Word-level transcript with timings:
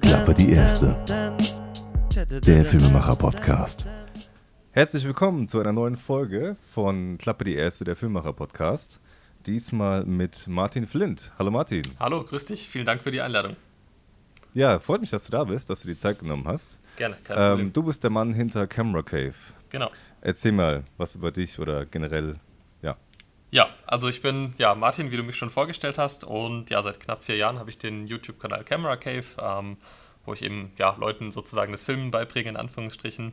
Klappe 0.00 0.34
die 0.34 0.50
erste. 0.50 0.96
Der 2.44 2.64
Filmemacher-Podcast. 2.64 3.88
Herzlich 4.72 5.04
willkommen 5.04 5.46
zu 5.46 5.60
einer 5.60 5.72
neuen 5.72 5.94
Folge 5.94 6.56
von 6.68 7.16
Klappe 7.18 7.44
die 7.44 7.54
erste, 7.54 7.84
der 7.84 7.94
Filmemacher-Podcast. 7.94 8.98
Diesmal 9.46 10.04
mit 10.04 10.48
Martin 10.48 10.88
Flint. 10.88 11.30
Hallo 11.38 11.52
Martin. 11.52 11.84
Hallo, 12.00 12.24
grüß 12.24 12.46
dich. 12.46 12.68
Vielen 12.68 12.86
Dank 12.86 13.02
für 13.02 13.12
die 13.12 13.20
Einladung. 13.20 13.54
Ja, 14.54 14.78
freut 14.78 15.00
mich, 15.00 15.10
dass 15.10 15.24
du 15.24 15.32
da 15.32 15.44
bist, 15.44 15.70
dass 15.70 15.82
du 15.82 15.88
die 15.88 15.96
Zeit 15.96 16.18
genommen 16.18 16.46
hast. 16.46 16.78
Gerne, 16.96 17.16
kein 17.24 17.36
Problem. 17.36 17.66
Ähm, 17.66 17.72
du 17.72 17.82
bist 17.82 18.02
der 18.02 18.10
Mann 18.10 18.34
hinter 18.34 18.66
Camera 18.66 19.02
Cave. 19.02 19.34
Genau. 19.70 19.90
Erzähl 20.20 20.52
mal 20.52 20.84
was 20.98 21.14
über 21.14 21.32
dich 21.32 21.58
oder 21.58 21.86
generell, 21.86 22.36
ja. 22.82 22.96
Ja, 23.50 23.70
also 23.86 24.08
ich 24.08 24.20
bin 24.20 24.54
ja 24.58 24.74
Martin, 24.74 25.10
wie 25.10 25.16
du 25.16 25.22
mich 25.22 25.36
schon 25.36 25.50
vorgestellt 25.50 25.98
hast, 25.98 26.24
und 26.24 26.70
ja, 26.70 26.82
seit 26.82 27.00
knapp 27.00 27.24
vier 27.24 27.36
Jahren 27.36 27.58
habe 27.58 27.70
ich 27.70 27.78
den 27.78 28.06
YouTube-Kanal 28.06 28.64
Camera 28.64 28.96
Cave, 28.96 29.24
ähm, 29.38 29.78
wo 30.24 30.34
ich 30.34 30.42
eben 30.42 30.72
ja 30.78 30.94
Leuten 30.98 31.32
sozusagen 31.32 31.72
das 31.72 31.84
Filmen 31.84 32.10
beibringe, 32.10 32.50
in 32.50 32.56
Anführungsstrichen. 32.56 33.32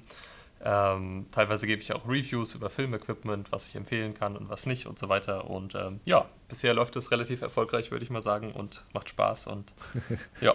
Ähm, 0.62 1.28
teilweise 1.32 1.68
gebe 1.68 1.82
ich 1.82 1.94
auch 1.94 2.06
Reviews 2.06 2.56
über 2.56 2.70
Filmequipment, 2.70 3.52
was 3.52 3.70
ich 3.70 3.76
empfehlen 3.76 4.14
kann 4.14 4.36
und 4.36 4.50
was 4.50 4.66
nicht 4.66 4.88
und 4.88 5.00
so 5.00 5.08
weiter. 5.08 5.50
Und 5.50 5.76
ähm, 5.76 6.02
ja, 6.06 6.26
bisher 6.50 6.74
läuft 6.74 6.96
es 6.96 7.12
relativ 7.12 7.42
erfolgreich, 7.42 7.92
würde 7.92 8.04
ich 8.04 8.10
mal 8.10 8.22
sagen, 8.22 8.52
und 8.52 8.84
macht 8.94 9.10
Spaß. 9.10 9.48
Und 9.48 9.72
ja. 10.42 10.54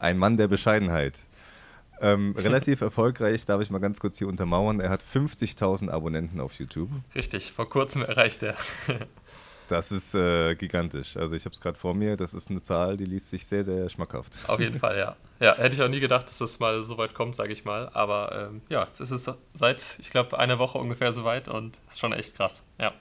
Ein 0.00 0.18
Mann 0.18 0.36
der 0.36 0.48
Bescheidenheit. 0.48 1.20
Ähm, 2.00 2.34
relativ 2.38 2.80
erfolgreich, 2.80 3.44
darf 3.46 3.60
ich 3.60 3.70
mal 3.70 3.78
ganz 3.78 4.00
kurz 4.00 4.18
hier 4.18 4.26
untermauern. 4.26 4.80
Er 4.80 4.90
hat 4.90 5.04
50.000 5.04 5.90
Abonnenten 5.90 6.40
auf 6.40 6.54
YouTube. 6.54 6.90
Richtig, 7.14 7.52
vor 7.52 7.68
kurzem 7.68 8.02
erreicht 8.02 8.42
er. 8.42 8.56
Das 9.68 9.92
ist 9.92 10.16
äh, 10.16 10.56
gigantisch. 10.56 11.16
Also 11.16 11.36
ich 11.36 11.44
habe 11.44 11.54
es 11.54 11.60
gerade 11.60 11.78
vor 11.78 11.94
mir. 11.94 12.16
Das 12.16 12.34
ist 12.34 12.50
eine 12.50 12.60
Zahl, 12.60 12.96
die 12.96 13.04
liest 13.04 13.30
sich 13.30 13.46
sehr, 13.46 13.62
sehr 13.62 13.88
schmackhaft. 13.88 14.36
Auf 14.48 14.58
jeden 14.58 14.80
Fall, 14.80 14.98
ja. 14.98 15.16
Ja, 15.38 15.56
hätte 15.56 15.76
ich 15.76 15.80
auch 15.80 15.88
nie 15.88 16.00
gedacht, 16.00 16.28
dass 16.28 16.38
das 16.38 16.58
mal 16.58 16.82
so 16.82 16.98
weit 16.98 17.14
kommt, 17.14 17.36
sage 17.36 17.52
ich 17.52 17.64
mal. 17.64 17.88
Aber 17.94 18.50
ähm, 18.50 18.62
ja, 18.68 18.82
jetzt 18.84 19.00
ist 19.00 19.12
es 19.12 19.30
seit, 19.54 19.96
ich 20.00 20.10
glaube, 20.10 20.36
einer 20.40 20.58
Woche 20.58 20.76
ungefähr 20.76 21.12
so 21.12 21.22
weit 21.22 21.46
und 21.46 21.78
ist 21.88 22.00
schon 22.00 22.12
echt 22.12 22.34
krass. 22.34 22.64
Ja. 22.80 22.92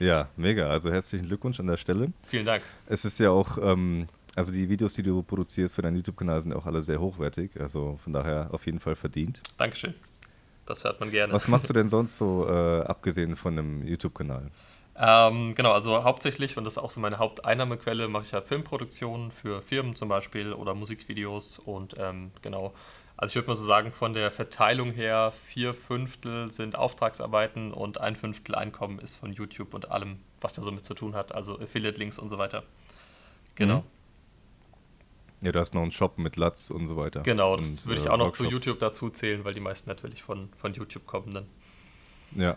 Ja, 0.00 0.28
mega. 0.36 0.68
Also 0.68 0.90
herzlichen 0.90 1.26
Glückwunsch 1.26 1.60
an 1.60 1.68
der 1.68 1.76
Stelle. 1.76 2.12
Vielen 2.26 2.46
Dank. 2.46 2.64
Es 2.86 3.04
ist 3.04 3.20
ja 3.20 3.30
auch, 3.30 3.58
ähm, 3.62 4.08
also 4.38 4.52
die 4.52 4.68
Videos, 4.68 4.94
die 4.94 5.02
du 5.02 5.22
produzierst 5.22 5.74
für 5.74 5.82
deinen 5.82 5.96
YouTube-Kanal, 5.96 6.40
sind 6.40 6.54
auch 6.54 6.64
alle 6.64 6.80
sehr 6.80 7.00
hochwertig. 7.00 7.60
Also 7.60 7.98
von 8.02 8.12
daher 8.12 8.48
auf 8.52 8.64
jeden 8.66 8.78
Fall 8.78 8.94
verdient. 8.94 9.42
Dankeschön. 9.58 9.94
Das 10.64 10.84
hört 10.84 11.00
man 11.00 11.10
gerne. 11.10 11.32
Was 11.32 11.48
machst 11.48 11.68
du 11.68 11.72
denn 11.72 11.88
sonst 11.96 12.16
so, 12.16 12.46
äh, 12.48 12.82
abgesehen 12.82 13.36
von 13.36 13.58
einem 13.58 13.86
YouTube-Kanal? 13.86 14.50
Ähm, 15.00 15.54
genau, 15.54 15.72
also 15.72 16.04
hauptsächlich, 16.04 16.56
und 16.56 16.64
das 16.64 16.74
ist 16.74 16.78
auch 16.78 16.90
so 16.90 17.00
meine 17.00 17.18
Haupteinnahmequelle, 17.18 18.08
mache 18.08 18.24
ich 18.24 18.32
ja 18.32 18.40
Filmproduktionen 18.40 19.30
für 19.30 19.62
Firmen 19.62 19.94
zum 19.94 20.08
Beispiel 20.08 20.52
oder 20.52 20.74
Musikvideos 20.74 21.58
und 21.58 21.94
ähm, 21.98 22.32
genau. 22.42 22.74
Also 23.16 23.32
ich 23.32 23.34
würde 23.36 23.48
mal 23.48 23.56
so 23.56 23.66
sagen, 23.66 23.90
von 23.92 24.14
der 24.14 24.30
Verteilung 24.30 24.92
her, 24.92 25.32
vier 25.32 25.74
Fünftel 25.74 26.52
sind 26.52 26.76
Auftragsarbeiten 26.76 27.72
und 27.72 28.00
ein 28.00 28.14
Fünftel 28.14 28.54
Einkommen 28.54 29.00
ist 29.00 29.16
von 29.16 29.32
YouTube 29.32 29.74
und 29.74 29.90
allem, 29.90 30.20
was 30.40 30.52
da 30.52 30.62
so 30.62 30.70
mit 30.70 30.84
zu 30.84 30.94
tun 30.94 31.16
hat, 31.16 31.34
also 31.34 31.58
Affiliate-Links 31.58 32.18
und 32.18 32.28
so 32.28 32.38
weiter. 32.38 32.62
Genau. 33.56 33.78
Mhm. 33.78 33.97
Ja, 35.40 35.52
du 35.52 35.60
hast 35.60 35.74
noch 35.74 35.82
einen 35.82 35.92
Shop 35.92 36.18
mit 36.18 36.36
Latz 36.36 36.70
und 36.70 36.86
so 36.86 36.96
weiter. 36.96 37.22
Genau, 37.22 37.56
das 37.56 37.68
und, 37.68 37.86
würde 37.86 38.00
ich 38.00 38.06
äh, 38.06 38.10
auch 38.10 38.16
noch 38.16 38.26
Workshop. 38.26 38.46
zu 38.46 38.52
YouTube 38.52 38.78
dazu 38.80 39.10
zählen, 39.10 39.44
weil 39.44 39.54
die 39.54 39.60
meisten 39.60 39.88
natürlich 39.88 40.22
von, 40.22 40.48
von 40.56 40.74
YouTube 40.74 41.06
kommen 41.06 41.32
dann. 41.32 41.46
Ja. 42.34 42.56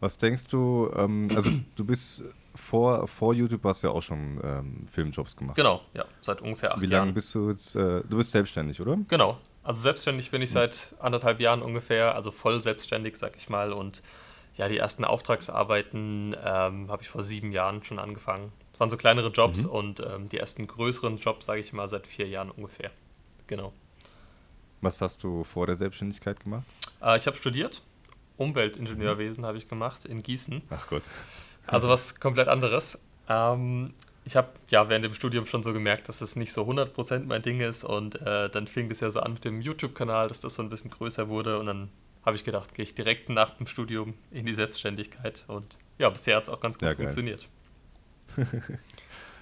Was 0.00 0.18
denkst 0.18 0.48
du, 0.48 0.90
ähm, 0.96 1.30
also 1.34 1.50
du 1.76 1.84
bist 1.84 2.24
vor, 2.54 3.08
vor 3.08 3.34
YouTube 3.34 3.64
hast 3.64 3.82
du 3.82 3.88
ja 3.88 3.92
auch 3.92 4.02
schon 4.02 4.40
ähm, 4.42 4.86
Filmjobs 4.90 5.36
gemacht. 5.36 5.56
Genau, 5.56 5.82
ja, 5.94 6.04
seit 6.20 6.40
ungefähr 6.40 6.72
acht 6.74 6.80
Wie 6.80 6.86
Jahren. 6.86 7.02
lange 7.02 7.12
bist 7.12 7.34
du 7.34 7.50
jetzt, 7.50 7.74
äh, 7.74 8.02
du 8.08 8.16
bist 8.16 8.32
selbstständig, 8.32 8.80
oder? 8.80 8.98
Genau. 9.08 9.38
Also 9.62 9.80
selbstständig 9.80 10.30
bin 10.30 10.42
ich 10.42 10.50
seit 10.50 10.94
anderthalb 10.98 11.40
Jahren 11.40 11.62
ungefähr, 11.62 12.14
also 12.14 12.30
voll 12.30 12.60
selbstständig, 12.60 13.16
sag 13.16 13.36
ich 13.36 13.48
mal. 13.48 13.72
Und 13.72 14.02
ja, 14.56 14.68
die 14.68 14.76
ersten 14.76 15.04
Auftragsarbeiten 15.04 16.36
ähm, 16.44 16.90
habe 16.90 17.02
ich 17.02 17.08
vor 17.08 17.24
sieben 17.24 17.50
Jahren 17.50 17.82
schon 17.82 17.98
angefangen. 17.98 18.52
Das 18.74 18.80
waren 18.80 18.90
so 18.90 18.96
kleinere 18.96 19.28
Jobs 19.28 19.62
Mhm. 19.64 19.70
und 19.70 20.00
ähm, 20.00 20.28
die 20.28 20.38
ersten 20.38 20.66
größeren 20.66 21.18
Jobs, 21.18 21.46
sage 21.46 21.60
ich 21.60 21.72
mal, 21.72 21.88
seit 21.88 22.08
vier 22.08 22.26
Jahren 22.26 22.50
ungefähr. 22.50 22.90
Genau. 23.46 23.72
Was 24.80 25.00
hast 25.00 25.22
du 25.22 25.44
vor 25.44 25.66
der 25.68 25.76
Selbstständigkeit 25.76 26.40
gemacht? 26.40 26.64
Äh, 27.00 27.16
ich 27.16 27.26
habe 27.28 27.36
studiert. 27.36 27.82
Umweltingenieurwesen 28.36 29.46
habe 29.46 29.58
ich 29.58 29.68
gemacht 29.68 30.04
in 30.04 30.22
Gießen. 30.22 30.62
Ach 30.70 30.86
Gott. 30.88 31.02
Also 31.66 31.88
was 31.88 32.18
komplett 32.18 32.48
anderes. 32.48 32.98
Ähm, 33.28 33.94
ich 34.24 34.36
habe 34.36 34.48
ja 34.70 34.88
während 34.88 35.04
dem 35.04 35.14
Studium 35.14 35.46
schon 35.46 35.62
so 35.62 35.72
gemerkt, 35.72 36.08
dass 36.08 36.20
es 36.20 36.34
nicht 36.34 36.52
so 36.52 36.62
100% 36.64 37.20
mein 37.26 37.42
Ding 37.42 37.60
ist 37.60 37.84
und 37.84 38.20
äh, 38.22 38.50
dann 38.50 38.66
fing 38.66 38.88
das 38.88 39.00
ja 39.00 39.10
so 39.10 39.20
an 39.20 39.34
mit 39.34 39.44
dem 39.44 39.60
YouTube-Kanal, 39.60 40.28
dass 40.28 40.40
das 40.40 40.54
so 40.56 40.62
ein 40.62 40.68
bisschen 40.68 40.90
größer 40.90 41.28
wurde 41.28 41.58
und 41.58 41.66
dann 41.66 41.90
habe 42.26 42.36
ich 42.36 42.44
gedacht, 42.44 42.74
gehe 42.74 42.82
ich 42.82 42.94
direkt 42.94 43.28
nach 43.28 43.50
dem 43.50 43.66
Studium 43.66 44.14
in 44.30 44.46
die 44.46 44.54
Selbstständigkeit 44.54 45.44
und 45.46 45.76
ja, 45.98 46.08
bisher 46.10 46.36
hat 46.36 46.44
es 46.44 46.48
auch 46.48 46.60
ganz 46.60 46.76
gut 46.78 46.88
Ja, 46.88 46.94
funktioniert. 46.96 47.48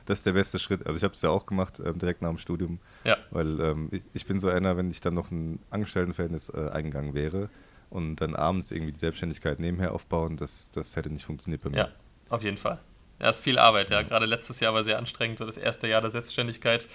Das 0.07 0.19
ist 0.19 0.27
der 0.27 0.33
beste 0.33 0.59
Schritt. 0.59 0.85
Also 0.87 0.97
ich 0.97 1.05
habe 1.05 1.15
es 1.15 1.23
ja 1.23 1.31
auch 1.31 1.47
gemacht, 1.47 1.81
ähm, 1.85 1.97
direkt 1.99 2.23
nach 2.23 2.31
dem 2.31 2.39
Studium, 2.39 2.81
Ja, 3.05 3.17
weil 3.31 3.61
ähm, 3.61 3.89
ich, 3.93 4.03
ich 4.13 4.27
bin 4.27 4.41
so 4.41 4.49
einer, 4.49 4.77
wenn 4.77 4.91
ich 4.91 5.01
dann 5.01 5.15
noch 5.15 5.31
ein 5.31 5.61
Angestelltenverhältnis 5.71 6.49
äh, 6.51 6.71
eingegangen 6.71 7.15
wäre 7.15 7.51
und 7.89 8.17
dann 8.17 8.35
abends 8.35 8.73
irgendwie 8.73 8.93
die 8.93 8.99
Selbstständigkeit 8.99 9.61
nebenher 9.61 9.93
aufbauen, 9.93 10.37
das, 10.37 10.71
das 10.73 10.97
hätte 10.97 11.11
nicht 11.11 11.25
funktioniert 11.25 11.63
bei 11.63 11.71
mir. 11.71 11.87
ja, 11.87 11.89
auf 12.31 12.43
jeden 12.43 12.59
Fall. 12.59 12.81
Ja, 13.21 13.31
ist 13.31 13.41
viel 13.41 13.59
Arbeit, 13.59 13.91
ja. 13.91 14.03
Gerade 14.03 14.27
letztes 14.27 14.59
Jahr 14.59 14.75
war 14.75 14.83
sehr 14.83 14.99
anstrengend, 14.99 15.39
so 15.39 15.47
das 15.47 15.57
erste 15.57 15.87
Jahr 15.87 16.01
der 16.01 16.11
Selbstständigkeit. 16.11 16.89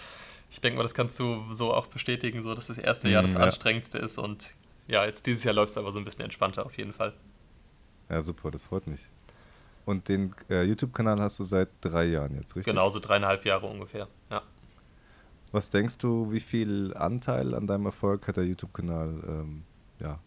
Ich 0.50 0.60
denke 0.60 0.76
mal, 0.78 0.84
das 0.84 0.94
kannst 0.94 1.18
du 1.20 1.46
so 1.52 1.74
auch 1.74 1.88
bestätigen, 1.88 2.42
so 2.44 2.54
dass 2.56 2.68
das 2.68 2.78
erste 2.78 3.08
Jahr 3.10 3.22
Mm, 3.22 3.26
das 3.26 3.36
ja. 3.36 3.40
anstrengendste 3.40 3.98
ist 4.00 4.18
und 4.18 4.48
ja, 4.88 5.06
jetzt 5.06 5.26
dieses 5.28 5.44
Jahr 5.46 5.54
läuft 5.54 5.72
es 5.72 5.78
aber 5.78 5.92
so 5.94 6.00
ein 6.00 6.06
bisschen 6.06 6.24
entspannter 6.24 6.66
auf 6.66 6.78
jeden 6.78 6.94
Fall. 6.94 7.14
Ja, 8.10 8.22
super, 8.22 8.52
das 8.52 8.64
freut 8.64 8.88
mich. 8.88 9.10
Und 9.88 10.10
den 10.10 10.36
äh, 10.50 10.64
YouTube-Kanal 10.64 11.22
hast 11.22 11.40
du 11.40 11.46
seit 11.46 11.70
drei 11.80 12.04
Jahren 12.08 12.36
jetzt, 12.36 12.58
richtig? 12.58 12.66
Genau, 12.66 12.90
so 12.90 13.00
dreieinhalb 13.00 13.46
Jahre 13.46 13.68
ungefähr. 13.68 14.10
Ja. 14.30 14.42
Was 15.54 15.70
denkst 15.70 15.98
du, 16.00 16.30
wie 16.30 16.42
viel 16.42 16.94
Anteil 16.94 17.56
an 17.56 17.68
deinem 17.68 17.86
Erfolg 17.86 18.28
hat 18.28 18.36
der 18.36 18.44
YouTube-Kanal 18.44 19.24
ähm, 19.26 19.64
ja, 20.02 20.20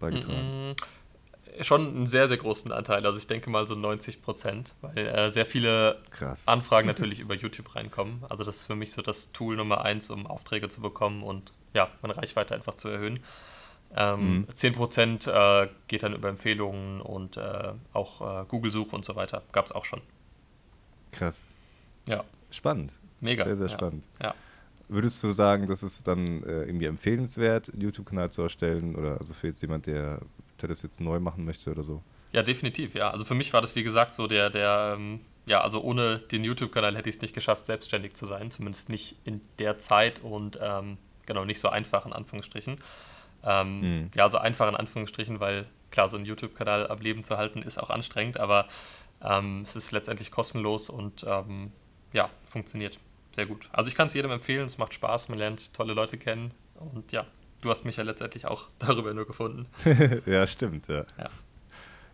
beigetragen? 0.00 0.70
Mm, 0.70 1.62
Schon 1.62 1.86
einen 1.86 2.06
sehr, 2.06 2.26
sehr 2.26 2.38
großen 2.38 2.72
Anteil. 2.72 3.06
Also 3.06 3.18
ich 3.18 3.28
denke 3.28 3.50
mal 3.50 3.68
so 3.68 3.76
90 3.76 4.20
Prozent, 4.20 4.74
weil 4.80 4.98
äh, 4.98 5.30
sehr 5.30 5.46
viele 5.46 6.02
Krass. 6.10 6.48
Anfragen 6.48 6.86
natürlich 6.88 7.20
über 7.20 7.36
YouTube 7.36 7.76
reinkommen. 7.76 8.24
Also 8.28 8.42
das 8.42 8.56
ist 8.56 8.64
für 8.64 8.74
mich 8.74 8.90
so 8.90 9.00
das 9.00 9.30
Tool 9.30 9.54
Nummer 9.54 9.84
eins, 9.84 10.10
um 10.10 10.26
Aufträge 10.26 10.68
zu 10.68 10.80
bekommen 10.80 11.22
und 11.22 11.52
ja, 11.72 11.88
meine 12.02 12.16
Reichweite 12.16 12.52
einfach 12.52 12.74
zu 12.74 12.88
erhöhen. 12.88 13.20
Ähm, 13.96 14.38
Mhm. 14.40 14.46
10 14.54 14.72
Prozent 14.74 15.26
äh, 15.26 15.68
geht 15.88 16.02
dann 16.02 16.14
über 16.14 16.28
Empfehlungen 16.28 17.00
und 17.00 17.36
äh, 17.36 17.72
auch 17.92 18.42
äh, 18.42 18.44
Google-Suche 18.46 18.94
und 18.94 19.04
so 19.04 19.16
weiter. 19.16 19.42
Gab 19.52 19.66
es 19.66 19.72
auch 19.72 19.84
schon. 19.84 20.00
Krass. 21.12 21.44
Ja, 22.06 22.24
Spannend. 22.50 22.92
mega. 23.20 23.44
Sehr, 23.44 23.56
sehr 23.56 23.66
ja. 23.68 23.72
spannend. 23.72 24.04
Ja. 24.22 24.34
Würdest 24.88 25.22
du 25.22 25.32
sagen, 25.32 25.66
das 25.66 25.82
ist 25.82 26.06
dann 26.08 26.42
äh, 26.44 26.62
irgendwie 26.62 26.86
empfehlenswert, 26.86 27.70
einen 27.70 27.82
YouTube-Kanal 27.82 28.30
zu 28.30 28.42
erstellen? 28.42 28.94
Oder 28.96 29.18
also 29.18 29.34
für 29.34 29.48
jetzt 29.48 29.60
jemand, 29.60 29.86
der, 29.86 30.20
der 30.60 30.68
das 30.68 30.82
jetzt 30.82 31.00
neu 31.00 31.20
machen 31.20 31.44
möchte 31.44 31.70
oder 31.70 31.82
so? 31.82 32.02
Ja, 32.32 32.42
definitiv, 32.42 32.94
ja. 32.94 33.10
Also 33.10 33.24
für 33.24 33.34
mich 33.34 33.52
war 33.52 33.60
das, 33.60 33.74
wie 33.74 33.82
gesagt, 33.82 34.14
so 34.14 34.26
der, 34.26 34.48
der, 34.50 34.94
ähm, 34.96 35.20
ja, 35.46 35.60
also 35.62 35.82
ohne 35.82 36.18
den 36.18 36.44
YouTube-Kanal 36.44 36.96
hätte 36.96 37.08
ich 37.08 37.16
es 37.16 37.22
nicht 37.22 37.34
geschafft, 37.34 37.66
selbstständig 37.66 38.14
zu 38.14 38.26
sein. 38.26 38.50
Zumindest 38.50 38.88
nicht 38.88 39.16
in 39.24 39.40
der 39.58 39.78
Zeit 39.78 40.20
und 40.22 40.58
ähm, 40.62 40.96
genau, 41.26 41.44
nicht 41.44 41.60
so 41.60 41.68
einfach 41.68 42.06
in 42.06 42.12
Anführungsstrichen. 42.14 42.78
Ähm, 43.44 43.80
Mhm. 43.80 44.10
Ja, 44.14 44.24
also 44.24 44.38
einfach 44.38 44.68
in 44.68 44.76
Anführungsstrichen, 44.76 45.40
weil 45.40 45.66
klar, 45.90 46.08
so 46.08 46.16
einen 46.16 46.26
YouTube-Kanal 46.26 46.88
am 46.88 46.98
Leben 46.98 47.24
zu 47.24 47.36
halten, 47.38 47.62
ist 47.62 47.78
auch 47.78 47.90
anstrengend, 47.90 48.38
aber 48.38 48.66
ähm, 49.22 49.62
es 49.64 49.76
ist 49.76 49.90
letztendlich 49.92 50.30
kostenlos 50.30 50.90
und 50.90 51.24
ähm, 51.26 51.72
ja, 52.12 52.30
funktioniert 52.44 52.98
sehr 53.34 53.46
gut. 53.46 53.68
Also 53.72 53.88
ich 53.88 53.94
kann 53.94 54.06
es 54.08 54.14
jedem 54.14 54.30
empfehlen, 54.30 54.66
es 54.66 54.78
macht 54.78 54.94
Spaß, 54.94 55.28
man 55.28 55.38
lernt 55.38 55.72
tolle 55.74 55.94
Leute 55.94 56.18
kennen 56.18 56.52
und 56.74 57.12
ja, 57.12 57.26
du 57.62 57.70
hast 57.70 57.84
mich 57.84 57.96
ja 57.96 58.04
letztendlich 58.04 58.46
auch 58.46 58.68
darüber 58.78 59.14
nur 59.14 59.26
gefunden. 59.26 59.66
ja, 60.26 60.46
stimmt, 60.46 60.88
ja. 60.88 61.04
Ja. 61.18 61.28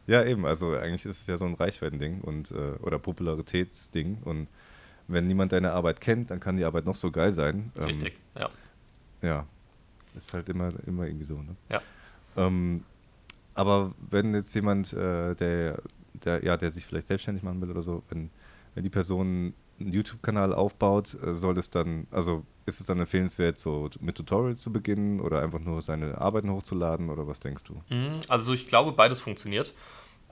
Ja, 0.07 0.23
eben, 0.23 0.45
also 0.45 0.77
eigentlich 0.77 1.07
ist 1.07 1.23
es 1.23 1.27
ja 1.27 1.39
so 1.39 1.47
ein 1.47 1.55
Reichweitending 1.55 2.21
und 2.21 2.51
äh, 2.51 2.75
oder 2.83 2.99
Popularitätsding 2.99 4.19
und 4.23 4.49
wenn 5.09 5.27
niemand 5.27 5.53
deine 5.53 5.73
Arbeit 5.73 6.01
kennt, 6.01 6.31
dann 6.31 6.41
kann 6.41 6.57
die 6.57 6.65
Arbeit 6.65 6.85
noch 6.85 6.95
so 6.95 7.11
geil 7.11 7.33
sein. 7.33 7.71
Ähm, 7.77 7.85
Richtig, 7.85 8.19
ja. 8.39 8.49
Ja, 9.23 9.47
ist 10.17 10.33
halt 10.33 10.49
immer, 10.49 10.73
immer 10.87 11.07
irgendwie 11.07 11.25
so. 11.25 11.37
Ne? 11.37 11.57
Ja. 11.71 11.81
Ähm, 12.37 12.85
aber 13.55 13.95
wenn 14.11 14.35
jetzt 14.35 14.55
jemand, 14.55 14.93
äh, 14.93 15.35
der, 15.35 15.81
der, 16.13 16.45
ja, 16.45 16.57
der 16.57 16.71
sich 16.71 16.87
vielleicht 16.87 17.07
selbstständig 17.07 17.43
machen 17.43 17.61
will 17.61 17.71
oder 17.71 17.83
so, 17.83 18.03
wenn, 18.09 18.31
wenn 18.75 18.83
die 18.83 18.91
Person 18.91 19.55
einen 19.81 19.93
YouTube-Kanal 19.93 20.53
aufbaut, 20.53 21.17
äh, 21.23 21.35
soll 21.35 21.59
es 21.59 21.71
dann, 21.71 22.07
also 22.11 22.45
ist 22.67 22.81
es 22.81 22.87
dann 22.87 22.99
empfehlenswert, 23.01 23.59
so 23.59 23.91
mit 24.01 24.17
Tutorials 24.17 24.61
zu 24.61 24.73
beginnen 24.73 25.21
oder 25.21 25.43
einfach 25.43 25.61
nur 25.61 25.83
seine 25.83 26.19
Arbeiten 26.19 26.51
hochzuladen 26.51 27.11
oder 27.11 27.27
was 27.27 27.41
denkst 27.41 27.65
du? 27.65 27.75
Mhm, 27.95 28.21
also 28.29 28.53
ich 28.53 28.67
glaube, 28.67 28.93
beides 28.93 29.21
funktioniert. 29.21 29.75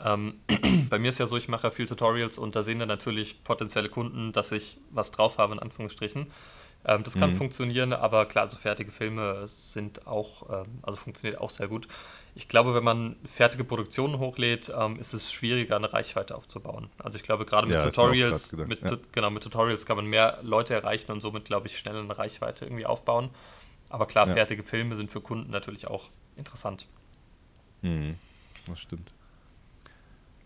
Ähm, 0.04 0.40
bei 0.90 0.98
mir 0.98 1.10
ist 1.10 1.18
ja 1.18 1.26
so, 1.26 1.36
ich 1.36 1.48
mache 1.48 1.66
ja 1.66 1.70
viel 1.70 1.86
Tutorials 1.86 2.38
und 2.38 2.56
da 2.56 2.62
sehen 2.62 2.78
dann 2.78 2.88
natürlich 2.88 3.44
potenzielle 3.44 3.88
Kunden, 3.88 4.32
dass 4.32 4.52
ich 4.52 4.78
was 4.90 5.10
drauf 5.10 5.38
habe, 5.38 5.52
in 5.54 5.58
Anführungsstrichen. 5.58 6.26
Ähm, 6.84 7.04
das 7.04 7.14
kann 7.14 7.32
mhm. 7.32 7.36
funktionieren, 7.36 7.92
aber 7.92 8.26
klar, 8.26 8.48
so 8.48 8.56
fertige 8.56 8.90
Filme 8.90 9.46
sind 9.46 10.06
auch, 10.06 10.64
ähm, 10.64 10.78
also 10.82 10.96
funktioniert 10.96 11.40
auch 11.40 11.50
sehr 11.50 11.68
gut. 11.68 11.86
Ich 12.34 12.48
glaube, 12.48 12.74
wenn 12.74 12.82
man 12.82 13.16
fertige 13.24 13.62
Produktionen 13.62 14.18
hochlädt, 14.18 14.72
ähm, 14.76 14.98
ist 14.98 15.12
es 15.12 15.32
schwieriger, 15.32 15.76
eine 15.76 15.92
Reichweite 15.92 16.34
aufzubauen. 16.34 16.88
Also 16.98 17.16
ich 17.16 17.22
glaube, 17.22 17.44
gerade 17.44 17.66
mit 17.66 17.76
ja, 17.76 17.84
Tutorials, 17.84 18.52
mit, 18.52 18.82
ja. 18.82 18.96
genau, 19.12 19.30
mit 19.30 19.42
Tutorials 19.42 19.86
kann 19.86 19.96
man 19.96 20.06
mehr 20.06 20.38
Leute 20.42 20.74
erreichen 20.74 21.12
und 21.12 21.20
somit, 21.20 21.44
glaube 21.44 21.68
ich, 21.68 21.78
schnell 21.78 21.96
eine 21.96 22.18
Reichweite 22.18 22.64
irgendwie 22.64 22.86
aufbauen. 22.86 23.30
Aber 23.88 24.06
klar, 24.06 24.26
ja. 24.26 24.32
fertige 24.32 24.62
Filme 24.62 24.96
sind 24.96 25.10
für 25.10 25.20
Kunden 25.20 25.50
natürlich 25.50 25.86
auch 25.86 26.08
interessant. 26.36 26.86
Mhm. 27.82 28.16
Das 28.66 28.80
stimmt. 28.80 29.12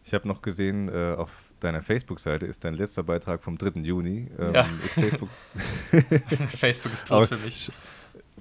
Ich 0.05 0.13
habe 0.13 0.29
noch 0.29 0.43
gesehen, 0.43 0.89
äh, 0.89 1.15
auf 1.17 1.53
deiner 1.61 1.83
Facebook-Seite 1.83 2.47
ist 2.47 2.65
dein 2.65 2.75
letzter 2.75 3.03
Beitrag 3.03 3.43
vom 3.43 3.59
3. 3.59 3.81
Juni. 3.81 4.29
Ähm, 4.39 4.55
ja. 4.55 4.67
Ist 4.85 4.95
Facebook 4.95 5.29
Facebook 6.57 6.93
ist 6.93 7.09
tot 7.09 7.29
für 7.29 7.39
mich. 7.39 7.71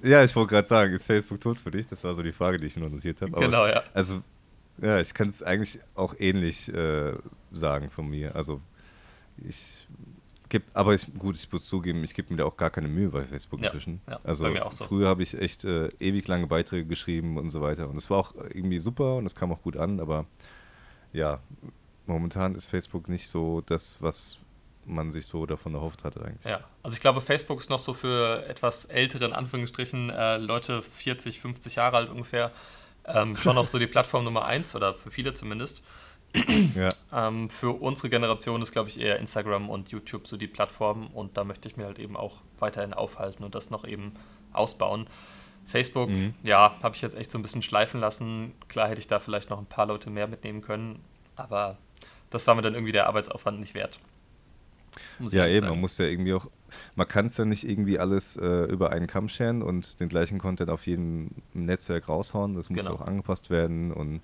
Ja, 0.02 0.22
ich 0.22 0.36
wollte 0.36 0.50
gerade 0.50 0.68
sagen, 0.68 0.92
ist 0.92 1.06
Facebook 1.06 1.40
tot 1.40 1.60
für 1.60 1.70
dich? 1.70 1.86
Das 1.86 2.04
war 2.04 2.14
so 2.14 2.22
die 2.22 2.32
Frage, 2.32 2.58
die 2.58 2.66
ich 2.66 2.76
mir 2.76 2.82
noch 2.82 2.90
notiert 2.90 3.20
habe. 3.22 3.32
Genau, 3.32 3.64
es, 3.66 3.74
ja. 3.74 3.82
Also, 3.94 4.22
ja, 4.82 5.00
ich 5.00 5.14
kann 5.14 5.28
es 5.28 5.42
eigentlich 5.42 5.78
auch 5.94 6.14
ähnlich 6.18 6.72
äh, 6.72 7.14
sagen 7.50 7.88
von 7.88 8.08
mir. 8.08 8.36
Also, 8.36 8.60
ich 9.38 9.88
gebe, 10.48 10.64
aber 10.74 10.94
ich, 10.94 11.12
gut, 11.18 11.36
ich 11.36 11.50
muss 11.50 11.66
zugeben, 11.66 12.04
ich 12.04 12.14
gebe 12.14 12.32
mir 12.32 12.38
da 12.38 12.44
auch 12.44 12.56
gar 12.56 12.70
keine 12.70 12.88
Mühe 12.88 13.08
bei 13.08 13.22
Facebook 13.22 13.60
ja, 13.60 13.66
inzwischen. 13.66 14.00
Ja, 14.08 14.20
also, 14.22 14.46
so. 14.70 14.84
früher 14.84 15.08
habe 15.08 15.22
ich 15.22 15.38
echt 15.38 15.64
äh, 15.64 15.88
ewig 15.98 16.28
lange 16.28 16.46
Beiträge 16.46 16.86
geschrieben 16.86 17.38
und 17.38 17.50
so 17.50 17.62
weiter. 17.62 17.88
Und 17.88 17.96
es 17.96 18.10
war 18.10 18.18
auch 18.18 18.34
irgendwie 18.34 18.78
super 18.78 19.16
und 19.16 19.26
es 19.26 19.34
kam 19.34 19.50
auch 19.52 19.62
gut 19.62 19.76
an, 19.76 20.00
aber 20.00 20.26
ja, 21.12 21.40
momentan 22.06 22.54
ist 22.54 22.66
Facebook 22.66 23.08
nicht 23.08 23.28
so 23.28 23.62
das, 23.62 24.00
was 24.00 24.38
man 24.84 25.10
sich 25.10 25.26
so 25.26 25.46
davon 25.46 25.74
erhofft 25.74 26.04
hatte 26.04 26.24
eigentlich. 26.24 26.44
Ja, 26.44 26.60
also 26.82 26.94
ich 26.94 27.00
glaube, 27.00 27.20
Facebook 27.20 27.58
ist 27.58 27.70
noch 27.70 27.78
so 27.78 27.92
für 27.92 28.46
etwas 28.48 28.84
ältere, 28.84 29.24
in 29.24 29.32
Anführungsstrichen, 29.32 30.10
äh, 30.10 30.36
Leute 30.36 30.82
40, 30.82 31.40
50 31.40 31.76
Jahre 31.76 31.96
alt 31.96 32.10
ungefähr, 32.10 32.52
ähm, 33.04 33.36
schon 33.36 33.54
noch 33.56 33.68
so 33.68 33.78
die 33.78 33.86
Plattform 33.86 34.24
Nummer 34.24 34.44
eins 34.44 34.74
oder 34.74 34.94
für 34.94 35.10
viele 35.10 35.34
zumindest. 35.34 35.82
ja. 36.74 36.90
ähm, 37.12 37.48
für 37.50 37.70
unsere 37.70 38.10
Generation 38.10 38.62
ist, 38.62 38.72
glaube 38.72 38.88
ich, 38.88 39.00
eher 39.00 39.18
Instagram 39.18 39.70
und 39.70 39.90
YouTube 39.90 40.26
so 40.26 40.36
die 40.36 40.48
Plattform 40.48 41.08
und 41.08 41.36
da 41.36 41.44
möchte 41.44 41.68
ich 41.68 41.76
mir 41.76 41.86
halt 41.86 41.98
eben 41.98 42.16
auch 42.16 42.42
weiterhin 42.58 42.94
aufhalten 42.94 43.44
und 43.44 43.54
das 43.54 43.70
noch 43.70 43.86
eben 43.86 44.12
ausbauen. 44.52 45.06
Facebook, 45.66 46.10
mhm. 46.10 46.34
ja, 46.42 46.76
habe 46.82 46.94
ich 46.94 47.02
jetzt 47.02 47.16
echt 47.16 47.30
so 47.30 47.38
ein 47.38 47.42
bisschen 47.42 47.62
schleifen 47.62 48.00
lassen. 48.00 48.52
Klar 48.68 48.88
hätte 48.88 49.00
ich 49.00 49.08
da 49.08 49.18
vielleicht 49.18 49.50
noch 49.50 49.58
ein 49.58 49.66
paar 49.66 49.86
Leute 49.86 50.10
mehr 50.10 50.28
mitnehmen 50.28 50.62
können, 50.62 51.00
aber 51.34 51.78
das 52.36 52.46
war 52.46 52.54
mir 52.54 52.62
dann 52.62 52.74
irgendwie 52.74 52.92
der 52.92 53.06
Arbeitsaufwand 53.06 53.58
nicht 53.60 53.74
wert. 53.74 53.98
Ja, 55.20 55.46
eben, 55.46 55.60
sagen. 55.60 55.70
man 55.70 55.80
muss 55.80 55.98
ja 55.98 56.06
irgendwie 56.06 56.34
auch, 56.34 56.46
man 56.94 57.08
kann 57.08 57.26
es 57.26 57.34
dann 57.34 57.48
nicht 57.48 57.68
irgendwie 57.68 57.98
alles 57.98 58.36
äh, 58.36 58.64
über 58.64 58.90
einen 58.90 59.06
Kamm 59.06 59.28
scheren 59.28 59.62
und 59.62 60.00
den 60.00 60.08
gleichen 60.08 60.38
Content 60.38 60.70
auf 60.70 60.86
jedem 60.86 61.30
Netzwerk 61.54 62.08
raushauen. 62.08 62.54
Das 62.54 62.70
muss 62.70 62.84
genau. 62.84 62.96
auch 62.96 63.00
angepasst 63.02 63.50
werden 63.50 63.92
und 63.92 64.20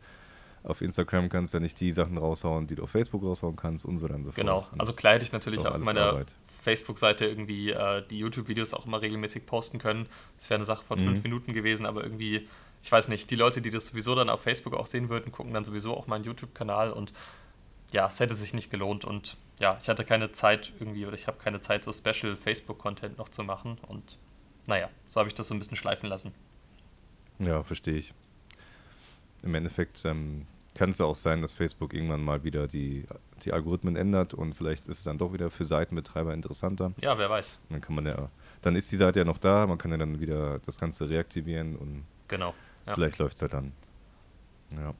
auf 0.64 0.81
Instagram 0.81 1.29
kannst 1.29 1.53
du 1.53 1.59
ja 1.59 1.61
nicht 1.61 1.81
die 1.81 1.93
Sachen 1.93 2.19
raushauen, 2.19 2.67
die 2.67 2.76
du 2.76 2.85
auf 2.85 2.91
Facebook 2.91 3.23
raushauen 3.23 3.56
kannst 3.56 3.85
und 3.85 3.97
so 3.97 4.06
dann 4.06 4.25
so 4.25 4.31
genau. 4.32 4.61
fort. 4.61 4.70
Genau, 4.70 4.81
also 4.81 4.93
klar 4.93 5.14
hätte 5.14 5.25
ich 5.25 5.32
natürlich 5.32 5.67
auf 5.67 5.79
meiner 5.79 6.25
Facebook-Seite 6.62 7.26
irgendwie 7.26 7.70
äh, 7.70 8.03
die 8.09 8.19
YouTube-Videos 8.19 8.73
auch 8.73 8.87
immer 8.87 9.03
regelmäßig 9.03 9.44
posten 9.47 9.79
können. 9.79 10.06
Das 10.38 10.49
wäre 10.50 10.59
eine 10.59 10.64
Sache 10.64 10.85
von 10.85 11.00
mhm. 11.00 11.05
fünf 11.06 11.25
Minuten 11.25 11.53
gewesen, 11.53 11.87
aber 11.87 12.05
irgendwie, 12.05 12.49
ich 12.82 12.93
weiß 12.93 13.09
nicht, 13.09 13.31
die 13.32 13.37
Leute, 13.37 13.61
die 13.61 13.70
das 13.70 13.87
sowieso 13.87 14.14
dann 14.14 14.31
auf 14.31 14.43
Facebook 14.43 14.75
auch 14.75 14.87
sehen 14.87 15.09
würden, 15.09 15.32
gucken 15.32 15.53
dann 15.53 15.64
sowieso 15.64 15.97
auch 15.97 16.06
meinen 16.06 16.25
YouTube-Kanal 16.25 16.93
und 16.93 17.12
ja, 17.92 18.06
es 18.06 18.18
hätte 18.20 18.34
sich 18.34 18.54
nicht 18.54 18.70
gelohnt 18.70 19.04
und 19.04 19.36
ja, 19.60 19.78
ich 19.80 19.88
hatte 19.88 20.04
keine 20.04 20.32
Zeit 20.32 20.72
irgendwie 20.80 21.06
oder 21.06 21.14
ich 21.14 21.26
habe 21.26 21.38
keine 21.38 21.60
Zeit, 21.60 21.84
so 21.84 21.92
Special 21.92 22.36
Facebook-Content 22.36 23.18
noch 23.18 23.28
zu 23.28 23.44
machen 23.44 23.78
und 23.86 24.18
naja, 24.66 24.88
so 25.08 25.20
habe 25.20 25.28
ich 25.28 25.34
das 25.34 25.48
so 25.48 25.54
ein 25.54 25.58
bisschen 25.58 25.76
schleifen 25.76 26.08
lassen. 26.08 26.34
Ja, 27.38 27.62
verstehe 27.62 27.96
ich. 27.96 28.14
Im 29.42 29.54
Endeffekt 29.54 30.04
ähm, 30.04 30.46
kann 30.74 30.90
es 30.90 30.98
ja 30.98 31.06
auch 31.06 31.16
sein, 31.16 31.42
dass 31.42 31.54
Facebook 31.54 31.92
irgendwann 31.92 32.22
mal 32.22 32.44
wieder 32.44 32.66
die, 32.66 33.04
die 33.44 33.52
Algorithmen 33.52 33.96
ändert 33.96 34.34
und 34.34 34.54
vielleicht 34.54 34.86
ist 34.86 34.98
es 34.98 35.04
dann 35.04 35.18
doch 35.18 35.32
wieder 35.32 35.50
für 35.50 35.64
Seitenbetreiber 35.64 36.32
interessanter. 36.32 36.92
Ja, 37.00 37.18
wer 37.18 37.28
weiß. 37.28 37.58
Dann 37.68 37.80
kann 37.80 37.94
man 37.94 38.06
ja, 38.06 38.30
dann 38.62 38.76
ist 38.76 38.90
die 38.90 38.96
Seite 38.96 39.20
ja 39.20 39.24
noch 39.24 39.38
da, 39.38 39.66
man 39.66 39.78
kann 39.78 39.90
ja 39.90 39.96
dann 39.96 40.20
wieder 40.20 40.60
das 40.60 40.78
Ganze 40.78 41.08
reaktivieren 41.10 41.76
und 41.76 42.04
genau, 42.28 42.54
ja. 42.86 42.94
vielleicht 42.94 43.18
läuft 43.18 43.36
es 43.36 43.42
ja 43.42 43.48
dann. 43.48 43.72
Ja. 44.70 44.94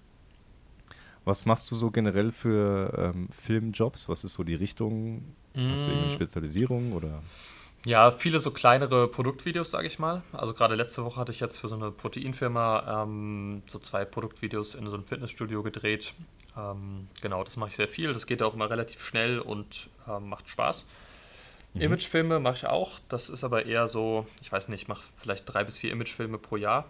Was 1.25 1.47
machst 1.47 1.71
du 1.71 1.75
so 1.75 1.91
generell 1.91 2.33
für 2.33 3.13
ähm, 3.15 3.29
Filmjobs? 3.31 4.09
Was 4.09 4.25
ist 4.25 4.35
so 4.35 4.43
die 4.43 4.55
Richtung? 4.55 5.35
Hast 5.55 5.87
du 5.87 5.91
irgendwie 5.91 6.09
mm. 6.09 6.15
Spezialisierung 6.15 6.93
oder? 6.93 7.23
Ja, 7.85 8.13
viele 8.13 8.39
so 8.39 8.53
kleinere 8.53 9.09
Produktvideos, 9.09 9.71
sage 9.71 9.87
ich 9.87 9.99
mal. 9.99 10.23
Also 10.33 10.55
gerade 10.55 10.77
letzte 10.77 11.05
Woche 11.05 11.21
hatte 11.21 11.33
ich 11.33 11.41
jetzt 11.41 11.59
für 11.59 11.69
so 11.69 11.75
eine 11.75 11.91
Proteinfirma 11.91 13.03
ähm, 13.03 13.63
so 13.67 13.79
zwei 13.79 14.05
Produktvideos 14.05 14.75
in 14.75 14.87
so 14.87 14.95
einem 14.95 15.05
Fitnessstudio 15.05 15.63
gedreht. 15.63 16.15
Ähm, 16.57 17.09
genau, 17.21 17.43
das 17.43 17.57
mache 17.57 17.71
ich 17.71 17.77
sehr 17.77 17.89
viel. 17.89 18.13
Das 18.13 18.27
geht 18.27 18.43
auch 18.43 18.55
immer 18.55 18.71
relativ 18.71 19.03
schnell 19.05 19.41
und 19.41 19.91
ähm, 20.09 20.29
macht 20.29 20.49
Spaß. 20.49 20.87
Mhm. 21.75 21.81
Imagefilme 21.81 22.39
mache 22.39 22.55
ich 22.55 22.67
auch. 22.67 23.01
Das 23.09 23.29
ist 23.29 23.43
aber 23.43 23.67
eher 23.67 23.89
so, 23.89 24.27
ich 24.41 24.53
weiß 24.53 24.69
nicht, 24.69 24.83
ich 24.83 24.89
mache 24.89 25.03
vielleicht 25.17 25.53
drei 25.53 25.65
bis 25.65 25.79
vier 25.79 25.91
Imagefilme 25.91 26.39
pro 26.39 26.57
Jahr. 26.57 26.85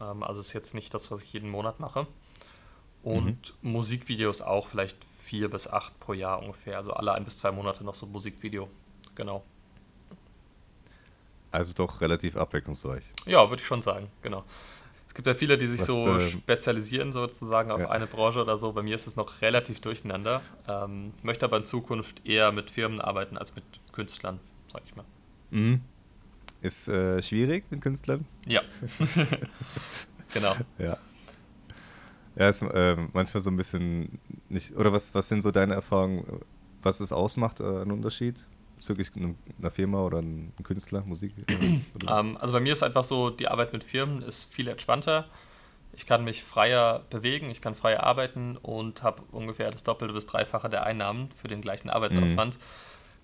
Ähm, 0.00 0.22
also 0.22 0.40
ist 0.40 0.52
jetzt 0.52 0.74
nicht 0.74 0.92
das, 0.92 1.10
was 1.10 1.22
ich 1.22 1.32
jeden 1.32 1.48
Monat 1.48 1.80
mache. 1.80 2.06
Und 3.02 3.54
mhm. 3.62 3.72
Musikvideos 3.72 4.42
auch 4.42 4.68
vielleicht 4.68 4.96
vier 5.24 5.50
bis 5.50 5.66
acht 5.66 5.98
pro 6.00 6.14
Jahr 6.14 6.40
ungefähr. 6.40 6.78
Also 6.78 6.92
alle 6.92 7.12
ein 7.12 7.24
bis 7.24 7.38
zwei 7.38 7.52
Monate 7.52 7.84
noch 7.84 7.94
so 7.94 8.06
ein 8.06 8.12
Musikvideo. 8.12 8.68
Genau. 9.14 9.44
Also 11.50 11.74
doch 11.74 12.00
relativ 12.00 12.36
abwechslungsreich. 12.36 13.12
Ja, 13.26 13.48
würde 13.48 13.60
ich 13.60 13.66
schon 13.66 13.82
sagen, 13.82 14.08
genau. 14.22 14.44
Es 15.08 15.14
gibt 15.14 15.26
ja 15.26 15.34
viele, 15.34 15.58
die 15.58 15.66
sich 15.66 15.80
Was, 15.80 15.86
so 15.86 16.18
äh, 16.18 16.30
spezialisieren 16.30 17.12
sozusagen 17.12 17.70
auf 17.70 17.80
ja. 17.80 17.90
eine 17.90 18.06
Branche 18.06 18.40
oder 18.40 18.58
so. 18.58 18.72
Bei 18.72 18.82
mir 18.82 18.94
ist 18.94 19.06
es 19.06 19.16
noch 19.16 19.40
relativ 19.40 19.80
durcheinander. 19.80 20.42
Ähm, 20.68 21.12
möchte 21.22 21.46
aber 21.46 21.56
in 21.56 21.64
Zukunft 21.64 22.24
eher 22.26 22.52
mit 22.52 22.70
Firmen 22.70 23.00
arbeiten 23.00 23.36
als 23.36 23.54
mit 23.54 23.64
Künstlern, 23.92 24.38
sag 24.72 24.82
ich 24.84 24.94
mal. 24.94 25.04
Mhm. 25.50 25.80
Ist 26.60 26.88
äh, 26.88 27.22
schwierig 27.22 27.64
mit 27.70 27.80
Künstlern? 27.82 28.26
Ja. 28.46 28.62
genau. 30.34 30.54
Ja. 30.78 30.98
Ja, 32.38 32.48
ist 32.48 32.62
äh, 32.62 32.96
manchmal 33.12 33.40
so 33.40 33.50
ein 33.50 33.56
bisschen 33.56 34.20
nicht. 34.48 34.76
Oder 34.76 34.92
was, 34.92 35.12
was 35.14 35.28
sind 35.28 35.40
so 35.40 35.50
deine 35.50 35.74
Erfahrungen, 35.74 36.40
was 36.82 37.00
es 37.00 37.12
ausmacht, 37.12 37.60
äh, 37.60 37.82
ein 37.82 37.90
Unterschied 37.90 38.46
bezüglich 38.76 39.10
einer 39.16 39.70
Firma 39.70 40.02
oder 40.02 40.18
einem 40.18 40.52
Künstler, 40.62 41.02
Musik? 41.04 41.34
ähm, 41.50 42.36
also 42.40 42.52
bei 42.52 42.60
mir 42.60 42.72
ist 42.72 42.84
einfach 42.84 43.02
so, 43.02 43.30
die 43.30 43.48
Arbeit 43.48 43.72
mit 43.72 43.82
Firmen 43.82 44.22
ist 44.22 44.52
viel 44.54 44.68
entspannter. 44.68 45.26
Ich 45.92 46.06
kann 46.06 46.22
mich 46.22 46.44
freier 46.44 47.04
bewegen, 47.10 47.50
ich 47.50 47.60
kann 47.60 47.74
freier 47.74 48.04
arbeiten 48.04 48.56
und 48.56 49.02
habe 49.02 49.22
ungefähr 49.32 49.72
das 49.72 49.82
Doppelte 49.82 50.14
bis 50.14 50.26
Dreifache 50.26 50.68
der 50.68 50.84
Einnahmen 50.84 51.30
für 51.32 51.48
den 51.48 51.60
gleichen 51.60 51.90
Arbeitsaufwand. 51.90 52.54
Mhm. 52.54 52.62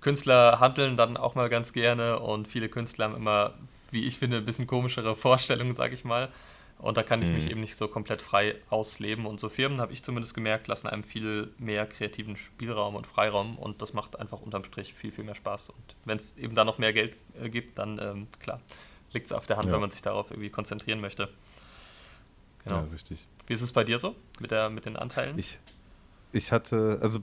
Künstler 0.00 0.58
handeln 0.58 0.96
dann 0.96 1.16
auch 1.16 1.36
mal 1.36 1.48
ganz 1.48 1.72
gerne 1.72 2.18
und 2.18 2.48
viele 2.48 2.68
Künstler 2.68 3.04
haben 3.04 3.14
immer, 3.14 3.54
wie 3.92 4.04
ich 4.04 4.18
finde, 4.18 4.38
ein 4.38 4.44
bisschen 4.44 4.66
komischere 4.66 5.14
Vorstellungen, 5.14 5.76
sage 5.76 5.94
ich 5.94 6.04
mal. 6.04 6.30
Und 6.78 6.96
da 6.96 7.02
kann 7.02 7.22
ich 7.22 7.28
mhm. 7.28 7.34
mich 7.36 7.50
eben 7.50 7.60
nicht 7.60 7.76
so 7.76 7.88
komplett 7.88 8.20
frei 8.20 8.56
ausleben. 8.68 9.26
Und 9.26 9.40
so 9.40 9.48
Firmen, 9.48 9.80
habe 9.80 9.92
ich 9.92 10.02
zumindest 10.02 10.34
gemerkt, 10.34 10.68
lassen 10.68 10.86
einem 10.86 11.04
viel 11.04 11.50
mehr 11.58 11.86
kreativen 11.86 12.36
Spielraum 12.36 12.94
und 12.94 13.06
Freiraum. 13.06 13.56
Und 13.56 13.80
das 13.80 13.94
macht 13.94 14.18
einfach 14.18 14.40
unterm 14.40 14.64
Strich 14.64 14.92
viel, 14.92 15.12
viel 15.12 15.24
mehr 15.24 15.34
Spaß. 15.34 15.70
Und 15.70 15.96
wenn 16.04 16.18
es 16.18 16.36
eben 16.36 16.54
da 16.54 16.64
noch 16.64 16.78
mehr 16.78 16.92
Geld 16.92 17.16
äh, 17.40 17.48
gibt, 17.48 17.78
dann 17.78 17.98
ähm, 17.98 18.26
klar, 18.40 18.60
liegt 19.12 19.26
es 19.26 19.32
auf 19.32 19.46
der 19.46 19.56
Hand, 19.56 19.66
ja. 19.66 19.72
wenn 19.72 19.80
man 19.80 19.90
sich 19.90 20.02
darauf 20.02 20.30
irgendwie 20.30 20.50
konzentrieren 20.50 21.00
möchte. 21.00 21.28
Genau. 22.64 22.76
Ja, 22.76 22.88
richtig. 22.92 23.26
Wie 23.46 23.52
ist 23.52 23.62
es 23.62 23.72
bei 23.72 23.84
dir 23.84 23.98
so 23.98 24.14
mit, 24.40 24.50
der, 24.50 24.70
mit 24.70 24.86
den 24.86 24.96
Anteilen? 24.96 25.38
Ich, 25.38 25.58
ich 26.32 26.50
hatte, 26.52 26.98
also 27.00 27.20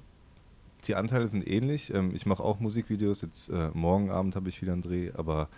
die 0.85 0.95
Anteile 0.95 1.27
sind 1.27 1.47
ähnlich. 1.47 1.93
Ähm, 1.93 2.15
ich 2.15 2.25
mache 2.25 2.43
auch 2.43 2.59
Musikvideos. 2.59 3.21
Jetzt 3.21 3.49
äh, 3.49 3.69
morgen 3.73 4.11
Abend 4.11 4.35
habe 4.35 4.49
ich 4.49 4.61
wieder 4.61 4.73
einen 4.73 4.81
Dreh, 4.81 5.11
aber 5.13 5.49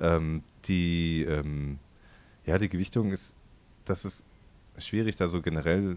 ähm, 0.00 0.42
die, 0.66 1.24
ähm, 1.24 1.78
ja, 2.46 2.58
die 2.58 2.68
Gewichtung 2.68 3.12
ist 3.12 3.34
das 3.84 4.04
ist 4.04 4.24
schwierig, 4.78 5.16
da 5.16 5.28
so 5.28 5.40
generell 5.40 5.96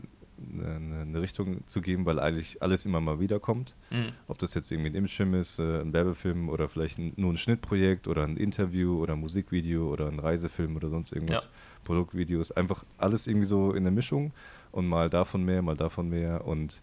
eine, 0.57 1.01
eine, 1.01 1.21
Richtung 1.21 1.67
zu 1.67 1.81
geben, 1.81 2.05
weil 2.05 2.17
eigentlich 2.17 2.61
alles 2.61 2.85
immer 2.85 3.01
mal 3.01 3.19
wieder 3.19 3.41
kommt. 3.41 3.75
Mhm. 3.89 4.13
Ob 4.27 4.37
das 4.37 4.53
jetzt 4.53 4.71
irgendwie 4.71 4.91
ein 4.91 4.95
Imagefilm 4.95 5.33
ist, 5.33 5.59
äh, 5.59 5.81
ein 5.81 5.91
Werbefilm 5.91 6.47
oder 6.47 6.69
vielleicht 6.69 6.97
nur 7.17 7.33
ein 7.33 7.37
Schnittprojekt 7.37 8.07
oder 8.07 8.23
ein 8.23 8.37
Interview 8.37 9.01
oder 9.01 9.13
ein 9.13 9.19
Musikvideo 9.19 9.91
oder 9.91 10.07
ein 10.07 10.19
Reisefilm 10.19 10.77
oder 10.77 10.89
sonst 10.89 11.11
irgendwas, 11.11 11.45
ja. 11.45 11.51
Produktvideos, 11.83 12.51
einfach 12.51 12.85
alles 12.97 13.27
irgendwie 13.27 13.47
so 13.47 13.73
in 13.73 13.83
der 13.83 13.91
Mischung 13.91 14.31
und 14.71 14.87
mal 14.87 15.09
davon 15.09 15.43
mehr, 15.43 15.61
mal 15.61 15.75
davon 15.75 16.09
mehr 16.09 16.45
und 16.45 16.81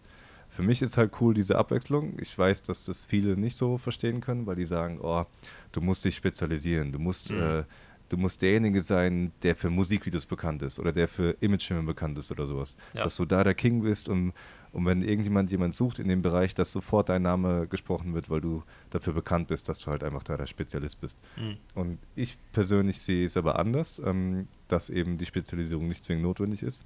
für 0.49 0.63
mich 0.63 0.81
ist 0.81 0.95
halt 0.95 1.11
cool 1.19 1.33
diese 1.33 1.57
Abwechslung. 1.57 2.17
Ich 2.19 2.37
weiß, 2.37 2.63
dass 2.63 2.85
das 2.85 3.05
viele 3.05 3.35
nicht 3.35 3.55
so 3.57 3.77
verstehen 3.77 4.21
können, 4.21 4.45
weil 4.45 4.55
die 4.55 4.65
sagen, 4.65 4.99
oh, 5.01 5.25
du 5.73 5.81
musst 5.81 6.05
dich 6.05 6.15
spezialisieren, 6.15 6.91
du 6.91 6.99
musst, 6.99 7.31
mhm. 7.31 7.41
äh, 7.41 7.63
du 8.09 8.17
musst 8.17 8.41
derjenige 8.41 8.81
sein, 8.81 9.31
der 9.43 9.55
für 9.55 9.69
Musikvideos 9.69 10.25
bekannt 10.25 10.61
ist 10.61 10.79
oder 10.79 10.91
der 10.91 11.07
für 11.07 11.35
Imagefilme 11.39 11.83
bekannt 11.83 12.17
ist 12.17 12.31
oder 12.31 12.45
sowas. 12.45 12.77
Ja. 12.93 13.03
Dass 13.03 13.15
du 13.17 13.25
da 13.25 13.43
der 13.43 13.53
King 13.53 13.81
bist 13.81 14.09
und, 14.09 14.33
und 14.71 14.85
wenn 14.85 15.01
irgendjemand 15.01 15.51
jemand 15.51 15.73
sucht 15.73 15.99
in 15.99 16.07
dem 16.07 16.21
Bereich, 16.21 16.55
dass 16.55 16.71
sofort 16.71 17.09
dein 17.09 17.21
Name 17.21 17.67
gesprochen 17.67 18.13
wird, 18.13 18.29
weil 18.29 18.41
du 18.41 18.63
dafür 18.89 19.13
bekannt 19.13 19.47
bist, 19.47 19.69
dass 19.69 19.79
du 19.79 19.91
halt 19.91 20.03
einfach 20.03 20.23
da 20.23 20.37
der 20.37 20.47
Spezialist 20.47 21.01
bist. 21.01 21.17
Mhm. 21.35 21.57
Und 21.75 21.99
ich 22.15 22.37
persönlich 22.51 23.01
sehe 23.01 23.25
es 23.25 23.37
aber 23.37 23.59
anders, 23.59 24.01
ähm, 24.03 24.47
dass 24.67 24.89
eben 24.89 25.17
die 25.17 25.25
Spezialisierung 25.25 25.87
nicht 25.87 26.03
zwingend 26.03 26.23
notwendig 26.23 26.63
ist, 26.63 26.85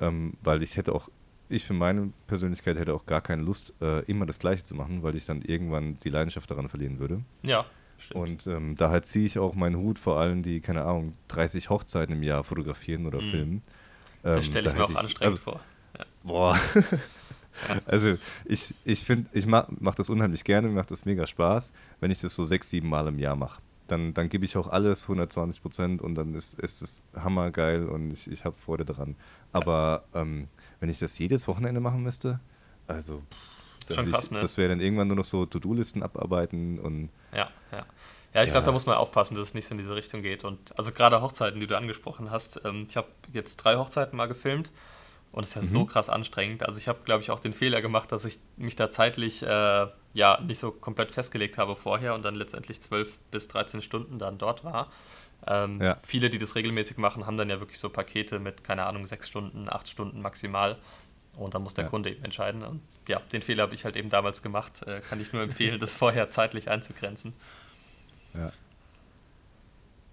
ähm, 0.00 0.34
weil 0.42 0.62
ich 0.62 0.76
hätte 0.76 0.94
auch 0.94 1.08
ich 1.50 1.64
für 1.64 1.72
meine 1.72 2.12
Persönlichkeit 2.26 2.78
hätte 2.78 2.92
auch 2.92 3.06
gar 3.06 3.22
keine 3.22 3.40
Lust, 3.40 3.72
äh, 3.80 4.04
immer 4.04 4.26
das 4.26 4.38
Gleiche 4.38 4.64
zu 4.64 4.74
machen, 4.74 5.02
weil 5.02 5.16
ich 5.16 5.24
dann 5.24 5.40
irgendwann 5.40 5.98
die 6.00 6.10
Leidenschaft 6.10 6.50
daran 6.50 6.68
verlieren 6.68 6.98
würde. 6.98 7.22
Ja, 7.42 7.64
stimmt. 7.98 8.46
Und 8.46 8.46
ähm, 8.46 8.76
daher 8.76 9.02
ziehe 9.02 9.26
ich 9.26 9.38
auch 9.38 9.54
meinen 9.54 9.76
Hut 9.76 9.98
vor 9.98 10.18
allen, 10.18 10.42
die, 10.42 10.60
keine 10.60 10.82
Ahnung, 10.82 11.14
30 11.28 11.70
Hochzeiten 11.70 12.14
im 12.14 12.22
Jahr 12.22 12.44
fotografieren 12.44 13.06
oder 13.06 13.20
mhm. 13.20 13.30
filmen. 13.30 13.62
Ähm, 14.24 14.34
das 14.34 14.46
stelle 14.46 14.68
ich 14.68 14.74
da 14.74 14.78
mir 14.78 14.84
auch 14.84 14.90
ich, 14.90 14.98
anstrengend 14.98 15.22
also, 15.22 15.38
vor. 15.38 15.60
Ja. 15.98 16.04
Boah. 16.22 16.58
also 17.86 18.16
ich, 18.44 18.74
ich 18.84 19.04
finde, 19.04 19.28
ich 19.32 19.46
mache 19.46 19.72
mach 19.78 19.94
das 19.94 20.10
unheimlich 20.10 20.44
gerne, 20.44 20.68
mir 20.68 20.74
macht 20.74 20.90
das 20.90 21.04
mega 21.04 21.26
Spaß, 21.26 21.72
wenn 22.00 22.10
ich 22.10 22.20
das 22.20 22.34
so 22.34 22.44
sechs, 22.44 22.70
sieben 22.70 22.88
Mal 22.88 23.06
im 23.08 23.18
Jahr 23.18 23.36
mache. 23.36 23.60
Dann, 23.86 24.12
dann 24.12 24.28
gebe 24.28 24.44
ich 24.44 24.56
auch 24.56 24.66
alles 24.68 25.04
120 25.04 25.62
Prozent 25.62 26.02
und 26.02 26.14
dann 26.14 26.34
ist, 26.34 26.58
ist 26.58 26.82
es 26.82 27.04
hammergeil 27.16 27.86
und 27.86 28.12
ich, 28.12 28.30
ich 28.30 28.44
habe 28.44 28.56
Freude 28.58 28.84
daran. 28.84 29.16
Aber 29.52 30.04
ja. 30.12 30.22
ähm, 30.22 30.48
wenn 30.78 30.90
ich 30.90 30.98
das 30.98 31.18
jedes 31.18 31.48
Wochenende 31.48 31.80
machen 31.80 32.02
müsste, 32.02 32.40
also 32.86 33.22
Schon 33.94 34.10
krass, 34.10 34.26
ich, 34.26 34.30
ne? 34.32 34.40
das 34.40 34.56
wäre 34.56 34.68
dann 34.70 34.80
irgendwann 34.80 35.08
nur 35.08 35.16
noch 35.16 35.24
so 35.24 35.46
To-Do-Listen 35.46 36.02
abarbeiten 36.02 36.78
und. 36.78 37.10
Ja, 37.32 37.50
ja. 37.72 37.86
Ja, 38.34 38.42
ich 38.42 38.48
ja. 38.48 38.52
glaube, 38.52 38.66
da 38.66 38.72
muss 38.72 38.84
man 38.84 38.96
aufpassen, 38.96 39.34
dass 39.34 39.48
es 39.48 39.54
nicht 39.54 39.66
so 39.66 39.72
in 39.72 39.78
diese 39.78 39.94
Richtung 39.94 40.22
geht. 40.22 40.44
Und 40.44 40.78
also 40.78 40.92
gerade 40.92 41.22
Hochzeiten, 41.22 41.60
die 41.60 41.66
du 41.66 41.76
angesprochen 41.76 42.30
hast, 42.30 42.60
ähm, 42.64 42.86
ich 42.88 42.96
habe 42.96 43.08
jetzt 43.32 43.56
drei 43.56 43.76
Hochzeiten 43.76 44.16
mal 44.16 44.26
gefilmt 44.26 44.70
und 45.32 45.44
es 45.44 45.50
ist 45.50 45.54
ja 45.56 45.62
mhm. 45.62 45.66
so 45.66 45.84
krass 45.86 46.08
anstrengend. 46.08 46.66
Also 46.66 46.78
ich 46.78 46.88
habe, 46.88 47.00
glaube 47.04 47.22
ich, 47.22 47.30
auch 47.30 47.40
den 47.40 47.52
Fehler 47.52 47.80
gemacht, 47.80 48.12
dass 48.12 48.24
ich 48.24 48.38
mich 48.56 48.76
da 48.76 48.90
zeitlich 48.90 49.42
äh, 49.42 49.86
ja 50.14 50.40
nicht 50.40 50.58
so 50.58 50.70
komplett 50.70 51.10
festgelegt 51.10 51.58
habe 51.58 51.74
vorher 51.76 52.14
und 52.14 52.24
dann 52.24 52.34
letztendlich 52.34 52.80
12 52.80 53.18
bis 53.30 53.48
13 53.48 53.82
Stunden 53.82 54.18
dann 54.18 54.38
dort 54.38 54.62
war. 54.62 54.90
Ähm, 55.46 55.80
ja. 55.80 55.96
Viele, 56.04 56.30
die 56.30 56.38
das 56.38 56.54
regelmäßig 56.54 56.96
machen, 56.98 57.26
haben 57.26 57.36
dann 57.36 57.48
ja 57.48 57.60
wirklich 57.60 57.78
so 57.78 57.88
Pakete 57.88 58.40
mit, 58.40 58.64
keine 58.64 58.86
Ahnung, 58.86 59.06
sechs 59.06 59.28
Stunden, 59.28 59.68
acht 59.68 59.88
Stunden 59.88 60.20
maximal. 60.20 60.76
Und 61.36 61.54
dann 61.54 61.62
muss 61.62 61.74
der 61.74 61.84
ja. 61.84 61.90
Kunde 61.90 62.10
eben 62.10 62.24
entscheiden. 62.24 62.62
Und 62.62 62.82
ja, 63.06 63.20
den 63.32 63.42
Fehler 63.42 63.62
habe 63.64 63.74
ich 63.74 63.84
halt 63.84 63.96
eben 63.96 64.10
damals 64.10 64.42
gemacht. 64.42 64.82
Äh, 64.86 65.00
kann 65.08 65.20
ich 65.20 65.32
nur 65.32 65.42
empfehlen, 65.42 65.78
das 65.80 65.94
vorher 65.94 66.30
zeitlich 66.30 66.68
einzugrenzen. 66.68 67.32
Ja. 68.34 68.52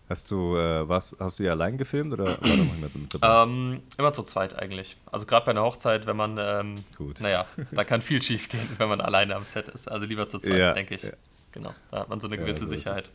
Hast 0.08 0.30
du, 0.30 0.56
äh, 0.56 0.88
was, 0.88 1.16
hast 1.20 1.40
du 1.40 1.44
ja 1.44 1.52
allein 1.54 1.80
gefilmt 1.80 2.14
oder 2.14 2.26
war 2.26 2.38
da 2.38 2.48
noch 2.56 2.76
jemand 2.76 2.96
mit 2.96 3.14
dabei? 3.14 3.44
Ähm, 3.44 3.82
immer 3.98 4.14
zu 4.14 4.22
zweit 4.22 4.58
eigentlich. 4.58 4.98
Also 5.12 5.26
gerade 5.26 5.46
bei 5.48 5.52
einer 5.52 5.64
Hochzeit, 5.64 6.06
wenn 6.06 6.16
man, 6.16 6.38
ähm, 6.40 6.80
Gut. 6.96 7.22
naja, 7.22 7.48
da 7.72 7.84
kann 7.84 8.02
viel 8.02 8.22
schief 8.22 8.48
gehen, 8.48 8.70
wenn 8.78 8.88
man 8.88 9.02
alleine 9.02 9.36
am 9.36 9.46
Set 9.46 9.68
ist. 9.70 9.90
Also 9.90 10.06
lieber 10.06 10.30
zu 10.30 10.38
zweit, 10.38 10.60
ja, 10.60 10.74
denke 10.74 10.94
ich. 10.94 11.04
Ja. 11.04 11.12
Genau, 11.54 11.74
da 11.90 12.02
hat 12.02 12.10
man 12.10 12.20
so 12.20 12.28
eine 12.28 12.38
gewisse 12.38 12.62
ja, 12.62 12.68
so 12.68 12.76
Sicherheit. 12.76 13.10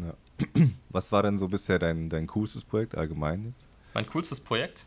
Ja. 0.00 0.14
Was 0.88 1.12
war 1.12 1.22
denn 1.22 1.38
so 1.38 1.46
bisher 1.46 1.78
dein, 1.78 2.08
dein 2.08 2.26
coolstes 2.26 2.64
Projekt 2.64 2.96
allgemein 2.96 3.44
jetzt? 3.46 3.68
Mein 3.94 4.06
coolstes 4.06 4.40
Projekt? 4.40 4.84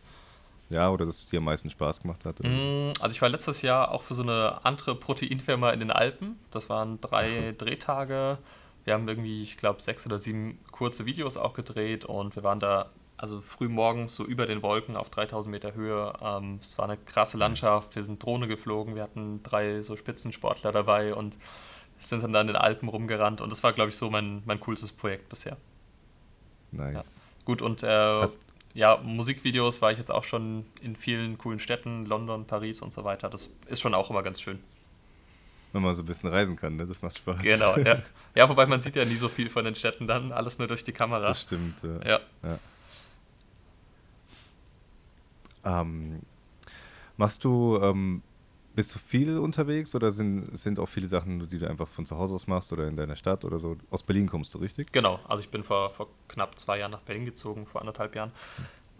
Ja, 0.73 0.89
oder 0.89 1.05
das 1.05 1.27
dir 1.27 1.37
am 1.37 1.45
meisten 1.45 1.69
Spaß 1.69 2.01
gemacht 2.01 2.25
hat? 2.25 2.39
Mm, 2.39 2.91
also 2.99 3.13
ich 3.13 3.21
war 3.21 3.29
letztes 3.29 3.61
Jahr 3.61 3.91
auch 3.91 4.01
für 4.01 4.15
so 4.15 4.23
eine 4.23 4.65
andere 4.65 4.95
Proteinfirma 4.95 5.69
in 5.69 5.79
den 5.79 5.91
Alpen. 5.91 6.39
Das 6.49 6.67
waren 6.67 6.99
drei 6.99 7.53
Drehtage. 7.57 8.39
Wir 8.83 8.93
haben 8.93 9.07
irgendwie, 9.07 9.43
ich 9.43 9.57
glaube, 9.57 9.81
sechs 9.81 10.05
oder 10.05 10.17
sieben 10.17 10.59
kurze 10.71 11.05
Videos 11.05 11.37
auch 11.37 11.53
gedreht 11.53 12.05
und 12.05 12.35
wir 12.35 12.43
waren 12.43 12.59
da 12.59 12.89
also 13.17 13.39
früh 13.39 13.69
morgens 13.69 14.15
so 14.15 14.25
über 14.25 14.47
den 14.47 14.63
Wolken 14.63 14.97
auf 14.97 15.09
3000 15.09 15.51
Meter 15.51 15.75
Höhe. 15.75 16.11
Ähm, 16.21 16.59
es 16.61 16.77
war 16.77 16.85
eine 16.85 16.97
krasse 16.97 17.37
Landschaft. 17.37 17.95
Wir 17.95 18.03
sind 18.03 18.23
Drohne 18.23 18.47
geflogen. 18.47 18.95
Wir 18.95 19.03
hatten 19.03 19.41
drei 19.43 19.81
so 19.83 19.95
Spitzensportler 19.95 20.71
dabei 20.71 21.13
und 21.13 21.37
sind 21.99 22.23
dann 22.23 22.33
da 22.33 22.41
in 22.41 22.47
den 22.47 22.55
Alpen 22.55 22.89
rumgerannt 22.89 23.41
und 23.41 23.51
das 23.51 23.63
war, 23.63 23.71
glaube 23.73 23.91
ich, 23.91 23.95
so 23.95 24.09
mein, 24.09 24.41
mein 24.45 24.59
coolstes 24.59 24.91
Projekt 24.91 25.29
bisher. 25.29 25.55
Nice. 26.71 26.93
Ja. 26.95 27.21
Gut, 27.45 27.61
und 27.61 27.83
äh, 27.83 28.27
ja, 28.73 28.97
Musikvideos 28.97 29.81
war 29.81 29.91
ich 29.91 29.97
jetzt 29.97 30.11
auch 30.11 30.23
schon 30.23 30.65
in 30.81 30.95
vielen 30.95 31.37
coolen 31.37 31.59
Städten, 31.59 32.05
London, 32.05 32.45
Paris 32.45 32.81
und 32.81 32.91
so 32.91 33.03
weiter. 33.03 33.29
Das 33.29 33.51
ist 33.67 33.81
schon 33.81 33.93
auch 33.93 34.09
immer 34.09 34.23
ganz 34.23 34.41
schön. 34.41 34.59
Wenn 35.73 35.81
man 35.81 35.95
so 35.95 36.03
ein 36.03 36.05
bisschen 36.05 36.29
reisen 36.29 36.55
kann, 36.55 36.75
ne? 36.75 36.85
das 36.85 37.01
macht 37.01 37.17
Spaß. 37.17 37.41
Genau, 37.41 37.77
ja. 37.77 38.01
Ja, 38.35 38.49
wobei 38.49 38.65
man 38.65 38.81
sieht 38.81 38.95
ja 38.95 39.05
nie 39.05 39.15
so 39.15 39.29
viel 39.29 39.47
von 39.47 39.63
den 39.63 39.75
Städten 39.75 40.07
dann, 40.07 40.31
alles 40.31 40.57
nur 40.57 40.67
durch 40.67 40.83
die 40.83 40.91
Kamera. 40.91 41.27
Das 41.27 41.43
stimmt, 41.43 41.83
ja. 41.83 42.19
ja. 42.43 42.59
ja. 45.63 45.81
Ähm, 45.81 46.21
machst 47.15 47.43
du 47.43 47.79
ähm, 47.79 48.23
bist 48.75 48.93
du 48.95 48.99
viel 48.99 49.37
unterwegs 49.37 49.93
oder 49.95 50.11
sind, 50.11 50.57
sind 50.57 50.79
auch 50.79 50.87
viele 50.87 51.07
Sachen, 51.07 51.47
die 51.49 51.59
du 51.59 51.69
einfach 51.69 51.87
von 51.87 52.05
zu 52.05 52.17
Hause 52.17 52.35
aus 52.35 52.47
machst 52.47 52.73
oder 52.73 52.87
in 52.87 52.97
deiner 52.97 53.15
Stadt 53.15 53.45
oder 53.45 53.59
so? 53.59 53.77
Aus 53.89 54.03
Berlin 54.03 54.27
kommst 54.27 54.53
du, 54.53 54.59
richtig? 54.59 54.91
Genau, 54.91 55.19
also 55.27 55.41
ich 55.41 55.49
bin 55.49 55.63
vor, 55.63 55.91
vor 55.91 56.07
knapp 56.27 56.57
zwei 56.57 56.79
Jahren 56.79 56.91
nach 56.91 57.01
Berlin 57.01 57.25
gezogen, 57.25 57.65
vor 57.65 57.81
anderthalb 57.81 58.15
Jahren. 58.15 58.31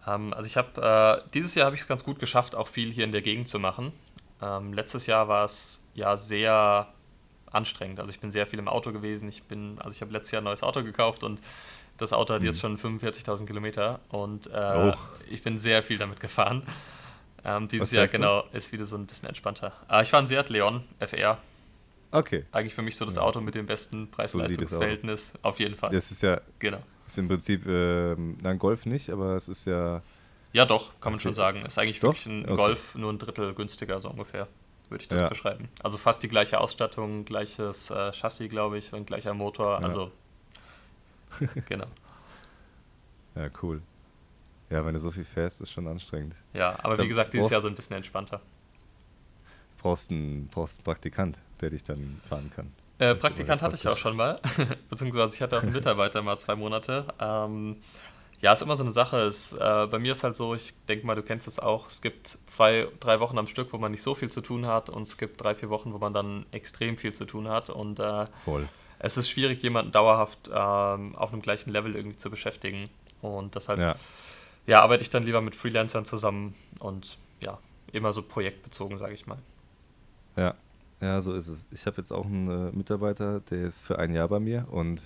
Ähm, 0.08 0.34
also 0.34 0.46
ich 0.46 0.58
habe, 0.58 1.24
äh, 1.26 1.30
dieses 1.34 1.56
Jahr 1.56 1.66
habe 1.66 1.76
ich 1.76 1.82
es 1.82 1.88
ganz 1.88 2.04
gut 2.04 2.20
geschafft, 2.20 2.56
auch 2.56 2.68
viel 2.68 2.92
hier 2.92 3.04
in 3.04 3.12
der 3.12 3.22
Gegend 3.22 3.48
zu 3.48 3.60
machen. 3.60 3.92
Ähm, 4.42 4.74
letztes 4.74 5.08
Jahr 5.08 5.28
war 5.28 5.46
es 5.46 5.80
ja 5.96 6.18
sehr 6.18 6.88
anstrengend. 7.52 8.00
Also 8.00 8.12
ich 8.12 8.20
bin 8.20 8.32
sehr 8.32 8.48
viel 8.48 8.60
im 8.60 8.68
Auto 8.68 8.92
gewesen. 8.92 9.30
Ich 9.30 9.44
bin, 9.44 9.78
also 9.80 9.92
ich 9.92 10.02
habe 10.02 10.12
letztes 10.12 10.32
Jahr 10.32 10.42
ein 10.42 10.46
neues 10.46 10.64
Auto 10.64 10.84
gekauft 10.84 11.24
und 11.24 11.40
das 11.98 12.12
Auto 12.12 12.34
hat 12.34 12.42
mhm. 12.42 12.48
jetzt 12.48 12.60
schon 12.60 12.78
45.000 12.78 13.46
Kilometer 13.46 14.00
und 14.10 14.48
äh, 14.48 14.94
ich 15.30 15.44
bin 15.44 15.58
sehr 15.58 15.84
viel 15.84 15.98
damit 15.98 16.20
gefahren. 16.20 16.64
Ähm, 17.46 17.68
dieses 17.68 17.92
Jahr, 17.92 18.08
genau, 18.08 18.44
ist 18.54 18.72
wieder 18.72 18.86
so 18.86 18.96
ein 18.96 19.06
bisschen 19.06 19.28
entspannter. 19.28 19.74
Aber 19.88 19.98
ah, 19.98 20.02
ich 20.02 20.10
fahre 20.10 20.24
ein 20.24 20.28
Seat 20.28 20.50
Leon 20.50 20.84
FR. 21.00 21.40
Okay. 22.12 22.46
Eigentlich 22.52 22.76
für 22.76 22.84
mich 22.84 22.96
so 22.96 23.06
das 23.06 23.18
Auto 23.18 23.42
mit 23.42 23.56
dem 23.56 23.66
besten 23.66 24.10
Preis-Leistungs-Verhältnis, 24.12 25.34
auf 25.42 25.60
jeden 25.60 25.76
Fall. 25.76 25.90
Das 25.92 26.12
ist 26.12 26.22
ja, 26.22 26.40
genau. 26.60 26.78
ist 27.08 27.18
im 27.18 27.28
Prinzip, 27.28 27.66
äh, 27.66 28.14
ein 28.14 28.60
Golf 28.60 28.86
nicht, 28.86 29.10
aber 29.10 29.36
es 29.36 29.50
ist 29.50 29.66
ja. 29.66 30.02
Ja, 30.54 30.66
doch, 30.66 31.00
kann 31.02 31.14
man 31.14 31.20
schon 31.20 31.34
sagen. 31.34 31.66
Ist 31.66 31.80
eigentlich 31.80 32.00
doch? 32.00 32.10
wirklich 32.10 32.28
ein 32.28 32.46
okay. 32.46 32.56
Golf, 32.56 32.94
nur 32.94 33.12
ein 33.12 33.18
Drittel 33.18 33.56
günstiger, 33.56 34.00
so 34.00 34.10
ungefähr, 34.10 34.48
würde 34.90 35.02
ich 35.02 35.08
das 35.08 35.22
ja. 35.22 35.28
beschreiben. 35.28 35.70
Also 35.82 35.98
fast 35.98 36.22
die 36.22 36.28
gleiche 36.28 36.62
Ausstattung, 36.62 37.26
gleiches 37.26 37.90
äh, 37.90 38.14
Chassis, 38.14 38.48
glaube 38.48 38.78
ich, 38.78 38.94
und 38.94 39.08
gleicher 39.08 39.34
Motor. 39.34 39.82
Ja. 39.82 39.88
Also, 39.88 40.12
genau. 41.68 41.88
Ja, 43.36 43.50
cool. 43.64 43.82
Ja, 44.74 44.84
wenn 44.84 44.94
du 44.96 45.00
so 45.00 45.12
viel 45.12 45.24
fährst, 45.24 45.62
ist 45.62 45.72
schon 45.72 45.86
anstrengend. 45.88 46.34
Ja, 46.52 46.76
aber 46.82 46.96
dann 46.96 47.06
wie 47.06 47.10
gesagt, 47.10 47.32
dieses 47.32 47.52
Jahr 47.52 47.62
so 47.62 47.68
ein 47.68 47.76
bisschen 47.76 47.96
entspannter. 47.96 48.42
Brauchst 49.78 50.10
einen, 50.10 50.48
brauchst 50.48 50.80
einen 50.80 50.84
Praktikant, 50.84 51.38
der 51.62 51.70
dich 51.70 51.84
dann 51.84 52.20
fahren 52.28 52.52
kann. 52.56 52.72
Äh, 52.98 53.14
Praktikant 53.14 53.62
hatte 53.62 53.76
ich 53.76 53.88
auch 53.88 53.98
schon 53.98 54.16
mal. 54.16 54.40
Beziehungsweise 54.90 55.36
ich 55.36 55.42
hatte 55.44 55.60
auch 55.60 55.62
einen 55.62 55.74
Mitarbeiter 55.74 56.24
mal 56.24 56.40
zwei 56.40 56.56
Monate. 56.56 57.06
Ähm, 57.20 57.84
ja, 58.42 58.52
ist 58.52 58.64
immer 58.64 58.76
so 58.76 58.82
eine 58.82 58.92
Sache. 58.92 59.20
Ist, 59.20 59.54
äh, 59.54 59.86
bei 59.86 60.00
mir 60.00 60.14
ist 60.14 60.24
halt 60.24 60.36
so, 60.36 60.56
ich 60.56 60.74
denke 60.90 61.06
mal, 61.06 61.14
du 61.14 61.22
kennst 61.22 61.48
es 61.48 61.60
auch. 61.60 61.88
Es 61.88 62.02
gibt 62.02 62.40
zwei, 62.48 62.88
drei 63.00 63.20
Wochen 63.20 63.38
am 63.38 63.46
Stück, 63.46 63.74
wo 63.74 63.78
man 63.78 63.92
nicht 63.92 64.02
so 64.02 64.16
viel 64.16 64.32
zu 64.32 64.42
tun 64.42 64.66
hat 64.66 64.90
und 64.90 65.04
es 65.04 65.18
gibt 65.18 65.44
drei, 65.44 65.54
vier 65.54 65.70
Wochen, 65.70 65.94
wo 65.94 66.00
man 66.00 66.16
dann 66.16 66.48
extrem 66.50 66.98
viel 66.98 67.14
zu 67.14 67.26
tun 67.26 67.48
hat. 67.48 67.70
Und 67.70 68.00
äh, 68.00 68.26
Voll. 68.44 68.68
es 68.98 69.18
ist 69.18 69.30
schwierig, 69.30 69.62
jemanden 69.62 69.92
dauerhaft 69.92 70.50
ähm, 70.52 71.16
auf 71.16 71.32
einem 71.32 71.44
gleichen 71.44 71.70
Level 71.70 71.96
irgendwie 71.96 72.18
zu 72.18 72.32
beschäftigen. 72.32 72.90
Und 73.22 73.54
deshalb 73.54 73.80
ja 73.80 73.96
ja, 74.66 74.82
arbeite 74.82 75.04
ich 75.04 75.10
dann 75.10 75.24
lieber 75.24 75.42
mit 75.42 75.56
Freelancern 75.56 76.06
zusammen 76.06 76.56
und 76.80 77.18
ja, 77.42 77.60
immer 77.92 78.14
so 78.14 78.22
projektbezogen, 78.22 78.98
sage 78.98 79.14
ich 79.14 79.28
mal. 79.28 79.38
Ja, 80.36 80.56
ja, 81.02 81.22
so 81.22 81.34
ist 81.34 81.48
es. 81.48 81.66
Ich 81.72 81.86
habe 81.86 81.98
jetzt 81.98 82.12
auch 82.12 82.26
einen 82.26 82.70
äh, 82.70 82.72
Mitarbeiter, 82.72 83.42
der 83.42 83.66
ist 83.66 83.82
für 83.82 84.00
ein 84.00 84.14
Jahr 84.14 84.30
bei 84.30 84.40
mir 84.40 84.68
und 84.72 85.02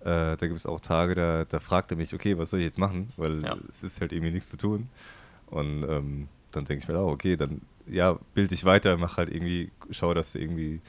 äh, 0.00 0.36
da 0.36 0.36
gibt 0.36 0.56
es 0.56 0.66
auch 0.66 0.80
Tage, 0.80 1.14
da, 1.14 1.44
da 1.44 1.60
fragt 1.60 1.92
er 1.92 1.96
mich, 1.96 2.12
okay, 2.12 2.36
was 2.38 2.50
soll 2.50 2.60
ich 2.60 2.66
jetzt 2.66 2.78
machen? 2.78 3.12
Weil 3.16 3.42
ja. 3.44 3.56
es 3.68 3.82
ist 3.82 4.00
halt 4.00 4.12
irgendwie 4.12 4.32
nichts 4.32 4.50
zu 4.50 4.56
tun. 4.56 4.88
Und 5.46 5.84
ähm, 5.88 6.28
dann 6.50 6.64
denke 6.64 6.82
ich 6.82 6.88
mir 6.88 6.98
auch, 6.98 7.12
okay, 7.12 7.36
dann 7.36 7.60
ja, 7.86 8.18
bild 8.34 8.50
dich 8.50 8.64
weiter, 8.64 8.96
mach 8.96 9.16
halt 9.16 9.28
irgendwie, 9.28 9.70
schau, 9.90 10.12
dass 10.12 10.32
du 10.32 10.40
irgendwie 10.40 10.80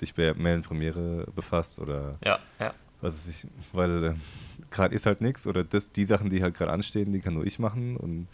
dich 0.00 0.14
bei 0.14 0.32
Mail 0.34 0.62
Premiere 0.62 1.26
befasst 1.34 1.78
oder 1.78 2.18
ja, 2.24 2.38
ja 2.60 2.74
was 3.02 3.14
weiß 3.14 3.28
ich, 3.28 3.46
weil 3.72 4.04
äh, 4.04 4.14
gerade 4.72 4.94
ist 4.94 5.06
halt 5.06 5.20
nichts 5.20 5.46
oder 5.46 5.64
das, 5.64 5.92
die 5.92 6.04
Sachen, 6.04 6.30
die 6.30 6.42
halt 6.42 6.54
gerade 6.54 6.72
anstehen, 6.72 7.12
die 7.12 7.20
kann 7.20 7.34
nur 7.34 7.46
ich 7.46 7.58
machen 7.58 7.96
und 7.96 8.28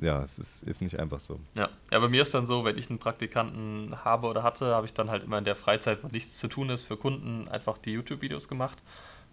ja, 0.00 0.22
es 0.22 0.38
ist, 0.38 0.62
ist 0.62 0.80
nicht 0.80 0.98
einfach 0.98 1.20
so. 1.20 1.38
Ja. 1.54 1.68
ja, 1.90 1.98
bei 1.98 2.08
mir 2.08 2.22
ist 2.22 2.32
dann 2.32 2.46
so, 2.46 2.64
wenn 2.64 2.78
ich 2.78 2.88
einen 2.88 2.98
Praktikanten 2.98 4.04
habe 4.04 4.26
oder 4.26 4.42
hatte, 4.42 4.74
habe 4.74 4.86
ich 4.86 4.94
dann 4.94 5.10
halt 5.10 5.24
immer 5.24 5.38
in 5.38 5.44
der 5.44 5.56
Freizeit, 5.56 6.02
wo 6.02 6.08
nichts 6.08 6.38
zu 6.38 6.48
tun 6.48 6.70
ist, 6.70 6.84
für 6.84 6.96
Kunden 6.96 7.48
einfach 7.48 7.76
die 7.78 7.92
YouTube-Videos 7.92 8.48
gemacht. 8.48 8.82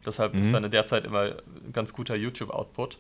Deshalb 0.05 0.33
mhm. 0.33 0.41
ist 0.41 0.53
dann 0.53 0.63
in 0.63 0.71
der 0.71 0.85
Zeit 0.85 1.05
immer 1.05 1.35
ein 1.65 1.71
ganz 1.71 1.93
guter 1.93 2.15
YouTube-Output. 2.15 2.97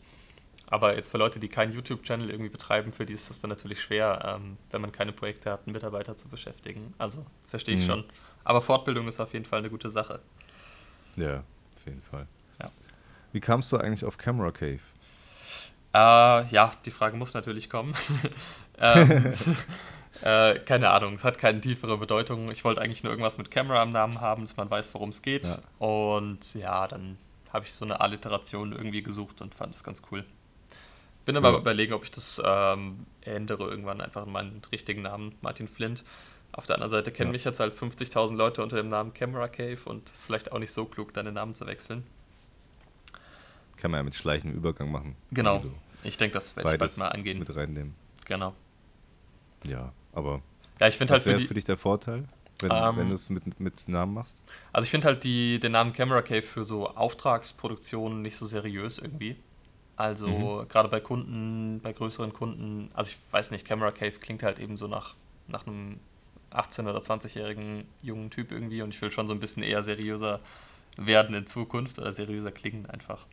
Aber 0.67 0.95
jetzt 0.95 1.09
für 1.09 1.17
Leute, 1.17 1.39
die 1.39 1.47
keinen 1.47 1.73
YouTube-Channel 1.73 2.29
irgendwie 2.29 2.49
betreiben, 2.49 2.91
für 2.91 3.05
die 3.05 3.13
ist 3.13 3.29
das 3.29 3.41
dann 3.41 3.49
natürlich 3.49 3.81
schwer, 3.81 4.37
ähm, 4.39 4.57
wenn 4.71 4.81
man 4.81 4.91
keine 4.91 5.11
Projekte 5.11 5.51
hat, 5.51 5.65
einen 5.65 5.73
Mitarbeiter 5.73 6.15
zu 6.15 6.27
beschäftigen. 6.27 6.93
Also 6.97 7.25
verstehe 7.47 7.75
ich 7.75 7.83
mhm. 7.83 7.89
schon. 7.89 8.03
Aber 8.43 8.61
Fortbildung 8.61 9.07
ist 9.07 9.19
auf 9.19 9.33
jeden 9.33 9.45
Fall 9.45 9.59
eine 9.59 9.69
gute 9.69 9.89
Sache. 9.89 10.19
Ja, 11.15 11.43
auf 11.75 11.85
jeden 11.85 12.01
Fall. 12.01 12.27
Wie 13.31 13.39
kamst 13.39 13.71
du 13.71 13.77
eigentlich 13.77 14.05
auf 14.05 14.17
Camera 14.17 14.51
Cave? 14.51 14.79
Äh, 15.93 16.45
ja, 16.47 16.71
die 16.85 16.91
Frage 16.91 17.17
muss 17.17 17.33
natürlich 17.33 17.69
kommen. 17.69 17.95
ähm, 18.79 19.33
äh, 20.21 20.59
keine 20.59 20.89
Ahnung, 20.89 21.15
es 21.15 21.23
hat 21.23 21.37
keine 21.37 21.61
tiefere 21.61 21.97
Bedeutung. 21.97 22.51
Ich 22.51 22.63
wollte 22.63 22.81
eigentlich 22.81 23.03
nur 23.03 23.11
irgendwas 23.11 23.37
mit 23.37 23.51
Camera 23.51 23.81
im 23.83 23.89
Namen 23.89 24.21
haben, 24.21 24.43
dass 24.43 24.57
man 24.57 24.69
weiß, 24.69 24.93
worum 24.93 25.09
es 25.09 25.21
geht. 25.21 25.45
Ja. 25.45 25.59
Und 25.79 26.53
ja, 26.53 26.87
dann 26.87 27.17
habe 27.51 27.65
ich 27.65 27.73
so 27.73 27.85
eine 27.85 28.01
Alliteration 28.01 28.71
irgendwie 28.71 29.01
gesucht 29.01 29.41
und 29.41 29.55
fand 29.55 29.73
das 29.73 29.83
ganz 29.83 30.01
cool. 30.11 30.23
Bin 31.25 31.37
aber 31.37 31.51
ja. 31.51 31.57
überlegen, 31.57 31.93
ob 31.93 32.03
ich 32.03 32.11
das 32.11 32.41
ähm, 32.43 33.05
ändere 33.21 33.69
irgendwann 33.69 34.01
einfach 34.01 34.25
in 34.25 34.31
meinen 34.31 34.61
richtigen 34.71 35.03
Namen, 35.03 35.35
Martin 35.41 35.67
Flint. 35.67 36.03
Auf 36.51 36.65
der 36.65 36.75
anderen 36.75 36.91
Seite 36.91 37.11
kennen 37.11 37.29
ja. 37.29 37.33
mich 37.33 37.43
jetzt 37.43 37.59
halt 37.59 37.75
50.000 37.75 38.35
Leute 38.35 38.63
unter 38.63 38.77
dem 38.77 38.89
Namen 38.89 39.13
Camera 39.13 39.47
Cave 39.47 39.79
und 39.85 40.09
es 40.09 40.19
ist 40.19 40.25
vielleicht 40.25 40.51
auch 40.51 40.59
nicht 40.59 40.71
so 40.71 40.85
klug, 40.85 41.13
deinen 41.13 41.35
Namen 41.35 41.55
zu 41.55 41.67
wechseln. 41.67 42.03
Kann 43.79 43.91
man 43.91 43.99
ja 43.99 44.03
mit 44.03 44.15
schleichendem 44.15 44.57
Übergang 44.57 44.91
machen. 44.91 45.15
Genau. 45.31 45.55
Also 45.55 45.71
ich 46.03 46.17
denke, 46.17 46.33
das 46.33 46.55
werde 46.55 46.73
ich 46.73 46.79
bald 46.79 46.97
mal 46.97 47.07
angehen. 47.07 47.39
Mit 47.39 47.55
reinnehmen. 47.55 47.93
Genau. 48.25 48.53
Ja, 49.63 49.91
aber. 50.13 50.41
Ja, 50.79 50.87
ich 50.87 50.97
finde 50.97 51.13
halt. 51.13 51.21
Was 51.21 51.25
wäre 51.25 51.39
für 51.41 51.53
dich 51.53 51.65
der 51.65 51.77
Vorteil? 51.77 52.27
wenn, 52.61 52.71
ähm, 52.71 52.97
wenn 52.97 53.07
du 53.07 53.15
es 53.15 53.29
mit, 53.29 53.59
mit 53.59 53.87
Namen 53.87 54.13
machst? 54.13 54.37
Also 54.73 54.83
ich 54.83 54.91
finde 54.91 55.07
halt 55.07 55.23
die, 55.23 55.59
den 55.59 55.71
Namen 55.71 55.93
Camera 55.93 56.21
Cave 56.21 56.41
für 56.41 56.63
so 56.63 56.87
Auftragsproduktionen 56.89 58.21
nicht 58.21 58.35
so 58.35 58.45
seriös 58.45 58.97
irgendwie. 58.97 59.37
Also 59.95 60.27
mhm. 60.27 60.67
gerade 60.67 60.89
bei 60.89 60.99
Kunden, 60.99 61.79
bei 61.81 61.93
größeren 61.93 62.33
Kunden, 62.33 62.89
also 62.93 63.11
ich 63.11 63.17
weiß 63.31 63.51
nicht, 63.51 63.65
Camera 63.65 63.91
Cave 63.91 64.13
klingt 64.13 64.43
halt 64.43 64.59
eben 64.59 64.77
so 64.77 64.87
nach, 64.87 65.15
nach 65.47 65.67
einem 65.67 65.99
18- 66.51 66.89
oder 66.89 66.99
20-jährigen 66.99 67.85
jungen 68.01 68.29
Typ 68.29 68.51
irgendwie 68.51 68.81
und 68.81 68.93
ich 68.93 69.01
will 69.01 69.11
schon 69.11 69.27
so 69.27 69.33
ein 69.33 69.39
bisschen 69.39 69.63
eher 69.63 69.83
seriöser 69.83 70.39
werden 70.97 71.35
in 71.35 71.45
Zukunft 71.45 71.99
oder 71.99 72.13
seriöser 72.13 72.51
klingen 72.51 72.85
einfach. 72.85 73.25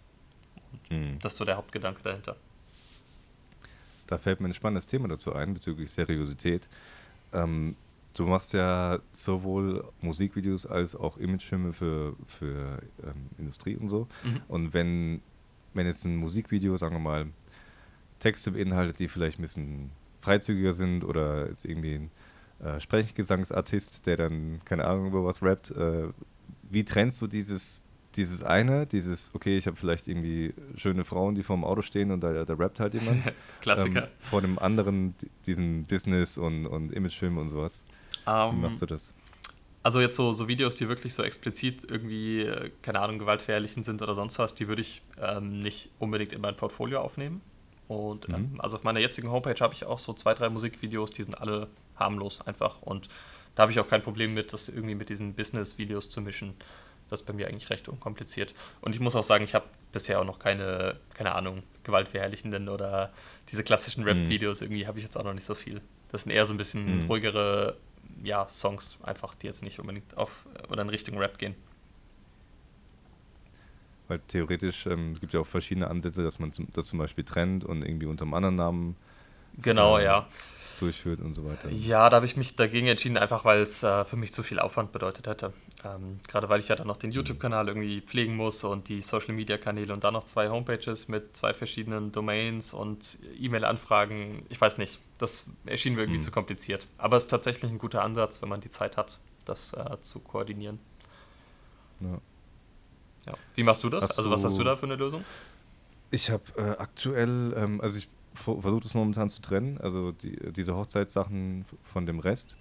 Mhm. 0.91 1.19
Das 1.21 1.33
ist 1.33 1.39
so 1.39 1.45
der 1.45 1.57
Hauptgedanke 1.57 2.03
dahinter. 2.03 2.37
Da 4.07 4.19
fällt 4.19 4.41
mir 4.41 4.49
ein 4.49 4.55
spannendes 4.55 4.87
Thema 4.87 5.09
dazu 5.09 5.35
ein 5.35 5.55
bezüglich 5.55 5.91
Seriosität. 5.91 6.69
Ähm, 7.33 7.77
du 8.15 8.25
machst 8.25 8.53
ja 8.53 8.99
sowohl 9.13 9.85
Musikvideos 10.01 10.67
als 10.67 10.95
auch 10.95 11.19
Imagefilme 11.19 11.73
für, 11.73 12.15
für 12.27 12.83
ähm, 13.03 13.31
Industrie 13.39 13.77
und 13.77 13.89
so. 13.89 14.09
Mhm. 14.25 14.41
Und 14.49 14.75
wenn, 14.75 15.21
wenn 15.75 15.87
jetzt 15.87 16.05
ein 16.05 16.17
Musikvideo, 16.17 16.77
sagen 16.77 16.95
wir 16.95 17.01
mal, 17.01 17.27
Texte 18.19 18.53
beinhaltet, 18.53 18.99
die 18.99 19.09
vielleicht 19.09 19.39
ein 19.39 19.43
bisschen 19.43 19.91
freizügiger 20.21 20.73
sind 20.73 21.05
oder 21.05 21.47
ist 21.47 21.65
irgendwie 21.65 21.95
ein 21.95 22.11
äh, 22.65 22.81
Sprechgesangsartist, 22.81 24.07
der 24.07 24.17
dann, 24.17 24.61
keine 24.65 24.87
Ahnung, 24.87 25.09
über 25.09 25.25
was 25.25 25.43
rappt, 25.43 25.73
äh, 25.73 26.09
wie 26.71 26.85
trennst 26.85 27.21
du 27.21 27.27
dieses 27.27 27.85
dieses 28.17 28.43
eine, 28.43 28.87
dieses, 28.87 29.35
okay, 29.35 29.57
ich 29.59 29.67
habe 29.67 29.77
vielleicht 29.77 30.09
irgendwie 30.09 30.55
schöne 30.77 31.05
Frauen, 31.05 31.35
die 31.35 31.43
vor 31.43 31.57
dem 31.57 31.65
Auto 31.65 31.83
stehen 31.83 32.11
und 32.11 32.21
da, 32.21 32.45
da 32.45 32.55
rappt 32.55 32.81
halt 32.81 32.95
jemand. 32.95 33.23
Klassiker. 33.61 34.05
Ähm, 34.05 34.09
vor 34.19 34.41
dem 34.41 34.59
anderen, 34.59 35.15
diesem 35.47 35.85
Business 35.85 36.39
und, 36.39 36.67
und 36.67 36.93
Imagefilm 36.93 37.39
und 37.39 37.49
sowas. 37.49 37.85
Um, 38.27 38.33
Wie 38.33 38.55
ähm, 38.57 38.61
machst 38.63 38.83
du 38.83 38.87
das? 38.87 39.13
Also 39.83 40.01
jetzt 40.01 40.17
so, 40.17 40.33
so 40.33 40.49
Videos, 40.49 40.77
die 40.77 40.89
wirklich 40.89 41.15
so 41.15 41.23
explizit 41.23 41.85
irgendwie, 41.89 42.41
äh, 42.41 42.71
keine 42.83 43.01
Ahnung, 43.01 43.19
gewaltverherrlichen 43.21 43.85
sind 43.85 44.03
oder 44.03 44.15
sonst 44.15 44.39
was, 44.39 44.55
die 44.55 44.67
würde 44.67 44.83
ich 44.83 45.01
ähm, 45.21 45.61
nicht 45.61 45.91
unbedingt 46.01 46.33
in 46.33 46.41
mein 46.41 46.57
Portfolio 46.57 47.01
aufnehmen. 47.01 47.41
Und 47.87 48.29
ähm, 48.29 48.53
mhm. 48.53 48.61
also 48.61 48.77
auf 48.77 48.83
meiner 48.83 48.99
jetzigen 48.99 49.31
Homepage 49.31 49.61
habe 49.61 49.75
ich 49.75 49.87
auch 49.87 50.01
so 50.01 50.13
zwei, 50.13 50.35
drei 50.35 50.49
Musikvideos, 50.49 51.11
die 51.11 51.23
sind 51.23 51.41
alle 51.41 51.69
harmlos 51.95 52.41
einfach. 52.41 52.83
Und 52.83 53.09
da 53.55 53.63
habe 53.63 53.73
ich 53.73 53.79
auch 53.79 53.89
kein 53.89 54.03
Problem 54.03 54.35
mit, 54.35 54.53
das 54.53 54.69
irgendwie 54.69 54.95
mit 54.95 55.09
diesen 55.09 55.35
Business-Videos 55.35 56.11
zu 56.11 56.21
mischen. 56.21 56.55
Das 57.09 57.21
ist 57.21 57.27
bei 57.27 57.33
mir 57.33 57.47
eigentlich 57.47 57.71
recht 57.71 57.89
unkompliziert. 57.89 58.55
Und 58.81 58.95
ich 58.95 59.01
muss 59.01 59.15
auch 59.15 59.23
sagen, 59.23 59.45
ich 59.45 59.55
habe 59.55 59.67
bisher 59.93 60.21
auch 60.21 60.25
noch 60.25 60.39
keine, 60.39 60.97
keine 61.15 61.35
Ahnung, 61.35 61.63
gewaltverherrlichenden 61.85 62.69
oder 62.69 63.13
diese 63.51 63.63
klassischen 63.63 64.03
mhm. 64.03 64.09
Rap-Videos, 64.09 64.61
irgendwie 64.61 64.87
habe 64.87 64.99
ich 64.99 65.05
jetzt 65.05 65.17
auch 65.17 65.25
noch 65.25 65.35
nicht 65.35 65.45
so 65.45 65.55
viel. 65.55 65.81
Das 66.11 66.23
sind 66.23 66.33
eher 66.33 66.47
so 66.47 66.55
ein 66.55 66.57
bisschen 66.57 67.05
mhm. 67.05 67.07
ruhigere 67.07 67.77
ja, 68.23 68.49
Songs, 68.49 68.99
einfach, 69.03 69.35
die 69.35 69.47
jetzt 69.47 69.63
nicht 69.63 69.79
unbedingt 69.79 70.17
auf 70.17 70.47
oder 70.71 70.83
in 70.83 70.89
Richtung 70.89 71.19
Rap 71.19 71.39
gehen. 71.39 71.55
Weil 74.09 74.21
theoretisch 74.29 74.87
ähm, 74.87 75.13
es 75.15 75.21
gibt 75.21 75.35
ja 75.35 75.41
auch 75.41 75.47
verschiedene 75.47 75.89
Ansätze, 75.89 76.23
dass 76.23 76.39
man 76.39 76.53
das 76.73 76.87
zum 76.87 76.99
Beispiel 76.99 77.25
trennt 77.25 77.65
und 77.65 77.85
irgendwie 77.85 78.07
unter 78.07 78.25
einem 78.25 78.35
anderen 78.35 78.57
Namen. 78.57 78.97
Genau, 79.59 79.99
äh, 79.99 80.05
ja 80.05 80.29
durchführt 80.81 81.21
und 81.21 81.35
so 81.35 81.45
weiter. 81.45 81.71
Ja, 81.71 82.09
da 82.11 82.17
habe 82.17 82.27
ich 82.27 82.37
mich 82.37 82.57
dagegen 82.57 82.87
entschieden, 82.87 83.17
einfach 83.17 83.45
weil 83.45 83.61
es 83.61 83.83
äh, 83.83 84.05
für 84.05 84.17
mich 84.17 84.33
zu 84.33 84.43
viel 84.43 84.59
Aufwand 84.59 84.93
bedeutet 84.93 85.27
hätte. 85.27 85.53
Ähm, 85.87 86.19
gerade 86.27 86.49
weil 86.49 86.61
ich 86.61 86.69
ja 86.69 86.77
dann 86.77 86.87
noch 86.87 86.97
den. 86.97 87.11
YouTube-Kanal 87.11 87.69
irgendwie 87.69 88.01
pflegen 88.01 88.37
muss 88.37 88.65
und 88.65 88.89
die 88.89 89.01
Social-Media-Kanäle 89.01 89.93
und 89.93 90.05
dann 90.05 90.15
noch 90.15 90.25
zwei 90.25 90.49
Homepages 90.49 91.09
mit 91.09 91.37
zwei 91.37 91.55
verschiedenen 91.55 92.13
Domains 92.13 92.73
und 92.73 93.19
E-Mail-Anfragen. 93.39 94.45
Ich 94.49 94.61
weiß 94.61 94.79
nicht, 94.79 94.99
das 95.19 95.47
erschien 95.65 95.95
mir 95.95 96.03
irgendwie 96.03 96.19
mhm. 96.19 96.23
zu 96.23 96.31
kompliziert. 96.31 96.87
Aber 96.99 97.17
es 97.17 97.25
ist 97.25 97.31
tatsächlich 97.31 97.71
ein 97.71 97.79
guter 97.79 98.03
Ansatz, 98.03 98.43
wenn 98.43 98.49
man 98.49 98.61
die 98.61 98.71
Zeit 98.71 98.97
hat, 98.97 99.19
das 99.45 99.73
äh, 99.75 100.01
zu 100.01 100.19
koordinieren. 100.21 100.79
Ja. 102.01 102.19
ja. 103.27 103.35
Wie 103.55 103.63
machst 103.63 103.85
du 103.85 103.89
das? 103.89 104.03
Hast 104.03 104.19
also 104.19 104.31
was 104.31 104.45
hast 104.45 104.59
du 104.59 104.65
da 104.65 104.77
für 104.77 104.87
eine 104.87 104.97
Lösung? 104.97 105.25
Ich 106.11 106.31
habe 106.31 106.45
äh, 106.57 106.71
aktuell, 106.79 107.55
ähm, 107.57 107.81
also 107.81 107.99
ich 107.99 108.09
versuche 108.35 108.85
es 108.85 108.95
momentan 108.95 109.29
zu 109.31 109.41
trennen, 109.41 109.79
also 109.79 110.13
die, 110.13 110.37
diese 110.53 110.75
Hochzeitssachen 110.77 111.65
von 111.83 112.07
dem 112.07 112.19
Rest. 112.19 112.57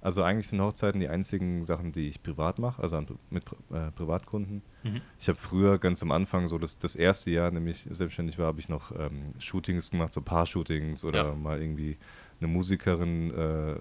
Also 0.00 0.22
eigentlich 0.22 0.48
sind 0.48 0.60
Hochzeiten 0.60 1.00
die 1.00 1.08
einzigen 1.08 1.64
Sachen, 1.64 1.90
die 1.90 2.08
ich 2.08 2.22
privat 2.22 2.58
mache, 2.58 2.80
also 2.80 3.02
mit 3.30 3.44
äh, 3.72 3.90
Privatkunden. 3.90 4.62
Mhm. 4.84 5.00
Ich 5.18 5.28
habe 5.28 5.38
früher 5.38 5.78
ganz 5.78 6.02
am 6.02 6.12
Anfang, 6.12 6.46
so 6.46 6.56
das, 6.58 6.78
das 6.78 6.94
erste 6.94 7.30
Jahr, 7.30 7.50
nämlich 7.50 7.86
selbstständig 7.90 8.38
war, 8.38 8.46
habe 8.46 8.60
ich 8.60 8.68
noch 8.68 8.92
ähm, 8.92 9.22
Shootings 9.38 9.90
gemacht, 9.90 10.12
so 10.12 10.22
Paar-Shootings 10.22 11.04
oder 11.04 11.28
ja. 11.28 11.34
mal 11.34 11.60
irgendwie 11.60 11.96
eine 12.40 12.48
Musikerin 12.48 13.32
äh, 13.32 13.76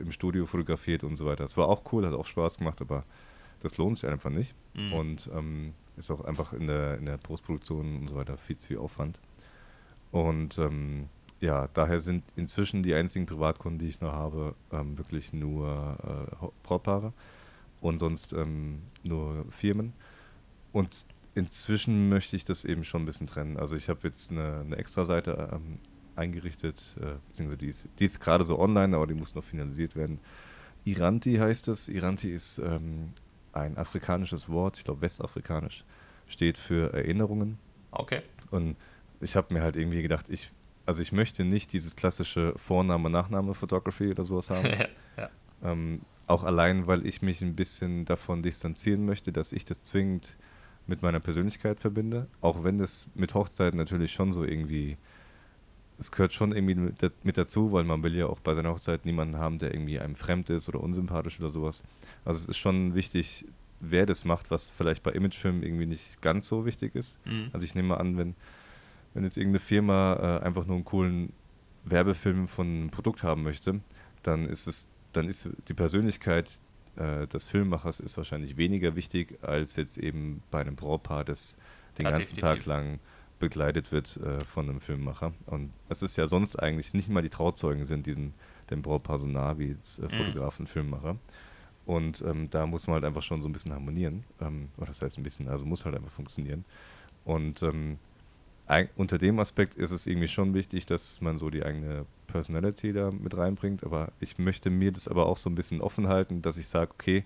im 0.00 0.10
Studio 0.10 0.46
fotografiert 0.46 1.04
und 1.04 1.16
so 1.16 1.26
weiter. 1.26 1.44
Das 1.44 1.56
war 1.58 1.68
auch 1.68 1.92
cool, 1.92 2.06
hat 2.06 2.14
auch 2.14 2.26
Spaß 2.26 2.58
gemacht, 2.58 2.80
aber 2.80 3.04
das 3.60 3.76
lohnt 3.76 3.98
sich 3.98 4.08
einfach 4.08 4.30
nicht. 4.30 4.54
Mhm. 4.74 4.92
Und 4.92 5.30
ähm, 5.34 5.74
ist 5.96 6.10
auch 6.10 6.24
einfach 6.24 6.52
in 6.52 6.66
der, 6.66 6.96
in 6.98 7.06
der 7.06 7.18
Postproduktion 7.18 8.00
und 8.00 8.08
so 8.08 8.16
weiter 8.16 8.36
viel 8.36 8.56
zu 8.56 8.68
viel 8.68 8.78
Aufwand. 8.78 9.18
Und 10.12 10.58
ähm, 10.58 11.08
ja, 11.40 11.68
daher 11.72 12.00
sind 12.00 12.24
inzwischen 12.36 12.82
die 12.82 12.94
einzigen 12.94 13.26
Privatkunden, 13.26 13.78
die 13.78 13.88
ich 13.88 14.00
noch 14.00 14.12
habe, 14.12 14.54
ähm, 14.72 14.98
wirklich 14.98 15.32
nur 15.32 15.96
äh, 16.40 16.46
Brautpaare 16.62 17.12
und 17.80 17.98
sonst 17.98 18.32
ähm, 18.32 18.82
nur 19.04 19.44
Firmen. 19.50 19.92
Und 20.72 21.06
inzwischen 21.34 22.08
möchte 22.08 22.34
ich 22.34 22.44
das 22.44 22.64
eben 22.64 22.84
schon 22.84 23.02
ein 23.02 23.06
bisschen 23.06 23.26
trennen. 23.26 23.56
Also 23.56 23.76
ich 23.76 23.88
habe 23.88 24.00
jetzt 24.02 24.32
eine, 24.32 24.60
eine 24.60 24.76
Extra-Seite 24.76 25.50
ähm, 25.52 25.78
eingerichtet, 26.16 26.96
äh, 27.00 27.14
beziehungsweise 27.28 27.58
die 27.58 27.68
ist, 27.68 27.88
die 27.98 28.04
ist 28.04 28.20
gerade 28.20 28.44
so 28.44 28.58
online, 28.58 28.96
aber 28.96 29.06
die 29.06 29.14
muss 29.14 29.34
noch 29.34 29.44
finalisiert 29.44 29.94
werden. 29.94 30.18
Iranti 30.84 31.36
heißt 31.36 31.68
es. 31.68 31.88
Iranti 31.88 32.32
ist 32.32 32.58
ähm, 32.58 33.12
ein 33.52 33.76
afrikanisches 33.78 34.48
Wort, 34.48 34.78
ich 34.78 34.84
glaube 34.84 35.02
westafrikanisch, 35.02 35.84
steht 36.26 36.58
für 36.58 36.92
Erinnerungen. 36.92 37.58
Okay. 37.92 38.22
Und 38.50 38.76
ich 39.20 39.36
habe 39.36 39.54
mir 39.54 39.62
halt 39.62 39.76
irgendwie 39.76 40.02
gedacht, 40.02 40.28
ich, 40.28 40.50
also 40.88 41.02
ich 41.02 41.12
möchte 41.12 41.44
nicht 41.44 41.74
dieses 41.74 41.96
klassische 41.96 42.54
Vorname, 42.56 43.10
Nachname 43.10 43.52
Photography 43.52 44.10
oder 44.10 44.24
sowas 44.24 44.48
haben. 44.50 44.70
ja. 45.18 45.28
Ähm, 45.62 46.00
auch 46.26 46.44
allein, 46.44 46.86
weil 46.86 47.06
ich 47.06 47.20
mich 47.20 47.42
ein 47.42 47.54
bisschen 47.54 48.06
davon 48.06 48.42
distanzieren 48.42 49.04
möchte, 49.04 49.30
dass 49.30 49.52
ich 49.52 49.66
das 49.66 49.82
zwingend 49.84 50.38
mit 50.86 51.02
meiner 51.02 51.20
Persönlichkeit 51.20 51.78
verbinde. 51.78 52.26
Auch 52.40 52.64
wenn 52.64 52.80
es 52.80 53.06
mit 53.14 53.34
Hochzeiten 53.34 53.76
natürlich 53.76 54.12
schon 54.12 54.32
so 54.32 54.44
irgendwie, 54.44 54.96
es 55.98 56.10
gehört 56.10 56.32
schon 56.32 56.52
irgendwie 56.52 56.76
mit, 57.22 57.36
dazu, 57.36 57.70
weil 57.70 57.84
man 57.84 58.02
will 58.02 58.16
ja 58.16 58.24
auch 58.24 58.40
bei 58.40 58.54
seiner 58.54 58.70
Hochzeit 58.70 59.04
niemanden 59.04 59.36
haben, 59.36 59.58
der 59.58 59.74
irgendwie 59.74 60.00
einem 60.00 60.16
fremd 60.16 60.48
ist 60.48 60.70
oder 60.70 60.80
unsympathisch 60.80 61.38
oder 61.38 61.50
sowas. 61.50 61.82
Also 62.24 62.38
es 62.38 62.48
ist 62.48 62.56
schon 62.56 62.94
wichtig, 62.94 63.44
wer 63.80 64.06
das 64.06 64.24
macht, 64.24 64.50
was 64.50 64.70
vielleicht 64.70 65.02
bei 65.02 65.10
Imagefilmen 65.10 65.62
irgendwie 65.62 65.86
nicht 65.86 66.22
ganz 66.22 66.48
so 66.48 66.64
wichtig 66.64 66.94
ist. 66.94 67.18
Mhm. 67.26 67.50
Also 67.52 67.66
ich 67.66 67.74
nehme 67.74 67.88
mal 67.88 67.98
an, 67.98 68.16
wenn 68.16 68.34
wenn 69.18 69.24
jetzt 69.24 69.36
irgendeine 69.36 69.58
Firma 69.58 70.14
äh, 70.14 70.44
einfach 70.44 70.64
nur 70.64 70.76
einen 70.76 70.84
coolen 70.84 71.32
Werbefilm 71.84 72.46
von 72.46 72.66
einem 72.68 72.90
Produkt 72.90 73.24
haben 73.24 73.42
möchte, 73.42 73.80
dann 74.22 74.46
ist 74.46 74.68
es, 74.68 74.88
dann 75.12 75.28
ist 75.28 75.48
die 75.66 75.74
Persönlichkeit 75.74 76.60
äh, 76.94 77.26
des 77.26 77.48
Filmemachers 77.48 77.98
ist 77.98 78.16
wahrscheinlich 78.16 78.56
weniger 78.56 78.94
wichtig 78.94 79.36
als 79.42 79.74
jetzt 79.74 79.98
eben 79.98 80.44
bei 80.52 80.60
einem 80.60 80.76
Brautpaar, 80.76 81.24
das 81.24 81.56
den 81.98 82.04
ja, 82.04 82.12
ganzen 82.12 82.36
definitiv. 82.36 82.64
Tag 82.64 82.66
lang 82.66 83.00
begleitet 83.40 83.90
wird 83.90 84.18
äh, 84.18 84.38
von 84.44 84.68
einem 84.68 84.80
Filmemacher. 84.80 85.32
Und 85.46 85.72
es 85.88 86.02
ist 86.02 86.16
ja 86.16 86.28
sonst 86.28 86.56
eigentlich 86.56 86.94
nicht 86.94 87.08
mal 87.08 87.22
die 87.22 87.28
Trauzeugen 87.28 87.84
sind 87.84 88.06
diesem 88.06 88.34
dem 88.70 88.82
Brautpaar 88.82 89.18
so 89.18 89.26
nah 89.26 89.58
wie 89.58 89.70
äh, 89.70 90.08
Fotografen, 90.08 90.62
mhm. 90.62 90.68
Filmemacher. 90.68 91.16
Und 91.86 92.22
ähm, 92.22 92.50
da 92.50 92.68
muss 92.68 92.86
man 92.86 92.94
halt 92.94 93.04
einfach 93.04 93.22
schon 93.22 93.42
so 93.42 93.48
ein 93.48 93.52
bisschen 93.52 93.72
harmonieren. 93.72 94.22
Ähm, 94.40 94.68
oder 94.76 94.86
das 94.86 95.02
heißt 95.02 95.18
ein 95.18 95.24
bisschen, 95.24 95.48
also 95.48 95.66
muss 95.66 95.84
halt 95.84 95.96
einfach 95.96 96.12
funktionieren. 96.12 96.64
Und 97.24 97.64
ähm, 97.64 97.98
unter 98.96 99.18
dem 99.18 99.38
Aspekt 99.38 99.76
ist 99.76 99.90
es 99.92 100.06
irgendwie 100.06 100.28
schon 100.28 100.54
wichtig, 100.54 100.84
dass 100.86 101.20
man 101.20 101.38
so 101.38 101.48
die 101.48 101.64
eigene 101.64 102.04
Personality 102.26 102.92
da 102.92 103.10
mit 103.10 103.36
reinbringt. 103.36 103.82
Aber 103.82 104.12
ich 104.20 104.38
möchte 104.38 104.70
mir 104.70 104.92
das 104.92 105.08
aber 105.08 105.26
auch 105.26 105.38
so 105.38 105.48
ein 105.48 105.54
bisschen 105.54 105.80
offen 105.80 106.08
halten, 106.08 106.42
dass 106.42 106.58
ich 106.58 106.68
sage, 106.68 106.90
okay, 106.92 107.24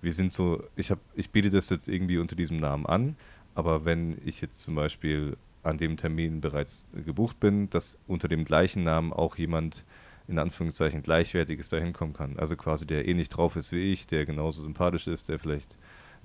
wir 0.00 0.12
sind 0.12 0.32
so, 0.32 0.62
ich, 0.76 0.90
hab, 0.90 0.98
ich 1.14 1.30
biete 1.30 1.50
das 1.50 1.70
jetzt 1.70 1.88
irgendwie 1.88 2.18
unter 2.18 2.36
diesem 2.36 2.58
Namen 2.58 2.86
an, 2.86 3.16
aber 3.54 3.84
wenn 3.84 4.18
ich 4.24 4.40
jetzt 4.40 4.62
zum 4.62 4.74
Beispiel 4.76 5.36
an 5.62 5.78
dem 5.78 5.96
Termin 5.96 6.40
bereits 6.40 6.90
gebucht 7.04 7.40
bin, 7.40 7.68
dass 7.70 7.98
unter 8.06 8.28
dem 8.28 8.44
gleichen 8.44 8.84
Namen 8.84 9.12
auch 9.12 9.36
jemand 9.36 9.84
in 10.28 10.38
Anführungszeichen 10.38 11.02
gleichwertiges 11.02 11.68
dahin 11.68 11.92
kommen 11.92 12.12
kann. 12.12 12.38
Also 12.38 12.54
quasi 12.54 12.86
der 12.86 13.08
ähnlich 13.08 13.28
drauf 13.28 13.56
ist 13.56 13.72
wie 13.72 13.92
ich, 13.92 14.06
der 14.06 14.24
genauso 14.26 14.62
sympathisch 14.62 15.06
ist, 15.06 15.28
der 15.28 15.38
vielleicht, 15.38 15.76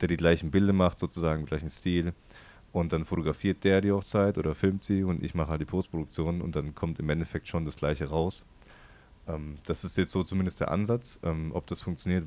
der 0.01 0.09
die 0.09 0.17
gleichen 0.17 0.51
Bilder 0.51 0.73
macht, 0.73 0.99
sozusagen, 0.99 1.45
gleichen 1.45 1.69
Stil. 1.69 2.13
Und 2.73 2.91
dann 2.91 3.05
fotografiert 3.05 3.63
der 3.63 3.81
die 3.81 3.91
Hochzeit 3.91 4.37
oder 4.37 4.55
filmt 4.55 4.83
sie 4.83 5.03
und 5.03 5.23
ich 5.23 5.35
mache 5.35 5.51
halt 5.51 5.61
die 5.61 5.65
Postproduktion 5.65 6.41
und 6.41 6.55
dann 6.55 6.73
kommt 6.73 6.99
im 6.99 7.07
Endeffekt 7.09 7.47
schon 7.47 7.65
das 7.65 7.77
gleiche 7.77 8.09
raus. 8.09 8.45
Ähm, 9.27 9.59
das 9.65 9.83
ist 9.83 9.95
jetzt 9.95 10.11
so 10.11 10.23
zumindest 10.23 10.59
der 10.59 10.71
Ansatz. 10.71 11.19
Ähm, 11.23 11.51
ob 11.53 11.67
das 11.67 11.81
funktioniert, 11.81 12.25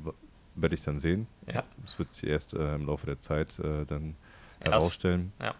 werde 0.55 0.73
ich 0.73 0.81
dann 0.81 0.99
sehen. 0.99 1.27
Ja. 1.51 1.63
Das 1.81 1.99
wird 1.99 2.13
sich 2.13 2.23
erst 2.29 2.53
äh, 2.53 2.75
im 2.75 2.85
Laufe 2.85 3.05
der 3.05 3.19
Zeit 3.19 3.59
äh, 3.59 3.85
dann 3.85 4.15
herausstellen. 4.59 5.33
Ja. 5.39 5.53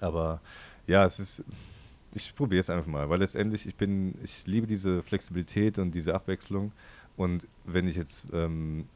Aber 0.00 0.40
ja, 0.86 1.04
es 1.04 1.20
ist, 1.20 1.44
ich 2.14 2.34
probiere 2.34 2.60
es 2.60 2.70
einfach 2.70 2.86
mal, 2.86 3.10
weil 3.10 3.18
letztendlich 3.18 3.66
ich 3.66 3.76
bin, 3.76 4.14
ich 4.22 4.46
liebe 4.46 4.66
diese 4.66 5.02
Flexibilität 5.02 5.78
und 5.78 5.92
diese 5.92 6.14
Abwechslung. 6.14 6.72
Und 7.16 7.46
wenn 7.64 7.86
ich 7.86 7.96
jetzt, 7.96 8.28
ähm, 8.32 8.86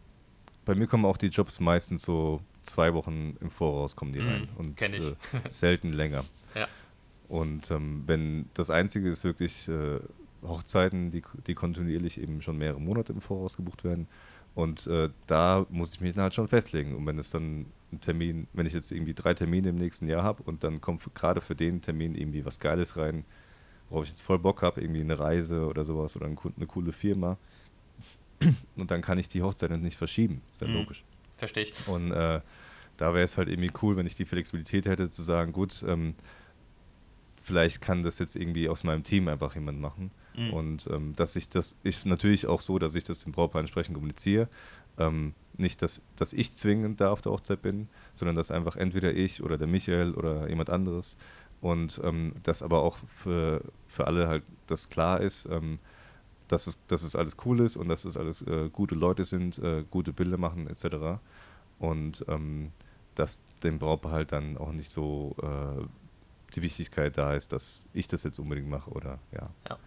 bei 0.64 0.74
mir 0.74 0.86
kommen 0.86 1.04
auch 1.04 1.16
die 1.16 1.28
Jobs 1.28 1.60
meistens 1.60 2.02
so 2.02 2.40
zwei 2.62 2.94
Wochen 2.94 3.36
im 3.40 3.50
Voraus 3.50 3.96
kommen 3.96 4.12
die 4.12 4.20
Mhm, 4.20 4.28
rein 4.28 4.48
und. 4.56 4.80
Äh, 4.80 5.16
selten 5.50 5.92
länger. 5.92 6.24
Ja. 6.54 6.68
Und 7.28 7.68
ähm, 7.72 8.04
wenn 8.06 8.48
das 8.54 8.70
Einzige 8.70 9.08
ist 9.08 9.24
wirklich 9.24 9.66
äh, 9.68 9.98
Hochzeiten, 10.42 11.10
die, 11.10 11.22
die 11.48 11.54
kontinuierlich 11.54 12.20
eben 12.20 12.42
schon 12.42 12.58
mehrere 12.58 12.80
Monate 12.80 13.12
im 13.12 13.20
Voraus 13.20 13.56
gebucht 13.56 13.82
werden. 13.82 14.06
Und 14.54 14.86
äh, 14.86 15.08
da 15.26 15.66
muss 15.68 15.94
ich 15.94 16.00
mich 16.00 16.14
dann 16.14 16.22
halt 16.22 16.34
schon 16.34 16.46
festlegen. 16.46 16.94
Und 16.94 17.06
wenn 17.06 17.18
es 17.18 17.30
dann 17.30 17.66
ein 17.92 18.00
Termin, 18.00 18.46
wenn 18.52 18.66
ich 18.66 18.72
jetzt 18.72 18.92
irgendwie 18.92 19.14
drei 19.14 19.34
Termine 19.34 19.70
im 19.70 19.74
nächsten 19.74 20.06
Jahr 20.06 20.22
habe 20.22 20.44
und 20.44 20.62
dann 20.62 20.80
kommt 20.80 21.02
gerade 21.14 21.40
für 21.40 21.56
den 21.56 21.80
Termin 21.80 22.14
irgendwie 22.14 22.44
was 22.44 22.60
Geiles 22.60 22.96
rein, 22.96 23.24
worauf 23.88 24.04
ich 24.04 24.10
jetzt 24.10 24.22
voll 24.22 24.38
Bock 24.38 24.62
habe, 24.62 24.80
irgendwie 24.80 25.00
eine 25.00 25.18
Reise 25.18 25.66
oder 25.66 25.82
sowas 25.84 26.14
oder 26.16 26.26
ein, 26.26 26.38
eine 26.56 26.66
coole 26.66 26.92
Firma. 26.92 27.36
Und 28.76 28.90
dann 28.90 29.02
kann 29.02 29.18
ich 29.18 29.28
die 29.28 29.42
Hochzeit 29.42 29.70
nicht 29.70 29.96
verschieben. 29.96 30.42
Ist 30.52 30.60
ja 30.60 30.68
Mhm. 30.68 30.74
logisch. 30.74 31.04
Verstehe 31.36 31.64
ich. 31.64 31.72
Und 31.88 32.12
äh, 32.12 32.40
da 32.96 33.12
wäre 33.14 33.24
es 33.24 33.36
halt 33.38 33.48
irgendwie 33.48 33.70
cool, 33.82 33.96
wenn 33.96 34.06
ich 34.06 34.14
die 34.14 34.24
Flexibilität 34.24 34.86
hätte, 34.86 35.10
zu 35.10 35.22
sagen, 35.22 35.52
gut, 35.52 35.84
ähm, 35.86 36.14
vielleicht 37.40 37.80
kann 37.80 38.02
das 38.02 38.18
jetzt 38.18 38.36
irgendwie 38.36 38.68
aus 38.68 38.84
meinem 38.84 39.04
Team 39.04 39.28
einfach 39.28 39.54
jemand 39.54 39.80
machen. 39.80 40.10
Mhm. 40.36 40.52
Und 40.52 40.86
ähm, 40.90 41.14
dass 41.16 41.36
ich 41.36 41.48
das 41.48 41.76
ist 41.82 42.06
natürlich 42.06 42.46
auch 42.46 42.60
so, 42.60 42.78
dass 42.78 42.94
ich 42.94 43.04
das 43.04 43.20
dem 43.20 43.32
Brautpaar 43.32 43.60
entsprechend 43.60 43.94
kommuniziere. 43.94 44.48
Ähm, 44.98 45.34
nicht, 45.56 45.82
dass, 45.82 46.02
dass 46.16 46.32
ich 46.32 46.52
zwingend 46.52 47.00
da 47.00 47.10
auf 47.10 47.20
der 47.20 47.32
Hochzeit 47.32 47.62
bin, 47.62 47.88
sondern 48.12 48.36
dass 48.36 48.50
einfach 48.50 48.76
entweder 48.76 49.12
ich 49.12 49.42
oder 49.42 49.58
der 49.58 49.66
Michael 49.68 50.14
oder 50.14 50.48
jemand 50.48 50.70
anderes 50.70 51.16
und 51.60 52.00
ähm, 52.04 52.34
dass 52.42 52.62
aber 52.62 52.82
auch 52.82 52.98
für, 53.06 53.60
für 53.86 54.06
alle 54.06 54.26
halt 54.28 54.42
das 54.66 54.88
klar 54.88 55.20
ist, 55.20 55.46
ähm, 55.46 55.78
dass, 56.48 56.66
es, 56.66 56.84
dass 56.86 57.02
es 57.02 57.16
alles 57.16 57.36
cool 57.44 57.60
ist 57.60 57.76
und 57.76 57.88
dass 57.88 58.04
es 58.04 58.16
alles 58.16 58.42
äh, 58.42 58.68
gute 58.70 58.94
Leute 58.94 59.24
sind, 59.24 59.58
äh, 59.58 59.84
gute 59.90 60.12
Bilder 60.12 60.36
machen 60.36 60.68
etc. 60.68 61.20
Und 61.78 62.24
ähm, 62.28 62.70
dass 63.14 63.40
dem 63.62 63.78
Brautpaar 63.78 64.12
halt 64.12 64.32
dann 64.32 64.58
auch 64.58 64.72
nicht 64.72 64.90
so 64.90 65.34
äh, 65.42 65.84
die 66.54 66.62
Wichtigkeit 66.62 67.16
da 67.16 67.34
ist, 67.34 67.52
dass 67.52 67.88
ich 67.92 68.08
das 68.08 68.22
jetzt 68.22 68.38
unbedingt 68.38 68.68
mache 68.68 68.90
oder 68.90 69.18
ja. 69.32 69.50
Ja. 69.68 69.78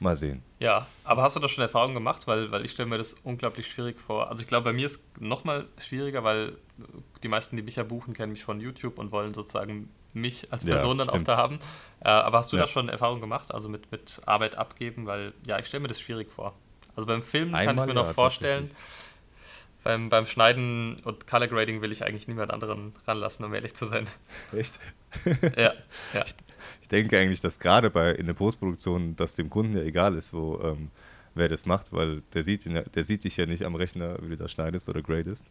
Mal 0.00 0.16
sehen. 0.16 0.42
Ja, 0.60 0.86
aber 1.04 1.22
hast 1.22 1.36
du 1.36 1.40
da 1.40 1.48
schon 1.48 1.60
Erfahrungen 1.60 1.92
gemacht? 1.92 2.26
Weil, 2.26 2.50
weil 2.50 2.64
ich 2.64 2.70
stelle 2.70 2.88
mir 2.88 2.96
das 2.96 3.14
unglaublich 3.22 3.66
schwierig 3.66 4.00
vor. 4.00 4.30
Also 4.30 4.42
ich 4.42 4.48
glaube, 4.48 4.64
bei 4.64 4.72
mir 4.72 4.86
ist 4.86 4.98
es 5.14 5.20
nochmal 5.20 5.66
schwieriger, 5.78 6.24
weil 6.24 6.56
die 7.22 7.28
meisten, 7.28 7.54
die 7.56 7.62
mich 7.62 7.76
ja 7.76 7.82
buchen, 7.82 8.14
kennen 8.14 8.32
mich 8.32 8.42
von 8.42 8.60
YouTube 8.60 8.98
und 8.98 9.12
wollen 9.12 9.34
sozusagen 9.34 9.90
mich 10.12 10.52
als 10.52 10.64
Ja, 10.64 10.74
Person 10.74 10.98
dann 10.98 11.08
auch 11.08 11.22
da 11.22 11.36
haben. 11.36 11.58
Äh, 12.00 12.08
aber 12.08 12.38
hast 12.38 12.52
du 12.52 12.56
Ja. 12.56 12.62
da 12.62 12.68
schon 12.68 12.88
Erfahrungen 12.88 13.20
gemacht? 13.20 13.52
Also 13.52 13.68
mit, 13.68 13.90
mit 13.92 14.20
Arbeit 14.26 14.56
abgeben? 14.56 15.06
Weil, 15.06 15.32
ja, 15.46 15.58
ich 15.58 15.66
stelle 15.66 15.82
mir 15.82 15.88
das 15.88 16.00
schwierig 16.00 16.30
vor. 16.30 16.54
Also 16.96 17.06
beim 17.06 17.22
Filmen 17.22 17.52
kann 17.52 17.78
ich 17.78 17.86
mir 17.86 17.94
noch 17.94 18.06
ja, 18.08 18.12
vorstellen. 18.14 18.70
Beim, 19.82 20.10
beim 20.10 20.26
Schneiden 20.26 20.96
und 21.04 21.26
Color 21.26 21.48
Grading 21.48 21.80
will 21.80 21.90
ich 21.90 22.04
eigentlich 22.04 22.28
niemand 22.28 22.52
anderen 22.52 22.94
ranlassen, 23.06 23.46
um 23.46 23.54
ehrlich 23.54 23.74
zu 23.74 23.86
sein. 23.86 24.06
Echt? 24.52 24.78
ja, 25.56 25.72
ja. 26.12 26.24
Ich 26.82 26.88
denke 26.88 27.18
eigentlich, 27.18 27.40
dass 27.40 27.60
gerade 27.60 27.88
bei 27.88 28.10
in 28.10 28.26
der 28.26 28.34
Postproduktion 28.34 29.14
das 29.14 29.36
dem 29.36 29.48
Kunden 29.48 29.76
ja 29.76 29.82
egal 29.84 30.16
ist, 30.16 30.34
wo 30.34 30.60
ähm, 30.60 30.90
wer 31.34 31.48
das 31.48 31.64
macht, 31.64 31.92
weil 31.92 32.22
der 32.34 32.42
sieht, 32.42 32.66
ihn 32.66 32.74
ja, 32.74 32.82
der 32.82 33.04
sieht 33.04 33.22
dich 33.24 33.36
ja 33.36 33.46
nicht 33.46 33.62
am 33.64 33.76
Rechner, 33.76 34.16
wie 34.22 34.30
du 34.30 34.36
da 34.36 34.48
schneidest 34.48 34.88
oder 34.88 35.00
gradest. 35.00 35.46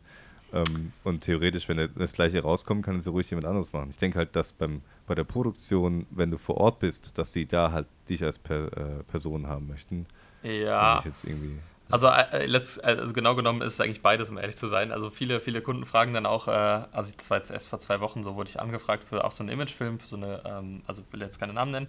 Ähm, 0.53 0.91
und 1.03 1.21
theoretisch, 1.21 1.67
wenn 1.69 1.89
das 1.95 2.13
gleiche 2.13 2.41
rauskommt, 2.41 2.85
kann 2.85 2.95
es 2.97 3.05
ja 3.05 3.12
ruhig 3.12 3.29
jemand 3.29 3.45
anderes 3.45 3.71
machen. 3.73 3.89
Ich 3.89 3.97
denke 3.97 4.17
halt, 4.17 4.35
dass 4.35 4.53
beim, 4.53 4.81
bei 5.07 5.15
der 5.15 5.23
Produktion, 5.23 6.05
wenn 6.09 6.31
du 6.31 6.38
vor 6.38 6.57
Ort 6.57 6.79
bist, 6.79 7.17
dass 7.17 7.33
sie 7.33 7.45
da 7.45 7.71
halt 7.71 7.88
dich 8.09 8.23
als 8.23 8.39
per, 8.39 8.65
äh, 8.77 9.03
Person 9.07 9.47
haben 9.47 9.67
möchten. 9.67 10.05
Ja. 10.43 11.03
Also, 11.91 12.07
äh, 12.07 12.45
letzt, 12.45 12.83
also 12.83 13.13
genau 13.13 13.35
genommen 13.35 13.62
ist 13.62 13.73
es 13.73 13.81
eigentlich 13.81 14.03
beides, 14.03 14.29
um 14.29 14.38
ehrlich 14.38 14.57
zu 14.57 14.67
sein. 14.67 14.91
Also 14.91 15.09
viele, 15.09 15.39
viele 15.39 15.62
Kunden 15.62 15.85
fragen 15.85 16.13
dann 16.13 16.27
auch, 16.27 16.47
äh, 16.47 16.51
also 16.51 17.12
das 17.15 17.29
war 17.29 17.38
jetzt 17.38 17.49
erst 17.49 17.67
vor 17.67 17.79
zwei 17.79 17.99
Wochen 17.99 18.23
so, 18.23 18.35
wurde 18.35 18.49
ich 18.49 18.59
angefragt 18.59 19.05
für 19.09 19.23
auch 19.23 19.31
so 19.31 19.41
einen 19.41 19.49
Imagefilm, 19.49 19.99
für 19.99 20.07
so 20.07 20.17
eine, 20.17 20.43
ähm, 20.45 20.83
also 20.85 21.01
will 21.12 21.21
jetzt 21.21 21.39
keine 21.39 21.53
Namen 21.53 21.71
nennen. 21.71 21.88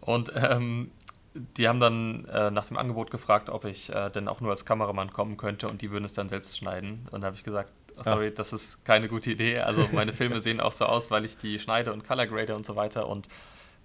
Und 0.00 0.32
ähm, 0.34 0.90
die 1.34 1.68
haben 1.68 1.78
dann 1.78 2.24
äh, 2.26 2.50
nach 2.50 2.66
dem 2.66 2.76
Angebot 2.76 3.10
gefragt, 3.10 3.50
ob 3.50 3.64
ich 3.64 3.94
äh, 3.94 4.10
denn 4.10 4.26
auch 4.26 4.40
nur 4.40 4.50
als 4.50 4.64
Kameramann 4.64 5.12
kommen 5.12 5.36
könnte 5.36 5.68
und 5.68 5.80
die 5.80 5.90
würden 5.90 6.04
es 6.04 6.12
dann 6.12 6.28
selbst 6.28 6.58
schneiden. 6.58 7.06
Und 7.12 7.20
da 7.20 7.26
habe 7.26 7.36
ich 7.36 7.44
gesagt, 7.44 7.72
sorry, 8.04 8.32
das 8.34 8.52
ist 8.52 8.84
keine 8.84 9.08
gute 9.08 9.30
Idee. 9.30 9.58
Also 9.60 9.88
meine 9.92 10.12
Filme 10.12 10.40
sehen 10.42 10.60
auch 10.60 10.72
so 10.72 10.84
aus, 10.84 11.10
weil 11.10 11.24
ich 11.24 11.36
die 11.36 11.58
schneide 11.58 11.92
und 11.92 12.06
color 12.06 12.26
grade 12.26 12.54
und 12.54 12.64
so 12.66 12.76
weiter. 12.76 13.08
Und 13.08 13.28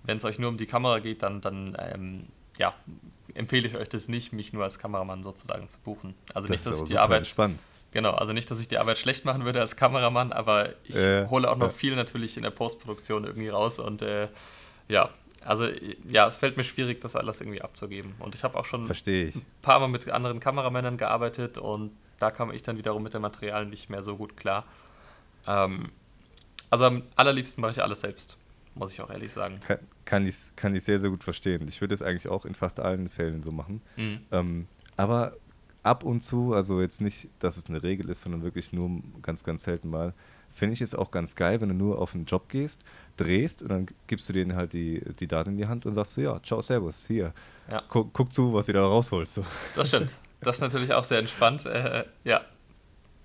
wenn 0.03 0.17
es 0.17 0.25
euch 0.25 0.39
nur 0.39 0.49
um 0.49 0.57
die 0.57 0.65
Kamera 0.65 0.99
geht, 0.99 1.23
dann, 1.23 1.41
dann 1.41 1.75
ähm, 1.79 2.27
ja, 2.57 2.73
empfehle 3.33 3.67
ich 3.67 3.75
euch 3.75 3.89
das 3.89 4.07
nicht, 4.07 4.33
mich 4.33 4.53
nur 4.53 4.63
als 4.63 4.79
Kameramann 4.79 5.23
sozusagen 5.23 5.67
zu 5.67 5.79
buchen. 5.79 6.15
Also 6.33 6.47
nicht, 6.47 6.65
dass 6.65 6.81
ich 6.81 6.89
die 6.89 6.97
Arbeit, 6.97 7.19
entspannt. 7.19 7.59
genau, 7.91 8.11
also 8.11 8.31
nicht, 8.33 8.49
dass 8.49 8.59
ich 8.59 8.67
die 8.67 8.77
Arbeit 8.77 8.97
schlecht 8.97 9.25
machen 9.25 9.45
würde 9.45 9.61
als 9.61 9.75
Kameramann, 9.75 10.31
aber 10.31 10.69
ich 10.83 10.95
Äh, 10.95 11.27
hole 11.27 11.49
auch 11.49 11.57
noch 11.57 11.67
ja. 11.67 11.73
viel 11.73 11.95
natürlich 11.95 12.37
in 12.37 12.43
der 12.43 12.51
Postproduktion 12.51 13.25
irgendwie 13.25 13.49
raus 13.49 13.79
und 13.79 14.01
äh, 14.01 14.29
ja, 14.87 15.09
also 15.43 15.67
ja, 16.07 16.27
es 16.27 16.39
fällt 16.39 16.57
mir 16.57 16.63
schwierig, 16.63 17.01
das 17.01 17.15
alles 17.15 17.39
irgendwie 17.41 17.61
abzugeben. 17.61 18.15
Und 18.19 18.33
ich 18.33 18.43
habe 18.43 18.57
auch 18.57 18.65
schon 18.65 18.89
ein 18.89 19.45
paar 19.61 19.79
Mal 19.79 19.87
mit 19.89 20.09
anderen 20.09 20.39
Kameramännern 20.39 20.97
gearbeitet 20.97 21.57
und 21.59 21.91
da 22.19 22.31
kam 22.31 22.51
ich 22.51 22.63
dann 22.63 22.77
wiederum 22.77 23.03
mit 23.03 23.13
dem 23.13 23.21
Material 23.21 23.65
nicht 23.65 23.89
mehr 23.89 24.03
so 24.03 24.15
gut 24.17 24.37
klar. 24.37 24.65
Ähm, 25.47 25.91
also 26.69 26.85
am 26.85 27.03
allerliebsten 27.15 27.61
mache 27.61 27.71
ich 27.73 27.81
alles 27.83 28.01
selbst, 28.01 28.37
muss 28.73 28.91
ich 28.93 29.01
auch 29.01 29.09
ehrlich 29.09 29.31
sagen. 29.31 29.59
Kann, 29.65 29.79
kann, 30.05 30.25
ich, 30.27 30.35
kann 30.55 30.75
ich 30.75 30.83
sehr, 30.83 30.99
sehr 30.99 31.09
gut 31.09 31.23
verstehen. 31.23 31.67
Ich 31.67 31.81
würde 31.81 31.93
es 31.93 32.01
eigentlich 32.01 32.27
auch 32.27 32.45
in 32.45 32.55
fast 32.55 32.79
allen 32.79 33.09
Fällen 33.09 33.41
so 33.41 33.51
machen. 33.51 33.81
Mhm. 33.97 34.19
Ähm, 34.31 34.67
aber 34.97 35.33
ab 35.83 36.03
und 36.03 36.21
zu, 36.21 36.53
also 36.53 36.81
jetzt 36.81 37.01
nicht, 37.01 37.29
dass 37.39 37.57
es 37.57 37.67
eine 37.67 37.83
Regel 37.83 38.09
ist, 38.09 38.21
sondern 38.21 38.41
wirklich 38.43 38.73
nur 38.73 39.01
ganz, 39.21 39.43
ganz 39.43 39.63
selten 39.63 39.89
mal, 39.89 40.13
finde 40.49 40.73
ich 40.73 40.81
es 40.81 40.95
auch 40.95 41.11
ganz 41.11 41.35
geil, 41.35 41.59
wenn 41.61 41.69
du 41.69 41.75
nur 41.75 41.99
auf 41.99 42.15
einen 42.15 42.25
Job 42.25 42.49
gehst, 42.49 42.81
drehst 43.17 43.61
und 43.61 43.69
dann 43.69 43.85
gibst 44.07 44.27
du 44.29 44.33
denen 44.33 44.55
halt 44.55 44.73
die, 44.73 45.01
die 45.19 45.27
Daten 45.27 45.51
in 45.51 45.57
die 45.57 45.67
Hand 45.67 45.85
und 45.85 45.91
sagst 45.91 46.13
so, 46.13 46.21
ja, 46.21 46.41
ciao, 46.41 46.61
servus, 46.61 47.05
hier, 47.05 47.33
Ja. 47.69 47.83
guck, 47.89 48.13
guck 48.13 48.31
zu, 48.33 48.53
was 48.53 48.67
ihr 48.69 48.73
da 48.73 48.85
rausholst. 48.85 49.35
So. 49.35 49.45
Das 49.75 49.87
stimmt. 49.89 50.11
Das 50.41 50.57
ist 50.57 50.61
natürlich 50.61 50.93
auch 50.93 51.03
sehr 51.03 51.19
entspannt. 51.19 51.65
Äh, 51.65 52.05
ja, 52.23 52.41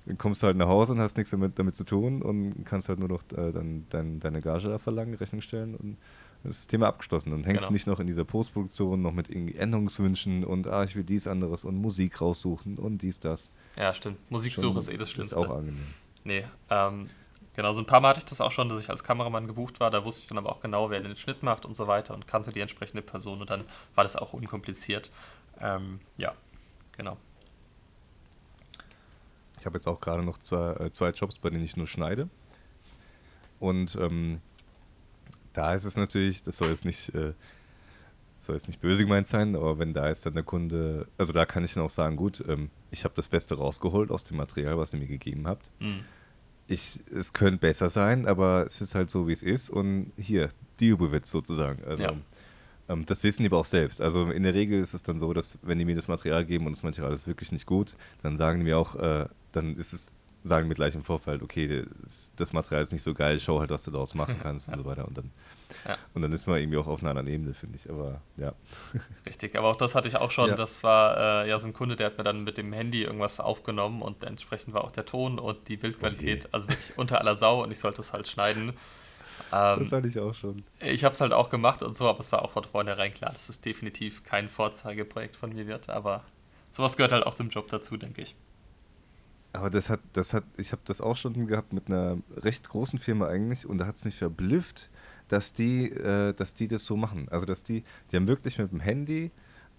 Dann 0.07 0.17
kommst 0.19 0.43
du 0.43 0.47
halt 0.47 0.57
nach 0.57 0.69
Hause 0.69 0.93
und 0.93 1.01
hast 1.01 1.17
nichts 1.17 1.31
damit, 1.31 1.59
damit 1.59 1.75
zu 1.75 1.85
tun 1.85 2.23
und 2.23 2.65
kannst 2.65 2.89
halt 2.89 2.99
nur 2.99 3.09
noch 3.09 3.23
äh, 3.37 3.53
dann 3.53 3.87
dein, 3.91 4.21
deine 4.21 4.41
Gage 4.41 4.69
da 4.69 4.79
verlangen, 4.79 5.15
Rechnung 5.15 5.41
stellen 5.43 5.75
und 5.75 5.99
dann 6.43 6.51
ist 6.51 6.61
das 6.61 6.67
Thema 6.69 6.87
abgeschlossen. 6.89 7.31
Dann 7.33 7.45
hängst 7.45 7.59
Genau. 7.61 7.69
du 7.69 7.73
nicht 7.75 7.87
noch 7.87 8.01
in 8.01 8.07
dieser 8.07 8.25
Postproduktion 8.25 9.03
noch 9.03 9.13
mit 9.13 9.29
irgendwie 9.29 9.57
Änderungswünschen 9.57 10.45
und 10.45 10.67
ah, 10.67 10.85
ich 10.85 10.97
will 10.97 11.05
dies 11.05 11.27
anderes 11.27 11.65
und 11.65 11.77
Musik 11.77 12.21
raussuchen 12.23 12.79
und 12.79 13.03
dies, 13.03 13.21
das. 13.21 13.51
ja, 13.77 13.93
stimmt. 13.93 14.19
Musiksuche 14.31 14.79
ist 14.79 14.89
eh 14.89 14.97
das 14.97 15.11
Schlimmste. 15.11 15.35
Ist 15.35 15.41
auch 15.41 15.51
angenehm. 15.55 15.79
Nee, 16.25 16.45
ähm, 16.71 17.11
genau, 17.55 17.73
so 17.75 17.83
ein 17.83 17.87
paar 17.87 18.01
Mal 18.01 18.11
hatte 18.11 18.21
ich 18.21 18.25
das 18.25 18.41
auch 18.41 18.53
schon, 18.53 18.71
dass 18.71 18.81
ich 18.81 18.89
als 18.89 19.05
Kameramann 19.05 19.47
gebucht 19.47 19.81
war. 19.81 19.91
Da 19.91 20.03
wusste 20.05 20.23
ich 20.23 20.29
dann 20.29 20.39
aber 20.39 20.51
auch 20.51 20.61
genau, 20.61 20.89
wer 20.89 21.01
den 21.01 21.15
Schnitt 21.17 21.43
macht 21.43 21.67
und 21.67 21.77
so 21.77 21.87
weiter 21.87 22.15
und 22.15 22.27
kannte 22.27 22.53
die 22.53 22.61
entsprechende 22.61 23.03
Person 23.03 23.43
und 23.43 23.51
dann 23.51 23.65
war 23.95 24.05
das 24.05 24.17
auch 24.17 24.33
unkompliziert. 24.33 25.11
Ähm, 25.61 26.01
ja, 26.17 26.33
genau. 27.01 27.17
Ich 29.59 29.67
habe 29.67 29.77
jetzt 29.77 29.87
auch 29.87 30.01
gerade 30.01 30.23
noch 30.23 30.39
zwei, 30.39 30.73
äh, 30.75 30.91
zwei 30.91 31.11
Jobs, 31.11 31.39
bei 31.39 31.51
denen 31.51 31.65
ich 31.65 31.77
nur 31.77 31.87
schneide. 31.87 32.29
Und 33.59 33.97
ähm, 33.97 34.41
da 35.53 35.75
ist 35.75 35.85
es 35.85 35.97
natürlich, 35.97 36.43
das 36.43 36.59
soll 36.59 36.69
jetzt 36.69 36.85
nicht, 36.85 37.15
äh, 37.15 37.33
soll 38.39 38.55
jetzt 38.55 38.69
nicht 38.69 38.81
böse 38.81 39.05
gemeint 39.05 39.27
sein, 39.27 39.57
aber 39.57 39.79
wenn 39.79 39.93
da 39.95 40.09
jetzt 40.09 40.25
dann 40.25 40.35
der 40.35 40.43
Kunde, 40.43 41.07
also 41.19 41.33
da 41.33 41.45
kann 41.47 41.65
ich 41.65 41.75
dann 41.75 41.85
auch 41.85 41.91
sagen, 41.91 42.17
gut, 42.17 42.43
ähm, 42.47 42.71
ich 42.91 43.05
habe 43.05 43.15
das 43.15 43.29
Beste 43.29 43.57
rausgeholt 43.57 44.11
aus 44.11 44.25
dem 44.25 44.37
Material, 44.37 44.79
was 44.79 44.93
ihr 44.93 44.99
mir 44.99 45.09
gegeben 45.09 45.47
habt. 45.47 45.71
Mhm. 45.79 46.05
ich, 46.67 47.01
es 47.11 47.33
könnte 47.33 47.61
besser 47.61 47.91
sein, 47.91 48.27
aber 48.27 48.65
es 48.67 48.81
ist 48.81 48.95
halt 48.95 49.11
so, 49.11 49.27
wie 49.27 49.33
es 49.33 49.43
ist. 49.43 49.71
Und 49.71 50.13
hier, 50.17 50.51
Diubewitz 50.81 51.31
sozusagen. 51.31 51.83
Also, 51.85 52.03
ja. 52.03 52.15
Ähm, 52.91 53.07
das 53.07 53.23
wissen 53.25 53.43
die 53.43 53.49
aber 53.49 53.59
auch 53.59 53.65
selbst. 53.65 54.01
Also 54.01 54.31
in 54.31 54.43
der 54.43 54.55
Regel 54.55 54.81
ist 54.81 54.95
es 54.95 55.03
dann 55.03 55.19
so, 55.19 55.33
dass 55.33 55.59
wenn 55.63 55.79
die 55.79 55.85
mir 55.85 55.95
das 55.95 56.09
Material 56.09 56.45
geben 56.45 56.67
und 56.67 56.73
das 56.73 56.83
Material 56.83 57.13
ist 57.13 57.27
wirklich 57.27 57.53
nicht 57.53 57.67
gut, 57.67 57.95
dann 58.23 58.37
sagen 58.37 58.59
die 58.59 58.65
mir 58.65 58.79
auch, 58.79 58.97
äh, 58.97 59.27
dann 59.53 59.77
ist 59.77 59.93
es 59.93 60.13
sagen 60.43 60.69
mir 60.69 60.75
gleich 60.75 60.95
im 60.95 61.03
Vorfeld, 61.03 61.43
okay, 61.43 61.85
das, 62.03 62.33
das, 62.37 62.55
Material 62.55 62.83
ist 62.83 62.93
nicht 62.93 63.03
so 63.03 63.13
geil, 63.13 63.39
schau 63.41 63.61
halt, 63.61 63.69
was 63.69 63.85
du 63.85 63.91
daraus 63.91 64.15
machen 64.15 64.37
kannst 64.43 64.69
ja. 64.69 64.73
und 64.73 64.79
so 64.81 64.87
weiter. 64.87 65.07
Und 65.07 65.19
dann, 65.19 65.31
ja. 65.87 65.99
und 66.15 66.23
dann 66.23 66.33
ist 66.33 66.47
man 66.47 66.59
irgendwie 66.59 66.79
auch 66.79 66.87
auf 66.87 67.03
einer 67.03 67.11
anderen 67.11 67.29
Ebene, 67.29 67.53
finde 67.53 67.77
ich. 67.77 67.91
Aber 67.91 68.23
ja. 68.39 68.55
Richtig, 69.27 69.57
aber 69.57 69.69
auch 69.69 69.77
das 69.77 69.95
hatte 69.95 70.09
ich 70.09 70.17
auch 70.17 70.31
schon. 70.31 70.49
Ja. 70.49 70.57
Das 70.57 70.83
war 70.83 71.45
äh, 71.45 71.49
ja 71.49 71.59
so 71.59 71.67
ein 71.67 71.75
Kunde, 71.75 71.97
der 71.97 72.07
hat 72.07 72.19
mir 72.19 72.25
dann 72.25 72.43
mit 72.43 72.57
dem 72.57 72.73
Handy 72.73 73.03
irgendwas 73.03 73.39
aufgenommen 73.39 74.01
und 74.03 74.25
entsprechend 74.25 74.73
war 74.73 74.85
auch 74.85 74.93
der 74.93 75.05
Ton 75.05 75.39
und 75.39 75.69
die 75.69 75.77
Bildqualität, 75.77 76.47
okay. 76.47 76.49
also 76.53 76.69
wirklich 76.69 76.97
unter 76.97 77.21
aller 77.21 77.37
Sau 77.37 77.63
und 77.63 77.71
ich 77.71 77.79
sollte 77.79 78.01
es 78.01 78.13
halt 78.13 78.27
schneiden. 78.27 78.73
Ähm, 79.53 79.79
das 79.81 79.93
hatte 79.93 80.09
ich 80.09 80.19
auch 80.19 80.35
schon. 80.35 80.63
Ich 80.81 81.05
habe 81.05 81.15
es 81.15 81.21
halt 81.21 81.33
auch 81.33 81.51
gemacht 81.51 81.83
und 81.83 81.97
so, 81.97 82.09
aber 82.09 82.21
es 82.21 82.31
war 82.33 82.43
auch 82.43 82.51
von 82.51 82.65
vornherein 82.65 83.13
klar, 83.13 83.33
dass 83.33 83.49
es 83.49 83.61
definitiv 83.61 84.25
kein 84.25 84.49
Vorzeigeprojekt 84.49 85.37
von 85.37 85.53
mir 85.53 85.67
wird. 85.67 85.89
Aber 85.89 86.25
sowas 86.73 86.97
gehört 86.97 87.13
halt 87.13 87.27
auch 87.27 87.35
zum 87.35 87.49
Job 87.49 87.69
dazu, 87.69 87.97
denke 87.97 88.23
ich. 88.23 88.37
Aber 89.53 89.71
das 89.71 89.91
hat, 89.91 90.01
das 90.13 90.33
hat, 90.33 90.45
ich 90.57 90.73
habe 90.73 90.83
das 90.85 91.01
auch 91.01 91.17
schon 91.17 91.47
gehabt 91.47 91.73
mit 91.73 91.89
einer 91.89 92.19
recht 92.37 92.69
großen 92.69 92.99
Firma 92.99 93.27
eigentlich 93.27 93.67
und 93.67 93.79
da 93.79 93.87
hat 93.87 93.97
es 93.97 94.05
mich 94.05 94.17
verblüfft, 94.17 94.91
dass 95.27 95.53
die, 95.53 95.91
äh, 95.91 96.33
dass 96.35 96.55
die 96.55 96.69
das 96.69 96.87
so 96.87 96.97
machen. 96.97 97.29
Also 97.31 97.47
dass 97.47 97.63
die, 97.63 97.83
die 98.11 98.17
haben 98.17 98.29
wirklich 98.29 98.59
mit 98.59 98.71
dem 98.71 98.81
Handy 98.81 99.33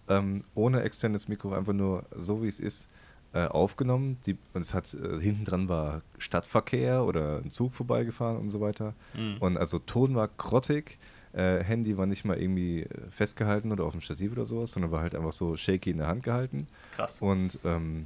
ähm, 0.09 0.43
ohne 0.55 0.81
externes 0.81 1.27
Mikro 1.29 1.53
einfach 1.53 1.73
nur 1.73 2.05
so 2.11 2.43
wie 2.43 2.47
es 2.47 2.59
ist 2.59 2.89
äh, 3.33 3.45
aufgenommen. 3.45 4.17
Die, 4.25 4.37
und 4.53 4.61
es 4.61 4.73
hat 4.73 4.93
äh, 4.93 5.19
hinten 5.19 5.45
dran 5.45 5.69
war 5.69 6.01
Stadtverkehr 6.17 7.05
oder 7.05 7.37
ein 7.37 7.49
Zug 7.49 7.73
vorbeigefahren 7.73 8.37
und 8.37 8.51
so 8.51 8.61
weiter. 8.61 8.93
Mhm. 9.13 9.37
Und 9.39 9.57
also 9.57 9.79
Ton 9.79 10.15
war 10.15 10.27
grottig. 10.27 10.97
Äh, 11.33 11.63
Handy 11.63 11.97
war 11.97 12.05
nicht 12.05 12.25
mal 12.25 12.37
irgendwie 12.37 12.85
festgehalten 13.09 13.71
oder 13.71 13.85
auf 13.85 13.93
dem 13.93 14.01
Stativ 14.01 14.33
oder 14.33 14.45
sowas, 14.45 14.71
sondern 14.71 14.91
war 14.91 15.01
halt 15.01 15.15
einfach 15.15 15.31
so 15.31 15.55
shaky 15.55 15.91
in 15.91 15.97
der 15.99 16.07
Hand 16.07 16.23
gehalten. 16.23 16.67
Krass. 16.93 17.21
Und 17.21 17.57
ähm, 17.63 18.05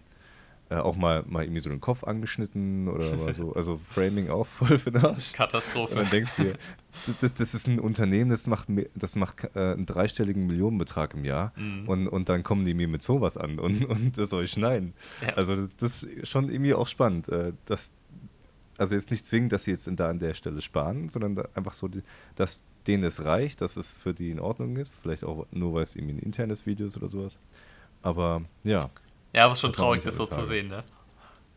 äh, 0.69 0.75
auch 0.75 0.95
mal, 0.95 1.23
mal 1.27 1.43
irgendwie 1.43 1.59
so 1.59 1.69
den 1.69 1.81
Kopf 1.81 2.03
angeschnitten 2.03 2.87
oder 2.87 3.15
mal 3.17 3.33
so, 3.33 3.53
also 3.53 3.77
Framing 3.77 4.29
auch 4.29 4.47
voll 4.47 4.79
für 4.79 4.91
den 4.91 5.05
Arsch. 5.05 5.33
Katastrophe. 5.33 5.93
Und 5.93 6.01
dann 6.01 6.09
denkst 6.09 6.31
du 6.37 6.43
dir, 6.43 6.57
das, 7.21 7.33
das 7.35 7.53
ist 7.53 7.67
ein 7.67 7.79
Unternehmen, 7.79 8.31
das 8.31 8.47
macht, 8.47 8.67
das 8.95 9.15
macht 9.15 9.43
äh, 9.55 9.73
einen 9.73 9.85
dreistelligen 9.85 10.47
Millionenbetrag 10.47 11.13
im 11.13 11.23
Jahr 11.23 11.53
mhm. 11.55 11.87
und, 11.87 12.07
und 12.07 12.29
dann 12.29 12.41
kommen 12.43 12.65
die 12.65 12.73
mir 12.73 12.87
mit 12.87 13.03
sowas 13.03 13.37
an 13.37 13.59
und, 13.59 13.85
und 13.89 14.17
das 14.17 14.31
soll 14.31 14.45
ich 14.45 14.51
schneiden. 14.51 14.93
Ja. 15.21 15.33
Also 15.33 15.55
das, 15.55 15.75
das, 15.77 16.03
ist 16.03 16.29
schon 16.29 16.49
irgendwie 16.49 16.73
auch 16.73 16.87
spannend. 16.87 17.29
Äh, 17.29 17.53
dass, 17.65 17.93
also 18.77 18.95
jetzt 18.95 19.11
nicht 19.11 19.25
zwingend, 19.25 19.51
dass 19.51 19.65
sie 19.65 19.71
jetzt 19.71 19.87
da 19.87 20.09
an 20.09 20.19
der 20.19 20.33
Stelle 20.33 20.61
sparen, 20.61 21.09
sondern 21.09 21.37
einfach 21.53 21.75
so, 21.75 21.89
dass 22.35 22.63
denen 22.87 23.03
es 23.03 23.23
reicht, 23.23 23.61
dass 23.61 23.77
es 23.77 23.97
für 23.97 24.13
die 24.13 24.31
in 24.31 24.39
Ordnung 24.39 24.77
ist. 24.77 24.97
Vielleicht 25.01 25.23
auch 25.23 25.45
nur, 25.51 25.75
weil 25.75 25.83
es 25.83 25.95
irgendwie 25.95 26.15
ein 26.15 26.19
internes 26.19 26.65
Video 26.65 26.87
ist 26.87 26.97
oder 26.97 27.07
sowas. 27.07 27.39
Aber 28.01 28.41
ja. 28.63 28.89
Ja, 29.35 29.49
was 29.49 29.59
schon 29.59 29.73
traurig 29.73 30.05
ist, 30.05 30.15
so 30.15 30.25
zu 30.25 30.45
sehen, 30.45 30.69
ne? 30.69 30.83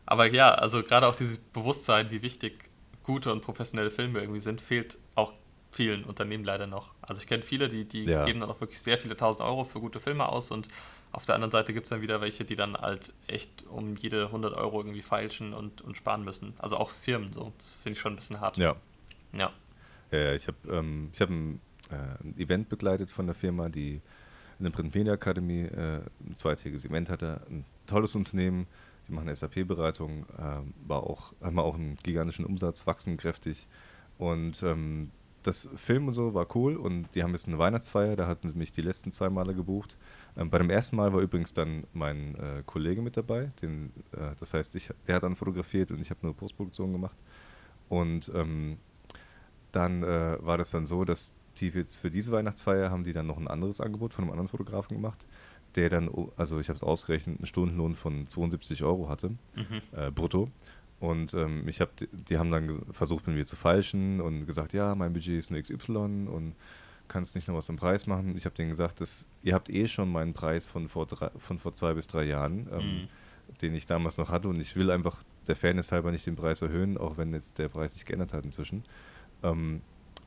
Aber 0.05 0.25
ja, 0.31 0.51
also 0.53 0.83
gerade 0.83 1.07
auch 1.07 1.15
dieses 1.15 1.37
Bewusstsein, 1.37 2.11
wie 2.11 2.21
wichtig 2.21 2.69
gute 3.03 3.31
und 3.31 3.41
professionelle 3.41 3.89
Filme 3.89 4.19
irgendwie 4.19 4.41
sind, 4.41 4.59
fehlt 4.59 4.97
auch 5.15 5.33
vielen 5.71 6.03
Unternehmen 6.03 6.43
leider 6.43 6.67
noch. 6.67 6.91
Also 7.01 7.21
ich 7.21 7.27
kenne 7.27 7.43
viele, 7.43 7.69
die, 7.69 7.85
die 7.85 8.03
ja. 8.03 8.25
geben 8.25 8.41
dann 8.41 8.49
auch 8.49 8.59
wirklich 8.59 8.79
sehr 8.79 8.97
viele 8.97 9.15
tausend 9.15 9.41
Euro 9.41 9.63
für 9.63 9.79
gute 9.79 9.99
Filme 9.99 10.27
aus 10.27 10.51
und 10.51 10.67
auf 11.11 11.25
der 11.25 11.35
anderen 11.35 11.51
Seite 11.51 11.73
gibt 11.73 11.85
es 11.85 11.89
dann 11.89 12.01
wieder 12.01 12.21
welche, 12.21 12.43
die 12.43 12.55
dann 12.55 12.75
halt 12.75 13.13
echt 13.27 13.65
um 13.67 13.95
jede 13.95 14.25
100 14.25 14.53
Euro 14.55 14.81
irgendwie 14.81 15.01
feilschen 15.01 15.53
und, 15.53 15.81
und 15.81 15.95
sparen 15.95 16.23
müssen. 16.23 16.53
Also 16.59 16.77
auch 16.77 16.89
Firmen 16.89 17.31
so. 17.31 17.53
Das 17.57 17.71
finde 17.71 17.93
ich 17.93 17.99
schon 17.99 18.13
ein 18.13 18.15
bisschen 18.17 18.41
hart. 18.41 18.57
Ja. 18.57 18.75
Ja. 19.31 19.51
Ja, 20.11 20.33
ich 20.33 20.47
habe 20.47 20.57
ähm, 20.69 21.11
hab 21.19 21.29
ein, 21.29 21.61
äh, 21.89 21.95
ein 22.23 22.35
Event 22.37 22.67
begleitet 22.67 23.09
von 23.09 23.25
der 23.25 23.35
Firma, 23.35 23.69
die 23.69 24.01
in 24.59 24.65
der 24.65 24.71
Print 24.71 24.93
Media 24.93 25.13
Academy 25.13 25.63
äh, 25.63 26.01
ein 26.27 26.35
zweitägiges 26.35 26.85
Event 26.85 27.09
hatte. 27.09 27.41
Ein 27.49 27.65
tolles 27.87 28.15
Unternehmen, 28.15 28.67
die 29.07 29.13
machen 29.13 29.33
SAP-Beratung, 29.33 30.25
äh, 30.37 30.93
auch, 30.93 31.33
haben 31.41 31.59
auch 31.59 31.75
einen 31.75 31.97
gigantischen 32.03 32.45
Umsatz, 32.45 32.85
wachsen 32.85 33.17
kräftig. 33.17 33.67
Und 34.17 34.61
ähm, 34.63 35.11
das 35.43 35.69
Film 35.75 36.07
und 36.07 36.13
so 36.13 36.33
war 36.33 36.47
cool 36.55 36.75
und 36.75 37.07
die 37.15 37.23
haben 37.23 37.31
jetzt 37.31 37.47
eine 37.47 37.57
Weihnachtsfeier, 37.57 38.17
da 38.17 38.27
hatten 38.27 38.49
sie 38.49 38.55
mich 38.55 38.73
die 38.73 38.81
letzten 38.81 39.11
zwei 39.13 39.29
Male 39.29 39.55
gebucht. 39.55 39.97
Ähm, 40.37 40.49
bei 40.49 40.57
dem 40.57 40.69
ersten 40.69 40.97
Mal 40.97 41.13
war 41.13 41.21
übrigens 41.21 41.53
dann 41.53 41.85
mein 41.93 42.35
äh, 42.35 42.63
Kollege 42.65 43.01
mit 43.01 43.15
dabei, 43.15 43.49
den, 43.61 43.93
äh, 44.11 44.35
das 44.39 44.53
heißt, 44.53 44.75
ich, 44.75 44.89
der 45.07 45.15
hat 45.15 45.23
dann 45.23 45.37
fotografiert 45.37 45.91
und 45.91 46.01
ich 46.01 46.09
habe 46.09 46.19
nur 46.23 46.35
Postproduktion 46.35 46.91
gemacht. 46.91 47.17
Und 47.87 48.31
ähm, 48.35 48.77
dann 49.71 50.03
äh, 50.03 50.37
war 50.41 50.57
das 50.57 50.71
dann 50.71 50.85
so, 50.85 51.05
dass 51.05 51.33
die 51.61 51.69
jetzt 51.69 51.99
für 51.99 52.09
diese 52.09 52.31
Weihnachtsfeier 52.31 52.89
haben 52.89 53.03
die 53.03 53.13
dann 53.13 53.27
noch 53.27 53.37
ein 53.37 53.47
anderes 53.47 53.81
Angebot 53.81 54.13
von 54.13 54.23
einem 54.23 54.31
anderen 54.31 54.47
Fotografen 54.47 54.95
gemacht, 54.95 55.25
der 55.75 55.89
dann, 55.89 56.09
also 56.37 56.59
ich 56.59 56.69
habe 56.69 56.77
es 56.77 56.83
ausgerechnet, 56.83 57.37
einen 57.37 57.45
Stundenlohn 57.45 57.95
von 57.95 58.27
72 58.27 58.83
Euro 58.83 59.09
hatte, 59.09 59.29
mhm. 59.29 59.81
äh, 59.91 60.11
brutto. 60.11 60.49
Und 60.99 61.33
ähm, 61.33 61.67
ich 61.67 61.79
habe, 61.79 61.91
die 62.11 62.37
haben 62.37 62.51
dann 62.51 62.81
versucht, 62.91 63.25
mit 63.27 63.35
mir 63.35 63.45
zu 63.45 63.55
falschen 63.55 64.19
und 64.19 64.45
gesagt, 64.45 64.73
ja, 64.73 64.95
mein 64.95 65.13
Budget 65.13 65.39
ist 65.39 65.49
nur 65.49 65.61
XY 65.61 66.27
und 66.27 66.55
kannst 67.07 67.35
nicht 67.35 67.47
noch 67.47 67.55
was 67.55 67.69
im 67.69 67.77
Preis 67.77 68.05
machen. 68.05 68.35
Ich 68.35 68.45
habe 68.45 68.55
denen 68.55 68.69
gesagt, 68.69 68.99
dass, 68.99 69.25
ihr 69.41 69.53
habt 69.53 69.69
eh 69.69 69.87
schon 69.87 70.11
meinen 70.11 70.33
Preis 70.33 70.65
von 70.65 70.89
vor, 70.89 71.05
drei, 71.05 71.29
von 71.37 71.57
vor 71.57 71.73
zwei 71.73 71.93
bis 71.93 72.07
drei 72.07 72.25
Jahren, 72.25 72.67
ähm, 72.71 72.79
mhm. 72.79 73.07
den 73.61 73.75
ich 73.75 73.85
damals 73.85 74.17
noch 74.17 74.29
hatte 74.29 74.49
und 74.49 74.59
ich 74.59 74.75
will 74.75 74.91
einfach 74.91 75.23
der 75.47 75.55
Fairness 75.55 75.91
halber 75.91 76.11
nicht 76.11 76.25
den 76.25 76.35
Preis 76.35 76.61
erhöhen, 76.61 76.97
auch 76.97 77.17
wenn 77.17 77.33
jetzt 77.33 77.57
der 77.57 77.69
Preis 77.69 77.93
sich 77.93 78.05
geändert 78.05 78.33
hat 78.33 78.43
inzwischen. 78.43 78.83
Ähm, 79.41 79.81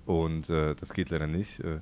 und 0.06 0.50
äh, 0.50 0.74
das 0.74 0.92
geht 0.92 1.10
leider 1.10 1.26
nicht. 1.26 1.60
Äh, 1.60 1.80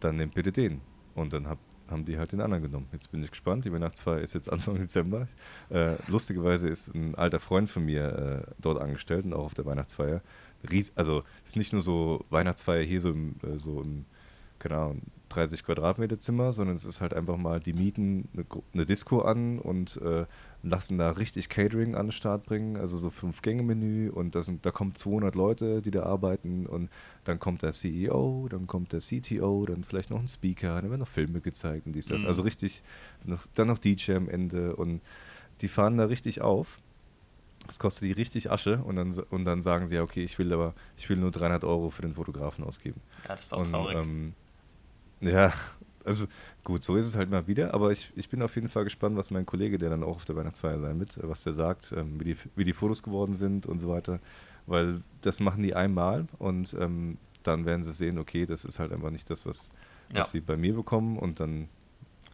dann 0.00 0.16
nehmt 0.16 0.34
bitte 0.34 0.52
den. 0.52 0.80
Und 1.14 1.32
dann 1.32 1.48
hab, 1.48 1.58
haben 1.88 2.04
die 2.04 2.18
halt 2.18 2.32
den 2.32 2.40
anderen 2.40 2.62
genommen. 2.62 2.88
Jetzt 2.92 3.10
bin 3.10 3.22
ich 3.22 3.30
gespannt. 3.30 3.64
Die 3.64 3.72
Weihnachtsfeier 3.72 4.20
ist 4.20 4.34
jetzt 4.34 4.50
Anfang 4.50 4.76
Dezember. 4.78 5.28
Äh, 5.70 5.96
lustigerweise 6.06 6.68
ist 6.68 6.94
ein 6.94 7.14
alter 7.14 7.40
Freund 7.40 7.68
von 7.68 7.84
mir 7.84 8.44
äh, 8.48 8.52
dort 8.58 8.80
angestellt 8.80 9.24
und 9.24 9.34
auch 9.34 9.44
auf 9.44 9.54
der 9.54 9.66
Weihnachtsfeier. 9.66 10.22
Ries 10.70 10.92
also 10.96 11.22
ist 11.44 11.56
nicht 11.56 11.72
nur 11.72 11.82
so 11.82 12.24
Weihnachtsfeier 12.30 12.82
hier 12.82 13.00
so 13.00 13.10
im, 13.10 13.36
äh, 13.42 13.58
so 13.58 13.80
im 13.80 14.04
keine 14.58 14.76
Ahnung, 14.76 15.02
30 15.28 15.64
Quadratmeter 15.64 16.18
Zimmer, 16.18 16.52
sondern 16.52 16.76
es 16.76 16.84
ist 16.84 17.00
halt 17.00 17.14
einfach 17.14 17.36
mal, 17.36 17.60
die 17.60 17.72
mieten 17.72 18.28
eine, 18.32 18.44
eine 18.72 18.86
Disco 18.86 19.20
an 19.20 19.58
und 19.58 19.96
äh, 19.98 20.26
lassen 20.62 20.98
da 20.98 21.10
richtig 21.10 21.48
Catering 21.48 21.94
an 21.94 22.06
den 22.06 22.12
Start 22.12 22.44
bringen, 22.44 22.76
also 22.76 22.96
so 22.96 23.10
Fünf-Gänge-Menü 23.10 24.10
und 24.10 24.34
da, 24.34 24.42
sind, 24.42 24.66
da 24.66 24.70
kommen 24.70 24.94
200 24.94 25.34
Leute, 25.34 25.82
die 25.82 25.90
da 25.90 26.02
arbeiten 26.02 26.66
und 26.66 26.90
dann 27.24 27.38
kommt 27.38 27.62
der 27.62 27.72
CEO, 27.72 28.48
dann 28.50 28.66
kommt 28.66 28.92
der 28.92 29.00
CTO, 29.00 29.66
dann 29.66 29.84
vielleicht 29.84 30.10
noch 30.10 30.20
ein 30.20 30.28
Speaker, 30.28 30.80
dann 30.80 30.90
werden 30.90 31.00
noch 31.00 31.08
Filme 31.08 31.40
gezeigt 31.40 31.86
und 31.86 31.92
dies, 31.92 32.06
das. 32.06 32.22
Mhm. 32.22 32.28
Also 32.28 32.42
richtig, 32.42 32.82
noch, 33.24 33.46
dann 33.54 33.68
noch 33.68 33.78
DJ 33.78 34.14
am 34.14 34.28
Ende 34.28 34.74
und 34.74 35.00
die 35.60 35.68
fahren 35.68 35.96
da 35.96 36.06
richtig 36.06 36.40
auf. 36.40 36.80
Das 37.66 37.78
kostet 37.78 38.04
die 38.08 38.12
richtig 38.12 38.50
Asche 38.50 38.78
und 38.78 38.96
dann, 38.96 39.12
und 39.30 39.44
dann 39.44 39.62
sagen 39.62 39.86
sie, 39.86 39.96
ja, 39.96 40.02
okay, 40.02 40.24
ich 40.24 40.38
will 40.38 40.52
aber, 40.52 40.74
ich 40.96 41.08
will 41.08 41.18
nur 41.18 41.30
300 41.30 41.64
Euro 41.64 41.90
für 41.90 42.02
den 42.02 42.14
Fotografen 42.14 42.64
ausgeben. 42.64 43.00
Ja, 43.24 43.30
das 43.30 43.42
ist 43.42 43.54
auch 43.54 43.60
und, 43.60 43.70
traurig. 43.70 43.96
Ähm, 43.96 44.32
ja, 45.20 45.52
also 46.08 46.26
gut, 46.64 46.82
so 46.82 46.96
ist 46.96 47.06
es 47.06 47.14
halt 47.14 47.30
mal 47.30 47.46
wieder, 47.46 47.74
aber 47.74 47.92
ich, 47.92 48.12
ich 48.16 48.28
bin 48.28 48.42
auf 48.42 48.54
jeden 48.56 48.68
Fall 48.68 48.84
gespannt, 48.84 49.16
was 49.16 49.30
mein 49.30 49.46
Kollege, 49.46 49.78
der 49.78 49.90
dann 49.90 50.02
auch 50.02 50.16
auf 50.16 50.24
der 50.24 50.36
Weihnachtsfeier 50.36 50.80
sein 50.80 50.98
wird, 50.98 51.18
was 51.22 51.44
der 51.44 51.52
sagt, 51.52 51.92
ähm, 51.92 52.18
wie, 52.18 52.24
die, 52.24 52.36
wie 52.56 52.64
die 52.64 52.72
Fotos 52.72 53.02
geworden 53.02 53.34
sind 53.34 53.66
und 53.66 53.78
so 53.78 53.88
weiter, 53.88 54.18
weil 54.66 55.02
das 55.20 55.38
machen 55.38 55.62
die 55.62 55.74
einmal 55.74 56.26
und 56.38 56.74
ähm, 56.74 57.18
dann 57.44 57.66
werden 57.66 57.84
sie 57.84 57.92
sehen, 57.92 58.18
okay, 58.18 58.46
das 58.46 58.64
ist 58.64 58.78
halt 58.78 58.92
einfach 58.92 59.10
nicht 59.10 59.30
das, 59.30 59.46
was, 59.46 59.70
was 60.08 60.16
ja. 60.16 60.24
sie 60.24 60.40
bei 60.40 60.56
mir 60.56 60.74
bekommen 60.74 61.18
und 61.18 61.38
dann 61.38 61.68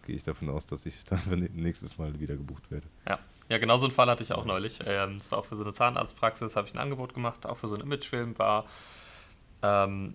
gehe 0.07 0.17
ich 0.17 0.23
davon 0.23 0.49
aus, 0.49 0.67
dass 0.67 0.87
ich 0.87 1.05
dann 1.11 1.49
nächstes 1.53 1.99
Mal 1.99 2.19
wieder 2.21 2.37
gebucht 2.37 2.71
werde. 2.71 2.87
Ja. 3.07 3.19
Ja, 3.51 3.59
genau 3.59 3.77
so 3.77 3.85
einen 3.85 3.93
Fall 3.93 4.09
hatte 4.09 4.23
ich 4.23 4.33
auch 4.33 4.47
neulich. 4.47 4.79
Ähm, 4.87 5.19
das 5.19 5.31
war 5.31 5.39
auch 5.39 5.45
für 5.45 5.57
so 5.57 5.65
eine 5.65 5.75
Zahnarztpraxis, 5.75 6.57
habe 6.57 6.67
ich 6.67 6.75
ein 6.75 6.79
Angebot 6.79 7.13
gemacht, 7.13 7.45
auch 7.45 7.59
für 7.59 7.69
so 7.69 7.75
einen 7.75 7.85
Imagefilm, 7.85 8.39
war 8.39 8.65
ähm, 9.63 10.15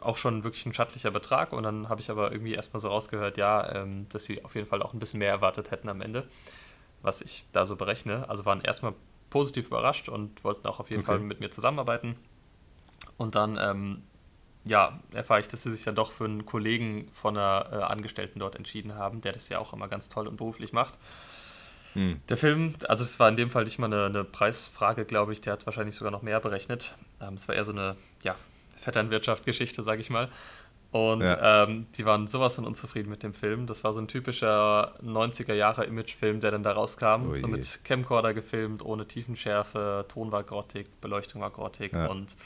auch 0.00 0.16
schon 0.16 0.44
wirklich 0.44 0.66
ein 0.66 0.74
schattlicher 0.74 1.10
Betrag 1.10 1.52
und 1.52 1.62
dann 1.62 1.88
habe 1.88 2.00
ich 2.00 2.10
aber 2.10 2.32
irgendwie 2.32 2.54
erstmal 2.54 2.80
so 2.80 2.88
rausgehört, 2.88 3.36
ja, 3.36 3.74
ähm, 3.74 4.06
dass 4.10 4.24
sie 4.24 4.44
auf 4.44 4.54
jeden 4.54 4.66
Fall 4.66 4.82
auch 4.82 4.92
ein 4.92 4.98
bisschen 4.98 5.18
mehr 5.18 5.30
erwartet 5.30 5.70
hätten 5.70 5.88
am 5.88 6.00
Ende, 6.00 6.28
was 7.02 7.20
ich 7.20 7.44
da 7.52 7.66
so 7.66 7.76
berechne. 7.76 8.28
Also 8.28 8.44
waren 8.44 8.60
erstmal 8.60 8.94
positiv 9.30 9.66
überrascht 9.66 10.08
und 10.08 10.42
wollten 10.44 10.66
auch 10.66 10.80
auf 10.80 10.90
jeden 10.90 11.02
okay. 11.02 11.12
Fall 11.12 11.20
mit 11.20 11.40
mir 11.40 11.50
zusammenarbeiten. 11.50 12.16
Und 13.16 13.34
dann, 13.34 13.58
ähm, 13.60 14.02
ja, 14.64 15.00
erfahre 15.12 15.40
ich, 15.40 15.48
dass 15.48 15.62
sie 15.62 15.70
sich 15.70 15.84
dann 15.84 15.94
doch 15.94 16.12
für 16.12 16.24
einen 16.24 16.44
Kollegen 16.46 17.10
von 17.14 17.36
einer 17.36 17.68
äh, 17.72 17.76
Angestellten 17.82 18.38
dort 18.38 18.56
entschieden 18.56 18.94
haben, 18.94 19.20
der 19.20 19.32
das 19.32 19.48
ja 19.48 19.58
auch 19.58 19.72
immer 19.72 19.88
ganz 19.88 20.08
toll 20.08 20.26
und 20.28 20.36
beruflich 20.36 20.72
macht. 20.72 20.98
Hm. 21.94 22.20
Der 22.28 22.36
Film, 22.36 22.74
also 22.86 23.02
es 23.02 23.18
war 23.18 23.28
in 23.28 23.36
dem 23.36 23.50
Fall 23.50 23.64
nicht 23.64 23.78
mal 23.78 23.86
eine, 23.86 24.06
eine 24.06 24.24
Preisfrage, 24.24 25.04
glaube 25.04 25.32
ich, 25.32 25.40
der 25.40 25.54
hat 25.54 25.66
wahrscheinlich 25.66 25.94
sogar 25.94 26.10
noch 26.10 26.22
mehr 26.22 26.40
berechnet. 26.40 26.94
Ähm, 27.20 27.34
es 27.34 27.48
war 27.48 27.54
eher 27.54 27.64
so 27.64 27.72
eine, 27.72 27.96
ja, 28.22 28.36
Vetternwirtschaft-Geschichte, 28.78 29.82
sage 29.82 30.00
ich 30.00 30.10
mal. 30.10 30.28
Und 30.90 31.20
ja. 31.20 31.64
ähm, 31.64 31.86
die 31.96 32.06
waren 32.06 32.26
sowas 32.26 32.54
von 32.54 32.64
unzufrieden 32.64 33.10
mit 33.10 33.22
dem 33.22 33.34
Film. 33.34 33.66
Das 33.66 33.84
war 33.84 33.92
so 33.92 34.00
ein 34.00 34.08
typischer 34.08 34.94
90er-Jahre-Image-Film, 35.04 36.40
der 36.40 36.50
dann 36.50 36.62
da 36.62 36.72
rauskam. 36.72 37.30
Oh 37.30 37.34
so 37.34 37.46
mit 37.46 37.84
Camcorder 37.84 38.32
gefilmt, 38.32 38.82
ohne 38.82 39.06
Tiefenschärfe, 39.06 40.06
Ton 40.08 40.32
war 40.32 40.44
grottig, 40.44 40.88
Beleuchtung 41.02 41.42
war 41.42 41.50
grottig. 41.50 41.92
Ja. 41.92 42.06
Und 42.06 42.36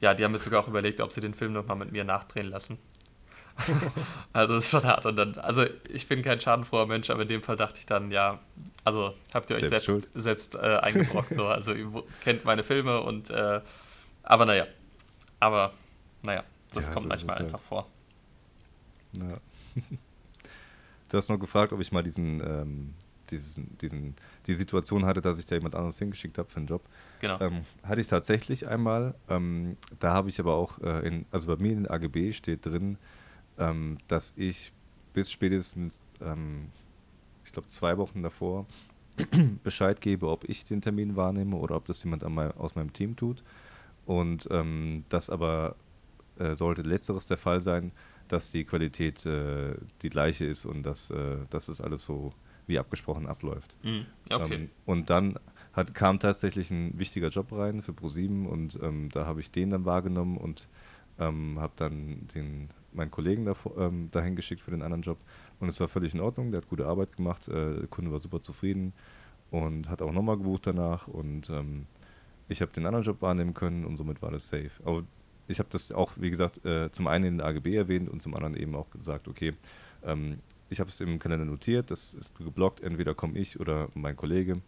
ja, 0.00 0.12
die 0.12 0.22
haben 0.22 0.32
mir 0.32 0.38
sogar 0.38 0.62
auch 0.62 0.68
überlegt, 0.68 1.00
ob 1.00 1.12
sie 1.12 1.22
den 1.22 1.32
Film 1.32 1.54
nochmal 1.54 1.76
mit 1.76 1.90
mir 1.90 2.04
nachdrehen 2.04 2.48
lassen. 2.50 2.78
also 4.34 4.54
das 4.54 4.64
ist 4.64 4.70
schon 4.70 4.84
hart. 4.84 5.06
Und 5.06 5.16
dann, 5.16 5.34
also 5.38 5.64
ich 5.88 6.06
bin 6.08 6.22
kein 6.22 6.40
schadenfroher 6.40 6.86
Mensch, 6.86 7.08
aber 7.08 7.22
in 7.22 7.28
dem 7.28 7.42
Fall 7.42 7.56
dachte 7.56 7.78
ich 7.78 7.86
dann, 7.86 8.10
ja, 8.10 8.38
also 8.84 9.14
habt 9.32 9.48
ihr 9.48 9.56
euch 9.56 9.62
selbst, 9.62 9.86
selbst, 9.86 10.08
selbst 10.14 10.54
äh, 10.56 10.58
eingebrockt. 10.58 11.34
so. 11.34 11.46
Also 11.46 11.72
ihr 11.72 11.90
kennt 12.22 12.44
meine 12.44 12.62
Filme 12.62 13.00
und 13.00 13.30
äh, 13.30 13.62
aber 14.22 14.44
naja. 14.44 14.66
Aber 15.40 15.72
naja. 16.22 16.44
Das 16.72 16.86
ja, 16.86 16.92
kommt 16.92 17.04
so 17.04 17.08
manchmal 17.08 17.38
einfach 17.38 17.60
vor. 17.60 17.86
Ja. 19.12 19.38
Du 21.10 21.16
hast 21.16 21.30
noch 21.30 21.38
gefragt, 21.38 21.72
ob 21.72 21.80
ich 21.80 21.90
mal 21.90 22.02
diesen, 22.02 22.42
ähm, 22.46 22.94
diesen, 23.30 23.78
diesen, 23.78 24.14
die 24.46 24.52
Situation 24.52 25.06
hatte, 25.06 25.22
dass 25.22 25.38
ich 25.38 25.46
da 25.46 25.54
jemand 25.54 25.74
anderes 25.74 25.98
hingeschickt 25.98 26.36
habe 26.36 26.50
für 26.50 26.58
einen 26.58 26.66
Job. 26.66 26.82
Genau. 27.20 27.40
Ähm, 27.40 27.62
hatte 27.82 28.02
ich 28.02 28.08
tatsächlich 28.08 28.66
einmal. 28.68 29.14
Ähm, 29.28 29.78
da 29.98 30.12
habe 30.12 30.28
ich 30.28 30.38
aber 30.38 30.54
auch, 30.54 30.78
äh, 30.80 31.06
in, 31.06 31.26
also 31.30 31.46
bei 31.46 31.62
mir 31.62 31.72
in 31.72 31.84
den 31.84 31.90
AGB 31.90 32.34
steht 32.34 32.66
drin, 32.66 32.98
ähm, 33.58 33.96
dass 34.06 34.34
ich 34.36 34.72
bis 35.14 35.30
spätestens, 35.30 36.02
ähm, 36.20 36.70
ich 37.44 37.52
glaube, 37.52 37.68
zwei 37.68 37.96
Wochen 37.96 38.22
davor 38.22 38.66
Bescheid 39.64 40.00
gebe, 40.02 40.28
ob 40.28 40.48
ich 40.48 40.66
den 40.66 40.82
Termin 40.82 41.16
wahrnehme 41.16 41.56
oder 41.56 41.76
ob 41.76 41.86
das 41.86 42.04
jemand 42.04 42.28
mein, 42.28 42.52
aus 42.52 42.74
meinem 42.74 42.92
Team 42.92 43.16
tut. 43.16 43.42
Und 44.08 44.48
ähm, 44.50 45.04
das 45.10 45.28
aber 45.28 45.76
äh, 46.38 46.54
sollte 46.54 46.80
letzteres 46.80 47.26
der 47.26 47.36
Fall 47.36 47.60
sein, 47.60 47.92
dass 48.26 48.50
die 48.50 48.64
Qualität 48.64 49.26
äh, 49.26 49.74
die 50.00 50.08
gleiche 50.08 50.46
ist 50.46 50.64
und 50.64 50.82
dass, 50.82 51.10
äh, 51.10 51.36
dass 51.50 51.68
es 51.68 51.82
alles 51.82 52.04
so 52.04 52.32
wie 52.66 52.78
abgesprochen 52.78 53.26
abläuft. 53.26 53.76
Mhm. 53.82 54.06
Okay. 54.30 54.54
Ähm, 54.54 54.70
und 54.86 55.10
dann 55.10 55.38
hat, 55.74 55.92
kam 55.92 56.20
tatsächlich 56.20 56.70
ein 56.70 56.98
wichtiger 56.98 57.28
Job 57.28 57.52
rein 57.52 57.82
für 57.82 57.92
ProSieben 57.92 58.46
und 58.46 58.78
ähm, 58.82 59.10
da 59.12 59.26
habe 59.26 59.40
ich 59.40 59.50
den 59.50 59.68
dann 59.68 59.84
wahrgenommen 59.84 60.38
und 60.38 60.68
ähm, 61.18 61.60
habe 61.60 61.74
dann 61.76 62.26
den, 62.34 62.70
meinen 62.94 63.10
Kollegen 63.10 63.44
davor, 63.44 63.76
ähm, 63.76 64.08
dahin 64.10 64.36
geschickt 64.36 64.62
für 64.62 64.70
den 64.70 64.80
anderen 64.80 65.02
Job 65.02 65.18
und 65.60 65.68
es 65.68 65.78
war 65.80 65.88
völlig 65.88 66.14
in 66.14 66.20
Ordnung, 66.20 66.50
der 66.50 66.62
hat 66.62 66.68
gute 66.70 66.86
Arbeit 66.86 67.14
gemacht, 67.14 67.46
äh, 67.48 67.80
der 67.80 67.88
Kunde 67.88 68.10
war 68.10 68.20
super 68.20 68.40
zufrieden 68.40 68.94
und 69.50 69.90
hat 69.90 70.00
auch 70.00 70.12
nochmal 70.12 70.38
gebucht 70.38 70.66
danach 70.66 71.08
und 71.08 71.50
ähm, 71.50 71.86
ich 72.48 72.60
habe 72.62 72.72
den 72.72 72.86
anderen 72.86 73.04
Job 73.04 73.20
wahrnehmen 73.22 73.54
können 73.54 73.84
und 73.84 73.96
somit 73.96 74.22
war 74.22 74.30
das 74.30 74.48
safe. 74.48 74.70
Aber 74.84 75.04
ich 75.46 75.58
habe 75.58 75.68
das 75.70 75.92
auch, 75.92 76.12
wie 76.16 76.30
gesagt, 76.30 76.64
äh, 76.64 76.90
zum 76.90 77.06
einen 77.06 77.24
in 77.24 77.38
der 77.38 77.46
AGB 77.46 77.74
erwähnt 77.74 78.08
und 78.08 78.20
zum 78.20 78.34
anderen 78.34 78.56
eben 78.56 78.74
auch 78.74 78.90
gesagt, 78.90 79.28
okay, 79.28 79.54
ähm, 80.02 80.38
ich 80.70 80.80
habe 80.80 80.90
es 80.90 81.00
im 81.00 81.18
Kalender 81.18 81.46
notiert, 81.46 81.90
das 81.90 82.14
ist 82.14 82.36
geblockt, 82.36 82.80
entweder 82.80 83.14
komme 83.14 83.38
ich 83.38 83.58
oder 83.58 83.88
mein 83.94 84.16
Kollege. 84.16 84.60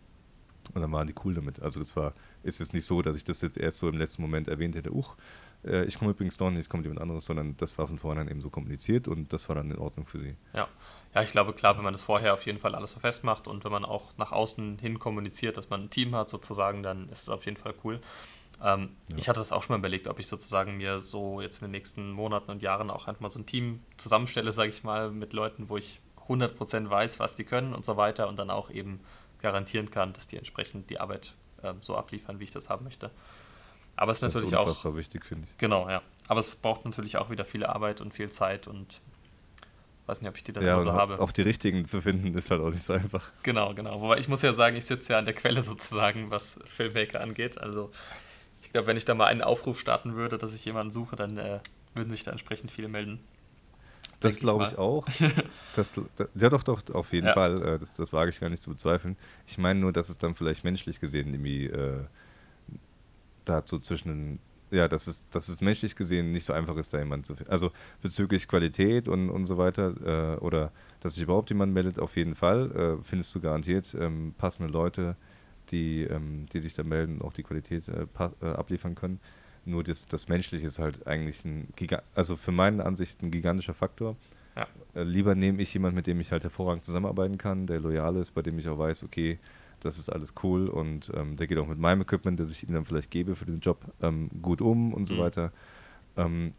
Und 0.74 0.82
dann 0.82 0.92
waren 0.92 1.06
die 1.06 1.14
cool 1.24 1.34
damit. 1.34 1.60
Also 1.60 1.80
das 1.80 1.96
war, 1.96 2.14
ist 2.42 2.60
es 2.60 2.72
nicht 2.72 2.84
so, 2.84 3.02
dass 3.02 3.16
ich 3.16 3.24
das 3.24 3.42
jetzt 3.42 3.58
erst 3.58 3.78
so 3.78 3.88
im 3.88 3.98
letzten 3.98 4.22
Moment 4.22 4.48
erwähnt 4.48 4.74
hätte, 4.74 4.94
uch, 4.94 5.16
äh, 5.64 5.84
ich 5.84 5.98
komme 5.98 6.12
übrigens 6.12 6.36
doch 6.36 6.50
nicht, 6.50 6.60
es 6.60 6.68
kommt 6.68 6.84
jemand 6.84 7.00
anderes, 7.00 7.24
sondern 7.24 7.56
das 7.56 7.78
war 7.78 7.86
von 7.86 7.98
vornherein 7.98 8.28
eben 8.30 8.40
so 8.40 8.50
kommuniziert 8.50 9.08
und 9.08 9.32
das 9.32 9.48
war 9.48 9.56
dann 9.56 9.70
in 9.70 9.78
Ordnung 9.78 10.06
für 10.06 10.18
sie. 10.18 10.36
Ja. 10.52 10.68
Ja, 11.12 11.22
ich 11.22 11.32
glaube, 11.32 11.52
klar, 11.52 11.76
wenn 11.76 11.82
man 11.82 11.92
das 11.92 12.04
vorher 12.04 12.34
auf 12.34 12.46
jeden 12.46 12.60
Fall 12.60 12.76
alles 12.76 12.92
so 12.92 13.00
festmacht 13.00 13.48
und 13.48 13.64
wenn 13.64 13.72
man 13.72 13.84
auch 13.84 14.16
nach 14.16 14.30
außen 14.30 14.78
hin 14.78 15.00
kommuniziert, 15.00 15.56
dass 15.56 15.68
man 15.68 15.82
ein 15.82 15.90
Team 15.90 16.14
hat 16.14 16.28
sozusagen, 16.28 16.84
dann 16.84 17.08
ist 17.08 17.22
es 17.22 17.28
auf 17.28 17.44
jeden 17.46 17.56
Fall 17.56 17.74
cool. 17.82 18.00
Ähm, 18.62 18.90
ja. 19.08 19.16
Ich 19.16 19.28
hatte 19.28 19.40
das 19.40 19.50
auch 19.50 19.64
schon 19.64 19.74
mal 19.74 19.78
überlegt, 19.78 20.06
ob 20.06 20.20
ich 20.20 20.28
sozusagen 20.28 20.76
mir 20.76 21.00
so 21.00 21.40
jetzt 21.40 21.62
in 21.62 21.66
den 21.66 21.72
nächsten 21.72 22.12
Monaten 22.12 22.50
und 22.52 22.62
Jahren 22.62 22.90
auch 22.90 23.08
einfach 23.08 23.22
mal 23.22 23.28
so 23.28 23.40
ein 23.40 23.46
Team 23.46 23.82
zusammenstelle, 23.96 24.52
sage 24.52 24.68
ich 24.68 24.84
mal, 24.84 25.10
mit 25.10 25.32
Leuten, 25.32 25.68
wo 25.68 25.76
ich 25.76 26.00
100% 26.28 26.88
weiß, 26.88 27.18
was 27.18 27.34
die 27.34 27.44
können 27.44 27.74
und 27.74 27.84
so 27.84 27.96
weiter 27.96 28.28
und 28.28 28.36
dann 28.36 28.50
auch 28.50 28.70
eben 28.70 29.00
garantieren 29.40 29.90
kann, 29.90 30.12
dass 30.12 30.28
die 30.28 30.36
entsprechend 30.36 30.90
die 30.90 31.00
Arbeit 31.00 31.34
äh, 31.62 31.74
so 31.80 31.96
abliefern, 31.96 32.38
wie 32.38 32.44
ich 32.44 32.52
das 32.52 32.68
haben 32.68 32.84
möchte. 32.84 33.10
Aber 33.96 34.12
es 34.12 34.18
ist 34.18 34.22
das 34.22 34.34
natürlich 34.34 34.52
ist 34.52 34.86
auch 34.86 34.96
wichtig, 34.96 35.24
finde 35.24 35.46
ich. 35.48 35.58
Genau, 35.58 35.88
ja. 35.88 36.02
Aber 36.28 36.40
es 36.40 36.50
braucht 36.54 36.84
natürlich 36.84 37.16
auch 37.16 37.30
wieder 37.30 37.44
viel 37.44 37.64
Arbeit 37.64 38.00
und 38.00 38.14
viel 38.14 38.30
Zeit 38.30 38.66
und 38.66 39.00
weiß 40.06 40.20
nicht, 40.20 40.28
ob 40.28 40.36
ich 40.36 40.44
die 40.44 40.52
dann 40.52 40.64
ja, 40.64 40.78
so 40.80 40.92
habe. 40.92 41.20
Auch 41.20 41.32
die 41.32 41.42
richtigen 41.42 41.84
zu 41.84 42.00
finden, 42.00 42.34
ist 42.36 42.50
halt 42.50 42.60
auch 42.60 42.70
nicht 42.70 42.82
so 42.82 42.92
einfach. 42.92 43.30
Genau, 43.42 43.74
genau. 43.74 44.00
Wobei 44.00 44.18
ich 44.18 44.28
muss 44.28 44.42
ja 44.42 44.52
sagen, 44.52 44.76
ich 44.76 44.86
sitze 44.86 45.12
ja 45.12 45.18
an 45.18 45.24
der 45.24 45.34
Quelle 45.34 45.62
sozusagen, 45.64 46.30
was 46.30 46.58
Filmmaker 46.76 47.20
angeht. 47.20 47.58
Also 47.58 47.90
ich 48.62 48.72
glaube, 48.72 48.86
wenn 48.86 48.96
ich 48.96 49.04
da 49.04 49.14
mal 49.14 49.26
einen 49.26 49.42
Aufruf 49.42 49.80
starten 49.80 50.14
würde, 50.14 50.38
dass 50.38 50.54
ich 50.54 50.64
jemanden 50.64 50.92
suche, 50.92 51.16
dann 51.16 51.36
äh, 51.38 51.60
würden 51.94 52.10
sich 52.10 52.22
da 52.22 52.32
entsprechend 52.32 52.70
viele 52.70 52.88
melden. 52.88 53.20
Das 54.20 54.38
glaube 54.38 54.64
ich, 54.64 54.72
ich 54.72 54.78
auch. 54.78 55.06
Das, 55.74 55.92
ja, 56.34 56.48
doch, 56.48 56.62
doch, 56.62 56.82
auf 56.92 57.12
jeden 57.12 57.28
ja. 57.28 57.32
Fall. 57.32 57.62
Äh, 57.62 57.78
das, 57.78 57.94
das 57.94 58.12
wage 58.12 58.30
ich 58.30 58.40
gar 58.40 58.50
nicht 58.50 58.62
zu 58.62 58.70
bezweifeln. 58.70 59.16
Ich 59.46 59.56
meine 59.56 59.80
nur, 59.80 59.92
dass 59.92 60.08
es 60.08 60.18
dann 60.18 60.34
vielleicht 60.34 60.64
menschlich 60.64 61.00
gesehen 61.00 61.28
irgendwie 61.28 61.66
äh, 61.66 62.04
dazu 63.44 63.78
zwischen 63.78 64.08
den 64.08 64.38
ja, 64.70 64.88
dass 64.88 65.06
es, 65.06 65.28
dass 65.30 65.48
es 65.48 65.60
menschlich 65.60 65.96
gesehen 65.96 66.32
nicht 66.32 66.44
so 66.44 66.52
einfach 66.52 66.76
ist, 66.76 66.94
da 66.94 66.98
jemanden 66.98 67.24
zu 67.24 67.34
finden. 67.34 67.50
Also 67.50 67.72
bezüglich 68.02 68.48
Qualität 68.48 69.08
und, 69.08 69.28
und 69.28 69.44
so 69.44 69.58
weiter, 69.58 70.36
äh, 70.36 70.38
oder 70.38 70.72
dass 71.00 71.14
sich 71.14 71.24
überhaupt 71.24 71.50
jemand 71.50 71.74
meldet, 71.74 71.98
auf 71.98 72.16
jeden 72.16 72.34
Fall, 72.34 72.70
äh, 72.70 73.02
findest 73.02 73.34
du 73.34 73.40
garantiert 73.40 73.96
ähm, 73.98 74.34
passende 74.38 74.72
Leute, 74.72 75.16
die, 75.70 76.02
ähm, 76.04 76.46
die 76.52 76.60
sich 76.60 76.74
da 76.74 76.84
melden, 76.84 77.20
auch 77.22 77.32
die 77.32 77.42
Qualität 77.42 77.88
äh, 77.88 78.06
äh, 78.42 78.46
abliefern 78.46 78.94
können. 78.94 79.20
Nur 79.64 79.84
das, 79.84 80.06
das 80.06 80.28
Menschliche 80.28 80.66
ist 80.66 80.78
halt 80.78 81.06
eigentlich 81.06 81.44
ein, 81.44 81.68
Giga 81.76 82.02
also 82.14 82.36
für 82.36 82.52
meine 82.52 82.84
Ansicht 82.84 83.22
ein 83.22 83.30
gigantischer 83.30 83.74
Faktor. 83.74 84.16
Ja. 84.56 84.66
Äh, 84.94 85.02
lieber 85.04 85.34
nehme 85.34 85.62
ich 85.62 85.72
jemanden, 85.74 85.96
mit 85.96 86.06
dem 86.06 86.20
ich 86.20 86.32
halt 86.32 86.44
hervorragend 86.44 86.84
zusammenarbeiten 86.84 87.38
kann, 87.38 87.66
der 87.66 87.80
loyal 87.80 88.16
ist, 88.16 88.32
bei 88.32 88.42
dem 88.42 88.58
ich 88.58 88.68
auch 88.68 88.78
weiß, 88.78 89.04
okay, 89.04 89.38
das 89.80 89.98
ist 89.98 90.10
alles 90.10 90.34
cool 90.42 90.68
und 90.68 91.10
ähm, 91.14 91.36
der 91.36 91.46
geht 91.46 91.58
auch 91.58 91.66
mit 91.66 91.78
meinem 91.78 92.02
Equipment, 92.02 92.38
das 92.38 92.50
ich 92.50 92.66
ihm 92.66 92.74
dann 92.74 92.84
vielleicht 92.84 93.10
gebe 93.10 93.34
für 93.34 93.46
den 93.46 93.60
Job, 93.60 93.84
ähm, 94.00 94.30
gut 94.42 94.60
um 94.60 94.92
und 94.94 95.04
so 95.04 95.14
mhm. 95.14 95.18
weiter. 95.18 95.52
Ähm, 96.16 96.52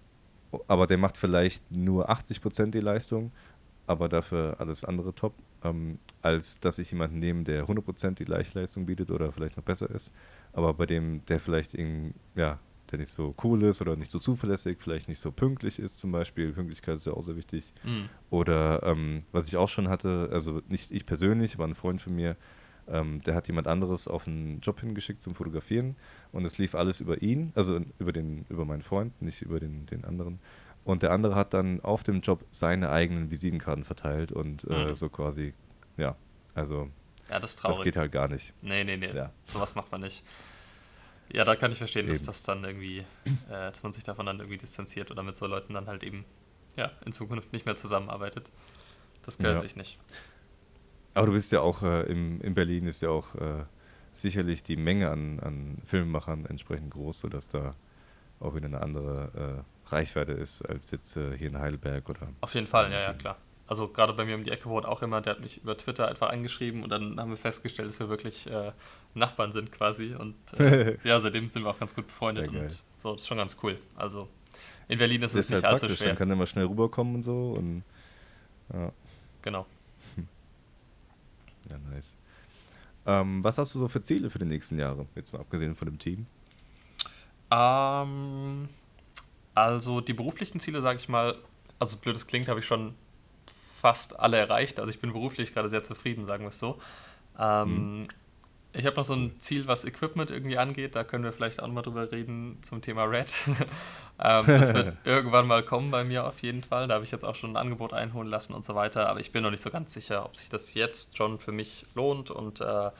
aber 0.67 0.87
der 0.87 0.97
macht 0.97 1.17
vielleicht 1.17 1.71
nur 1.71 2.09
80% 2.09 2.71
die 2.71 2.79
Leistung, 2.79 3.31
aber 3.87 4.09
dafür 4.09 4.55
alles 4.59 4.83
andere 4.83 5.13
top 5.15 5.33
ähm, 5.63 5.99
als 6.21 6.59
dass 6.59 6.79
ich 6.79 6.91
jemanden 6.91 7.19
nehme, 7.19 7.43
der 7.43 7.67
100% 7.67 8.15
die 8.15 8.25
Gleichleistung 8.25 8.85
bietet 8.85 9.11
oder 9.11 9.31
vielleicht 9.31 9.57
noch 9.57 9.63
besser 9.63 9.89
ist, 9.89 10.13
aber 10.53 10.73
bei 10.73 10.85
dem, 10.85 11.25
der 11.25 11.39
vielleicht 11.39 11.73
in, 11.73 12.13
ja, 12.35 12.59
der 12.91 12.99
nicht 12.99 13.11
so 13.11 13.33
cool 13.43 13.63
ist 13.63 13.81
oder 13.81 13.95
nicht 13.95 14.11
so 14.11 14.19
zuverlässig, 14.19 14.77
vielleicht 14.81 15.07
nicht 15.07 15.19
so 15.19 15.31
pünktlich 15.31 15.79
ist 15.79 15.97
zum 15.97 16.11
Beispiel. 16.11 16.51
Pünktlichkeit 16.51 16.97
ist 16.97 17.05
ja 17.05 17.13
auch 17.13 17.23
sehr 17.23 17.37
wichtig. 17.37 17.71
Mhm. 17.85 18.09
Oder 18.29 18.83
ähm, 18.83 19.19
was 19.31 19.47
ich 19.47 19.55
auch 19.55 19.69
schon 19.69 19.87
hatte, 19.87 20.27
also 20.33 20.59
nicht 20.67 20.91
ich 20.91 21.05
persönlich, 21.05 21.55
aber 21.55 21.63
ein 21.63 21.75
Freund 21.75 22.01
von 22.01 22.13
mir, 22.13 22.35
ähm, 22.87 23.21
der 23.21 23.35
hat 23.35 23.47
jemand 23.47 23.67
anderes 23.67 24.07
auf 24.07 24.27
einen 24.27 24.59
Job 24.61 24.79
hingeschickt 24.79 25.21
zum 25.21 25.35
Fotografieren 25.35 25.95
und 26.31 26.45
es 26.45 26.57
lief 26.57 26.75
alles 26.75 26.99
über 26.99 27.21
ihn, 27.21 27.51
also 27.55 27.79
über, 27.99 28.11
den, 28.11 28.45
über 28.49 28.65
meinen 28.65 28.81
Freund, 28.81 29.21
nicht 29.21 29.41
über 29.41 29.59
den, 29.59 29.85
den 29.85 30.05
anderen. 30.05 30.39
Und 30.83 31.03
der 31.03 31.11
andere 31.11 31.35
hat 31.35 31.53
dann 31.53 31.81
auf 31.81 32.03
dem 32.03 32.21
Job 32.21 32.43
seine 32.49 32.89
eigenen 32.89 33.29
Visitenkarten 33.29 33.83
verteilt 33.83 34.31
und 34.31 34.63
äh, 34.65 34.87
mhm. 34.87 34.95
so 34.95 35.09
quasi, 35.09 35.53
ja, 35.97 36.15
also 36.55 36.89
ja, 37.29 37.39
das, 37.39 37.51
ist 37.51 37.59
traurig. 37.59 37.77
das 37.77 37.83
geht 37.83 37.95
halt 37.97 38.11
gar 38.11 38.27
nicht. 38.27 38.53
Nee, 38.61 38.83
nee, 38.83 38.97
nee, 38.97 39.13
ja. 39.13 39.31
sowas 39.45 39.75
macht 39.75 39.91
man 39.91 40.01
nicht. 40.01 40.23
Ja, 41.31 41.45
da 41.45 41.55
kann 41.55 41.71
ich 41.71 41.77
verstehen, 41.77 42.07
eben. 42.07 42.13
dass 42.13 42.23
das 42.23 42.43
dann 42.43 42.63
irgendwie, 42.63 42.99
äh, 42.99 43.03
dass 43.47 43.83
man 43.83 43.93
sich 43.93 44.03
davon 44.03 44.25
dann 44.25 44.39
irgendwie 44.39 44.57
distanziert 44.57 45.11
oder 45.11 45.23
mit 45.23 45.35
so 45.35 45.47
Leuten 45.47 45.73
dann 45.73 45.87
halt 45.87 46.03
eben, 46.03 46.25
ja, 46.75 46.91
in 47.05 47.13
Zukunft 47.13 47.53
nicht 47.53 47.65
mehr 47.65 47.75
zusammenarbeitet. 47.75 48.49
Das 49.23 49.37
gehört 49.37 49.57
ja. 49.57 49.61
sich 49.61 49.75
nicht. 49.75 49.99
Aber 51.13 51.27
du 51.27 51.33
bist 51.33 51.51
ja 51.51 51.61
auch, 51.61 51.83
äh, 51.83 52.03
im, 52.03 52.41
in 52.41 52.53
Berlin 52.53 52.87
ist 52.87 53.01
ja 53.01 53.09
auch 53.09 53.35
äh, 53.35 53.63
sicherlich 54.11 54.63
die 54.63 54.77
Menge 54.77 55.09
an, 55.09 55.39
an 55.39 55.77
Filmemachern 55.85 56.45
entsprechend 56.45 56.91
groß, 56.91 57.19
sodass 57.19 57.47
da 57.47 57.75
auch 58.39 58.55
wieder 58.55 58.67
eine 58.67 58.81
andere 58.81 59.63
äh, 59.87 59.91
Reichweite 59.93 60.31
ist 60.31 60.61
als 60.63 60.91
jetzt 60.91 61.15
äh, 61.15 61.37
hier 61.37 61.47
in 61.47 61.59
Heidelberg 61.59 62.09
oder. 62.09 62.27
Auf 62.41 62.53
jeden 62.55 62.67
Fall, 62.67 62.91
ja, 62.91 63.01
ja, 63.01 63.13
klar. 63.13 63.37
Also 63.67 63.87
gerade 63.87 64.11
bei 64.13 64.25
mir 64.25 64.35
um 64.35 64.43
die 64.43 64.51
Ecke 64.51 64.65
wurde 64.65 64.89
auch 64.89 65.01
immer, 65.01 65.21
der 65.21 65.35
hat 65.35 65.39
mich 65.39 65.61
über 65.63 65.77
Twitter 65.77 66.07
einfach 66.09 66.29
angeschrieben 66.29 66.83
und 66.83 66.89
dann 66.89 67.17
haben 67.19 67.29
wir 67.29 67.37
festgestellt, 67.37 67.87
dass 67.87 67.99
wir 68.01 68.09
wirklich 68.09 68.47
äh, 68.47 68.73
Nachbarn 69.13 69.53
sind 69.53 69.71
quasi. 69.71 70.13
Und 70.13 70.35
äh, 70.59 70.97
ja, 71.05 71.19
seitdem 71.19 71.47
sind 71.47 71.63
wir 71.63 71.69
auch 71.69 71.79
ganz 71.79 71.95
gut 71.95 72.07
befreundet 72.07 72.51
ja, 72.51 72.59
und 72.59 72.83
so, 73.01 73.13
das 73.13 73.21
ist 73.21 73.27
schon 73.27 73.37
ganz 73.37 73.55
cool. 73.63 73.77
Also 73.95 74.27
in 74.89 74.97
Berlin 74.97 75.21
ist 75.21 75.35
das 75.35 75.45
es 75.45 75.49
nicht 75.51 75.63
halt 75.63 75.81
allzu 75.81 75.95
schwer. 75.95 76.07
Dann 76.07 76.17
kann 76.17 76.29
er 76.29 76.35
mal 76.35 76.47
schnell 76.47 76.65
rüberkommen 76.65 77.15
und 77.15 77.23
so 77.23 77.51
und 77.51 77.83
ja. 78.73 78.91
Genau. 79.41 79.65
Ja, 81.71 81.77
nice. 81.89 82.15
Ähm, 83.05 83.43
was 83.43 83.57
hast 83.57 83.73
du 83.73 83.79
so 83.79 83.87
für 83.87 84.03
Ziele 84.03 84.29
für 84.29 84.39
die 84.39 84.45
nächsten 84.45 84.77
Jahre, 84.77 85.07
jetzt 85.15 85.33
mal 85.33 85.39
abgesehen 85.39 85.75
von 85.75 85.87
dem 85.87 85.97
Team? 85.97 86.27
Ähm, 87.49 88.69
also 89.55 90.01
die 90.01 90.13
beruflichen 90.13 90.59
Ziele, 90.59 90.81
sage 90.81 90.99
ich 90.99 91.09
mal, 91.09 91.35
also 91.79 91.97
blöd 91.97 92.15
es 92.15 92.27
klingt, 92.27 92.47
habe 92.47 92.59
ich 92.59 92.65
schon 92.65 92.93
fast 93.81 94.19
alle 94.19 94.37
erreicht. 94.37 94.79
Also 94.79 94.91
ich 94.91 94.99
bin 94.99 95.11
beruflich 95.11 95.53
gerade 95.53 95.69
sehr 95.69 95.83
zufrieden, 95.83 96.25
sagen 96.25 96.43
wir 96.43 96.49
es 96.49 96.59
so. 96.59 96.79
Ähm, 97.39 98.01
mhm. 98.01 98.07
Ich 98.73 98.85
habe 98.85 98.95
noch 98.95 99.03
so 99.03 99.13
ein 99.13 99.37
Ziel, 99.39 99.67
was 99.67 99.83
Equipment 99.83 100.31
irgendwie 100.31 100.57
angeht. 100.57 100.95
Da 100.95 101.03
können 101.03 101.23
wir 101.23 101.33
vielleicht 101.33 101.61
auch 101.61 101.67
mal 101.67 101.81
drüber 101.81 102.09
reden 102.11 102.59
zum 102.61 102.81
Thema 102.81 103.03
Red. 103.03 103.31
ähm, 103.47 104.45
das 104.45 104.73
wird 104.73 104.95
irgendwann 105.03 105.47
mal 105.47 105.63
kommen 105.63 105.91
bei 105.91 106.05
mir 106.05 106.25
auf 106.25 106.39
jeden 106.39 106.63
Fall. 106.63 106.87
Da 106.87 106.95
habe 106.95 107.03
ich 107.03 107.11
jetzt 107.11 107.25
auch 107.25 107.35
schon 107.35 107.51
ein 107.51 107.57
Angebot 107.57 107.93
einholen 107.93 108.29
lassen 108.29 108.53
und 108.53 108.63
so 108.63 108.73
weiter. 108.73 109.09
Aber 109.09 109.19
ich 109.19 109.31
bin 109.31 109.43
noch 109.43 109.51
nicht 109.51 109.63
so 109.63 109.71
ganz 109.71 109.93
sicher, 109.93 110.25
ob 110.25 110.37
sich 110.37 110.49
das 110.49 110.73
jetzt 110.73 111.17
schon 111.17 111.39
für 111.39 111.51
mich 111.51 111.85
lohnt. 111.95 112.31
Und 112.31 112.61
äh, 112.61 112.91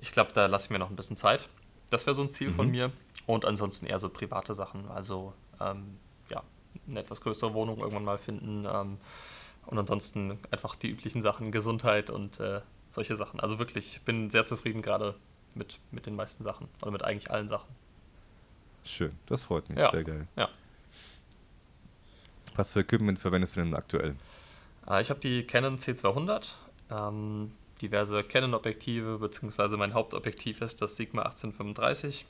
ich 0.00 0.12
glaube, 0.12 0.32
da 0.32 0.46
lasse 0.46 0.66
ich 0.66 0.70
mir 0.70 0.78
noch 0.78 0.90
ein 0.90 0.96
bisschen 0.96 1.16
Zeit. 1.16 1.48
Das 1.90 2.06
wäre 2.06 2.14
so 2.14 2.22
ein 2.22 2.30
Ziel 2.30 2.50
mhm. 2.50 2.54
von 2.54 2.70
mir. 2.70 2.92
Und 3.26 3.44
ansonsten 3.44 3.86
eher 3.86 3.98
so 3.98 4.08
private 4.08 4.54
Sachen. 4.54 4.88
Also 4.88 5.34
ähm, 5.60 5.98
ja, 6.30 6.44
eine 6.86 7.00
etwas 7.00 7.20
größere 7.20 7.54
Wohnung 7.54 7.78
irgendwann 7.78 8.04
mal 8.04 8.18
finden. 8.18 8.66
Ähm, 8.72 8.98
und 9.66 9.78
ansonsten 9.78 10.38
einfach 10.50 10.76
die 10.76 10.88
üblichen 10.88 11.22
Sachen, 11.22 11.52
Gesundheit 11.52 12.08
und 12.08 12.40
äh, 12.40 12.60
solche 12.88 13.16
Sachen. 13.16 13.40
Also 13.40 13.58
wirklich, 13.58 13.96
ich 13.96 14.02
bin 14.02 14.30
sehr 14.30 14.44
zufrieden 14.44 14.82
gerade 14.82 15.14
mit, 15.54 15.78
mit 15.90 16.06
den 16.06 16.16
meisten 16.16 16.44
Sachen 16.44 16.68
oder 16.82 16.90
mit 16.90 17.04
eigentlich 17.04 17.30
allen 17.30 17.48
Sachen. 17.48 17.68
Schön, 18.84 19.12
das 19.26 19.44
freut 19.44 19.68
mich, 19.68 19.78
ja. 19.78 19.90
sehr 19.90 20.04
geil. 20.04 20.26
Ja. 20.36 20.48
Was 22.56 22.72
für 22.72 22.80
Equipment 22.80 23.18
verwendest 23.18 23.56
du 23.56 23.60
denn 23.60 23.74
aktuell? 23.74 24.16
Äh, 24.88 25.02
ich 25.02 25.10
habe 25.10 25.20
die 25.20 25.44
Canon 25.44 25.78
C200, 25.78 26.54
ähm, 26.90 27.52
diverse 27.80 28.24
Canon-Objektive, 28.24 29.18
beziehungsweise 29.18 29.76
mein 29.76 29.94
Hauptobjektiv 29.94 30.60
ist 30.62 30.82
das 30.82 30.96
Sigma 30.96 31.22
1835. 31.22 32.26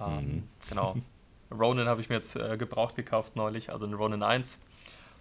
Ähm, 0.00 0.14
mhm. 0.14 0.48
Genau. 0.68 0.96
Ronin 1.50 1.86
habe 1.86 2.00
ich 2.00 2.08
mir 2.08 2.14
jetzt 2.14 2.36
äh, 2.36 2.56
gebraucht 2.56 2.96
gekauft 2.96 3.36
neulich, 3.36 3.70
also 3.70 3.84
ein 3.86 3.94
Ronin 3.94 4.22
1. 4.22 4.58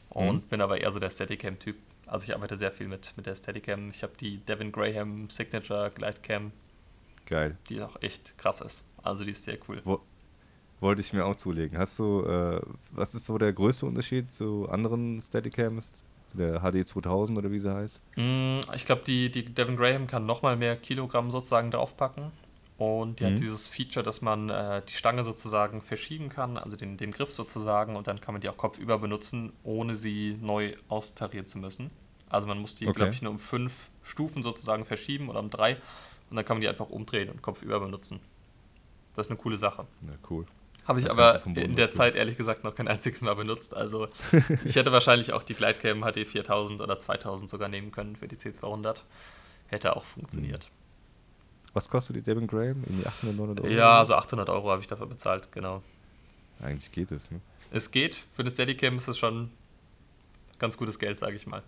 Und 0.10 0.46
mhm. 0.46 0.48
bin 0.48 0.62
aber 0.62 0.80
eher 0.80 0.92
so 0.92 1.00
der 1.00 1.10
Steadicam-Typ. 1.10 1.76
Also 2.12 2.26
ich 2.26 2.36
arbeite 2.36 2.58
sehr 2.58 2.74
viel 2.74 2.90
mit, 2.90 3.14
mit 3.16 3.26
der 3.26 3.36
Steadicam. 3.36 3.90
Ich 3.90 4.04
habe 4.04 4.12
die 4.20 4.40
Devin 4.40 4.74
Graham 4.74 5.30
Signature 5.30 5.90
Glidecam. 5.96 6.52
Geil. 7.26 7.58
Die 7.70 7.82
auch 7.82 8.02
echt 8.02 8.38
krass 8.38 8.60
ist. 8.60 8.84
Also 9.02 9.24
die 9.24 9.32
ist 9.32 9.46
sehr 9.46 9.58
cool. 9.70 9.80
Wo, 9.86 10.02
wollte 10.82 11.00
ich 11.00 11.14
mir 11.14 11.26
auch 11.26 11.38
zulegen. 11.38 11.78
Hast 11.78 11.98
du, 12.00 12.26
äh, 12.26 12.60
was 12.92 13.16
ist 13.16 13.26
so 13.26 13.38
der 13.38 13.54
größte 13.54 13.86
Unterschied 13.86 14.30
zu 14.30 14.68
anderen 14.68 15.22
Steadicams? 15.22 16.04
Der 16.34 16.60
HD 16.60 16.86
2000 16.86 17.38
oder 17.38 17.50
wie 17.50 17.60
sie 17.60 17.74
heißt? 17.74 18.04
Mm, 18.18 18.60
ich 18.76 18.86
glaube, 18.86 19.04
die, 19.08 19.32
die 19.32 19.46
Devin 19.46 19.78
Graham 19.78 20.08
kann 20.08 20.26
nochmal 20.26 20.58
mehr 20.58 20.76
Kilogramm 20.76 21.32
sozusagen 21.32 21.72
draufpacken. 21.72 22.34
Und 22.82 23.20
die 23.20 23.26
mhm. 23.26 23.28
hat 23.28 23.40
dieses 23.40 23.68
Feature, 23.68 24.04
dass 24.04 24.24
man 24.24 24.50
äh, 24.50 24.82
die 24.90 24.94
Stange 24.94 25.24
sozusagen 25.24 25.84
verschieben 25.84 26.30
kann, 26.30 26.58
also 26.58 26.76
den, 26.76 26.98
den 26.98 27.12
Griff 27.12 27.32
sozusagen, 27.32 27.96
und 27.96 28.08
dann 28.08 28.20
kann 28.20 28.34
man 28.34 28.42
die 28.42 28.50
auch 28.50 28.58
kopfüber 28.58 28.98
benutzen, 28.98 29.54
ohne 29.62 29.96
sie 29.96 30.36
neu 30.42 30.74
austarieren 30.88 31.46
zu 31.46 31.60
müssen. 31.60 31.92
Also 32.28 32.48
man 32.48 32.58
muss 32.58 32.74
die, 32.74 32.88
okay. 32.88 32.96
glaube 32.96 33.12
ich, 33.12 33.22
nur 33.22 33.34
um 33.34 33.38
fünf 33.38 33.92
Stufen 34.02 34.42
sozusagen 34.42 34.86
verschieben 34.86 35.30
oder 35.30 35.42
um 35.42 35.52
drei 35.52 35.76
und 36.32 36.38
dann 36.38 36.44
kann 36.44 36.58
man 36.58 36.62
die 36.62 36.70
einfach 36.70 36.90
umdrehen 36.90 37.30
und 37.30 37.44
kopfüber 37.44 37.80
benutzen. 37.80 38.20
Das 39.14 39.28
ist 39.28 39.32
eine 39.32 39.38
coole 39.38 39.58
Sache. 39.58 39.86
Ja, 40.02 40.18
cool. 40.32 40.48
Habe 40.86 41.02
ich 41.02 41.12
aber 41.12 41.40
in 41.46 41.76
der 41.76 41.92
Zeit 41.92 42.16
ehrlich 42.16 42.36
gesagt 42.36 42.64
noch 42.64 42.74
kein 42.74 42.88
einziges 42.88 43.22
Mal 43.22 43.36
benutzt. 43.36 43.76
Also 43.76 44.08
ich 44.66 44.76
hätte 44.76 44.92
wahrscheinlich 44.92 45.34
auch 45.34 45.44
die 45.44 45.54
Glidecam 45.54 46.02
HD 46.02 46.26
4000 46.26 46.82
oder 46.82 46.98
2000 46.98 47.48
sogar 47.48 47.70
nehmen 47.70 47.92
können 47.92 48.16
für 48.16 48.28
die 48.28 48.38
C200. 48.38 49.02
Hätte 49.68 49.96
auch 49.96 50.04
funktioniert. 50.04 50.64
Hm. 50.64 50.81
Was 51.74 51.90
kostet 51.90 52.18
die 52.18 52.22
Devin 52.22 52.48
Graham? 52.48 52.84
Irgendwie 52.86 53.06
800, 53.06 53.38
900 53.38 53.66
Euro? 53.66 53.74
Ja, 53.74 54.00
also 54.00 54.16
800 54.16 54.50
Euro 54.50 54.70
habe 54.70 54.82
ich 54.82 54.88
dafür 54.88 55.08
bezahlt, 55.08 55.52
genau. 55.52 55.82
Eigentlich 56.62 56.92
geht 56.92 57.12
es, 57.12 57.32
ne? 57.32 57.40
Es 57.72 57.92
geht. 57.92 58.16
Für 58.34 58.42
eine 58.42 58.52
Steadicam 58.52 58.98
ist 58.98 59.08
es 59.08 59.18
schon 59.18 59.50
ganz 60.60 60.78
gutes 60.78 61.00
Geld, 61.00 61.20
sage 61.20 61.36
ich 61.36 61.48
mal. 61.48 61.64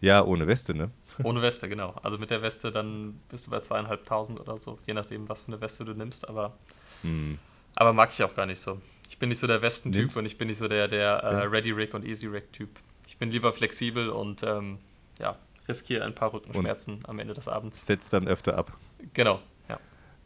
Ja, 0.00 0.24
ohne 0.24 0.46
Weste, 0.46 0.74
ne? 0.74 0.90
Ohne 1.22 1.42
Weste, 1.42 1.68
genau. 1.68 1.94
Also 2.02 2.18
mit 2.18 2.30
der 2.30 2.42
Weste 2.42 2.72
dann 2.72 3.20
bist 3.28 3.46
du 3.46 3.50
bei 3.50 3.60
zweieinhalbtausend 3.60 4.40
oder 4.40 4.56
so, 4.56 4.78
je 4.86 4.94
nachdem, 4.94 5.28
was 5.28 5.42
für 5.42 5.52
eine 5.52 5.60
Weste 5.60 5.84
du 5.84 5.92
nimmst, 5.92 6.28
aber, 6.28 6.56
hm. 7.02 7.38
aber 7.76 7.92
mag 7.92 8.10
ich 8.12 8.22
auch 8.24 8.34
gar 8.34 8.46
nicht 8.46 8.60
so. 8.60 8.80
Ich 9.08 9.18
bin 9.18 9.28
nicht 9.28 9.38
so 9.38 9.46
der 9.46 9.62
Westentyp 9.62 10.16
und 10.16 10.26
ich 10.26 10.38
bin 10.38 10.48
nicht 10.48 10.58
so 10.58 10.66
der, 10.66 10.88
der 10.88 11.18
äh, 11.18 11.44
Ready 11.44 11.70
Rig 11.70 11.94
und 11.94 12.04
Easy 12.04 12.26
Rig 12.26 12.52
Typ. 12.52 12.70
Ich 13.06 13.16
bin 13.16 13.30
lieber 13.30 13.52
flexibel 13.52 14.08
und 14.08 14.42
ähm, 14.42 14.78
ja, 15.18 15.36
riskiere 15.70 16.04
ein 16.04 16.14
paar 16.14 16.32
Rückenschmerzen 16.32 16.96
und 16.96 17.08
am 17.08 17.18
Ende 17.18 17.34
des 17.34 17.48
Abends. 17.48 17.86
Setzt 17.86 18.12
dann 18.12 18.26
öfter 18.28 18.58
ab. 18.58 18.76
Genau, 19.14 19.40
ja. 19.68 19.78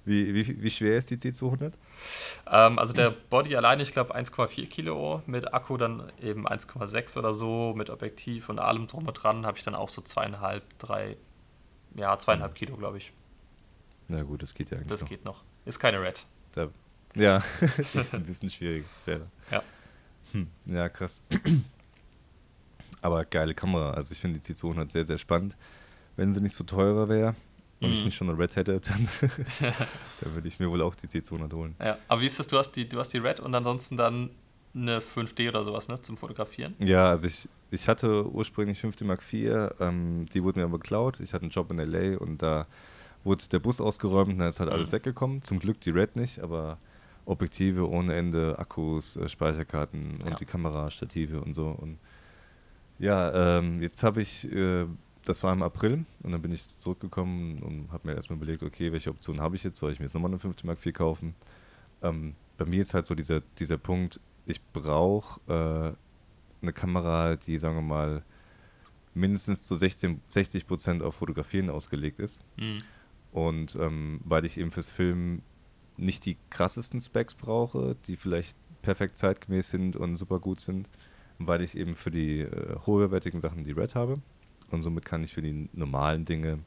Wie, 0.05 0.34
wie, 0.34 0.62
wie 0.62 0.70
schwer 0.70 0.97
ist 0.99 1.11
die 1.11 1.16
C200? 1.16 1.72
Ähm, 2.51 2.78
also 2.78 2.92
der 2.92 3.11
Body 3.11 3.57
alleine, 3.57 3.82
ich 3.82 3.92
glaube 3.92 4.14
1,4 4.14 4.66
Kilo, 4.66 5.22
mit 5.26 5.55
Akku 5.55 5.76
dann 5.76 6.12
eben 6.20 6.47
1,6 6.47 7.18
oder 7.18 7.32
so, 7.32 7.72
mit 7.76 7.90
Objektiv 7.90 8.49
und 8.49 8.59
allem 8.59 8.86
drum 8.86 9.07
und 9.07 9.14
dran 9.14 9.47
habe 9.47 9.57
ich 9.57 9.64
dann 9.64 9.74
auch 9.74 9.88
so 9.88 10.03
zweieinhalb, 10.03 10.62
drei, 10.78 11.16
ja, 11.95 12.18
zweieinhalb 12.18 12.53
mhm. 12.53 12.57
Kilo, 12.57 12.76
glaube 12.76 12.99
ich. 12.99 13.12
Na 14.09 14.22
gut, 14.22 14.42
das 14.42 14.55
geht 14.55 14.70
ja 14.70 14.76
eigentlich 14.76 14.88
Das 14.88 15.01
noch. 15.03 15.09
geht 15.09 15.24
noch. 15.24 15.42
Ist 15.64 15.78
keine 15.78 16.01
Red. 16.03 16.26
Da, 16.53 16.68
ja, 17.14 17.42
das 17.61 17.95
ist 17.95 18.14
ein 18.14 18.24
bisschen 18.24 18.51
schwierig. 18.51 18.84
Ja. 19.07 19.62
Hm, 20.32 20.49
ja, 20.66 20.88
krass. 20.88 21.22
Aber 23.05 23.25
geile 23.27 23.55
Kamera. 23.55 23.91
Also 23.91 24.13
ich 24.13 24.19
finde 24.19 24.41
die 24.41 24.55
C200 24.55 24.91
sehr, 24.91 25.05
sehr 25.05 25.19
spannend. 25.19 25.57
Wenn 26.17 26.33
sie 26.33 26.41
nicht 26.41 26.55
so 26.55 26.65
teurer 26.65 27.09
wäre, 27.09 27.35
und 27.81 27.91
mhm. 27.91 27.95
ich 27.97 28.05
nicht 28.05 28.15
schon 28.15 28.31
eine 28.31 28.39
Red 28.39 28.57
hätte, 28.57 28.81
dann, 28.81 29.09
dann 30.21 30.35
würde 30.35 30.49
ich 30.49 30.59
mir 30.59 30.71
wohl 30.71 30.81
auch 30.81 30.95
die 30.95 31.07
C200 31.07 31.53
holen. 31.53 31.75
Ja, 31.81 31.99
aber 32.09 32.21
wie 32.23 32.27
ist 32.27 32.39
das? 32.39 32.47
Du 32.47 32.57
hast 32.57 32.73
die, 32.73 32.89
du 32.89 32.99
hast 32.99 33.13
die 33.13 33.19
Red 33.19 33.41
und 33.41 33.55
ansonsten 33.55 33.97
dann 33.97 34.31
eine 34.75 35.01
5D 35.01 35.49
oder 35.49 35.65
sowas, 35.65 35.89
ne, 35.89 36.01
zum 36.01 36.17
Fotografieren? 36.17 36.75
Ja, 36.79 37.11
also 37.11 37.27
ich, 37.27 37.49
ich 37.71 37.89
hatte 37.89 38.27
ursprünglich 38.31 38.81
5D 38.81 39.05
Mark 39.05 39.21
IV, 39.21 39.71
ähm, 39.81 40.27
die 40.33 40.43
wurde 40.43 40.61
mir 40.61 40.65
aber 40.65 40.79
geklaut. 40.79 41.21
Ich 41.21 41.35
hatte 41.35 41.43
einen 41.43 41.51
Job 41.51 41.71
in 41.71 41.79
LA 41.79 42.17
und 42.19 42.43
da 42.43 42.67
wurde 43.23 43.45
der 43.49 43.59
Bus 43.59 43.81
ausgeräumt 43.81 44.33
und 44.33 44.39
dann 44.39 44.49
ist 44.49 44.61
halt 44.61 44.71
mhm. 44.71 44.77
alles 44.77 44.93
weggekommen. 44.93 45.43
Zum 45.43 45.59
Glück 45.59 45.81
die 45.81 45.91
Red 45.91 46.17
nicht, 46.17 46.41
aber 46.41 46.79
Objektive 47.27 47.89
ohne 47.89 48.15
Ende, 48.15 48.59
Akkus, 48.59 49.17
äh, 49.17 49.29
Speicherkarten 49.29 50.21
und 50.23 50.31
ja. 50.31 50.37
die 50.37 50.45
Kamera, 50.45 50.91
Stative 50.91 51.41
und 51.41 51.55
so. 51.55 51.69
Und 51.69 51.99
ja, 52.99 53.59
ähm, 53.59 53.82
jetzt 53.82 54.03
habe 54.03 54.22
ich 54.22 54.51
äh, 54.51 54.86
das 55.24 55.42
war 55.42 55.53
im 55.53 55.62
April 55.62 56.05
und 56.22 56.32
dann 56.32 56.42
bin 56.42 56.53
ich 56.53 56.66
zurückgekommen 56.66 57.62
und 57.62 57.90
habe 57.92 58.09
mir 58.09 58.14
erstmal 58.14 58.36
überlegt, 58.36 58.62
okay, 58.62 58.92
welche 58.92 59.11
Option 59.11 59.40
habe 59.40 59.57
ich 59.57 59.64
jetzt? 59.64 59.78
Soll 59.78 59.92
ich 59.92 59.99
mir 59.99 60.07
jetzt 60.07 60.14
nochmal 60.14 60.30
eine 60.30 60.38
50 60.38 60.64
Mark 60.64 60.78
4 60.78 60.92
kaufen? 60.92 61.34
Ähm, 62.03 62.34
bei 62.59 62.64
mir 62.64 62.82
ist 62.82 62.95
halt 62.95 63.07
so 63.07 63.14
dieser, 63.14 63.40
dieser 63.59 63.78
Punkt, 63.78 64.20
ich 64.47 64.62
brauche 64.72 65.40
äh, 65.49 66.62
eine 66.62 66.72
Kamera, 66.72 67.36
die, 67.36 67.59
sagen 67.59 67.76
wir 67.76 67.82
mal, 67.82 68.22
mindestens 69.14 69.62
zu 69.62 69.76
16, 69.76 70.20
60 70.28 70.66
Prozent 70.66 71.03
auf 71.03 71.14
Fotografieren 71.14 71.70
ausgelegt 71.70 72.18
ist. 72.18 72.42
Mhm. 72.57 72.78
Und 73.32 73.76
ähm, 73.76 74.20
weil 74.24 74.45
ich 74.45 74.59
eben 74.59 74.72
fürs 74.72 74.90
Film 74.90 75.42
nicht 75.97 76.24
die 76.24 76.36
krassesten 76.51 77.01
Specs 77.01 77.34
brauche, 77.34 77.97
die 78.07 78.16
vielleicht 78.16 78.57
perfekt 78.82 79.16
zeitgemäß 79.16 79.70
sind 79.70 79.97
und 79.97 80.16
super 80.16 80.38
gut 80.38 80.61
sind, 80.61 80.88
weil 81.39 81.62
ich 81.62 81.76
eben 81.76 81.97
für 81.97 82.11
die 82.11 82.41
äh, 82.41 82.76
hochwertigen 82.87 83.41
Sachen 83.41 83.64
die 83.64 83.72
Red 83.72 83.95
habe 83.95 84.20
und 84.70 84.82
somit 84.82 85.05
kann 85.05 85.24
ich 85.24 85.32
für 85.32 85.43
die 85.43 85.68
normalen 85.72 86.24
Dinge, 86.24 86.61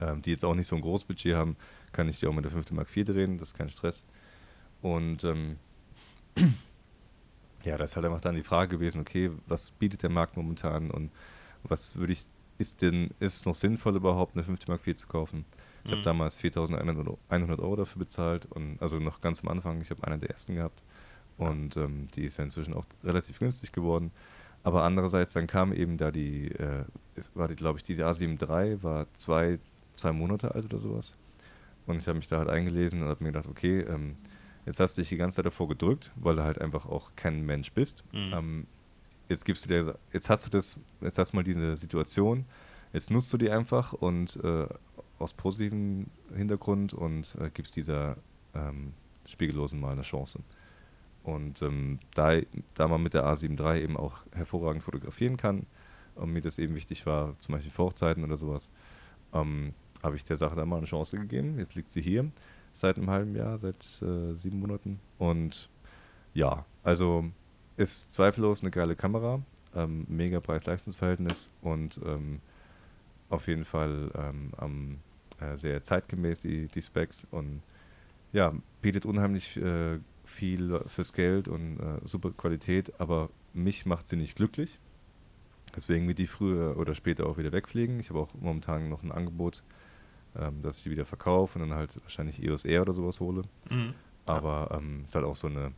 ähm, 0.00 0.22
die 0.22 0.30
jetzt 0.30 0.44
auch 0.44 0.54
nicht 0.54 0.66
so 0.66 0.76
ein 0.76 0.82
großes 0.82 1.06
Budget 1.06 1.34
haben, 1.34 1.56
kann 1.92 2.08
ich 2.08 2.20
die 2.20 2.26
auch 2.26 2.32
mit 2.32 2.44
der 2.44 2.52
5. 2.52 2.72
Mark 2.72 2.94
IV 2.94 3.06
drehen, 3.06 3.38
das 3.38 3.48
ist 3.48 3.54
kein 3.54 3.70
Stress. 3.70 4.04
Und 4.82 5.24
ähm, 5.24 5.56
ja, 7.64 7.78
das 7.78 7.90
ist 7.90 7.96
halt 7.96 8.06
einfach 8.06 8.20
dann 8.20 8.34
die 8.34 8.42
Frage 8.42 8.76
gewesen, 8.76 9.00
okay, 9.00 9.30
was 9.46 9.70
bietet 9.70 10.02
der 10.02 10.10
Markt 10.10 10.36
momentan 10.36 10.90
und 10.90 11.10
was 11.62 11.96
würde 11.96 12.12
ich, 12.12 12.26
ist 12.58 12.82
denn, 12.82 13.10
ist 13.20 13.46
noch 13.46 13.54
sinnvoll 13.54 13.96
überhaupt 13.96 14.34
eine 14.34 14.44
5. 14.44 14.68
Mark 14.68 14.86
IV 14.86 14.96
zu 14.96 15.06
kaufen? 15.06 15.44
Ich 15.84 15.90
mhm. 15.90 15.96
habe 15.96 16.02
damals 16.02 16.38
4.100 16.42 17.58
Euro 17.58 17.76
dafür 17.76 18.00
bezahlt 18.00 18.46
und 18.46 18.80
also 18.80 18.98
noch 18.98 19.20
ganz 19.20 19.42
am 19.42 19.48
Anfang, 19.48 19.80
ich 19.80 19.90
habe 19.90 20.04
eine 20.04 20.18
der 20.18 20.30
ersten 20.30 20.54
gehabt 20.54 20.82
und 21.36 21.76
ähm, 21.76 22.08
die 22.14 22.24
ist 22.24 22.36
ja 22.36 22.44
inzwischen 22.44 22.74
auch 22.74 22.84
relativ 23.02 23.38
günstig 23.38 23.72
geworden. 23.72 24.10
Aber 24.62 24.82
andererseits, 24.82 25.32
dann 25.32 25.46
kam 25.46 25.72
eben 25.72 25.98
da 25.98 26.10
die, 26.10 26.50
äh, 26.52 26.84
war 27.34 27.48
die, 27.48 27.56
glaube 27.56 27.78
ich, 27.78 27.82
diese 27.82 28.06
A7 28.06 28.40
III, 28.40 28.82
war 28.82 29.12
zwei, 29.12 29.58
zwei 29.94 30.12
Monate 30.12 30.54
alt 30.54 30.64
oder 30.64 30.78
sowas. 30.78 31.16
Und 31.86 31.98
ich 31.98 32.08
habe 32.08 32.16
mich 32.16 32.28
da 32.28 32.38
halt 32.38 32.48
eingelesen 32.48 33.02
und 33.02 33.08
habe 33.08 33.22
mir 33.22 33.32
gedacht, 33.32 33.48
okay, 33.48 33.80
ähm, 33.80 34.16
jetzt 34.64 34.80
hast 34.80 34.96
du 34.96 35.02
dich 35.02 35.10
die 35.10 35.18
ganze 35.18 35.36
Zeit 35.36 35.46
davor 35.46 35.68
gedrückt, 35.68 36.12
weil 36.16 36.36
du 36.36 36.42
halt 36.42 36.60
einfach 36.60 36.86
auch 36.86 37.12
kein 37.14 37.44
Mensch 37.44 37.72
bist. 37.72 38.04
Mhm. 38.12 38.32
Ähm, 38.32 38.66
jetzt 39.28 39.44
gibst 39.44 39.64
du 39.64 39.68
dir, 39.68 39.98
jetzt 40.12 40.30
hast 40.30 40.46
du 40.46 40.50
das, 40.50 40.80
jetzt 41.02 41.18
hast 41.18 41.32
du 41.32 41.36
mal 41.36 41.44
diese 41.44 41.76
Situation, 41.76 42.46
jetzt 42.94 43.10
nutzt 43.10 43.32
du 43.32 43.36
die 43.36 43.50
einfach 43.50 43.92
und 43.92 44.42
äh, 44.42 44.66
aus 45.18 45.32
positivem 45.34 46.06
Hintergrund 46.34 46.94
und 46.94 47.34
äh, 47.38 47.50
gibst 47.52 47.76
dieser 47.76 48.16
ähm, 48.54 48.94
Spiegellosen 49.26 49.80
mal 49.80 49.92
eine 49.92 50.02
Chance. 50.02 50.40
Und 51.24 51.62
ähm, 51.62 51.98
da, 52.14 52.38
da 52.74 52.86
man 52.86 53.02
mit 53.02 53.14
der 53.14 53.24
A7 53.24 53.58
III 53.58 53.82
eben 53.82 53.96
auch 53.96 54.18
hervorragend 54.32 54.82
fotografieren 54.82 55.36
kann 55.36 55.66
und 56.14 56.32
mir 56.32 56.42
das 56.42 56.58
eben 56.58 56.76
wichtig 56.76 57.06
war, 57.06 57.34
zum 57.40 57.54
Beispiel 57.54 57.72
für 57.72 57.84
Hochzeiten 57.84 58.22
oder 58.22 58.36
sowas, 58.36 58.70
ähm, 59.32 59.72
habe 60.02 60.16
ich 60.16 60.24
der 60.24 60.36
Sache 60.36 60.54
dann 60.54 60.68
mal 60.68 60.76
eine 60.76 60.86
Chance 60.86 61.16
gegeben. 61.16 61.58
Jetzt 61.58 61.74
liegt 61.74 61.90
sie 61.90 62.02
hier 62.02 62.30
seit 62.72 62.98
einem 62.98 63.10
halben 63.10 63.34
Jahr, 63.34 63.56
seit 63.56 64.02
äh, 64.02 64.34
sieben 64.34 64.60
Monaten. 64.60 65.00
Und 65.18 65.70
ja, 66.34 66.66
also 66.82 67.24
ist 67.78 68.12
zweifellos 68.12 68.60
eine 68.60 68.70
geile 68.70 68.94
Kamera, 68.94 69.40
ähm, 69.74 70.04
mega 70.08 70.40
Preis-Leistungs-Verhältnis 70.40 71.52
und 71.62 71.98
ähm, 72.04 72.40
auf 73.30 73.48
jeden 73.48 73.64
Fall 73.64 74.10
ähm, 74.14 74.52
am, 74.58 74.98
äh, 75.40 75.56
sehr 75.56 75.82
zeitgemäß, 75.82 76.42
die, 76.42 76.68
die 76.68 76.82
Specs. 76.82 77.26
Und 77.30 77.62
ja, 78.32 78.52
bietet 78.82 79.06
unheimlich 79.06 79.56
äh, 79.56 79.98
viel 80.24 80.80
fürs 80.86 81.12
Geld 81.12 81.48
und 81.48 81.78
äh, 81.78 82.00
super 82.04 82.30
Qualität, 82.30 82.98
aber 83.00 83.30
mich 83.52 83.86
macht 83.86 84.08
sie 84.08 84.16
nicht 84.16 84.36
glücklich. 84.36 84.78
Deswegen 85.76 86.06
wird 86.06 86.18
die 86.18 86.26
früher 86.26 86.76
oder 86.76 86.94
später 86.94 87.26
auch 87.26 87.36
wieder 87.36 87.52
wegfliegen. 87.52 87.98
Ich 87.98 88.10
habe 88.10 88.20
auch 88.20 88.28
momentan 88.40 88.88
noch 88.88 89.02
ein 89.02 89.12
Angebot, 89.12 89.62
ähm, 90.36 90.62
dass 90.62 90.78
ich 90.78 90.84
die 90.84 90.90
wieder 90.90 91.04
verkaufe 91.04 91.58
und 91.58 91.68
dann 91.68 91.76
halt 91.76 92.00
wahrscheinlich 92.02 92.42
EOS 92.42 92.64
R 92.64 92.82
oder 92.82 92.92
sowas 92.92 93.20
hole. 93.20 93.42
Mhm. 93.70 93.94
Aber 94.26 94.70
ähm, 94.78 95.02
ist 95.04 95.14
halt 95.14 95.24
auch 95.24 95.36
so 95.36 95.48
eine, 95.48 95.72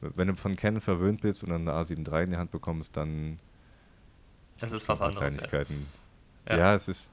wenn 0.00 0.28
du 0.28 0.36
von 0.36 0.56
Canon 0.56 0.80
verwöhnt 0.80 1.20
bist 1.20 1.42
und 1.42 1.50
dann 1.50 1.68
eine 1.68 1.78
A7 1.78 2.10
III 2.10 2.24
in 2.24 2.30
die 2.30 2.36
Hand 2.36 2.50
bekommst, 2.50 2.96
dann 2.96 3.38
es 4.60 4.72
ist 4.72 4.88
was 4.88 5.00
anderes. 5.00 5.18
Kleinigkeiten. 5.18 5.86
Ja. 6.48 6.58
ja, 6.58 6.74
es 6.74 6.88
ist. 6.88 7.10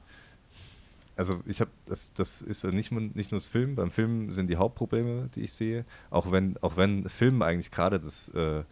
Also 1.15 1.41
ich 1.45 1.61
habe 1.61 1.71
das, 1.85 2.13
das 2.13 2.41
ist 2.41 2.63
nicht, 2.63 2.91
nicht 2.91 3.31
nur 3.31 3.39
das 3.39 3.47
Film. 3.47 3.75
Beim 3.75 3.91
Film 3.91 4.31
sind 4.31 4.49
die 4.49 4.57
Hauptprobleme, 4.57 5.29
die 5.35 5.41
ich 5.41 5.53
sehe. 5.53 5.85
Auch 6.09 6.31
wenn, 6.31 6.57
auch 6.61 6.77
wenn 6.77 7.07
Film 7.09 7.41
eigentlich 7.41 7.71
gerade 7.71 7.99
das 7.99 8.29
äh, 8.29 8.63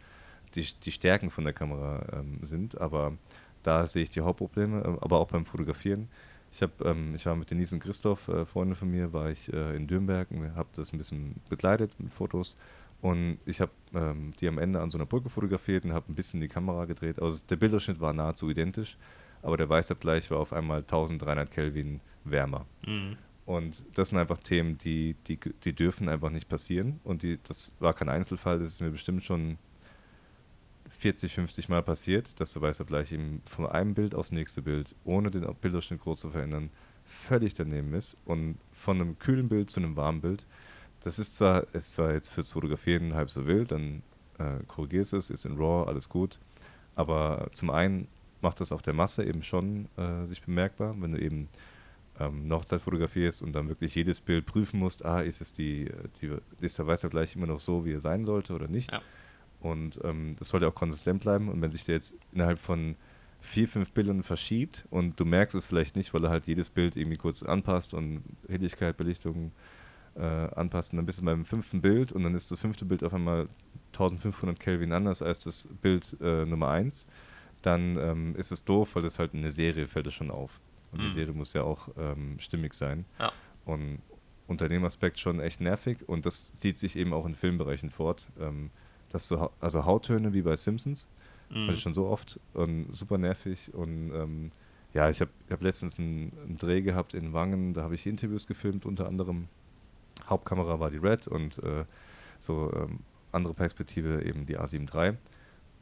die, 0.56 0.66
die 0.84 0.92
Stärken 0.92 1.30
von 1.30 1.44
der 1.44 1.54
Kamera 1.54 2.06
ähm, 2.14 2.40
sind, 2.42 2.80
aber 2.80 3.14
da 3.64 3.86
sehe 3.86 4.04
ich 4.04 4.10
die 4.10 4.22
Hauptprobleme, 4.22 4.82
äh, 4.82 4.98
aber 5.02 5.20
auch 5.20 5.28
beim 5.28 5.46
Fotografieren. 5.46 6.10
Ich, 6.52 6.64
hab, 6.64 6.84
ähm, 6.84 7.14
ich 7.14 7.26
war 7.26 7.36
mit 7.36 7.52
Denise 7.52 7.76
und 7.76 7.82
Christoph, 7.82 8.28
äh, 8.28 8.46
Freunde 8.46 8.76
von 8.76 8.90
mir, 8.90 9.14
war 9.14 9.30
ich 9.30 9.52
äh, 9.54 9.76
in 9.76 9.88
Dürnberg 9.88 10.32
und 10.32 10.56
habe 10.56 10.70
das 10.76 10.94
ein 10.94 10.98
bisschen 10.98 11.36
begleitet 11.50 11.92
mit 12.00 12.12
Fotos. 12.12 12.58
Und 13.02 13.38
ich 13.46 13.62
habe 13.62 13.72
ähm, 13.94 14.34
die 14.40 14.48
am 14.48 14.58
Ende 14.58 14.82
an 14.82 14.90
so 14.90 14.98
einer 14.98 15.06
Brücke 15.06 15.30
fotografiert 15.30 15.86
und 15.86 15.94
habe 15.94 16.12
ein 16.12 16.16
bisschen 16.16 16.42
die 16.42 16.48
Kamera 16.50 16.86
gedreht. 16.86 17.22
Also 17.22 17.40
der 17.48 17.56
Bilderschnitt 17.56 18.02
war 18.02 18.14
nahezu 18.14 18.50
identisch, 18.50 18.98
aber 19.42 19.58
der 19.58 19.70
Weißabgleich 19.70 20.30
war 20.32 20.40
auf 20.40 20.54
einmal 20.54 20.80
1300 20.80 21.50
Kelvin 21.50 22.02
wärmer. 22.24 22.66
Mhm. 22.86 23.18
Und 23.46 23.84
das 23.96 24.10
sind 24.10 24.20
einfach 24.20 24.38
Themen, 24.38 24.78
die, 24.78 25.16
die, 25.28 25.40
die 25.64 25.74
dürfen 25.74 26.08
einfach 26.08 26.30
nicht 26.30 26.48
passieren. 26.50 27.00
Und 27.04 27.24
die, 27.24 27.40
das 27.42 27.76
war 27.80 27.94
kein 27.94 28.10
Einzelfall, 28.10 28.60
das 28.60 28.74
ist 28.74 28.82
mir 28.82 28.92
bestimmt 28.92 29.24
schon 29.24 29.58
40, 30.90 31.34
50 31.34 31.70
Mal 31.70 31.82
passiert, 31.82 32.40
dass 32.40 32.54
der 32.54 32.62
Weißabgleich 32.62 33.12
eben 33.12 33.42
von 33.46 33.66
einem 33.66 33.94
Bild 33.94 34.14
aufs 34.14 34.32
nächste 34.32 34.62
Bild, 34.62 34.94
ohne 35.04 35.32
den 35.32 35.48
Bilderschnitt 35.62 36.02
groß 36.02 36.20
zu 36.20 36.30
verändern, 36.30 36.70
völlig 37.06 37.54
daneben 37.54 37.94
ist. 37.94 38.18
Und 38.26 38.58
von 38.72 39.02
einem 39.02 39.18
kühlen 39.18 39.50
Bild 39.50 39.72
zu 39.72 39.80
einem 39.80 39.96
warmen 39.96 40.22
Bild, 40.22 40.46
das 41.02 41.18
ist 41.18 41.36
zwar, 41.36 41.66
ist 41.74 41.94
zwar 41.94 42.14
jetzt 42.14 42.30
fürs 42.30 42.52
Fotografieren 42.52 43.14
halb 43.14 43.30
so 43.30 43.48
wild, 43.48 43.72
dann 43.72 44.04
äh, 44.38 44.64
korrigierst 44.68 45.14
es, 45.14 45.30
ist 45.30 45.46
in 45.46 45.58
RAW, 45.58 45.88
alles 45.88 46.10
gut. 46.10 46.38
Aber 46.96 47.48
zum 47.54 47.70
einen 47.70 48.08
macht 48.42 48.62
das 48.62 48.72
auf 48.72 48.82
der 48.82 48.94
Masse 48.94 49.24
eben 49.24 49.44
schon 49.44 49.88
äh, 49.98 50.26
sich 50.26 50.42
bemerkbar, 50.42 50.96
wenn 51.00 51.12
du 51.14 51.22
eben 51.22 51.48
ähm, 52.20 52.44
eine 52.46 52.56
Hochzeit 52.56 52.82
fotografierst 52.82 53.42
und 53.42 53.54
dann 53.54 53.70
wirklich 53.70 53.96
jedes 53.96 54.22
Bild 54.22 54.46
prüfen 54.46 54.80
musst, 54.80 55.06
ah, 55.06 55.22
ist 55.22 55.42
es 55.42 55.54
die, 55.54 55.92
die 56.22 56.32
ist 56.60 56.78
der 56.78 56.88
Weißabgleich 56.88 57.36
immer 57.36 57.48
noch 57.48 57.60
so, 57.60 57.86
wie 57.86 57.94
er 57.94 58.00
sein 58.00 58.26
sollte 58.26 58.54
oder 58.54 58.68
nicht. 58.68 58.92
Ja. 58.92 59.02
Und 59.60 60.00
ähm, 60.04 60.36
das 60.40 60.50
sollte 60.50 60.68
auch 60.68 60.76
konsistent 60.76 61.22
bleiben. 61.22 61.50
Und 61.50 61.62
wenn 61.62 61.72
sich 61.72 61.84
der 61.84 61.96
jetzt 61.96 62.16
innerhalb 62.32 62.60
von 62.60 62.96
vier, 63.42 63.68
fünf 63.68 63.92
Bildern 63.92 64.24
verschiebt 64.24 64.86
und 64.90 65.20
du 65.20 65.26
merkst 65.26 65.56
es 65.56 65.66
vielleicht 65.66 65.96
nicht, 65.96 66.14
weil 66.14 66.24
er 66.24 66.30
halt 66.30 66.48
jedes 66.48 66.70
Bild 66.70 66.96
irgendwie 66.96 67.18
kurz 67.18 67.44
anpasst 67.44 67.94
und 67.94 68.24
Helligkeit, 68.48 68.98
Belichtung 68.98 69.52
äh, 70.16 70.22
anpasst, 70.22 70.94
und 70.94 70.98
dann 70.98 71.06
bist 71.06 71.20
du 71.20 71.26
beim 71.26 71.46
fünften 71.46 71.82
Bild 71.82 72.12
und 72.12 72.24
dann 72.24 72.36
ist 72.36 72.52
das 72.52 72.60
fünfte 72.60 72.86
Bild 72.86 73.04
auf 73.04 73.14
einmal 73.14 73.48
1500 73.94 74.60
Kelvin 74.60 74.92
anders 74.92 75.22
als 75.22 75.44
das 75.44 75.70
Bild 75.82 76.18
äh, 76.22 76.46
Nummer 76.46 76.70
1, 76.70 77.08
dann 77.62 77.98
ähm, 77.98 78.36
ist 78.36 78.52
es 78.52 78.64
doof, 78.64 78.96
weil 78.96 79.04
das 79.04 79.20
halt 79.20 79.34
in 79.34 79.42
der 79.42 79.52
Serie 79.52 79.88
fällt 79.88 80.08
es 80.08 80.14
schon 80.14 80.32
auf. 80.32 80.60
Und 80.92 81.00
mhm. 81.00 81.04
die 81.04 81.10
Serie 81.10 81.34
muss 81.34 81.54
ja 81.54 81.64
auch 81.64 81.90
ähm, 81.98 82.40
stimmig 82.40 82.74
sein. 82.74 83.06
Ja. 83.20 83.32
Und 83.66 84.02
unter 84.48 84.68
dem 84.68 84.84
Aspekt 84.84 85.20
schon 85.20 85.40
echt 85.40 85.62
nervig 85.62 86.08
und 86.08 86.26
das 86.26 86.58
zieht 86.58 86.78
sich 86.78 86.96
eben 86.96 87.14
auch 87.14 87.26
in 87.26 87.36
Filmbereichen 87.36 87.92
fort. 87.92 88.28
Ähm, 88.40 88.72
dass 89.10 89.28
so, 89.28 89.52
also 89.60 89.86
Hauttöne 89.86 90.34
wie 90.34 90.42
bei 90.42 90.56
Simpsons, 90.56 91.10
mhm. 91.50 91.64
hatte 91.64 91.74
ich 91.74 91.82
schon 91.82 91.94
so 91.94 92.08
oft 92.08 92.40
und 92.54 92.94
super 92.94 93.18
nervig 93.18 93.74
und 93.74 94.12
ähm, 94.14 94.52
ja, 94.94 95.10
ich 95.10 95.22
habe 95.22 95.32
hab 95.50 95.62
letztens 95.62 96.00
einen, 96.00 96.32
einen, 96.46 96.58
Dreh 96.58 96.82
gehabt 96.82 97.14
in 97.14 97.34
Wangen, 97.34 97.74
da 97.74 97.84
habe 97.84 97.96
ich 97.96 98.08
Interviews 98.08 98.48
gefilmt, 98.48 98.86
unter 98.86 99.08
anderem 99.08 99.48
Hauptkamera 100.28 100.80
war 100.80 100.90
die 100.90 100.98
Red 100.98 101.28
und 101.28 101.60
äh, 101.64 101.86
so 102.40 102.72
ähm, 102.76 103.00
andere 103.32 103.54
Perspektive 103.54 104.24
eben 104.24 104.46
die 104.46 104.60
A7 104.60 104.94
III 104.94 105.18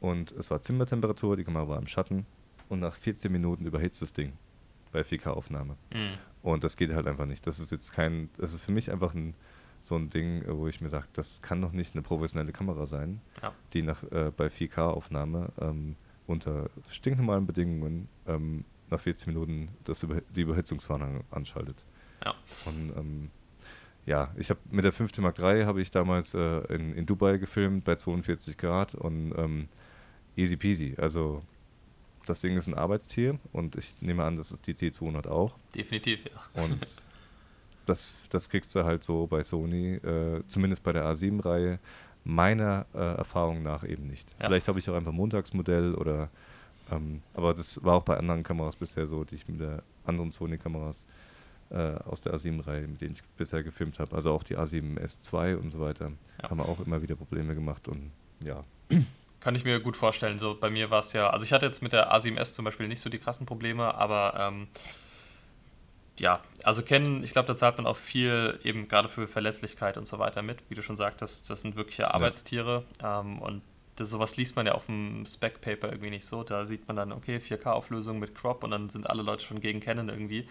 und 0.00 0.32
es 0.32 0.50
war 0.50 0.60
Zimmertemperatur, 0.60 1.36
die 1.36 1.44
Kamera 1.44 1.68
war 1.68 1.78
im 1.78 1.86
Schatten 1.86 2.26
und 2.68 2.80
nach 2.80 2.94
14 2.94 3.30
Minuten 3.30 3.66
überhitzt 3.66 4.02
das 4.02 4.12
Ding 4.12 4.32
bei 4.92 5.00
4K-Aufnahme. 5.00 5.76
Mhm. 5.92 6.18
Und 6.42 6.64
das 6.64 6.76
geht 6.76 6.92
halt 6.92 7.06
einfach 7.06 7.26
nicht. 7.26 7.46
Das 7.46 7.58
ist 7.58 7.72
jetzt 7.72 7.92
kein, 7.92 8.30
das 8.38 8.54
ist 8.54 8.64
für 8.64 8.72
mich 8.72 8.90
einfach 8.90 9.14
ein 9.14 9.34
so 9.80 9.96
ein 9.96 10.10
Ding, 10.10 10.44
wo 10.48 10.66
ich 10.66 10.80
mir 10.80 10.88
sage, 10.88 11.06
das 11.12 11.42
kann 11.42 11.62
doch 11.62 11.72
nicht 11.72 11.94
eine 11.94 12.02
professionelle 12.02 12.52
Kamera 12.52 12.86
sein, 12.86 13.20
ja. 13.42 13.52
die 13.72 13.82
nach, 13.82 14.02
äh, 14.10 14.32
bei 14.36 14.46
4K-Aufnahme 14.46 15.52
ähm, 15.60 15.96
unter 16.26 16.68
stinknormalen 16.90 17.46
Bedingungen 17.46 18.08
ähm, 18.26 18.64
nach 18.90 19.00
40 19.00 19.28
Minuten 19.28 19.68
das 19.84 20.02
über, 20.02 20.20
die 20.34 20.42
Überhitzungswarnung 20.42 21.24
anschaltet. 21.30 21.84
Ja. 22.24 22.34
Und 22.64 22.92
ähm, 22.96 23.30
ja, 24.04 24.32
ich 24.36 24.50
habe 24.50 24.60
mit 24.70 24.84
der 24.84 24.92
5 24.92 25.16
Mark 25.18 25.38
III 25.38 25.64
habe 25.64 25.80
ich 25.80 25.90
damals 25.90 26.34
äh, 26.34 26.60
in, 26.74 26.94
in 26.94 27.06
Dubai 27.06 27.38
gefilmt 27.38 27.84
bei 27.84 27.94
42 27.94 28.56
Grad 28.56 28.94
und 28.94 29.32
ähm, 29.36 29.68
easy 30.38 30.56
peasy. 30.56 30.94
Also 30.98 31.42
das 32.26 32.40
Ding 32.40 32.56
ist 32.56 32.66
ein 32.66 32.74
Arbeitstier 32.74 33.38
und 33.52 33.76
ich 33.76 34.00
nehme 34.00 34.24
an, 34.24 34.36
das 34.36 34.52
ist 34.52 34.66
die 34.66 34.74
C200 34.74 35.28
auch. 35.28 35.54
Definitiv, 35.74 36.20
ja. 36.24 36.62
Und 36.62 36.86
das, 37.86 38.16
das 38.30 38.48
kriegst 38.48 38.74
du 38.74 38.84
halt 38.84 39.02
so 39.02 39.26
bei 39.26 39.42
Sony, 39.42 39.94
äh, 39.94 40.42
zumindest 40.46 40.82
bei 40.82 40.92
der 40.92 41.04
A7-Reihe, 41.04 41.78
meiner 42.24 42.86
äh, 42.94 42.98
Erfahrung 42.98 43.62
nach 43.62 43.84
eben 43.84 44.06
nicht. 44.06 44.30
Ja. 44.38 44.46
Vielleicht 44.46 44.68
habe 44.68 44.78
ich 44.78 44.88
auch 44.90 44.94
einfach 44.94 45.12
Montagsmodell 45.12 45.94
oder, 45.94 46.28
ähm, 46.90 47.22
aber 47.32 47.54
das 47.54 47.82
war 47.82 47.94
auch 47.94 48.02
bei 48.02 48.16
anderen 48.16 48.42
Kameras 48.42 48.76
bisher 48.76 49.06
so, 49.06 49.24
die 49.24 49.36
ich 49.36 49.48
mit 49.48 49.60
der 49.60 49.82
anderen 50.04 50.30
Sony-Kameras 50.30 51.06
äh, 51.70 51.94
aus 52.04 52.20
der 52.20 52.34
A7-Reihe, 52.34 52.86
mit 52.86 53.00
denen 53.00 53.12
ich 53.12 53.22
bisher 53.36 53.62
gefilmt 53.62 53.98
habe, 53.98 54.14
also 54.14 54.32
auch 54.32 54.42
die 54.42 54.58
A7S2 54.58 55.56
und 55.56 55.70
so 55.70 55.80
weiter, 55.80 56.12
ja. 56.42 56.50
haben 56.50 56.58
wir 56.58 56.68
auch 56.68 56.80
immer 56.84 57.00
wieder 57.00 57.16
Probleme 57.16 57.54
gemacht 57.54 57.88
und 57.88 58.10
ja. 58.44 58.62
Kann 59.40 59.54
ich 59.54 59.64
mir 59.64 59.80
gut 59.80 59.96
vorstellen. 59.96 60.38
So 60.38 60.56
bei 60.58 60.70
mir 60.70 60.90
war 60.90 61.00
es 61.00 61.12
ja, 61.12 61.30
also 61.30 61.44
ich 61.44 61.52
hatte 61.52 61.66
jetzt 61.66 61.82
mit 61.82 61.92
der 61.92 62.12
A7S 62.12 62.54
zum 62.54 62.64
Beispiel 62.64 62.88
nicht 62.88 63.00
so 63.00 63.08
die 63.08 63.18
krassen 63.18 63.46
Probleme, 63.46 63.94
aber 63.94 64.34
ähm, 64.36 64.68
ja, 66.18 66.40
also 66.64 66.82
kennen, 66.82 67.22
ich 67.22 67.30
glaube, 67.30 67.46
da 67.46 67.56
zahlt 67.56 67.76
man 67.76 67.86
auch 67.86 67.96
viel 67.96 68.58
eben 68.64 68.88
gerade 68.88 69.08
für 69.08 69.28
Verlässlichkeit 69.28 69.96
und 69.96 70.06
so 70.06 70.18
weiter 70.18 70.42
mit. 70.42 70.58
Wie 70.68 70.74
du 70.74 70.82
schon 70.82 70.96
sagtest, 70.96 71.48
das 71.48 71.60
sind 71.60 71.76
wirkliche 71.76 72.12
Arbeitstiere 72.12 72.84
ja. 73.00 73.20
ähm, 73.20 73.38
und 73.38 73.62
das, 73.96 74.10
sowas 74.10 74.36
liest 74.36 74.56
man 74.56 74.66
ja 74.66 74.74
auf 74.74 74.86
dem 74.86 75.24
Spec-Paper 75.26 75.88
irgendwie 75.88 76.10
nicht 76.10 76.26
so. 76.26 76.42
Da 76.42 76.66
sieht 76.66 76.86
man 76.86 76.96
dann, 76.96 77.12
okay, 77.12 77.38
4K-Auflösung 77.38 78.18
mit 78.18 78.34
Crop 78.34 78.64
und 78.64 78.70
dann 78.70 78.88
sind 78.88 79.08
alle 79.08 79.22
Leute 79.22 79.44
schon 79.44 79.60
gegen 79.60 79.80
Canon 79.80 80.08
irgendwie. 80.08 80.48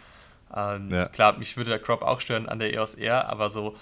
Ähm, 0.56 0.92
ja. 0.92 1.08
Klar, 1.08 1.38
mich 1.38 1.58
würde 1.58 1.70
der 1.70 1.80
Crop 1.80 2.02
auch 2.02 2.22
stören 2.22 2.48
an 2.48 2.60
der 2.60 2.74
EOS 2.74 2.96
R, 2.96 3.30
aber 3.30 3.50
so, 3.50 3.76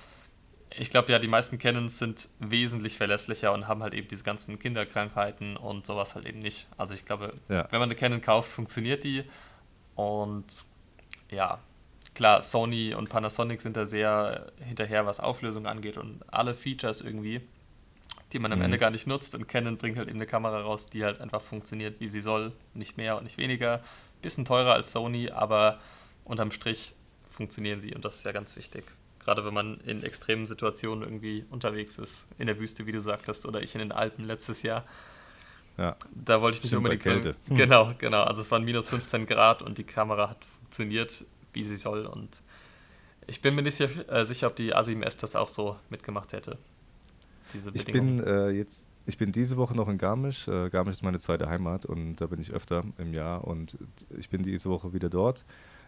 ich 0.70 0.90
glaube 0.90 1.12
ja, 1.12 1.20
die 1.20 1.28
meisten 1.28 1.58
Canons 1.58 1.98
sind 1.98 2.30
wesentlich 2.40 2.98
verlässlicher 2.98 3.54
und 3.54 3.68
haben 3.68 3.82
halt 3.82 3.94
eben 3.94 4.08
diese 4.08 4.24
ganzen 4.24 4.60
Kinderkrankheiten 4.60 5.58
und 5.58 5.86
sowas 5.86 6.16
halt 6.16 6.26
eben 6.26 6.40
nicht. 6.40 6.68
Also 6.78 6.94
ich 6.94 7.06
glaube, 7.06 7.34
ja. 7.50 7.68
wenn 7.72 7.80
man 7.80 7.90
eine 7.90 7.96
Canon 7.96 8.22
kauft, 8.22 8.52
funktioniert 8.52 9.04
die 9.04 9.24
und 9.96 10.46
ja, 11.32 11.60
klar, 12.14 12.42
Sony 12.42 12.94
und 12.94 13.10
Panasonic 13.10 13.62
sind 13.62 13.78
da 13.78 13.86
sehr 13.86 14.52
hinterher, 14.60 15.06
was 15.06 15.20
Auflösung 15.20 15.66
angeht 15.66 15.98
und 15.98 16.22
alle 16.32 16.54
Features 16.54 17.02
irgendwie, 17.02 17.42
die 18.34 18.40
man 18.40 18.52
am 18.52 18.60
mhm. 18.60 18.66
Ende 18.66 18.78
gar 18.78 18.92
nicht 18.92 19.08
nutzt. 19.08 19.36
Und 19.36 19.48
Canon 19.48 19.78
bringt 19.78 19.98
halt 19.98 20.08
eben 20.08 20.18
eine 20.18 20.26
Kamera 20.26 20.62
raus, 20.62 20.88
die 20.88 21.04
halt 21.04 21.22
einfach 21.22 21.42
funktioniert, 21.42 22.00
wie 22.00 22.10
sie 22.10 22.22
soll. 22.22 22.54
Nicht 22.74 22.98
mehr 22.98 23.18
und 23.18 23.24
nicht 23.24 23.38
weniger. 23.38 23.82
Bisschen 24.22 24.46
teurer 24.46 24.74
als 24.74 24.92
Sony, 24.92 25.30
aber 25.30 25.80
unterm 26.24 26.52
Strich 26.52 26.94
funktionieren 27.28 27.82
sie 27.82 27.94
und 27.94 28.04
das 28.06 28.16
ist 28.16 28.26
ja 28.26 28.32
ganz 28.32 28.56
wichtig. 28.56 28.86
Gerade 29.26 29.44
wenn 29.44 29.54
man 29.54 29.80
in 29.82 30.04
extremen 30.04 30.46
Situationen 30.46 31.04
irgendwie 31.04 31.46
unterwegs 31.50 31.98
ist, 31.98 32.28
in 32.38 32.48
der 32.48 32.60
Wüste, 32.60 32.86
wie 32.86 32.94
du 32.94 33.02
sagtest, 33.02 33.46
oder 33.46 33.62
ich 33.62 33.76
in 33.76 33.80
den 33.80 33.92
Alpen 33.92 34.24
letztes 34.24 34.62
Jahr. 34.62 34.86
Ja. 35.78 35.98
Da 36.14 36.42
wollte 36.42 36.60
ich 36.60 36.64
nicht 36.64 36.76
unbedingt 36.76 37.04
sagen. 37.04 37.36
Genau, 37.50 37.94
genau. 37.98 38.24
Also 38.24 38.42
es 38.42 38.52
waren 38.52 38.64
minus 38.64 38.88
15 38.90 39.26
Grad 39.26 39.62
und 39.62 39.78
die 39.78 39.84
Kamera 39.84 40.30
hat 40.30 40.46
funktioniert 40.46 41.26
wie 41.56 41.64
sie 41.64 41.78
soll. 41.78 42.06
Und 42.06 42.42
ich 43.26 43.42
bin 43.42 43.56
mir 43.56 43.64
nicht 43.64 43.80
äh, 43.80 44.26
sicher, 44.26 44.48
ob 44.48 44.56
die 44.56 44.76
A7S 44.76 45.20
das 45.20 45.36
auch 45.36 45.48
so 45.48 45.78
mitgemacht 45.90 46.34
hätte. 46.34 46.58
Ich 47.74 47.86
bin 47.86 48.22
äh, 48.22 48.50
jetzt, 48.50 48.90
ich 49.06 49.18
bin 49.18 49.32
diese 49.32 49.56
Woche 49.56 49.76
noch 49.76 49.88
in 49.88 49.98
Garmisch. 49.98 50.48
Äh, 50.48 50.70
Garmisch 50.70 50.96
ist 50.96 51.04
meine 51.04 51.20
zweite 51.20 51.48
Heimat 51.48 51.86
und 51.86 52.18
da 52.18 52.28
bin 52.28 52.42
ich 52.42 52.52
öfter 52.52 52.84
im 52.98 53.14
Jahr 53.14 53.46
und 53.46 53.78
ich 54.18 54.30
bin 54.30 54.44
diese 54.44 54.70
Woche 54.70 54.94
wieder 54.94 55.10
dort. 55.10 55.46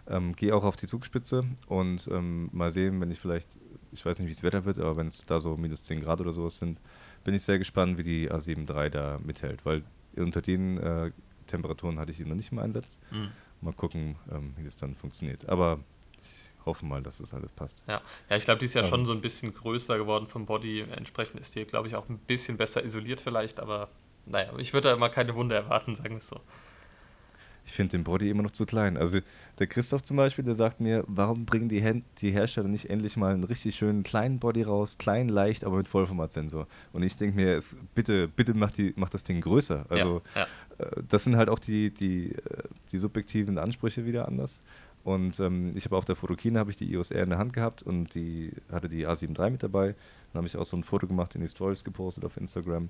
Ähm, 0.10 0.36
Gehe 0.36 0.56
auch 0.56 0.64
auf 0.64 0.78
die 0.78 0.88
Zugspitze 0.88 1.46
und 1.68 2.08
ähm, 2.12 2.50
mal 2.54 2.72
sehen, 2.72 3.02
wenn 3.02 3.12
ich 3.12 3.20
vielleicht, 3.20 3.58
ich 3.92 4.06
weiß 4.06 4.20
nicht, 4.20 4.28
wie 4.28 4.32
es 4.32 4.44
Wetter 4.44 4.66
wird, 4.66 4.80
aber 4.80 4.96
wenn 4.96 5.08
es 5.08 5.26
da 5.26 5.40
so 5.40 5.58
minus 5.58 5.84
10 5.84 6.02
Grad 6.02 6.22
oder 6.22 6.32
sowas 6.32 6.58
sind, 6.58 6.80
bin 7.24 7.34
ich 7.34 7.44
sehr 7.44 7.58
gespannt, 7.58 7.98
wie 7.98 8.04
die 8.04 8.32
A7 8.32 8.70
III 8.70 8.90
da 8.90 9.20
mithält, 9.24 9.66
weil 9.66 9.84
unter 10.16 10.42
den 10.42 10.78
äh, 10.78 11.12
Temperaturen 11.46 12.00
hatte 12.00 12.12
ich 12.12 12.20
ihn 12.20 12.28
noch 12.30 12.36
nicht 12.36 12.52
im 12.52 12.60
Einsatz. 12.60 12.98
Mhm. 13.12 13.30
Mal 13.62 13.74
gucken, 13.74 14.16
ähm, 14.32 14.54
wie 14.56 14.64
das 14.64 14.78
dann 14.78 14.96
funktioniert. 14.96 15.50
Aber 15.50 15.80
ich 16.20 16.66
hoffen 16.66 16.88
mal, 16.88 17.02
dass 17.02 17.18
das 17.18 17.34
alles 17.34 17.52
passt. 17.52 17.84
Ja, 17.88 18.02
ja 18.30 18.36
ich 18.36 18.46
glaube, 18.46 18.60
die 18.60 18.66
ist 18.66 18.76
ja 18.76 18.84
ähm. 18.84 18.90
schon 18.90 19.06
so 19.06 19.12
ein 19.12 19.22
bisschen 19.22 19.54
größer 19.54 19.98
geworden 19.98 20.28
vom 20.28 20.46
Body. 20.46 20.82
Entsprechend 20.82 21.40
ist 21.40 21.56
die, 21.56 21.66
glaube 21.66 21.88
ich, 21.88 21.96
auch 21.96 22.08
ein 22.08 22.20
bisschen 22.20 22.58
besser 22.58 22.84
isoliert 22.84 23.20
vielleicht, 23.20 23.60
aber 23.60 23.90
naja, 24.26 24.52
ich 24.58 24.74
würde 24.74 24.90
da 24.90 24.96
immer 24.96 25.10
keine 25.10 25.36
Wunder 25.36 25.56
erwarten, 25.56 25.96
sagen 25.96 26.12
wir 26.12 26.18
es 26.18 26.28
so 26.28 26.40
ich 27.68 27.74
finde 27.74 27.98
den 27.98 28.06
Body 28.06 28.30
immer 28.30 28.44
noch 28.44 28.52
zu 28.52 28.66
klein. 28.66 28.96
Also 28.98 29.20
der 29.60 29.68
Christoph 29.68 30.02
zum 30.02 30.16
Beispiel, 30.16 30.46
der 30.46 30.56
sagt 30.56 30.80
mir, 30.80 31.04
warum 31.06 31.46
bringen 31.46 31.68
die, 31.68 31.82
Her 31.82 31.96
die 32.22 32.32
Hersteller 32.32 32.70
nicht 32.70 32.90
endlich 32.90 33.18
mal 33.18 33.34
einen 33.34 33.44
richtig 33.44 33.76
schönen 33.76 34.04
kleinen 34.04 34.40
Body 34.40 34.64
raus, 34.64 34.98
klein, 34.98 35.28
leicht, 35.28 35.66
aber 35.66 35.76
mit 35.76 35.88
Vollformatsensor. 35.90 36.66
Und 36.94 37.04
ich 37.04 37.18
denke 37.18 37.36
mir, 37.36 37.58
es, 37.58 37.76
bitte, 37.94 38.30
bitte 38.30 38.54
mach, 38.54 38.72
die, 38.72 38.94
mach 38.96 39.10
das 39.10 39.26
Ding 39.26 39.42
größer. 39.42 39.86
Also 39.90 40.22
ja, 40.34 40.48
ja. 40.80 40.86
Äh, 40.86 41.04
das 41.10 41.26
sind 41.26 41.36
halt 41.36 41.50
auch 41.50 41.60
die, 41.60 41.94
die, 41.94 42.32
äh, 42.32 42.64
die 42.94 42.98
subjektiven 43.00 43.58
Ansprüche 43.58 44.06
wieder 44.06 44.30
anders. 44.30 44.62
Und 45.04 45.42
ähm, 45.42 45.76
ich 45.76 45.84
habe 45.84 45.98
auf 45.98 46.06
der 46.06 46.16
Fotokine 46.16 46.60
habe 46.60 46.72
ich 46.72 46.78
die 46.78 46.94
EOS 46.94 47.12
R 47.12 47.24
in 47.24 47.30
der 47.32 47.40
Hand 47.40 47.52
gehabt 47.52 47.84
und 47.84 48.16
die 48.16 48.54
hatte 48.72 48.88
die 48.88 49.06
A7 49.06 49.38
III 49.38 49.52
mit 49.52 49.64
dabei. 49.64 49.88
Dann 50.32 50.40
habe 50.40 50.48
ich 50.48 50.56
auch 50.56 50.66
so 50.66 50.78
ein 50.78 50.84
Foto 50.84 51.06
gemacht, 51.06 51.36
in 51.36 51.42
die 51.42 51.50
Stories 51.50 51.84
gepostet 51.84 52.24
auf 52.24 52.38
Instagram. 52.38 52.90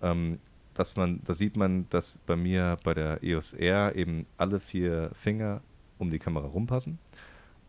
Ähm, 0.00 0.38
dass 0.74 0.96
man, 0.96 1.20
da 1.24 1.34
sieht 1.34 1.56
man, 1.56 1.88
dass 1.90 2.18
bei 2.18 2.36
mir 2.36 2.78
bei 2.82 2.94
der 2.94 3.22
EOS 3.22 3.54
R 3.54 3.94
eben 3.94 4.26
alle 4.36 4.60
vier 4.60 5.10
Finger 5.14 5.62
um 5.98 6.10
die 6.10 6.18
Kamera 6.18 6.46
rumpassen. 6.46 6.98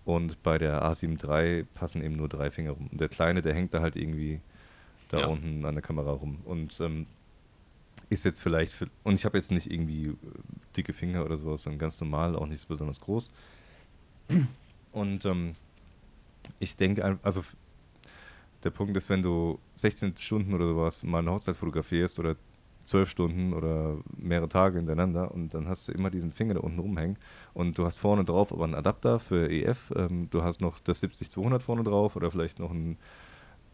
Und 0.03 0.43
bei 0.43 0.57
der 0.57 0.83
A7 0.83 1.23
III 1.23 1.63
passen 1.73 2.03
eben 2.03 2.15
nur 2.15 2.29
drei 2.29 2.51
Finger 2.51 2.71
rum. 2.71 2.89
Und 2.91 3.01
der 3.01 3.09
kleine, 3.09 3.41
der 3.41 3.53
hängt 3.55 3.73
da 3.73 3.81
halt 3.81 3.95
irgendwie 3.95 4.39
da 5.09 5.21
ja. 5.21 5.27
unten 5.27 5.65
an 5.65 5.75
der 5.75 5.81
Kamera 5.81 6.11
rum. 6.11 6.39
Und 6.45 6.79
ähm, 6.79 7.07
ist 8.09 8.25
jetzt 8.25 8.39
vielleicht, 8.39 8.71
für, 8.71 8.87
und 9.03 9.15
ich 9.15 9.25
habe 9.25 9.37
jetzt 9.37 9.51
nicht 9.51 9.71
irgendwie 9.71 10.07
äh, 10.07 10.15
dicke 10.77 10.93
Finger 10.93 11.25
oder 11.25 11.37
sowas, 11.37 11.63
sondern 11.63 11.79
ganz 11.79 11.99
normal, 12.01 12.35
auch 12.35 12.45
nicht 12.45 12.67
besonders 12.67 12.99
groß. 13.01 13.31
Und 14.91 15.25
ähm, 15.25 15.55
ich 16.59 16.75
denke, 16.75 17.19
also 17.23 17.43
der 18.63 18.69
Punkt 18.69 18.95
ist, 18.97 19.09
wenn 19.09 19.23
du 19.23 19.59
16 19.75 20.17
Stunden 20.17 20.53
oder 20.53 20.67
sowas 20.67 21.03
mal 21.03 21.19
eine 21.19 21.31
Hochzeit 21.31 21.57
fotografierst 21.57 22.19
oder 22.19 22.35
zwölf 22.86 23.09
Stunden 23.09 23.53
oder 23.53 23.97
mehrere 24.15 24.47
Tage 24.47 24.77
hintereinander 24.77 25.31
und 25.31 25.53
dann 25.53 25.67
hast 25.67 25.88
du 25.88 25.91
immer 25.91 26.09
diesen 26.09 26.31
Finger 26.31 26.53
da 26.53 26.59
unten 26.61 26.79
rumhängen 26.79 27.17
und 27.53 27.77
du 27.77 27.86
hast 27.86 27.97
vorne 27.97 28.23
drauf 28.23 28.51
aber 28.51 28.63
einen 28.63 28.75
Adapter 28.75 29.19
für 29.19 29.49
EF, 29.49 29.91
ähm, 29.95 30.29
du 30.29 30.43
hast 30.43 30.61
noch 30.61 30.79
das 30.79 31.03
70-200 31.03 31.59
vorne 31.61 31.83
drauf 31.83 32.15
oder 32.15 32.31
vielleicht 32.31 32.59
noch 32.59 32.71
ein 32.71 32.97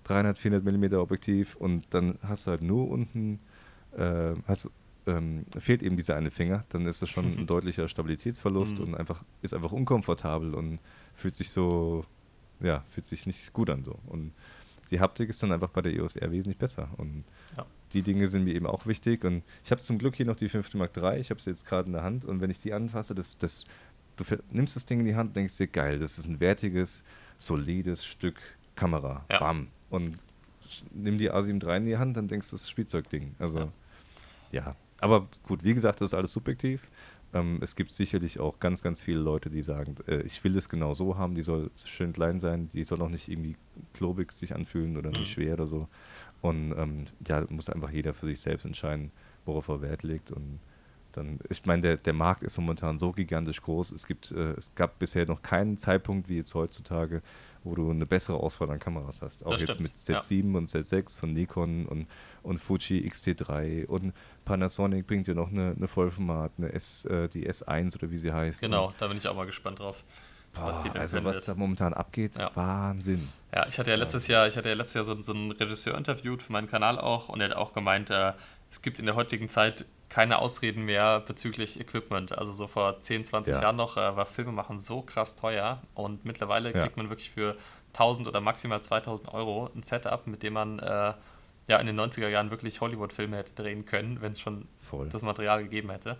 300, 0.05 0.39
400 0.39 0.63
mm 0.63 0.95
Objektiv 0.95 1.55
und 1.55 1.85
dann 1.91 2.17
hast 2.23 2.47
du 2.47 2.51
halt 2.51 2.61
nur 2.61 2.89
unten, 2.89 3.39
äh, 3.97 4.33
hast, 4.47 4.71
ähm, 5.05 5.45
fehlt 5.59 5.83
eben 5.83 5.97
dieser 5.97 6.15
eine 6.15 6.31
Finger, 6.31 6.63
dann 6.69 6.85
ist 6.85 7.01
das 7.01 7.09
schon 7.09 7.25
ein 7.25 7.47
deutlicher 7.47 7.87
Stabilitätsverlust 7.87 8.79
mhm. 8.79 8.85
und 8.85 8.95
einfach 8.95 9.23
ist 9.41 9.53
einfach 9.53 9.73
unkomfortabel 9.73 10.55
und 10.55 10.79
fühlt 11.13 11.35
sich 11.35 11.51
so, 11.51 12.05
ja, 12.61 12.83
fühlt 12.89 13.05
sich 13.05 13.25
nicht 13.25 13.51
gut 13.51 13.69
an 13.69 13.83
so 13.83 13.99
und 14.07 14.33
die 14.89 14.99
Haptik 14.99 15.29
ist 15.29 15.41
dann 15.43 15.51
einfach 15.51 15.69
bei 15.69 15.81
der 15.81 15.93
EOS 15.93 16.15
R 16.15 16.31
wesentlich 16.31 16.57
besser 16.57 16.89
und 16.97 17.23
ja 17.57 17.65
die 17.93 18.01
Dinge 18.01 18.27
sind 18.27 18.43
mir 18.43 18.53
eben 18.53 18.67
auch 18.67 18.85
wichtig. 18.85 19.23
Und 19.23 19.43
ich 19.63 19.71
habe 19.71 19.81
zum 19.81 19.97
Glück 19.97 20.15
hier 20.15 20.25
noch 20.25 20.35
die 20.35 20.49
5. 20.49 20.73
Mark 20.75 20.95
III. 20.95 21.19
Ich 21.19 21.29
habe 21.29 21.41
sie 21.41 21.49
jetzt 21.49 21.65
gerade 21.65 21.87
in 21.87 21.93
der 21.93 22.03
Hand. 22.03 22.25
Und 22.25 22.41
wenn 22.41 22.49
ich 22.49 22.59
die 22.59 22.73
anfasse, 22.73 23.15
das, 23.15 23.37
das, 23.37 23.65
du 24.17 24.23
nimmst 24.51 24.75
das 24.75 24.85
Ding 24.85 24.99
in 24.99 25.05
die 25.05 25.15
Hand 25.15 25.29
und 25.29 25.35
denkst 25.35 25.57
dir, 25.57 25.67
geil, 25.67 25.99
das 25.99 26.17
ist 26.17 26.27
ein 26.27 26.39
wertiges, 26.39 27.03
solides 27.37 28.05
Stück 28.05 28.35
Kamera. 28.75 29.25
Ja. 29.29 29.39
Bam. 29.39 29.67
Und 29.89 30.17
nimm 30.93 31.17
die 31.17 31.31
A7 31.31 31.63
III 31.63 31.77
in 31.77 31.85
die 31.85 31.97
Hand, 31.97 32.17
dann 32.17 32.27
denkst 32.27 32.49
du, 32.49 32.55
das 32.55 32.63
ist 32.63 32.69
Spielzeugding. 32.69 33.35
Also, 33.39 33.59
ja. 34.51 34.63
ja. 34.63 34.75
Aber 34.99 35.27
gut, 35.47 35.63
wie 35.63 35.73
gesagt, 35.73 36.01
das 36.01 36.11
ist 36.11 36.13
alles 36.13 36.31
subjektiv. 36.31 36.87
Ähm, 37.33 37.59
es 37.61 37.75
gibt 37.75 37.91
sicherlich 37.91 38.39
auch 38.39 38.59
ganz, 38.59 38.81
ganz 38.81 39.01
viele 39.01 39.19
Leute, 39.19 39.49
die 39.49 39.61
sagen, 39.61 39.95
äh, 40.07 40.21
ich 40.21 40.43
will 40.43 40.55
es 40.57 40.67
genau 40.69 40.93
so 40.93 41.17
haben, 41.17 41.35
die 41.35 41.41
soll 41.41 41.71
schön 41.85 42.13
klein 42.13 42.39
sein, 42.39 42.69
die 42.73 42.83
soll 42.83 43.01
auch 43.01 43.09
nicht 43.09 43.29
irgendwie 43.29 43.55
klobig 43.93 44.31
sich 44.31 44.53
anfühlen 44.53 44.97
oder 44.97 45.09
nicht 45.09 45.21
mhm. 45.21 45.25
schwer 45.25 45.53
oder 45.53 45.65
so. 45.65 45.87
Und 46.41 46.73
ähm, 46.77 47.05
ja, 47.27 47.45
muss 47.49 47.69
einfach 47.69 47.91
jeder 47.91 48.13
für 48.13 48.25
sich 48.25 48.39
selbst 48.39 48.65
entscheiden, 48.65 49.11
worauf 49.45 49.67
er 49.67 49.81
Wert 49.81 50.03
legt. 50.03 50.31
Und 50.31 50.59
dann, 51.11 51.39
ich 51.49 51.65
meine, 51.65 51.81
der, 51.81 51.97
der 51.97 52.13
Markt 52.13 52.43
ist 52.43 52.57
momentan 52.57 52.97
so 52.97 53.11
gigantisch 53.11 53.61
groß. 53.61 53.91
Es 53.91 54.07
gibt, 54.07 54.31
äh, 54.31 54.53
es 54.53 54.73
gab 54.75 54.97
bisher 54.99 55.25
noch 55.25 55.41
keinen 55.41 55.77
Zeitpunkt 55.77 56.29
wie 56.29 56.37
jetzt 56.37 56.53
heutzutage, 56.55 57.21
wo 57.63 57.75
du 57.75 57.91
eine 57.91 58.05
bessere 58.05 58.37
Auswahl 58.37 58.69
an 58.71 58.79
Kameras 58.79 59.21
hast. 59.21 59.45
Auch 59.45 59.51
das 59.51 59.61
jetzt 59.61 59.73
stimmt. 59.75 59.89
mit 59.89 59.93
Z7 59.93 60.51
ja. 60.51 60.57
und 60.57 60.67
Z6 60.67 61.19
von 61.19 61.33
Nikon 61.33 61.85
und, 61.85 62.07
und 62.43 62.57
Fuji 62.57 63.05
X-T3 63.05 63.85
und 63.85 64.13
Panasonic 64.45 65.05
bringt 65.05 65.27
ja 65.27 65.33
noch 65.33 65.49
eine, 65.49 65.73
eine 65.75 65.87
Vollformat, 65.87 66.53
eine 66.57 66.71
S, 66.73 67.05
äh, 67.05 67.27
die 67.29 67.49
S1 67.49 67.97
oder 67.97 68.09
wie 68.09 68.17
sie 68.17 68.31
heißt. 68.31 68.61
Genau, 68.61 68.93
da 68.97 69.07
bin 69.07 69.17
ich 69.17 69.27
auch 69.27 69.35
mal 69.35 69.45
gespannt 69.45 69.79
drauf. 69.79 70.03
Boah, 70.53 70.83
also 70.95 71.23
was 71.23 71.45
da 71.45 71.55
momentan 71.55 71.93
abgeht, 71.93 72.35
ja. 72.37 72.51
Wahnsinn. 72.55 73.29
Ja, 73.53 73.67
ich 73.67 73.79
hatte 73.79 73.89
ja 73.89 73.95
letztes 73.95 74.27
Jahr, 74.27 74.47
ich 74.47 74.57
hatte 74.57 74.69
ja 74.69 74.75
letztes 74.75 74.95
Jahr 74.95 75.03
so, 75.03 75.21
so 75.21 75.33
einen 75.33 75.51
Regisseur 75.51 75.97
interviewt 75.97 76.41
für 76.41 76.51
meinen 76.51 76.69
Kanal 76.69 76.99
auch 76.99 77.29
und 77.29 77.39
er 77.39 77.49
hat 77.49 77.55
auch 77.55 77.73
gemeint, 77.73 78.09
äh, 78.09 78.33
es 78.69 78.81
gibt 78.81 78.99
in 78.99 79.05
der 79.05 79.15
heutigen 79.15 79.49
Zeit 79.49 79.85
keine 80.09 80.39
Ausreden 80.39 80.83
mehr 80.83 81.21
bezüglich 81.21 81.79
Equipment. 81.79 82.37
Also 82.37 82.51
so 82.51 82.67
vor 82.67 83.01
10, 83.01 83.25
20 83.25 83.53
ja. 83.53 83.61
Jahren 83.61 83.75
noch 83.77 83.95
äh, 83.95 84.15
war 84.15 84.25
Filmemachen 84.25 84.79
so 84.79 85.01
krass 85.01 85.35
teuer 85.35 85.81
und 85.93 86.25
mittlerweile 86.25 86.73
kriegt 86.73 86.97
man 86.97 87.09
wirklich 87.09 87.31
für 87.31 87.55
1000 87.93 88.27
oder 88.27 88.41
maximal 88.41 88.81
2000 88.81 89.33
Euro 89.33 89.69
ein 89.75 89.83
Setup, 89.83 90.27
mit 90.27 90.43
dem 90.43 90.53
man 90.53 90.79
äh, 90.79 91.13
ja 91.67 91.77
in 91.77 91.87
den 91.87 91.99
90er 91.99 92.27
Jahren 92.27 92.51
wirklich 92.51 92.81
Hollywood-Filme 92.81 93.37
hätte 93.37 93.53
drehen 93.53 93.85
können, 93.85 94.21
wenn 94.21 94.33
es 94.33 94.39
schon 94.39 94.67
Voll. 94.79 95.09
das 95.09 95.21
Material 95.21 95.63
gegeben 95.63 95.89
hätte. 95.91 96.17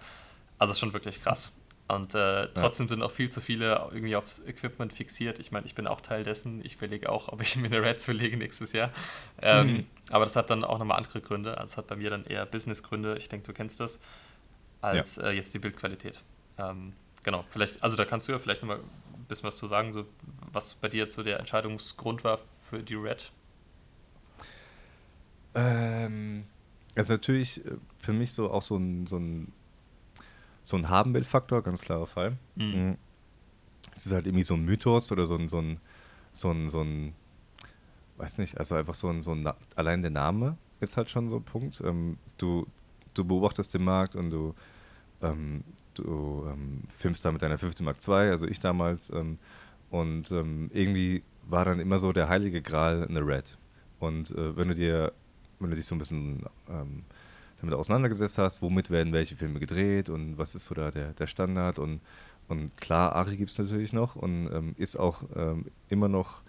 Also 0.58 0.74
schon 0.74 0.94
wirklich 0.94 1.22
krass. 1.22 1.52
Und 1.88 2.16
äh, 2.16 2.48
trotzdem 2.54 2.86
ja. 2.86 2.92
sind 2.92 3.04
auch 3.04 3.12
viel 3.12 3.30
zu 3.30 3.42
viele 3.42 3.90
irgendwie 3.92 4.16
aufs 4.16 4.42
Equipment 4.46 4.94
fixiert. 4.94 5.40
Ich 5.40 5.52
meine, 5.52 5.66
ich 5.66 5.76
bin 5.76 5.88
auch 5.88 6.00
Teil 6.00 6.24
dessen. 6.24 6.64
Ich 6.64 6.76
überlege 6.76 7.10
auch, 7.10 7.28
ob 7.28 7.42
ich 7.42 7.56
mir 7.58 7.68
eine 7.68 7.82
Red 7.82 8.02
zulege 8.02 8.38
nächstes 8.38 8.72
Jahr. 8.72 8.92
Ähm, 9.42 9.68
mhm. 9.68 9.88
Aber 10.10 10.26
das 10.26 10.36
hat 10.36 10.50
dann 10.50 10.64
auch 10.64 10.80
nochmal 10.80 10.98
andere 10.98 11.20
Gründe. 11.20 11.58
Also 11.58 11.74
es 11.74 11.78
hat 11.78 11.88
bei 11.88 11.98
mir 11.98 12.10
dann 12.10 12.26
eher 12.26 12.46
Business-Gründe, 12.46 13.18
ich 13.18 13.28
denke, 13.28 13.48
du 13.48 13.54
kennst 13.54 13.80
das, 13.80 14.00
als 14.82 15.18
ja. 15.18 15.24
äh, 15.24 15.32
jetzt 15.32 15.54
die 15.54 15.60
Bildqualität. 15.60 16.22
Ähm, 16.58 16.94
genau, 17.24 17.44
vielleicht, 17.50 17.84
also 17.84 17.98
da 17.98 18.06
kannst 18.06 18.28
du 18.28 18.32
ja 18.32 18.40
vielleicht 18.40 18.62
nochmal 18.62 18.78
ein 18.78 19.26
bisschen 19.28 19.46
was 19.46 19.58
zu 19.58 19.68
sagen, 19.68 19.92
so, 19.92 20.06
was 20.52 20.76
bei 20.76 20.88
dir 20.88 21.00
jetzt 21.00 21.14
so 21.14 21.24
der 21.24 21.40
Entscheidungsgrund 21.40 22.24
war 22.24 22.40
für 22.70 22.80
die 22.80 22.96
Red. 22.96 23.32
Ähm, 25.56 26.46
also 26.96 27.14
natürlich 27.14 27.66
äh, 27.66 27.72
für 28.00 28.14
mich 28.14 28.32
so 28.32 28.50
auch 28.50 28.62
so 28.62 28.78
ein, 28.78 29.08
so 29.08 29.18
ein 29.18 29.52
so 30.64 30.78
ein 30.78 30.89
Haben-Will-Faktor, 30.89 31.64
ganz 31.64 31.82
klarer 31.82 32.07
Fall. 32.07 32.38
Mhm. 32.55 32.66
mhm. 32.66 32.97
Es 33.95 34.05
ist 34.05 34.12
halt 34.12 34.28
irgendwie 34.28 34.43
so 34.43 34.53
ein 34.53 34.64
Mythos 34.64 35.12
oder 35.12 35.26
so 35.26 35.36
ein, 35.36 35.49
so 35.49 35.57
ein, 35.57 35.80
so 36.34 36.51
ein, 36.51 36.70
so 36.70 36.82
ein 36.82 37.14
weiß 38.18 38.38
nicht, 38.38 38.57
also 38.57 38.76
einfach 38.76 38.93
so 38.93 39.09
ein, 39.09 39.22
so 39.22 39.34
ein, 39.34 39.47
allein 39.76 40.01
der 40.01 40.12
Name 40.12 40.57
ist 40.80 40.97
halt 40.97 41.09
schon 41.09 41.30
so 41.30 41.38
ein 41.38 41.43
Punkt. 41.43 41.82
Ähm, 41.84 42.18
du, 42.38 42.68
du 43.14 43.26
beobachtest 43.26 43.74
den 43.74 43.84
Markt 43.84 44.16
und 44.16 44.30
du, 44.30 44.53
ähm, 45.22 45.64
du 45.95 46.45
ähm, 46.47 46.84
filmst 46.89 47.26
da 47.26 47.32
mit 47.32 47.41
deiner 47.41 47.57
5. 47.57 47.80
Mark 47.82 47.97
II, 48.07 48.14
also 48.14 48.45
ich 48.45 48.59
damals, 48.59 49.09
ähm, 49.12 49.39
und 49.89 50.32
ähm, 50.32 50.70
irgendwie 50.74 51.24
war 51.47 51.66
dann 51.66 51.80
immer 51.80 51.99
so 51.99 52.14
der 52.14 52.30
heilige 52.30 52.62
Gral 52.62 53.05
eine 53.07 53.26
Red. 53.26 53.57
Und 53.99 54.32
äh, 54.32 54.55
wenn 54.55 54.70
du 54.70 54.76
dir, 54.76 55.12
wenn 55.59 55.72
du 55.72 55.76
dich 55.76 55.86
so 55.86 55.95
ein 55.95 55.99
bisschen 55.99 56.45
ähm, 56.70 57.03
damit 57.62 57.76
auseinandergesetzt 57.76 58.38
hast, 58.38 58.62
womit 58.62 58.89
werden 58.89 59.14
welche 59.14 59.36
Filme 59.36 59.59
gedreht 59.59 60.09
und 60.09 60.38
was 60.38 60.55
ist 60.55 60.66
so 60.66 60.76
da 60.76 60.91
der, 60.91 61.14
der 61.14 61.28
Standard 61.28 61.80
und, 61.80 62.01
und 62.47 62.76
klar, 62.78 63.16
Ari 63.16 63.38
gibt 63.38 63.51
es 63.51 63.57
natürlich 63.59 63.93
noch 63.93 64.16
und 64.16 64.49
ähm, 64.51 64.76
ist 64.78 64.97
auch 64.97 65.24
ähm, 65.36 65.66
immer 65.88 66.07
noch 66.07 66.41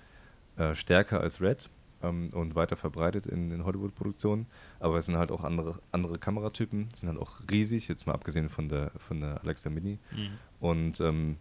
äh, 0.56 0.74
stärker 0.74 1.20
als 1.20 1.40
Red 1.40 1.68
ähm, 2.02 2.30
und 2.32 2.54
weiter 2.54 2.76
verbreitet 2.76 3.26
in 3.26 3.50
den 3.50 3.64
Hollywood-Produktionen, 3.64 4.46
aber 4.80 4.96
es 4.98 5.06
sind 5.06 5.18
halt 5.18 5.30
auch 5.30 5.44
andere, 5.44 5.80
andere 5.92 6.18
Kameratypen, 6.18 6.88
sind 6.94 7.10
halt 7.10 7.18
auch 7.18 7.40
riesig, 7.50 7.88
jetzt 7.88 8.06
mal 8.06 8.14
abgesehen 8.14 8.48
von 8.48 8.68
der, 8.70 8.90
von 8.96 9.20
der 9.20 9.42
Alexa 9.42 9.68
Mini 9.68 9.98
mhm. 10.12 10.30
und 10.60 11.00
ähm, 11.00 11.36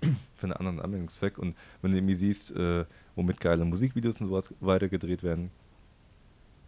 für 0.36 0.44
einen 0.44 0.52
anderen 0.52 0.80
Anwendungszweck 0.80 1.38
und 1.38 1.56
wenn 1.82 1.90
du 1.90 1.98
irgendwie 1.98 2.14
siehst, 2.14 2.52
äh, 2.52 2.84
womit 3.16 3.40
geile 3.40 3.64
Musikvideos 3.64 4.20
und 4.20 4.28
sowas 4.28 4.54
weiter 4.60 4.88
gedreht 4.88 5.24
werden, 5.24 5.50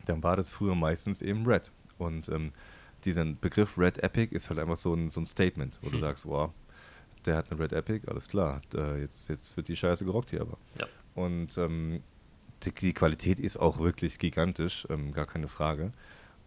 dann 0.06 0.20
war 0.24 0.36
das 0.36 0.50
früher 0.50 0.74
meistens 0.74 1.22
eben 1.22 1.46
Red. 1.46 1.70
Und 2.02 2.28
ähm, 2.28 2.52
dieser 3.04 3.24
Begriff 3.24 3.78
Red 3.78 4.02
Epic 4.02 4.34
ist 4.34 4.48
halt 4.48 4.58
einfach 4.58 4.76
so 4.76 4.94
ein, 4.94 5.10
so 5.10 5.20
ein 5.20 5.26
Statement, 5.26 5.78
wo 5.80 5.86
hm. 5.86 5.92
du 5.92 5.98
sagst, 5.98 6.26
wow, 6.26 6.50
der 7.26 7.36
hat 7.36 7.50
eine 7.50 7.60
Red 7.60 7.72
Epic, 7.72 8.08
alles 8.08 8.28
klar, 8.28 8.62
da, 8.70 8.96
jetzt, 8.96 9.28
jetzt 9.28 9.56
wird 9.56 9.68
die 9.68 9.76
Scheiße 9.76 10.04
gerockt 10.04 10.30
hier 10.30 10.40
aber. 10.40 10.58
Ja. 10.78 10.86
Und 11.14 11.56
ähm, 11.58 12.02
die, 12.62 12.72
die, 12.72 12.92
Qualität 12.92 13.38
ist 13.38 13.56
auch 13.56 13.78
wirklich 13.78 14.18
gigantisch, 14.18 14.86
ähm, 14.90 15.12
gar 15.12 15.26
keine 15.26 15.48
Frage. 15.48 15.92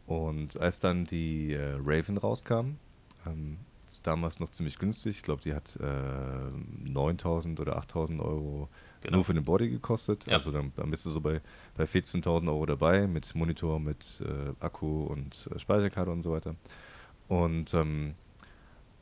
Und 0.07 0.59
als 0.59 0.79
dann 0.79 1.05
die 1.05 1.53
äh, 1.53 1.77
Raven 1.83 2.17
rauskam, 2.17 2.77
ähm, 3.25 3.57
damals 4.01 4.39
noch 4.39 4.49
ziemlich 4.49 4.79
günstig, 4.79 5.17
ich 5.17 5.21
glaube, 5.23 5.41
die 5.41 5.53
hat 5.53 5.77
äh, 5.81 6.89
9000 6.89 7.59
oder 7.59 7.77
8000 7.77 8.21
Euro 8.21 8.69
Genau. 9.01 9.17
Nur 9.17 9.25
für 9.25 9.35
den 9.35 9.43
Body 9.43 9.69
gekostet. 9.69 10.25
Ja. 10.25 10.33
Also 10.33 10.51
dann, 10.51 10.71
dann, 10.75 10.89
bist 10.89 11.05
du 11.05 11.11
so 11.11 11.21
bei, 11.21 11.39
bei 11.77 11.83
14.000 11.83 12.47
Euro 12.47 12.65
dabei 12.65 13.05
mit 13.05 13.35
Monitor, 13.35 13.79
mit 13.79 14.19
äh, 14.25 14.53
Akku 14.59 15.03
und 15.03 15.47
äh, 15.53 15.59
Speicherkarte 15.59 16.09
und 16.09 16.23
so 16.23 16.31
weiter. 16.31 16.55
Und 17.27 17.71
ähm, 17.75 18.15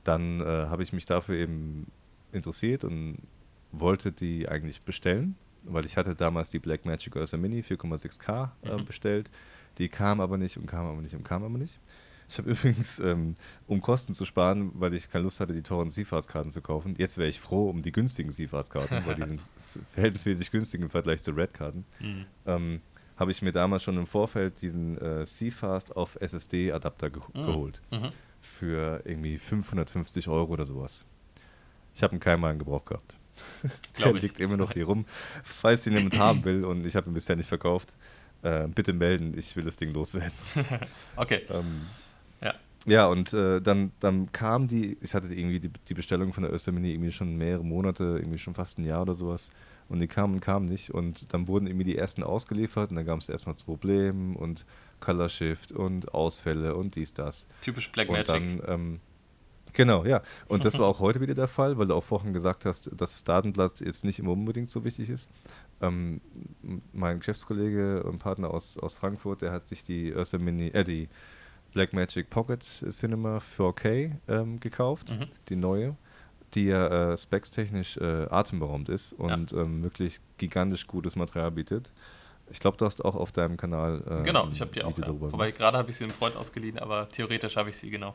dann 0.03 0.41
äh, 0.41 0.43
habe 0.43 0.83
ich 0.83 0.91
mich 0.91 1.05
dafür 1.05 1.35
eben 1.37 1.87
interessiert 2.33 2.83
und 2.83 3.19
wollte 3.71 4.11
die 4.11 4.49
eigentlich 4.49 4.81
bestellen, 4.81 5.35
weil 5.63 5.85
ich 5.85 5.95
hatte 5.95 6.15
damals 6.15 6.49
die 6.49 6.59
Blackmagic 6.59 7.15
Ursa 7.15 7.37
Mini 7.37 7.61
4,6K 7.61 8.49
äh, 8.63 8.75
Mhm. 8.75 8.85
bestellt. 8.85 9.29
Die 9.77 9.87
kam 9.87 10.19
aber 10.19 10.37
nicht 10.37 10.57
und 10.57 10.65
kam 10.65 10.85
aber 10.85 11.01
nicht 11.01 11.15
und 11.15 11.23
kam 11.23 11.45
aber 11.45 11.57
nicht. 11.57 11.79
Ich 12.33 12.39
habe 12.39 12.49
übrigens, 12.51 12.97
ähm, 12.97 13.35
um 13.67 13.79
Kosten 13.79 14.15
zu 14.15 14.25
sparen, 14.25 14.71
weil 14.73 14.95
ich 14.95 15.07
keine 15.07 15.23
Lust 15.25 15.39
hatte, 15.39 15.53
die 15.53 15.61
teuren 15.61 15.91
Seafast-Karten 15.91 16.49
zu 16.49 16.61
kaufen, 16.61 16.95
jetzt 16.97 17.19
wäre 17.19 17.29
ich 17.29 17.39
froh 17.39 17.69
um 17.69 17.83
die 17.83 17.91
günstigen 17.91 18.31
Seafast-Karten, 18.31 19.05
weil 19.05 19.13
die 19.15 19.23
sind 19.25 19.41
verhältnismäßig 19.91 20.49
günstig 20.49 20.81
im 20.81 20.89
Vergleich 20.89 21.21
zu 21.21 21.29
Red-Karten. 21.31 21.85
Mhm. 21.99 22.25
Ähm, 22.47 22.81
habe 23.17 23.29
ich 23.29 23.43
mir 23.43 23.51
damals 23.51 23.83
schon 23.83 23.97
im 23.97 24.07
Vorfeld 24.07 24.63
diesen 24.63 24.97
äh, 24.97 25.27
Seafast 25.27 25.95
auf 25.95 26.17
SSD-Adapter 26.19 27.11
ge 27.11 27.21
Mhm. 27.35 27.45
geholt. 27.45 27.81
Mhm. 27.91 28.09
Für 28.41 29.01
irgendwie 29.05 29.37
550 29.37 30.27
Euro 30.27 30.53
oder 30.53 30.65
sowas. 30.65 31.05
Ich 31.93 32.01
habe 32.01 32.15
ihn 32.15 32.19
keinmal 32.19 32.53
in 32.53 32.59
Gebrauch 32.59 32.83
gehabt. 32.83 33.15
Der 33.99 34.11
liegt 34.13 34.39
immer 34.39 34.57
noch 34.57 34.73
hier 34.73 34.85
rum. 34.85 35.05
Falls 35.43 35.85
ihn 35.85 35.93
jemand 35.93 36.17
haben 36.17 36.43
will 36.43 36.65
und 36.65 36.87
ich 36.87 36.95
habe 36.95 37.11
ihn 37.11 37.13
bisher 37.13 37.35
nicht 37.35 37.47
verkauft, 37.47 37.95
äh, 38.41 38.67
bitte 38.67 38.91
melden, 38.93 39.37
ich 39.37 39.55
will 39.55 39.63
das 39.65 39.77
Ding 39.77 39.93
loswerden. 39.93 40.31
Okay. 41.15 41.43
Ähm, 41.49 41.83
Ja. 42.85 43.07
und 43.07 43.33
äh, 43.33 43.61
dann, 43.61 43.91
dann 43.99 44.31
kam 44.31 44.67
die, 44.67 44.97
ich 45.01 45.13
hatte 45.13 45.27
irgendwie 45.27 45.59
die, 45.59 45.71
die 45.87 45.93
Bestellung 45.93 46.33
von 46.33 46.43
der 46.43 46.51
Östermini 46.51 46.91
irgendwie 46.91 47.11
schon 47.11 47.37
mehrere 47.37 47.63
Monate, 47.63 48.03
irgendwie 48.03 48.39
schon 48.39 48.53
fast 48.53 48.79
ein 48.79 48.85
Jahr 48.85 49.01
oder 49.01 49.13
sowas. 49.13 49.51
Und 49.89 49.99
die 49.99 50.07
kamen 50.07 50.35
und 50.35 50.39
kamen 50.39 50.65
nicht. 50.65 50.91
Und 50.91 51.33
dann 51.33 51.47
wurden 51.47 51.67
irgendwie 51.67 51.83
die 51.83 51.97
ersten 51.97 52.23
ausgeliefert 52.23 52.89
und 52.89 52.95
dann 52.95 53.05
gab 53.05 53.19
es 53.19 53.29
erstmal 53.29 53.55
zu 53.55 53.65
Problemen 53.65 54.35
und 54.35 54.65
Color 54.99 55.29
Shift 55.29 55.71
und 55.71 56.13
Ausfälle 56.13 56.75
und 56.75 56.95
dies, 56.95 57.13
das. 57.13 57.47
Typisch 57.61 57.91
Black 57.91 58.07
und 58.09 58.15
Magic. 58.15 58.27
dann, 58.27 58.61
ähm, 58.67 58.99
genau, 59.73 60.05
ja. 60.05 60.21
Und 60.47 60.65
das 60.65 60.79
war 60.79 60.87
auch 60.87 60.99
heute 60.99 61.19
wieder 61.19 61.33
der 61.33 61.47
Fall, 61.47 61.77
weil 61.77 61.87
du 61.87 61.95
auch 61.95 62.03
vorhin 62.03 62.33
gesagt 62.33 62.65
hast, 62.65 62.87
dass 62.87 63.11
das 63.11 63.23
Datenblatt 63.25 63.81
jetzt 63.81 64.05
nicht 64.05 64.19
immer 64.19 64.31
unbedingt 64.31 64.69
so 64.69 64.83
wichtig 64.85 65.09
ist. 65.09 65.29
Ähm, 65.81 66.21
mein 66.93 67.19
Geschäftskollege 67.19 68.03
und 68.03 68.19
Partner 68.19 68.51
aus, 68.51 68.77
aus 68.77 68.95
Frankfurt, 68.95 69.41
der 69.41 69.51
hat 69.51 69.67
sich 69.67 69.83
die 69.83 70.13
Ursa 70.13 70.37
Mini, 70.37 70.67
äh, 70.69 70.85
die 70.85 71.09
Blackmagic 71.73 72.29
Pocket 72.29 72.61
Cinema 72.63 73.37
4K 73.39 74.11
ähm, 74.27 74.59
gekauft, 74.59 75.09
Mhm. 75.11 75.27
die 75.49 75.55
neue, 75.55 75.95
die 76.53 76.65
ja 76.65 77.13
äh, 77.13 77.17
specs-technisch 77.17 77.97
äh, 77.97 78.27
atemberaubend 78.29 78.89
ist 78.89 79.13
und 79.13 79.53
ähm, 79.53 79.83
wirklich 79.83 80.19
gigantisch 80.37 80.87
gutes 80.87 81.15
Material 81.15 81.51
bietet. 81.51 81.91
Ich 82.51 82.59
glaube, 82.59 82.77
du 82.77 82.85
hast 82.85 83.03
auch 83.03 83.15
auf 83.15 83.31
deinem 83.31 83.57
Kanal 83.57 84.03
äh, 84.07 84.23
genau, 84.23 84.47
ich 84.51 84.61
habe 84.61 84.71
die 84.71 84.83
auch. 84.83 84.95
Ja. 84.97 85.07
Wobei 85.09 85.51
gerade 85.51 85.77
habe 85.77 85.89
ich 85.89 85.95
sie 85.97 86.03
einem 86.03 86.13
Freund 86.13 86.35
ausgeliehen, 86.35 86.77
aber 86.77 87.07
theoretisch 87.09 87.55
habe 87.55 87.69
ich 87.69 87.77
sie, 87.77 87.89
genau. 87.89 88.13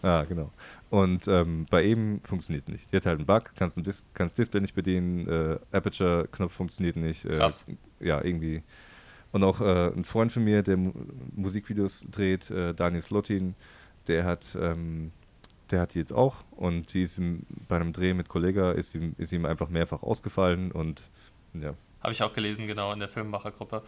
Ah, 0.00 0.24
genau. 0.28 0.50
Und 0.90 1.26
ähm, 1.26 1.66
bei 1.70 1.82
ihm 1.82 2.20
funktioniert 2.22 2.62
es 2.62 2.68
nicht. 2.68 2.92
Die 2.92 2.96
hat 2.96 3.06
halt 3.06 3.18
einen 3.18 3.26
Bug, 3.26 3.50
kannst 3.56 3.76
ein 3.78 3.82
Dis 3.82 4.04
kannst 4.14 4.38
Display 4.38 4.60
nicht 4.60 4.74
bedienen, 4.74 5.26
äh, 5.28 5.58
Aperture-Knopf 5.72 6.52
funktioniert 6.52 6.94
nicht. 6.96 7.24
Äh, 7.24 7.36
Krass. 7.36 7.66
Ja, 7.98 8.22
irgendwie. 8.22 8.62
Und 9.32 9.44
auch 9.44 9.60
äh, 9.60 9.88
ein 9.94 10.04
Freund 10.04 10.32
von 10.32 10.44
mir, 10.44 10.62
der 10.62 10.76
Mu 10.76 10.92
Musikvideos 11.34 12.06
dreht, 12.10 12.50
äh, 12.50 12.74
Daniel 12.74 13.02
Slotin, 13.02 13.54
der 14.06 14.24
hat, 14.24 14.56
ähm, 14.60 15.12
der 15.70 15.80
hat 15.82 15.94
die 15.94 15.98
jetzt 15.98 16.12
auch 16.12 16.44
und 16.52 16.94
die 16.94 17.02
ist 17.02 17.18
ihm, 17.18 17.42
bei 17.68 17.76
einem 17.76 17.92
Dreh 17.92 18.14
mit 18.14 18.28
Kollega 18.28 18.72
ist 18.72 18.94
ihm, 18.94 19.14
ist 19.18 19.32
ihm 19.32 19.44
einfach 19.44 19.68
mehrfach 19.68 20.02
ausgefallen 20.02 20.72
und 20.72 21.08
ja. 21.52 21.74
Habe 22.02 22.12
ich 22.12 22.22
auch 22.22 22.32
gelesen, 22.32 22.66
genau, 22.66 22.92
in 22.92 23.00
der 23.00 23.08
Filmemachergruppe. 23.08 23.82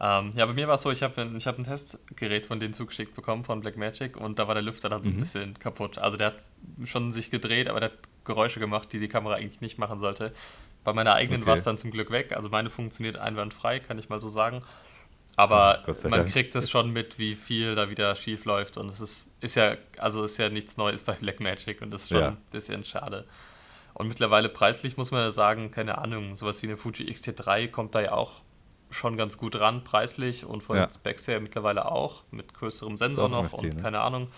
Ähm, 0.00 0.32
ja, 0.34 0.44
bei 0.46 0.52
mir 0.52 0.68
war 0.68 0.74
es 0.74 0.82
so, 0.82 0.90
ich 0.90 1.02
habe 1.02 1.30
ich 1.36 1.46
hab 1.46 1.56
ein 1.58 1.64
Testgerät 1.64 2.46
von 2.46 2.60
denen 2.60 2.74
zugeschickt 2.74 3.14
bekommen, 3.14 3.44
von 3.44 3.60
Blackmagic, 3.60 4.16
und 4.16 4.38
da 4.38 4.46
war 4.48 4.54
der 4.54 4.62
Lüfter 4.62 4.88
dann 4.88 5.02
so 5.02 5.08
ein 5.08 5.16
Mhm. 5.16 5.20
bisschen 5.20 5.58
kaputt. 5.58 5.98
Also 5.98 6.16
der 6.16 6.28
hat 6.28 6.42
schon 6.84 7.12
sich 7.12 7.30
gedreht, 7.30 7.68
aber 7.68 7.80
der 7.80 7.90
hat 7.90 7.98
Geräusche 8.24 8.60
gemacht, 8.60 8.92
die 8.92 8.98
die 9.00 9.08
Kamera 9.08 9.34
eigentlich 9.36 9.60
nicht 9.60 9.78
machen 9.78 10.00
sollte. 10.00 10.32
Bei 10.84 10.92
meiner 10.92 11.14
eigenen 11.14 11.40
Okay. 11.42 11.48
war 11.50 11.56
es 11.56 11.62
dann 11.62 11.78
zum 11.78 11.90
Glück 11.90 12.10
weg. 12.10 12.36
Also 12.36 12.48
meine 12.50 12.70
funktioniert 12.70 13.16
einwandfrei, 13.16 13.80
kann 13.80 13.98
ich 13.98 14.08
mal 14.08 14.20
so 14.20 14.28
sagen. 14.28 14.60
Aber 15.36 15.78
Ah, 15.80 15.82
Gott 15.84 15.96
sei 15.96 16.08
man 16.10 16.20
Dank. 16.20 16.32
kriegt 16.32 16.54
es 16.54 16.70
schon 16.70 16.90
mit, 16.92 17.18
wie 17.18 17.34
viel 17.34 17.74
da 17.74 17.90
wieder 17.90 18.14
schief 18.14 18.44
läuft. 18.44 18.76
Und 18.76 18.88
es 18.88 19.00
ist, 19.00 19.26
ist 19.40 19.56
ja, 19.56 19.76
also 19.98 20.22
ist 20.24 20.38
ja 20.38 20.48
nichts 20.48 20.76
Neues 20.76 21.02
bei 21.02 21.14
Blackmagic 21.14 21.82
und 21.82 21.90
das 21.90 22.02
ist 22.02 22.08
schon 22.10 22.20
Ja. 22.20 22.28
ein 22.28 22.36
bisschen 22.52 22.84
schade. 22.84 23.24
Und 23.94 24.08
mittlerweile 24.08 24.48
preislich 24.48 24.96
muss 24.96 25.10
man 25.10 25.20
ja 25.22 25.32
sagen, 25.32 25.70
keine 25.70 25.98
Ahnung, 25.98 26.36
sowas 26.36 26.62
wie 26.62 26.66
eine 26.66 26.76
Fuji 26.76 27.08
X-T3 27.10 27.68
kommt 27.68 27.94
da 27.94 28.00
ja 28.00 28.12
auch 28.12 28.42
schon 28.90 29.16
ganz 29.16 29.36
gut 29.38 29.58
ran, 29.58 29.82
preislich 29.82 30.44
und 30.44 30.62
von 30.62 30.76
Ja. 30.76 30.88
Specs 30.92 31.26
her 31.26 31.40
mittlerweile 31.40 31.90
auch, 31.90 32.22
mit 32.30 32.54
größerem 32.54 32.96
Sensor 32.96 33.28
noch 33.28 33.44
MFT, 33.44 33.58
und 33.62 33.74
ne? 33.76 33.82
keine 33.82 34.00
Ahnung. 34.00 34.28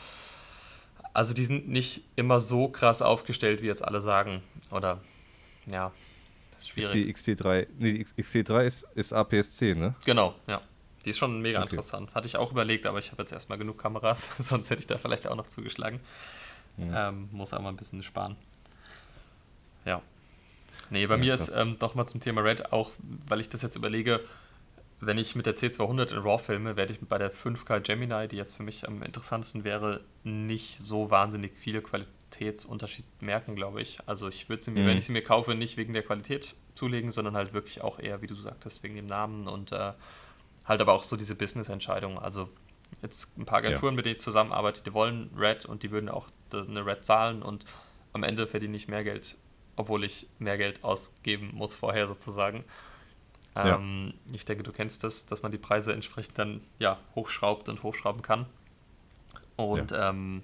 Also 1.13 1.35
die 1.35 1.45
sind 1.45 1.69
nicht 1.69 2.03
immer 2.17 2.41
so 2.41 2.69
krass 2.69 3.03
aufgestellt, 3.03 3.61
wie 3.63 3.67
jetzt 3.67 3.85
alle 3.85 4.01
sagen. 4.01 4.43
Oder 4.71 5.01
ja, 5.67 5.93
das 6.59 6.69
ist 6.77 6.95
die 6.95 7.13
XT3, 7.13 7.67
nee, 7.79 7.93
die 7.93 8.05
XT3 8.23 8.65
ist, 8.65 8.85
ist 8.95 9.13
APS-C, 9.13 9.75
ne? 9.75 9.95
Genau, 10.05 10.35
ja. 10.47 10.61
Die 11.05 11.11
ist 11.11 11.19
schon 11.19 11.41
mega 11.41 11.61
Okay. 11.63 11.71
interessant. 11.71 12.13
Hatte 12.15 12.27
ich 12.27 12.37
auch 12.37 12.51
überlegt, 12.51 12.87
aber 12.87 12.99
ich 12.99 13.13
habe 13.13 13.23
jetzt 13.23 13.33
erstmal 13.33 13.59
genug 13.59 13.79
Kameras, 13.79 14.29
sonst 14.39 14.71
hätte 14.71 14.81
ich 14.81 14.87
da 14.87 14.99
vielleicht 14.99 15.27
auch 15.27 15.37
noch 15.37 15.47
zugeschlagen. 15.47 16.01
Ja. 16.79 17.09
Ähm, 17.09 17.29
muss 17.33 17.53
auch 17.53 17.61
mal 17.61 17.69
ein 17.71 17.77
bisschen 17.77 18.03
sparen. 18.03 18.37
Ja. 19.85 20.03
Nee, 20.91 21.07
bei 21.07 21.15
Ja, 21.15 21.19
mir 21.19 21.37
krass. 21.37 21.49
ist 21.49 21.55
ähm, 21.57 21.77
doch 21.79 21.95
mal 21.95 22.07
zum 22.07 22.21
Thema 22.21 22.41
Red, 22.43 22.73
auch 22.73 22.91
weil 23.29 23.41
ich 23.41 23.49
das 23.49 23.63
jetzt 23.63 23.77
überlege, 23.77 24.21
wenn 25.01 25.19
ich 25.19 25.35
mit 25.35 25.47
der 25.47 25.57
C200 25.57 26.11
in 26.13 26.19
RAW 26.19 26.43
filme, 26.43 26.77
werde 26.77 26.93
ich 26.93 27.01
bei 27.01 27.19
der 27.19 27.33
5K 27.33 27.81
Gemini, 27.81 28.29
die 28.29 28.37
jetzt 28.37 28.55
für 28.57 28.63
mich 28.63 28.87
am 28.89 29.03
interessantesten 29.03 29.65
wäre, 29.65 30.01
nicht 30.25 30.79
so 30.81 31.11
wahnsinnig 31.11 31.57
viel 31.57 31.83
Qualitätsunterschied 32.31 33.05
merken, 33.21 33.55
glaube 33.57 33.81
ich. 33.81 33.99
Also 34.07 34.29
ich 34.29 34.49
würde 34.49 34.63
sie 34.63 34.71
mir, 34.71 34.83
Mhm. 34.83 34.87
wenn 34.89 34.99
ich 34.99 35.07
sie 35.07 35.13
mir 35.13 35.23
kaufe, 35.23 35.55
nicht 35.55 35.77
wegen 35.77 35.93
der 35.93 36.03
Qualität 36.03 36.55
zulegen, 36.75 37.11
sondern 37.11 37.37
halt 37.37 37.53
wirklich 37.53 37.81
auch 37.83 37.99
eher, 37.99 38.23
wie 38.23 38.27
du 38.27 38.35
sagtest, 38.35 38.83
wegen 38.83 38.97
dem 38.97 39.07
Namen 39.07 39.47
und 39.49 39.73
äh, 39.73 39.93
halt 40.65 40.81
aber 40.81 40.93
auch 40.93 41.05
so 41.05 41.17
diese 41.17 41.35
Business-Entscheidung. 41.35 42.19
Also 42.19 42.49
jetzt 43.03 43.37
ein 43.39 43.47
paar 43.47 43.63
Ja. 43.63 43.69
Agenturen, 43.69 43.95
mit 43.95 44.05
denen 44.05 44.17
ich 44.17 44.21
zusammenarbeite, 44.23 44.83
die 44.83 44.93
wollen 44.93 45.31
Red 45.37 45.67
und 45.67 45.83
die 45.83 45.91
würden 45.91 46.09
auch 46.09 46.27
eine 46.53 46.85
Red 46.85 47.05
zahlen 47.05 47.43
und 47.43 47.65
am 48.13 48.23
Ende 48.23 48.47
verdiene 48.47 48.77
ich 48.77 48.89
mehr 48.89 49.05
Geld, 49.05 49.37
obwohl 49.77 50.05
ich 50.05 50.27
mehr 50.39 50.59
Geld 50.59 50.85
ausgeben 50.85 51.51
muss 51.55 51.75
vorher 51.77 52.07
sozusagen. 52.07 52.65
Ja. 53.55 53.77
Ähm, 53.77 54.15
Ich 54.33 54.45
denke, 54.45 54.63
du 54.63 54.73
kennst 54.73 55.03
das, 55.05 55.27
dass 55.27 55.43
man 55.43 55.51
die 55.53 55.59
Preise 55.59 55.93
entsprechend 55.93 56.39
dann 56.39 56.61
ja 56.79 56.99
hochschraubt 57.15 57.69
und 57.69 57.83
hochschrauben 57.83 58.23
kann. 58.23 58.47
Und 59.57 59.91
ja, 59.91 60.11
ähm, 60.11 60.43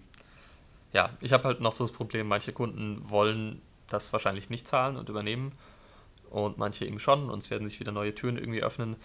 ja 0.92 1.10
ich 1.20 1.32
habe 1.32 1.44
halt 1.44 1.60
noch 1.60 1.72
so 1.72 1.84
das 1.84 1.92
Problem, 1.92 2.28
manche 2.28 2.52
Kunden 2.52 3.08
wollen 3.08 3.60
das 3.88 4.12
wahrscheinlich 4.12 4.50
nicht 4.50 4.66
zahlen 4.66 4.96
und 4.96 5.08
übernehmen 5.08 5.52
und 6.30 6.58
manche 6.58 6.86
eben 6.86 6.98
schon 6.98 7.28
und 7.30 7.40
es 7.40 7.50
werden 7.50 7.68
sich 7.68 7.80
wieder 7.80 7.92
neue 7.92 8.14
Türen 8.14 8.38
irgendwie 8.38 8.62
öffnen. 8.62 8.96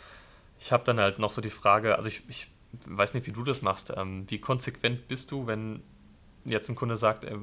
Ich 0.60 0.72
habe 0.72 0.84
dann 0.84 1.00
halt 1.00 1.20
noch 1.20 1.32
so 1.32 1.42
die 1.42 1.50
Frage, 1.50 1.98
also 1.98 2.08
ich, 2.08 2.24
ich 2.30 2.48
weiß 2.86 3.14
nicht, 3.14 3.28
wie 3.28 3.32
du 3.32 3.44
das 3.44 3.62
machst. 3.62 3.94
Ähm, 3.96 4.26
wie 4.28 4.40
konsequent 4.40 5.08
bist 5.08 5.32
du, 5.32 5.48
wenn 5.48 5.82
jetzt 6.46 6.70
ein 6.70 6.76
Kunde 6.76 6.98
sagt, 6.98 7.24
er 7.24 7.38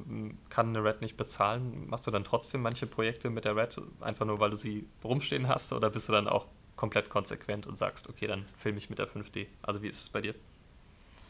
kann 0.49 0.69
eine 0.69 0.83
Red 0.83 1.01
nicht 1.01 1.17
bezahlen? 1.17 1.87
Machst 1.87 2.07
du 2.07 2.11
dann 2.11 2.23
trotzdem 2.23 2.61
manche 2.61 2.87
Projekte 2.87 3.29
mit 3.29 3.45
der 3.45 3.55
Red, 3.55 3.79
einfach 4.01 4.25
nur 4.25 4.39
weil 4.39 4.49
du 4.49 4.57
sie 4.57 4.87
rumstehen 5.03 5.47
hast? 5.47 5.71
Oder 5.73 5.89
bist 5.89 6.09
du 6.09 6.13
dann 6.13 6.27
auch 6.27 6.47
komplett 6.75 7.09
konsequent 7.09 7.67
und 7.67 7.77
sagst, 7.77 8.09
okay, 8.09 8.27
dann 8.27 8.45
filme 8.57 8.77
ich 8.77 8.89
mit 8.89 8.99
der 8.99 9.07
5D? 9.07 9.47
Also 9.61 9.81
wie 9.81 9.87
ist 9.87 10.01
es 10.01 10.09
bei 10.09 10.21
dir? 10.21 10.35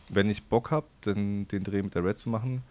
Wenn 0.09 0.29
ich 0.29 0.43
Bock 0.43 0.71
habe, 0.71 0.87
den, 1.05 1.47
den 1.47 1.63
Dreh 1.63 1.81
mit 1.81 1.95
der 1.95 2.03
Red 2.03 2.19
zu 2.19 2.29
machen, 2.29 2.63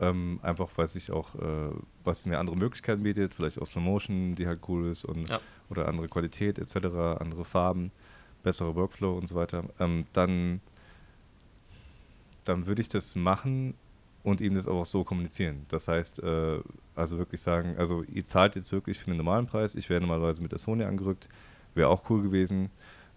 ähm, 0.00 0.40
einfach 0.42 0.68
weil 0.76 0.88
sich 0.88 1.10
auch, 1.10 1.34
äh, 1.36 1.70
was 2.04 2.26
mir 2.26 2.38
andere 2.38 2.56
Möglichkeiten 2.56 3.02
bietet, 3.02 3.34
vielleicht 3.34 3.60
auch 3.60 3.66
Slow 3.66 3.82
Motion, 3.82 4.34
die 4.34 4.46
halt 4.46 4.60
cool 4.68 4.90
ist 4.90 5.04
und 5.04 5.28
Ja. 5.28 5.40
oder 5.70 5.88
andere 5.88 6.08
Qualität 6.08 6.58
etc., 6.58 7.18
andere 7.18 7.44
Farben, 7.44 7.90
bessere 8.42 8.74
Workflow 8.74 9.16
und 9.16 9.28
so 9.28 9.34
weiter, 9.34 9.64
ähm, 9.80 10.06
dann, 10.12 10.60
dann 12.44 12.66
würde 12.66 12.82
ich 12.82 12.88
das 12.88 13.14
machen 13.14 13.74
und 14.22 14.40
ihm 14.40 14.54
das 14.54 14.66
aber 14.66 14.80
auch 14.80 14.86
so 14.86 15.04
kommunizieren. 15.04 15.66
Das 15.68 15.88
heißt, 15.88 16.22
äh, 16.22 16.58
also 16.94 17.18
wirklich 17.18 17.40
sagen, 17.40 17.76
also 17.78 18.02
ihr 18.02 18.24
zahlt 18.24 18.56
jetzt 18.56 18.72
wirklich 18.72 18.98
für 18.98 19.06
den 19.06 19.16
normalen 19.16 19.46
Preis, 19.46 19.74
ich 19.74 19.88
wäre 19.88 20.00
normalerweise 20.00 20.42
mit 20.42 20.52
der 20.52 20.58
Sony 20.58 20.84
angerückt, 20.84 21.28
wäre 21.74 21.88
auch 21.88 22.08
cool 22.10 22.22
gewesen, 22.22 22.70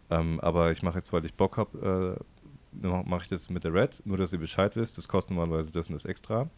ähm, 0.09 0.39
aber 0.39 0.71
ich 0.71 0.81
mache 0.81 0.97
jetzt, 0.97 1.11
weil 1.13 1.25
ich 1.25 1.33
Bock 1.33 1.57
habe, 1.57 2.17
äh, 2.19 2.23
mache 2.71 3.23
ich 3.23 3.27
das 3.27 3.49
mit 3.49 3.63
der 3.63 3.73
Red, 3.73 4.01
nur 4.05 4.17
dass 4.17 4.33
ihr 4.33 4.39
Bescheid 4.39 4.75
wisst, 4.75 4.97
das 4.97 5.07
kostet 5.07 5.35
normalerweise 5.35 5.71
das 5.71 5.87
und 5.89 5.93
das 5.93 6.05
extra. 6.05 6.49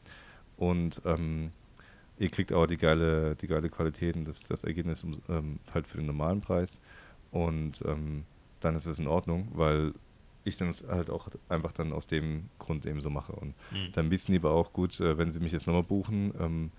Und 0.57 1.01
ähm, 1.05 1.51
ihr 2.19 2.29
kriegt 2.29 2.51
aber 2.51 2.67
die 2.67 2.77
geile, 2.77 3.35
die 3.35 3.47
geile 3.47 3.69
Qualität 3.69 4.15
und 4.15 4.27
das, 4.27 4.43
das 4.47 4.63
Ergebnis 4.63 5.05
ähm, 5.29 5.59
halt 5.73 5.87
für 5.87 5.97
den 5.97 6.05
normalen 6.07 6.41
Preis. 6.41 6.79
Und 7.31 7.81
ähm, 7.85 8.25
dann 8.59 8.75
ist 8.75 8.85
es 8.85 8.99
in 8.99 9.07
Ordnung, 9.07 9.47
weil 9.53 9.93
ich 10.43 10.57
dann 10.57 10.69
es 10.69 10.83
halt 10.87 11.09
auch 11.09 11.29
einfach 11.49 11.71
dann 11.71 11.93
aus 11.93 12.07
dem 12.07 12.49
Grund 12.59 12.85
eben 12.85 13.01
so 13.01 13.09
mache. 13.09 13.31
Und 13.33 13.53
Mhm. 13.71 13.91
dann 13.93 14.11
wissen 14.11 14.31
die 14.33 14.39
aber 14.39 14.51
auch 14.51 14.73
gut, 14.73 14.99
äh, 14.99 15.17
wenn 15.17 15.31
sie 15.31 15.39
mich 15.39 15.51
jetzt 15.51 15.65
nochmal 15.67 15.83
buchen 15.83 16.33
ähm, 16.39 16.71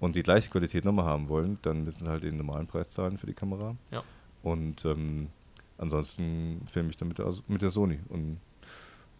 und 0.00 0.16
die 0.16 0.22
gleiche 0.22 0.50
Qualität 0.50 0.84
nochmal 0.84 1.04
haben 1.04 1.28
wollen, 1.28 1.58
dann 1.62 1.84
müssen 1.84 2.04
sie 2.04 2.10
halt 2.10 2.22
den 2.22 2.36
normalen 2.36 2.66
Preis 2.68 2.90
zahlen 2.90 3.18
für 3.18 3.26
die 3.26 3.34
Kamera. 3.34 3.76
Ja. 3.90 4.02
und 4.42 4.84
ähm, 4.84 5.28
ansonsten 5.78 6.62
filme 6.66 6.90
ich 6.90 6.96
dann 6.96 7.08
mit 7.08 7.18
der, 7.18 7.32
mit 7.48 7.62
der 7.62 7.70
Sony. 7.70 7.98
Und 8.08 8.38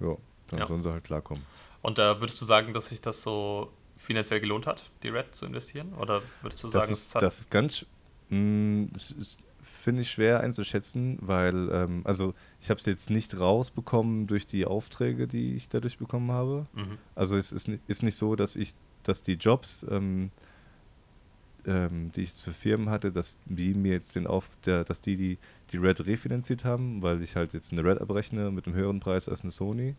ja, 0.01 0.17
dann 0.49 0.59
Ja. 0.61 0.67
sollen 0.67 0.83
sie 0.83 0.91
halt 0.91 1.05
klarkommen. 1.05 1.45
Und 1.83 1.99
da 1.99 2.21
würdest 2.21 2.41
du 2.41 2.45
sagen, 2.45 2.73
dass 2.75 2.89
sich 2.89 3.01
das 3.01 3.23
so 3.23 3.71
finanziell 3.97 4.41
gelohnt 4.41 4.67
hat, 4.67 4.91
die 5.03 5.09
Red 5.09 5.35
zu 5.35 5.47
investieren? 5.47 5.93
Oder 5.95 6.23
würdest 6.43 6.63
du 6.63 6.69
sagen, 6.69 6.83
Das 6.83 6.91
es 6.91 7.07
ist, 7.07 7.15
hat- 7.15 7.23
das 7.23 7.39
ist 7.41 7.51
ganz, 7.51 7.87
Mm, 8.31 8.89
das 8.93 9.15
finde 9.63 10.03
ich 10.03 10.11
schwer 10.11 10.41
einzuschätzen, 10.41 11.17
weil, 11.23 11.71
ähm, 11.73 12.03
also 12.05 12.35
ich 12.61 12.69
habe 12.69 12.79
es 12.79 12.85
jetzt 12.85 13.09
nicht 13.09 13.41
rausbekommen 13.41 14.27
durch 14.27 14.47
die 14.47 14.67
Aufträge, 14.67 15.27
die 15.27 15.55
ich 15.55 15.71
dadurch 15.71 15.97
bekommen 15.97 16.31
habe. 16.31 16.67
Mhm. 16.75 16.99
Also 17.15 17.39
es 17.39 17.53
ist, 17.53 17.71
ist 17.87 18.03
nicht 18.03 18.17
so, 18.17 18.37
dass 18.37 18.55
ich, 18.57 18.75
dass 19.03 19.23
die 19.23 19.35
Jobs, 19.37 19.87
ähm, 19.91 20.31
ähm, 21.69 22.11
die 22.13 22.23
ich 22.23 22.33
für 22.33 22.53
Firmen 22.53 22.89
hatte, 22.89 23.13
dass 23.13 23.39
die 23.45 23.75
mir 23.75 23.93
jetzt 23.93 24.17
den 24.17 24.27
Auf, 24.27 24.49
der, 24.65 24.85
dass 24.85 25.01
die, 25.01 25.17
die 25.17 25.39
die 25.73 25.77
Red 25.77 26.07
refinanziert 26.07 26.65
haben, 26.65 27.03
weil 27.03 27.23
ich 27.23 27.37
halt 27.37 27.53
jetzt 27.53 27.73
eine 27.73 27.85
Red 27.85 28.01
abrechne 28.01 28.51
mit 28.51 28.67
einem 28.67 28.75
höheren 28.75 29.01
Preis 29.01 29.29
als 29.29 29.43
eine 29.43 29.51
Sony. 29.51 29.95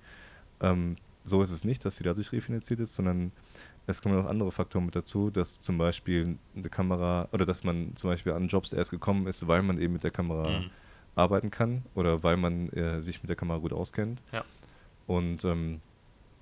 Ähm, 0.61 0.97
so 1.23 1.43
ist 1.43 1.51
es 1.51 1.63
nicht, 1.63 1.85
dass 1.85 1.97
sie 1.97 2.03
dadurch 2.03 2.31
refinanziert 2.31 2.79
ist, 2.79 2.95
sondern 2.95 3.31
es 3.85 4.01
kommen 4.01 4.15
noch 4.15 4.25
andere 4.25 4.51
Faktoren 4.51 4.85
mit 4.85 4.95
dazu, 4.95 5.29
dass 5.29 5.59
zum 5.59 5.77
Beispiel 5.77 6.37
eine 6.55 6.69
Kamera 6.69 7.29
oder 7.31 7.45
dass 7.45 7.63
man 7.63 7.95
zum 7.95 8.09
Beispiel 8.09 8.33
an 8.33 8.47
Jobs 8.47 8.73
erst 8.73 8.91
gekommen 8.91 9.27
ist, 9.27 9.47
weil 9.47 9.61
man 9.61 9.79
eben 9.79 9.93
mit 9.93 10.03
der 10.03 10.11
Kamera 10.11 10.61
Mhm. 10.61 10.69
arbeiten 11.15 11.51
kann 11.51 11.83
oder 11.95 12.23
weil 12.23 12.37
man 12.37 12.69
äh, 12.69 13.01
sich 13.01 13.21
mit 13.21 13.29
der 13.29 13.35
Kamera 13.35 13.59
gut 13.59 13.73
auskennt. 13.73 14.21
Ja. 14.31 14.43
Und 15.05 15.43
ähm, 15.43 15.81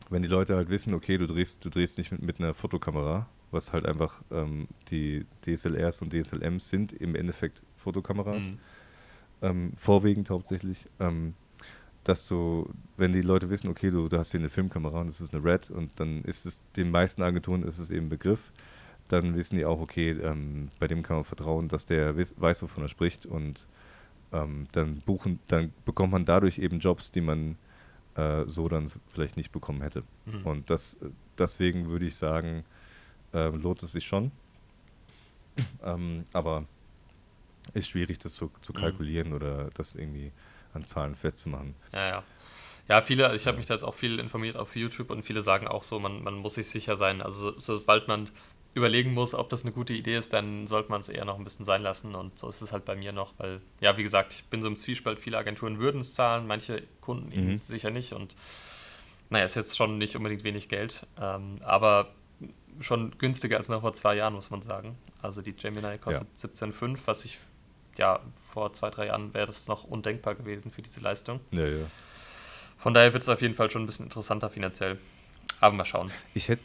wenn 0.10 0.22
die 0.22 0.28
Leute 0.28 0.56
halt 0.56 0.70
wissen, 0.70 0.94
okay, 0.94 1.18
du 1.18 1.28
drehst, 1.28 1.66
du 1.66 1.70
drehst 1.70 1.98
nicht 1.98 2.12
mit, 2.12 2.22
mit 2.22 2.40
einer 2.40 2.54
Fotokamera, 2.54 3.28
was 3.52 3.74
halt 3.74 3.86
einfach 3.86 4.22
ähm, 4.32 4.68
die 4.90 5.26
DSLRs 5.46 6.02
und 6.02 6.14
DSLMs 6.14 6.70
sind 6.70 6.94
im 6.94 7.16
Endeffekt 7.16 7.64
Fotokameras, 7.78 8.52
Mhm. 8.52 8.58
ähm, 9.42 9.74
vorwiegend 9.78 10.30
hauptsächlich, 10.30 10.88
ähm, 11.00 11.34
dass 12.04 12.28
du, 12.28 12.70
wenn 12.96 13.12
die 13.12 13.22
Leute 13.22 13.50
wissen, 13.50 13.70
okay, 13.70 13.92
du, 13.92 14.08
du 14.08 14.18
hast 14.18 14.32
hier 14.32 14.40
eine 14.40 14.50
Filmkamera 14.50 15.02
und 15.02 15.08
das 15.08 15.22
ist 15.22 15.34
eine 15.34 15.44
Red 15.44 15.70
und 15.70 15.92
dann 15.98 16.24
ist 16.24 16.46
es, 16.46 16.66
den 16.76 16.90
meisten 16.92 17.22
Agenturen 17.22 17.64
ist 17.64 17.80
es 17.80 17.92
eben 17.92 18.10
Begriff, 18.10 18.52
dann 19.10 19.36
wissen 19.36 19.58
die 19.58 19.66
auch, 19.66 19.80
okay, 19.80 20.12
ähm, 20.12 20.70
bei 20.80 20.88
dem 20.88 21.04
kann 21.04 21.18
man 21.18 21.24
vertrauen, 21.26 21.68
dass 21.68 21.86
der 21.86 22.18
weiß, 22.18 22.62
wovon 22.64 22.84
er 22.84 22.90
spricht 22.90 23.26
und 23.26 23.68
ähm, 24.34 24.68
dann 24.74 25.02
buchen, 25.06 25.40
dann 25.48 25.74
bekommt 25.86 26.12
man 26.12 26.26
dadurch 26.26 26.60
eben 26.60 26.80
Jobs, 26.80 27.12
die 27.12 27.22
man 27.22 27.58
äh, 28.16 28.44
so 28.46 28.68
dann 28.68 28.92
vielleicht 29.08 29.38
nicht 29.38 29.52
bekommen 29.52 29.82
hätte. 29.82 30.04
Mhm. 30.26 30.46
Und 30.46 30.70
das, 30.70 30.98
deswegen 31.38 31.88
würde 31.88 32.06
ich 32.06 32.16
sagen, 32.16 32.64
äh, 33.34 33.48
lohnt 33.50 33.84
es 33.84 33.92
sich 33.92 34.06
schon. 34.06 34.32
ähm, 35.84 36.26
aber 36.34 36.66
ist 37.74 37.90
schwierig, 37.90 38.20
das 38.20 38.36
zu, 38.36 38.52
zu 38.62 38.74
Mhm. 38.74 38.78
kalkulieren 38.78 39.34
oder 39.34 39.70
das 39.76 39.96
irgendwie 39.96 40.32
an 40.74 40.86
Zahlen 40.86 41.16
festzumachen. 41.16 41.76
Ja, 41.94 42.08
ja. 42.08 42.24
Ja, 42.88 43.02
viele, 43.02 43.36
ich 43.36 43.46
habe 43.48 43.58
mich 43.58 43.66
da 43.66 43.74
jetzt 43.74 43.84
auch 43.84 43.96
viel 43.96 44.18
informiert 44.20 44.56
auf 44.56 44.76
YouTube 44.78 45.10
und 45.10 45.24
viele 45.24 45.44
sagen 45.44 45.68
auch 45.68 45.84
so, 45.84 46.00
man, 46.00 46.24
man 46.24 46.36
muss 46.36 46.56
sich 46.56 46.68
sicher 46.68 46.96
sein. 46.96 47.22
Also 47.22 47.52
so, 47.60 47.78
sobald 47.80 48.08
man 48.08 48.30
überlegen 48.74 49.14
muss, 49.14 49.34
ob 49.34 49.50
das 49.50 49.64
eine 49.64 49.74
gute 49.74 49.92
Idee 49.94 50.16
ist, 50.16 50.32
dann 50.32 50.68
sollte 50.68 50.90
man 50.90 51.02
es 51.02 51.10
eher 51.10 51.26
noch 51.26 51.38
ein 51.38 51.44
bisschen 51.44 51.66
sein 51.66 51.82
lassen. 51.82 52.16
Und 52.16 52.40
so 52.40 52.48
ist 52.48 52.62
es 52.62 52.72
halt 52.72 52.86
bei 52.86 52.96
mir 52.96 53.12
noch, 53.12 53.34
weil, 53.40 53.60
ja, 53.82 53.98
wie 53.98 54.04
gesagt, 54.04 54.34
ich 54.34 54.46
bin 54.46 54.62
so 54.62 54.70
im 54.70 54.78
Zwiespalt, 54.78 55.20
viele 55.20 55.38
Agenturen 55.38 55.80
würden 55.80 56.00
es 56.00 56.14
zahlen, 56.14 56.48
manche 56.48 56.84
Kunden 57.02 57.32
eben 57.34 57.54
Mhm. 57.56 57.60
sicher 57.60 57.90
nicht. 57.92 58.14
Und 58.14 58.36
naja, 59.30 59.44
ist 59.44 59.56
jetzt 59.56 59.76
schon 59.76 59.98
nicht 59.98 60.16
unbedingt 60.16 60.46
wenig 60.46 60.70
Geld, 60.70 61.06
ähm, 61.20 61.58
aber 61.64 62.14
schon 62.80 63.18
günstiger 63.18 63.58
als 63.58 63.70
noch 63.70 63.82
vor 63.82 63.94
zwei 63.94 64.16
Jahren, 64.16 64.34
muss 64.34 64.50
man 64.50 64.62
sagen. 64.62 64.98
Also 65.22 65.42
die 65.42 65.54
Gemini 65.54 65.98
kostet 65.98 66.28
17,5, 66.38 67.00
was 67.06 67.26
ich, 67.26 67.40
ja, 67.98 68.20
vor 68.52 68.74
zwei, 68.74 68.90
drei 68.90 69.08
Jahren 69.08 69.34
wäre 69.34 69.48
das 69.48 69.68
noch 69.68 69.84
undenkbar 69.84 70.36
gewesen 70.36 70.72
für 70.72 70.82
diese 70.82 71.02
Leistung. 71.02 71.40
Ja, 71.52 71.66
ja. 71.66 71.86
Von 72.78 72.94
daher 72.94 73.14
wird 73.14 73.24
es 73.24 73.30
auf 73.30 73.42
jeden 73.42 73.56
Fall 73.56 73.72
schon 73.72 73.84
ein 73.84 73.88
bisschen 73.88 74.06
interessanter 74.06 74.50
finanziell. 74.50 74.98
Aber 75.60 75.76
mal 75.76 75.86
schauen. 75.86 76.12
Ich 76.36 76.50
hätte 76.50 76.62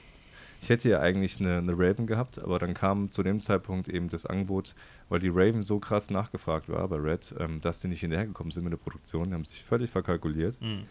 ich 0.63 0.69
hätte 0.69 0.89
ja 0.89 1.01
eigentlich 1.01 1.41
eine, 1.41 1.59
eine 1.59 1.73
Raven 1.73 2.07
gehabt, 2.07 2.39
aber 2.39 2.61
dann 2.61 2.73
kam 2.73 3.11
zu 3.11 3.25
dem 3.25 3.41
Zeitpunkt 3.41 3.89
eben 3.89 4.09
das 4.09 4.27
Angebot, 4.27 4.77
weil 5.09 5.19
die 5.19 5.29
Raven 5.29 5.65
so 5.65 5.81
krass 5.81 6.09
nachgefragt 6.09 6.69
war 6.69 6.87
bei 6.87 6.99
Red, 6.99 7.35
ähm, 7.41 7.61
dass 7.61 7.81
die 7.81 7.89
nicht 7.89 7.99
hinterhergekommen 7.99 8.53
sind 8.53 8.63
mit 8.63 8.73
der 8.73 8.79
Produktion, 8.79 9.29
die 9.29 9.35
haben 9.35 9.45
sich 9.45 9.61
völlig 9.61 9.91
verkalkuliert. 9.91 10.61
Hm. 10.61 10.85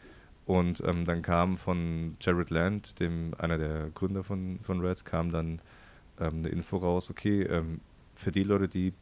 Und 0.46 0.82
ähm, 0.86 1.06
dann 1.06 1.22
kam 1.22 1.58
von 1.58 2.18
Jared 2.20 2.50
Land, 2.50 3.00
dem 3.00 3.34
einer 3.38 3.58
der 3.58 3.90
Gründer 3.92 4.24
von, 4.24 4.60
von 4.64 4.82
Red, 4.82 5.06
kam 5.06 5.32
dann 5.32 5.62
ähm, 6.20 6.40
eine 6.40 6.50
Info 6.50 6.78
raus, 6.78 7.10
okay, 7.10 7.44
ähm, 7.44 7.80
für 8.16 8.32
die 8.32 8.44
Leute, 8.44 8.68
die, 8.68 8.94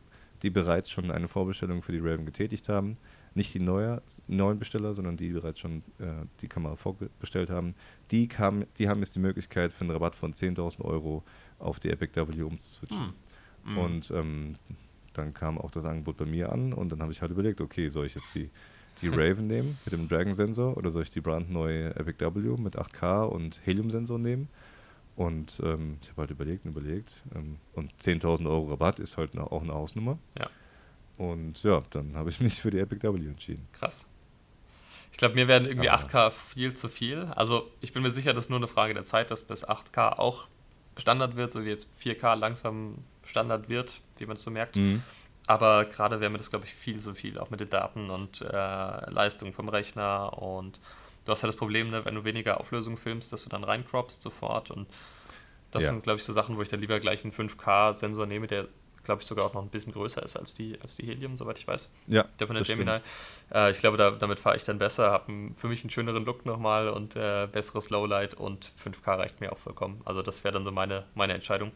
die 0.41 0.49
bereits 0.49 0.89
schon 0.89 1.11
eine 1.11 1.27
Vorbestellung 1.27 1.81
für 1.81 1.91
die 1.91 1.99
Raven 1.99 2.25
getätigt 2.25 2.69
haben, 2.69 2.97
nicht 3.35 3.53
die 3.53 3.59
neue, 3.59 4.01
neuen 4.27 4.59
Besteller, 4.59 4.93
sondern 4.93 5.17
die 5.17 5.29
bereits 5.29 5.59
schon 5.59 5.83
äh, 5.99 6.25
die 6.41 6.47
Kamera 6.47 6.75
vorbestellt 6.75 7.49
haben, 7.49 7.75
die, 8.11 8.27
kam, 8.27 8.65
die 8.77 8.89
haben 8.89 8.99
jetzt 8.99 9.15
die 9.15 9.19
Möglichkeit 9.19 9.71
für 9.71 9.81
einen 9.81 9.91
Rabatt 9.91 10.15
von 10.15 10.33
10.000 10.33 10.81
Euro 10.81 11.23
auf 11.57 11.79
die 11.79 11.89
Epic 11.89 12.15
W 12.15 12.41
umzuswitchen. 12.43 12.97
Hm. 12.97 13.13
Hm. 13.63 13.77
Und 13.77 14.11
ähm, 14.11 14.55
dann 15.13 15.33
kam 15.33 15.57
auch 15.57 15.71
das 15.71 15.85
Angebot 15.85 16.17
bei 16.17 16.25
mir 16.25 16.51
an 16.51 16.73
und 16.73 16.91
dann 16.91 17.01
habe 17.01 17.11
ich 17.11 17.21
halt 17.21 17.31
überlegt, 17.31 17.61
okay, 17.61 17.89
soll 17.89 18.05
ich 18.05 18.15
jetzt 18.15 18.33
die, 18.35 18.49
die 19.01 19.09
Raven 19.09 19.47
nehmen 19.47 19.77
mit 19.85 19.93
dem 19.93 20.07
Dragon-Sensor 20.07 20.77
oder 20.77 20.89
soll 20.91 21.03
ich 21.03 21.09
die 21.11 21.21
brandneue 21.21 21.95
Epic 21.95 22.23
W 22.23 22.57
mit 22.61 22.77
8K 22.77 23.23
und 23.25 23.59
Helium-Sensor 23.65 24.19
nehmen? 24.19 24.49
Und 25.15 25.59
ähm, 25.63 25.97
ich 26.01 26.09
habe 26.11 26.21
halt 26.21 26.31
überlegt 26.31 26.63
und 26.65 26.71
überlegt. 26.71 27.11
Ähm, 27.35 27.57
und 27.73 27.91
10.000 28.01 28.47
Euro 28.49 28.67
Rabatt 28.69 28.99
ist 28.99 29.17
halt 29.17 29.37
auch 29.37 29.61
eine 29.61 29.73
Hausnummer. 29.73 30.17
Ja. 30.37 30.49
Und 31.17 31.61
ja, 31.63 31.83
dann 31.89 32.15
habe 32.15 32.29
ich 32.29 32.39
mich 32.39 32.53
für 32.61 32.71
die 32.71 32.79
Epic 32.79 33.03
W 33.05 33.27
entschieden. 33.27 33.67
Krass. 33.73 34.05
Ich 35.11 35.17
glaube, 35.17 35.35
mir 35.35 35.49
werden 35.49 35.67
irgendwie 35.67 35.89
Aber- 35.89 36.03
8K 36.05 36.29
viel 36.31 36.73
zu 36.75 36.87
viel. 36.87 37.25
Also 37.35 37.69
ich 37.81 37.91
bin 37.91 38.01
mir 38.03 38.11
sicher, 38.11 38.33
das 38.33 38.45
ist 38.45 38.49
nur 38.49 38.59
eine 38.59 38.67
Frage 38.69 38.93
der 38.93 39.03
Zeit, 39.03 39.29
dass 39.31 39.43
bis 39.43 39.65
8K 39.67 40.17
auch 40.17 40.47
Standard 40.97 41.35
wird, 41.35 41.51
so 41.51 41.65
wie 41.65 41.69
jetzt 41.69 41.89
4K 42.01 42.35
langsam 42.35 42.95
Standard 43.25 43.67
wird, 43.67 44.01
wie 44.17 44.25
man 44.25 44.37
es 44.37 44.43
so 44.43 44.51
merkt. 44.51 44.77
Aber 45.49 45.85
gerade 45.85 46.19
wäre 46.21 46.29
mir 46.29 46.37
das, 46.37 46.51
glaube 46.51 46.65
ich, 46.65 46.75
viel 46.75 46.99
zu 46.99 47.15
viel, 47.15 47.39
auch 47.39 47.49
mit 47.49 47.59
den 47.59 47.71
Daten 47.71 48.11
und 48.11 48.41
äh, 48.41 49.09
Leistung 49.09 49.51
vom 49.51 49.67
Rechner. 49.67 50.37
Und 50.39 50.79
du 51.25 51.31
hast 51.31 51.41
ja 51.41 51.47
das 51.47 51.55
Problem, 51.55 51.89
ne, 51.89 52.05
wenn 52.05 52.13
du 52.13 52.23
weniger 52.23 52.59
Auflösung 52.59 52.97
filmst, 52.97 53.33
dass 53.33 53.45
du 53.45 53.49
dann 53.49 53.63
reincroppst 53.63 54.21
sofort. 54.21 54.69
Und 54.69 54.87
das 55.71 55.85
Ja. 55.85 55.89
sind, 55.89 56.03
glaube 56.03 56.19
ich, 56.19 56.23
so 56.23 56.33
Sachen, 56.33 56.55
wo 56.55 56.61
ich 56.61 56.69
dann 56.69 56.79
lieber 56.79 56.99
gleich 56.99 57.23
einen 57.23 57.33
5K-Sensor 57.33 58.27
nehme, 58.27 58.45
der, 58.45 58.67
glaube 59.03 59.23
ich, 59.23 59.27
sogar 59.27 59.43
auch 59.43 59.55
noch 59.55 59.63
ein 59.63 59.69
bisschen 59.69 59.91
größer 59.91 60.21
ist 60.21 60.37
als 60.37 60.53
die, 60.53 60.79
als 60.83 60.97
die 60.97 61.07
Helium, 61.07 61.35
soweit 61.35 61.57
ich 61.57 61.67
weiß. 61.67 61.89
Ja, 62.05 62.25
Der 62.39 62.45
von 62.45 62.55
der 62.55 62.63
Gemini. 62.63 62.99
Äh, 63.51 63.71
ich 63.71 63.79
glaube, 63.79 63.97
da, 63.97 64.11
damit 64.11 64.39
fahre 64.39 64.55
ich 64.55 64.65
dann 64.65 64.77
besser, 64.77 65.09
habe 65.09 65.49
für 65.55 65.67
mich 65.67 65.81
einen 65.83 65.89
schöneren 65.89 66.25
Look 66.25 66.45
nochmal 66.45 66.89
und 66.89 67.15
äh, 67.15 67.47
besseres 67.51 67.89
Lowlight 67.89 68.35
und 68.35 68.71
5K 68.85 69.17
reicht 69.17 69.41
mir 69.41 69.51
auch 69.51 69.57
vollkommen. 69.57 69.99
Also 70.05 70.21
das 70.21 70.43
wäre 70.43 70.53
dann 70.53 70.63
so 70.63 70.71
meine, 70.71 71.05
meine 71.15 71.33
Entscheidung. 71.33 71.71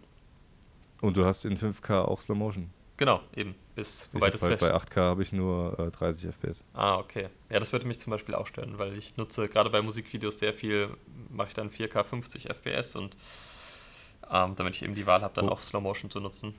Und 1.02 1.18
du 1.18 1.26
hast 1.26 1.44
in 1.46 1.58
5K 1.58 2.04
auch 2.04 2.22
Slow 2.22 2.38
Motion. 2.38 2.70
Genau, 2.98 3.22
eben. 3.36 3.56
Bis, 3.76 4.08
wobei 4.14 4.30
das 4.30 4.44
halt 4.44 4.60
vielleicht. 4.60 4.74
bei 4.74 4.78
8K 4.78 5.02
habe 5.02 5.24
ich 5.24 5.32
nur 5.34 5.80
äh, 5.80 5.90
30 5.90 6.26
FPS. 6.30 6.64
Ah, 6.74 6.98
okay. 6.98 7.30
Ja, 7.50 7.60
das 7.60 7.72
würde 7.74 7.88
mich 7.88 8.00
zum 8.00 8.12
Beispiel 8.12 8.36
auch 8.36 8.46
stören, 8.46 8.78
weil 8.78 8.96
ich 8.96 9.18
nutze 9.18 9.48
gerade 9.48 9.70
bei 9.72 9.82
Musikvideos 9.82 10.38
sehr 10.40 10.54
viel, 10.54 10.90
mache 11.30 11.48
ich 11.48 11.54
dann 11.56 11.70
4K 11.72 12.04
50 12.04 12.50
FPS 12.50 12.96
und 12.96 13.18
ähm, 14.32 14.56
damit 14.56 14.76
ich 14.76 14.84
eben 14.84 14.94
die 14.96 15.06
Wahl 15.08 15.22
habe, 15.22 15.34
dann 15.34 15.46
Wo- 15.48 15.50
auch 15.50 15.62
Slow 15.62 15.82
Motion 15.82 16.12
zu 16.12 16.20
nutzen. 16.20 16.54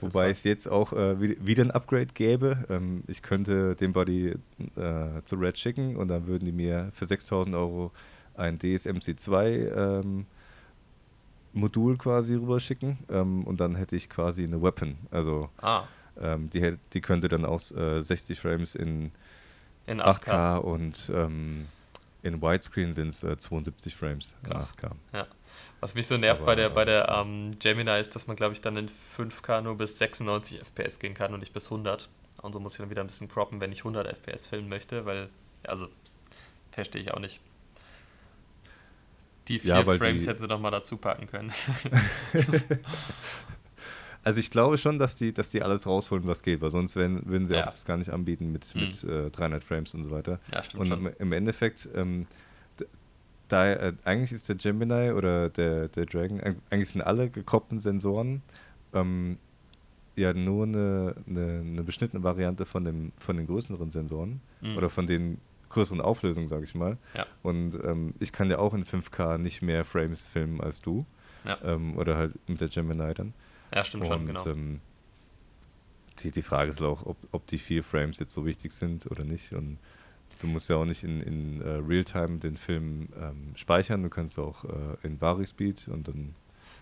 Wobei 0.00 0.30
es 0.30 0.42
jetzt 0.42 0.66
auch 0.68 0.92
äh, 0.92 1.20
wi- 1.20 1.38
wieder 1.40 1.62
ein 1.62 1.70
Upgrade 1.70 2.08
gäbe. 2.12 2.64
Ähm, 2.68 3.04
ich 3.06 3.22
könnte 3.22 3.76
den 3.76 3.92
Body 3.92 4.34
äh, 4.74 5.22
zu 5.24 5.36
Red 5.36 5.58
schicken 5.58 5.94
und 5.94 6.08
dann 6.08 6.26
würden 6.26 6.44
die 6.44 6.50
mir 6.52 6.90
für 6.92 7.04
6000 7.06 7.54
Euro 7.54 7.92
ein 8.34 8.58
DSMC2 8.58 10.00
ähm, 10.00 10.26
Modul 11.52 11.96
quasi 11.98 12.34
rüberschicken 12.34 12.98
ähm, 13.10 13.44
und 13.44 13.60
dann 13.60 13.74
hätte 13.76 13.96
ich 13.96 14.08
quasi 14.08 14.42
eine 14.44 14.60
Weapon. 14.62 14.96
Also 15.10 15.50
ah, 15.62 15.84
ähm, 16.20 16.48
die, 16.50 16.76
die 16.92 17.00
könnte 17.00 17.28
dann 17.28 17.44
aus 17.44 17.72
äh, 17.72 18.02
60 18.02 18.38
Frames 18.40 18.74
in 18.74 19.12
in 19.86 20.00
8K, 20.00 20.24
8K. 20.24 20.56
und 20.58 21.10
ähm, 21.14 21.66
in 22.22 22.40
Widescreen 22.42 22.92
sind 22.92 23.08
es 23.08 23.22
äh, 23.24 23.36
72 23.36 23.96
Frames 23.96 24.36
in 24.44 24.50
Krass. 24.50 24.72
8K. 24.76 24.90
Ja. 25.12 25.26
Was 25.80 25.94
mich 25.94 26.06
so 26.06 26.16
nervt 26.16 26.42
Aber, 26.42 26.52
bei 26.52 26.54
der, 26.54 26.70
bei 26.70 26.84
der 26.84 27.08
ähm, 27.08 27.52
Gemini 27.58 27.98
ist, 27.98 28.14
dass 28.14 28.26
man, 28.26 28.36
glaube 28.36 28.52
ich, 28.54 28.60
dann 28.60 28.76
in 28.76 28.88
5K 29.18 29.62
nur 29.62 29.76
bis 29.78 29.98
96 29.98 30.60
FPS 30.60 30.98
gehen 30.98 31.14
kann 31.14 31.32
und 31.34 31.40
nicht 31.40 31.52
bis 31.54 31.64
100. 31.64 32.08
Und 32.42 32.52
so 32.52 32.60
muss 32.60 32.74
ich 32.74 32.78
dann 32.78 32.90
wieder 32.90 33.00
ein 33.02 33.06
bisschen 33.06 33.28
croppen, 33.28 33.60
wenn 33.60 33.72
ich 33.72 33.78
100 33.80 34.06
FPS 34.06 34.46
filmen 34.46 34.68
möchte, 34.68 35.06
weil, 35.06 35.28
also, 35.64 35.88
verstehe 36.72 37.00
ich 37.02 37.12
auch 37.12 37.18
nicht. 37.18 37.40
Die 39.48 39.58
vier 39.58 39.70
Ja, 39.76 39.84
Frames 39.84 40.22
die- 40.22 40.28
hätten 40.28 40.40
sie 40.40 40.46
noch 40.46 40.60
mal 40.60 40.70
dazu 40.70 40.98
packen 40.98 41.26
können. 41.26 41.52
Also 44.22 44.38
ich 44.40 44.50
glaube 44.50 44.76
schon, 44.78 44.98
dass 44.98 45.16
die, 45.16 45.32
dass 45.32 45.50
die 45.50 45.62
alles 45.62 45.86
rausholen, 45.86 46.26
was 46.26 46.42
geht, 46.42 46.60
weil 46.60 46.70
sonst 46.70 46.94
werden, 46.96 47.22
würden 47.26 47.46
sie 47.46 47.54
Ja. 47.54 47.62
auch 47.62 47.66
das 47.70 47.84
gar 47.86 47.96
nicht 47.96 48.10
anbieten 48.10 48.52
mit, 48.52 48.74
Mhm. 48.74 48.80
mit 48.82 49.04
äh, 49.04 49.30
300 49.30 49.64
Frames 49.64 49.94
und 49.94 50.04
so 50.04 50.10
weiter. 50.10 50.38
ja, 50.52 50.62
stimmt 50.62 50.80
Und 50.82 50.88
schon. 50.88 51.06
im, 51.18 51.32
Endeffekt, 51.32 51.88
ähm, 51.94 52.26
da, 53.48 53.72
äh, 53.72 53.92
eigentlich 54.04 54.32
ist 54.32 54.48
der 54.48 54.56
Gemini 54.56 55.10
oder 55.12 55.48
der, 55.48 55.88
der 55.88 56.06
Dragon, 56.06 56.38
äh, 56.40 56.54
eigentlich 56.70 56.90
sind 56.90 57.02
alle 57.02 57.30
gekoppelten 57.30 57.80
Sensoren 57.80 58.42
ähm, 58.94 59.38
ja 60.16 60.32
nur 60.34 60.64
eine, 60.66 61.14
eine, 61.26 61.60
eine 61.66 61.82
beschnittene 61.82 62.22
Variante 62.22 62.64
von, 62.66 62.84
dem, 62.84 63.12
von 63.18 63.36
den 63.36 63.46
größeren 63.46 63.90
Sensoren 63.90 64.40
Mhm. 64.60 64.76
oder 64.76 64.90
von 64.90 65.06
den 65.06 65.38
größeren 65.70 66.00
Auflösungen, 66.02 66.48
sage 66.48 66.64
ich 66.64 66.74
mal. 66.74 66.98
Ja. 67.14 67.26
Und 67.42 67.74
ähm, 67.84 68.12
ich 68.18 68.32
kann 68.32 68.50
ja 68.50 68.58
auch 68.58 68.74
in 68.74 68.84
5K 68.84 69.38
nicht 69.38 69.62
mehr 69.62 69.84
Frames 69.84 70.28
filmen 70.28 70.60
als 70.60 70.80
du. 70.82 71.06
Ja. 71.44 71.56
Ähm, 71.64 71.96
oder 71.96 72.16
halt 72.18 72.32
mit 72.48 72.60
der 72.60 72.68
Gemini 72.68 73.14
dann. 73.14 73.32
Ja, 73.74 73.84
stimmt 73.84 74.06
schon, 74.06 74.20
Und 74.20 74.26
genau. 74.26 74.46
ähm, 74.46 74.80
die, 76.20 76.30
die 76.30 76.42
Frage 76.42 76.70
ist 76.70 76.82
auch, 76.82 77.06
ob, 77.06 77.16
ob 77.32 77.46
die 77.46 77.58
vier 77.58 77.82
Frames 77.82 78.18
jetzt 78.18 78.32
so 78.32 78.44
wichtig 78.44 78.72
sind 78.72 79.10
oder 79.10 79.24
nicht. 79.24 79.52
Und 79.52 79.78
du 80.40 80.46
musst 80.46 80.68
ja 80.68 80.76
auch 80.76 80.84
nicht 80.84 81.04
in, 81.04 81.20
in 81.20 81.62
uh, 81.62 81.78
Realtime 81.86 82.38
den 82.38 82.56
Film 82.56 83.08
ähm, 83.18 83.52
speichern, 83.56 84.02
du 84.02 84.08
kannst 84.08 84.38
auch 84.38 84.64
äh, 84.64 84.96
in 85.02 85.20
Vari-Speed 85.20 85.88
und 85.88 86.08
dann 86.08 86.34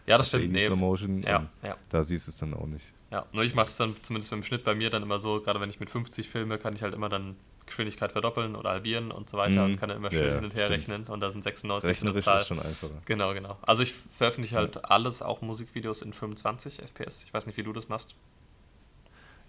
ja, 0.06 0.16
das 0.16 0.28
stimmt. 0.28 0.52
Nee. 0.52 0.60
Slow 0.60 0.76
Motion. 0.76 1.22
Ja, 1.22 1.50
ja. 1.62 1.76
Da 1.90 2.02
siehst 2.02 2.26
du 2.26 2.30
es 2.30 2.38
dann 2.38 2.54
auch 2.54 2.66
nicht. 2.66 2.92
Ja, 3.10 3.26
nur 3.32 3.44
ich 3.44 3.54
mache 3.54 3.66
es 3.66 3.76
dann 3.76 3.94
zumindest 4.02 4.30
beim 4.30 4.42
Schnitt 4.42 4.64
bei 4.64 4.74
mir 4.74 4.88
dann 4.88 5.02
immer 5.02 5.18
so, 5.18 5.40
gerade 5.42 5.60
wenn 5.60 5.68
ich 5.68 5.80
mit 5.80 5.90
50 5.90 6.30
filme, 6.30 6.56
kann 6.58 6.74
ich 6.74 6.82
halt 6.82 6.94
immer 6.94 7.10
dann 7.10 7.36
Geschwindigkeit 7.68 8.12
verdoppeln 8.12 8.56
oder 8.56 8.70
halbieren 8.70 9.10
und 9.10 9.30
so 9.30 9.38
weiter 9.38 9.66
mm, 9.66 9.70
und 9.70 9.76
kann 9.78 9.88
dann 9.88 9.98
immer 9.98 10.10
schön 10.10 10.26
ja, 10.26 10.34
hin 10.34 10.44
und 10.44 10.54
her 10.54 10.66
stimmt. 10.66 10.80
rechnen 10.80 11.06
und 11.06 11.20
da 11.20 11.30
sind 11.30 11.44
96 11.44 11.88
Rechnerisch 11.88 12.24
Zahl. 12.24 12.40
ist 12.40 12.48
schon 12.48 12.60
einfacher. 12.60 13.00
Genau, 13.04 13.32
genau. 13.34 13.58
Also 13.62 13.82
ich 13.82 13.92
veröffentliche 13.92 14.56
halt 14.56 14.76
ja. 14.76 14.82
alles, 14.82 15.22
auch 15.22 15.40
Musikvideos 15.40 16.02
in 16.02 16.12
25 16.12 16.80
FPS. 16.80 17.22
Ich 17.24 17.32
weiß 17.32 17.46
nicht, 17.46 17.56
wie 17.56 17.62
du 17.62 17.72
das 17.72 17.88
machst. 17.88 18.14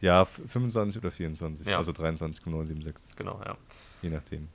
Ja, 0.01 0.23
25 0.25 1.01
oder 1.01 1.11
24, 1.11 1.67
ja. 1.67 1.77
also 1.77 1.91
23,976. 1.91 3.15
Genau, 3.15 3.41
ja. 3.45 3.57
Je 4.01 4.09
nachdem. 4.09 4.47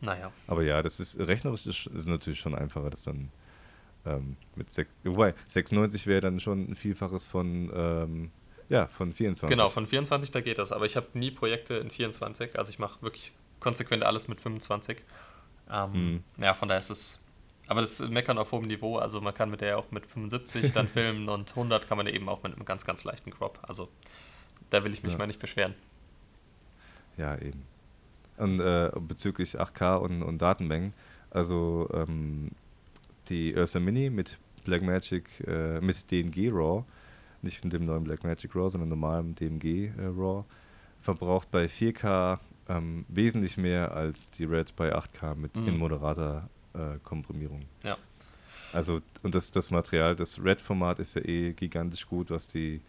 Naja. 0.00 0.32
Aber 0.46 0.62
ja, 0.62 0.82
das 0.82 1.00
ist 1.00 1.18
rechnerisch 1.18 1.66
ist, 1.66 1.86
ist 1.86 2.06
natürlich 2.06 2.40
schon 2.40 2.54
einfacher, 2.54 2.90
das 2.90 3.02
dann 3.02 3.30
ähm, 4.06 4.36
mit 4.54 4.70
6, 4.70 4.90
wobei 5.04 5.34
96 5.46 6.06
wäre 6.06 6.20
dann 6.20 6.40
schon 6.40 6.70
ein 6.70 6.74
Vielfaches 6.74 7.24
von 7.24 7.70
ähm, 7.74 8.30
ja, 8.74 8.88
von 8.88 9.12
24. 9.12 9.48
Genau, 9.48 9.68
von 9.68 9.86
24, 9.86 10.32
da 10.32 10.40
geht 10.40 10.58
das. 10.58 10.72
Aber 10.72 10.84
ich 10.84 10.96
habe 10.96 11.06
nie 11.14 11.30
Projekte 11.30 11.74
in 11.74 11.90
24. 11.90 12.58
Also 12.58 12.70
ich 12.70 12.80
mache 12.80 13.00
wirklich 13.02 13.32
konsequent 13.60 14.02
alles 14.02 14.26
mit 14.26 14.40
25. 14.40 14.98
Ähm, 15.70 15.92
mhm. 15.92 16.24
Ja, 16.42 16.54
von 16.54 16.68
daher 16.68 16.80
ist 16.80 16.90
es. 16.90 17.20
Aber 17.68 17.80
das 17.80 18.00
ist 18.00 18.10
Meckern 18.10 18.36
auf 18.36 18.50
hohem 18.50 18.66
Niveau. 18.66 18.98
Also 18.98 19.20
man 19.20 19.32
kann 19.32 19.48
mit 19.48 19.60
der 19.60 19.78
auch 19.78 19.92
mit 19.92 20.06
75 20.06 20.72
dann 20.72 20.88
filmen 20.96 21.28
und 21.28 21.50
100 21.50 21.88
kann 21.88 21.96
man 21.96 22.08
eben 22.08 22.28
auch 22.28 22.42
mit 22.42 22.52
einem 22.52 22.64
ganz, 22.64 22.84
ganz 22.84 23.04
leichten 23.04 23.30
Crop. 23.30 23.60
Also 23.62 23.88
da 24.70 24.82
will 24.82 24.92
ich 24.92 25.04
mich 25.04 25.12
ja. 25.12 25.18
mal 25.18 25.28
nicht 25.28 25.38
beschweren. 25.38 25.74
Ja, 27.16 27.38
eben. 27.38 27.62
Und 28.36 28.58
äh, 28.58 28.90
bezüglich 28.98 29.60
8K 29.60 29.98
und, 29.98 30.24
und 30.24 30.42
Datenmengen, 30.42 30.92
also 31.30 31.88
ähm, 31.94 32.50
die 33.28 33.54
Ursa 33.54 33.78
Mini 33.78 34.10
mit 34.10 34.36
Blackmagic, 34.64 35.46
äh, 35.46 35.80
mit 35.80 36.10
DNG 36.10 36.50
RAW, 36.52 36.84
nicht 37.44 37.62
mit 37.64 37.72
dem 37.72 37.84
neuen 37.84 38.04
Blackmagic 38.04 38.54
RAW, 38.54 38.68
sondern 38.68 38.88
normalem 38.88 39.34
DMG 39.34 39.90
äh, 39.96 40.06
RAW, 40.06 40.44
verbraucht 41.00 41.50
bei 41.50 41.66
4K 41.66 42.38
ähm, 42.68 43.04
wesentlich 43.08 43.56
mehr 43.56 43.92
als 43.94 44.30
die 44.30 44.44
Red 44.44 44.74
bei 44.76 44.94
8K 44.94 45.34
mit 45.34 45.54
mhm. 45.56 45.68
in 45.68 45.78
moderater 45.78 46.48
äh, 46.74 46.98
Komprimierung. 47.02 47.62
Ja. 47.82 47.96
Also, 48.72 49.00
und 49.22 49.34
das, 49.34 49.50
das 49.50 49.70
Material, 49.70 50.16
das 50.16 50.42
Red-Format 50.42 50.98
ist 50.98 51.14
ja 51.14 51.24
eh 51.24 51.52
gigantisch 51.52 52.06
gut, 52.06 52.30
was 52.30 52.48
die, 52.48 52.80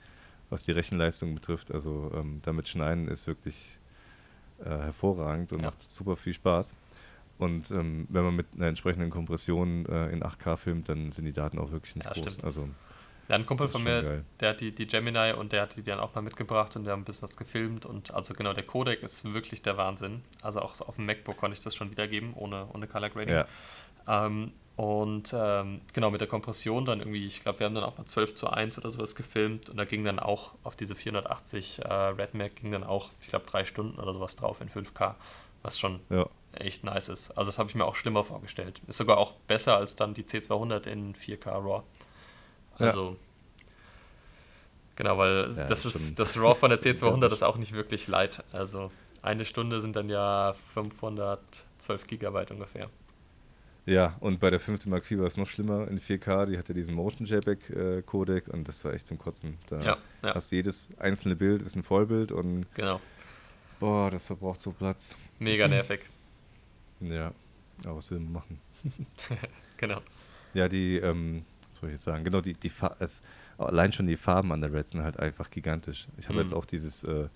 was 0.49 0.65
die 0.65 0.71
Rechenleistung 0.71 1.35
betrifft. 1.35 1.71
Also, 1.71 2.11
ähm, 2.15 2.39
damit 2.43 2.67
schneiden 2.67 3.07
ist 3.07 3.27
wirklich 3.27 3.79
äh, 4.59 4.69
hervorragend 4.69 5.51
und 5.51 5.59
ja. 5.59 5.67
macht 5.67 5.81
super 5.81 6.15
viel 6.15 6.33
Spaß. 6.33 6.73
Und 7.37 7.69
ähm, 7.71 8.07
wenn 8.09 8.23
man 8.23 8.35
mit 8.35 8.47
einer 8.55 8.67
entsprechenden 8.67 9.09
Kompression 9.09 9.85
äh, 9.87 10.09
in 10.09 10.23
8K 10.23 10.55
filmt, 10.57 10.89
dann 10.89 11.11
sind 11.11 11.25
die 11.25 11.33
Daten 11.33 11.59
auch 11.59 11.71
wirklich 11.71 11.95
nicht 11.95 12.05
ja, 12.05 12.13
groß. 12.13 12.33
Stimmt. 12.33 12.45
Also, 12.45 12.69
ja, 13.27 13.35
ein 13.35 13.45
Kumpel 13.45 13.67
von 13.67 13.83
mir, 13.83 14.03
geil. 14.03 14.25
der 14.39 14.49
hat 14.49 14.61
die, 14.61 14.71
die 14.71 14.85
Gemini 14.85 15.33
und 15.33 15.51
der 15.51 15.63
hat 15.63 15.75
die 15.75 15.83
dann 15.83 15.99
auch 15.99 16.13
mal 16.13 16.21
mitgebracht 16.21 16.75
und 16.75 16.83
der 16.83 16.93
hat 16.93 16.99
ein 16.99 17.05
bisschen 17.05 17.23
was 17.23 17.37
gefilmt. 17.37 17.85
Und 17.85 18.13
also 18.13 18.33
genau, 18.33 18.53
der 18.53 18.63
Codec 18.63 19.01
ist 19.01 19.33
wirklich 19.33 19.61
der 19.61 19.77
Wahnsinn. 19.77 20.23
Also 20.41 20.61
auch 20.61 20.79
auf 20.81 20.95
dem 20.95 21.05
MacBook 21.05 21.37
konnte 21.37 21.57
ich 21.57 21.63
das 21.63 21.75
schon 21.75 21.89
wiedergeben, 21.91 22.33
ohne, 22.35 22.67
ohne 22.73 22.87
Color 22.87 23.09
Grading. 23.09 23.35
Ja. 23.35 23.47
Ähm, 24.07 24.51
und 24.75 25.33
ähm, 25.33 25.81
genau, 25.93 26.11
mit 26.11 26.19
der 26.19 26.27
Kompression 26.27 26.83
dann 26.83 26.99
irgendwie, 26.99 27.25
ich 27.25 27.41
glaube, 27.41 27.59
wir 27.59 27.65
haben 27.65 27.75
dann 27.75 27.85
auch 27.85 27.97
mal 27.97 28.05
12 28.05 28.35
zu 28.35 28.49
1 28.49 28.77
oder 28.77 28.91
sowas 28.91 29.15
gefilmt 29.15 29.69
und 29.69 29.77
da 29.77 29.85
ging 29.85 30.03
dann 30.03 30.19
auch 30.19 30.51
auf 30.63 30.75
diese 30.75 30.95
480 30.95 31.79
äh, 31.79 31.87
RedMac 31.87 32.57
ging 32.57 32.71
dann 32.71 32.83
auch, 32.83 33.11
ich 33.21 33.27
glaube, 33.27 33.45
drei 33.45 33.63
Stunden 33.63 33.97
oder 33.99 34.13
sowas 34.13 34.35
drauf 34.35 34.59
in 34.59 34.69
5K, 34.69 35.15
was 35.63 35.79
schon 35.79 36.01
ja. 36.09 36.27
echt 36.51 36.83
nice 36.83 37.07
ist. 37.07 37.31
Also 37.31 37.49
das 37.49 37.57
habe 37.57 37.69
ich 37.69 37.75
mir 37.75 37.85
auch 37.85 37.95
schlimmer 37.95 38.25
vorgestellt. 38.25 38.81
Ist 38.87 38.97
sogar 38.97 39.17
auch 39.17 39.31
besser 39.47 39.77
als 39.77 39.95
dann 39.95 40.13
die 40.13 40.23
C200 40.23 40.87
in 40.87 41.15
4K 41.15 41.51
RAW. 41.51 41.83
Also, 42.77 43.09
ja. 43.11 43.65
genau, 44.95 45.17
weil 45.17 45.51
ja, 45.55 45.65
das, 45.65 45.85
ist, 45.85 46.19
das 46.19 46.37
RAW 46.37 46.55
von 46.55 46.69
der 46.69 46.79
C200 46.81 47.31
ist 47.31 47.43
auch 47.43 47.57
nicht 47.57 47.73
wirklich 47.73 48.07
light. 48.07 48.43
Also, 48.51 48.91
eine 49.21 49.45
Stunde 49.45 49.81
sind 49.81 49.95
dann 49.95 50.09
ja 50.09 50.55
512 50.73 52.07
Gigabyte 52.07 52.51
ungefähr. 52.51 52.89
Ja, 53.85 54.15
und 54.19 54.39
bei 54.39 54.49
der 54.49 54.59
5. 54.59 54.87
Mark 54.87 55.09
IV 55.09 55.19
war 55.19 55.27
es 55.27 55.37
noch 55.37 55.47
schlimmer 55.47 55.87
in 55.87 55.99
4K. 55.99 56.47
Die 56.47 56.57
hatte 56.57 56.73
diesen 56.73 56.95
Motion 56.95 57.27
JPEG-Codec 57.27 58.47
und 58.47 58.67
das 58.67 58.83
war 58.83 58.93
echt 58.93 59.07
zum 59.07 59.19
Kotzen. 59.19 59.59
Da 59.69 59.79
ja, 59.81 59.97
ja. 60.23 60.33
hast 60.33 60.51
jedes 60.51 60.89
einzelne 60.97 61.35
Bild 61.35 61.61
ist 61.61 61.75
ein 61.75 61.83
Vollbild 61.83 62.31
und. 62.31 62.65
Genau. 62.73 62.99
Boah, 63.79 64.09
das 64.09 64.25
verbraucht 64.25 64.61
so 64.61 64.71
Platz. 64.71 65.15
Mega 65.37 65.67
nervig. 65.67 66.01
ja, 67.01 67.31
aber 67.85 67.97
was 67.97 68.09
will 68.09 68.19
man 68.19 68.33
machen? 68.33 68.59
genau. 69.77 70.01
Ja, 70.55 70.67
die, 70.67 70.97
ähm, 70.97 71.45
was 71.85 71.93
ich 71.93 72.01
sagen? 72.01 72.23
Genau, 72.23 72.41
die, 72.41 72.53
die 72.53 72.71
es, 72.99 73.21
allein 73.57 73.91
schon 73.91 74.07
die 74.07 74.17
Farben 74.17 74.51
an 74.51 74.61
der 74.61 74.73
Red 74.73 74.87
sind 74.87 75.03
halt 75.03 75.19
einfach 75.19 75.49
gigantisch. 75.49 76.07
Ich 76.17 76.25
habe 76.25 76.35
mhm. 76.35 76.41
jetzt 76.41 76.53
auch 76.53 76.65
dieses, 76.65 77.03
äh, 77.03 77.27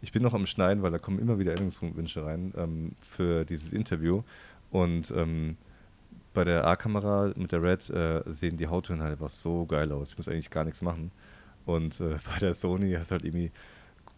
ich 0.00 0.12
bin 0.12 0.22
noch 0.22 0.34
am 0.34 0.46
Schneiden, 0.46 0.82
weil 0.82 0.90
da 0.90 0.98
kommen 0.98 1.18
immer 1.18 1.38
wieder 1.38 1.52
Änderungswünsche 1.52 2.24
rein 2.24 2.52
ähm, 2.56 2.92
für 3.00 3.44
dieses 3.44 3.72
Interview. 3.72 4.22
Und 4.70 5.10
ähm, 5.10 5.56
bei 6.34 6.44
der 6.44 6.66
A-Kamera 6.66 7.32
mit 7.36 7.52
der 7.52 7.62
Red 7.62 7.90
äh, 7.90 8.22
sehen 8.26 8.56
die 8.56 8.68
Hauttöne 8.68 9.02
halt 9.02 9.12
einfach 9.12 9.30
so 9.30 9.66
geil 9.66 9.90
aus. 9.92 10.10
Ich 10.10 10.16
muss 10.16 10.28
eigentlich 10.28 10.50
gar 10.50 10.64
nichts 10.64 10.82
machen. 10.82 11.10
Und 11.66 12.00
äh, 12.00 12.18
bei 12.32 12.38
der 12.40 12.54
Sony 12.54 12.92
hat 12.92 13.10
halt 13.10 13.24
irgendwie 13.24 13.50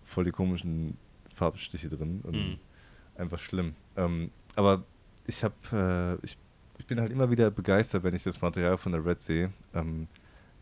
voll 0.03 0.25
die 0.25 0.31
komischen 0.31 0.97
Farbstiche 1.33 1.89
drin 1.89 2.21
und 2.23 2.37
mhm. 2.37 2.59
einfach 3.17 3.39
schlimm. 3.39 3.75
Ähm, 3.97 4.31
aber 4.57 4.85
ich 5.27 5.45
habe, 5.45 6.19
äh, 6.21 6.25
ich 6.27 6.37
ich 6.81 6.87
bin 6.87 6.99
halt 6.99 7.13
immer 7.13 7.31
wieder 7.31 7.51
begeistert, 7.51 8.03
wenn 8.05 8.15
ich 8.15 8.23
das 8.23 8.41
Material 8.41 8.79
von 8.79 8.93
der 8.93 9.05
Red 9.05 9.21
sehe. 9.21 9.53
Ähm, 9.75 10.09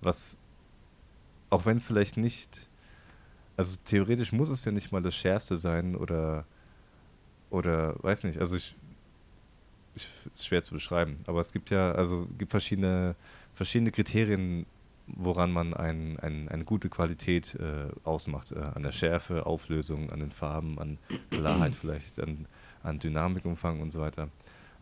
was, 0.01 0.37
auch 1.49 1.65
wenn 1.65 1.77
es 1.77 1.87
vielleicht 1.87 2.17
nicht, 2.17 2.69
also 3.57 3.79
theoretisch 3.85 4.33
muss 4.33 4.49
es 4.49 4.65
ja 4.65 4.73
nicht 4.73 4.91
mal 4.91 5.01
das 5.01 5.15
Schärfste 5.15 5.57
sein 5.57 5.95
oder, 5.95 6.45
oder 7.51 7.95
weiß 8.03 8.25
nicht, 8.25 8.41
also 8.41 8.57
ich, 8.57 8.75
ich 9.95 10.09
ist 10.33 10.45
schwer 10.45 10.63
zu 10.65 10.75
beschreiben, 10.75 11.19
aber 11.29 11.41
es 11.41 11.53
gibt 11.53 11.71
ja, 11.71 11.93
also 11.93 12.27
gibt 12.37 12.51
verschiedene, 12.51 13.15
verschiedene 13.55 13.93
Kriterien, 13.93 14.67
woran 15.07 15.53
man 15.53 15.73
ein, 15.73 16.19
ein, 16.19 16.49
eine 16.49 16.65
gute 16.65 16.89
Qualität 16.89 17.55
äh, 17.55 17.91
ausmacht. 18.03 18.51
Äh, 18.51 18.59
an 18.59 18.83
der 18.83 18.93
Schärfe, 18.93 19.47
Auflösung, 19.47 20.11
an 20.11 20.19
den 20.19 20.33
Farben, 20.33 20.81
an 20.81 20.99
Klarheit 21.31 21.77
vielleicht, 21.77 22.19
an, 22.19 22.47
an 22.83 22.99
Dynamikumfang 22.99 23.81
und 23.81 23.93
so 23.93 24.01
weiter. 24.01 24.29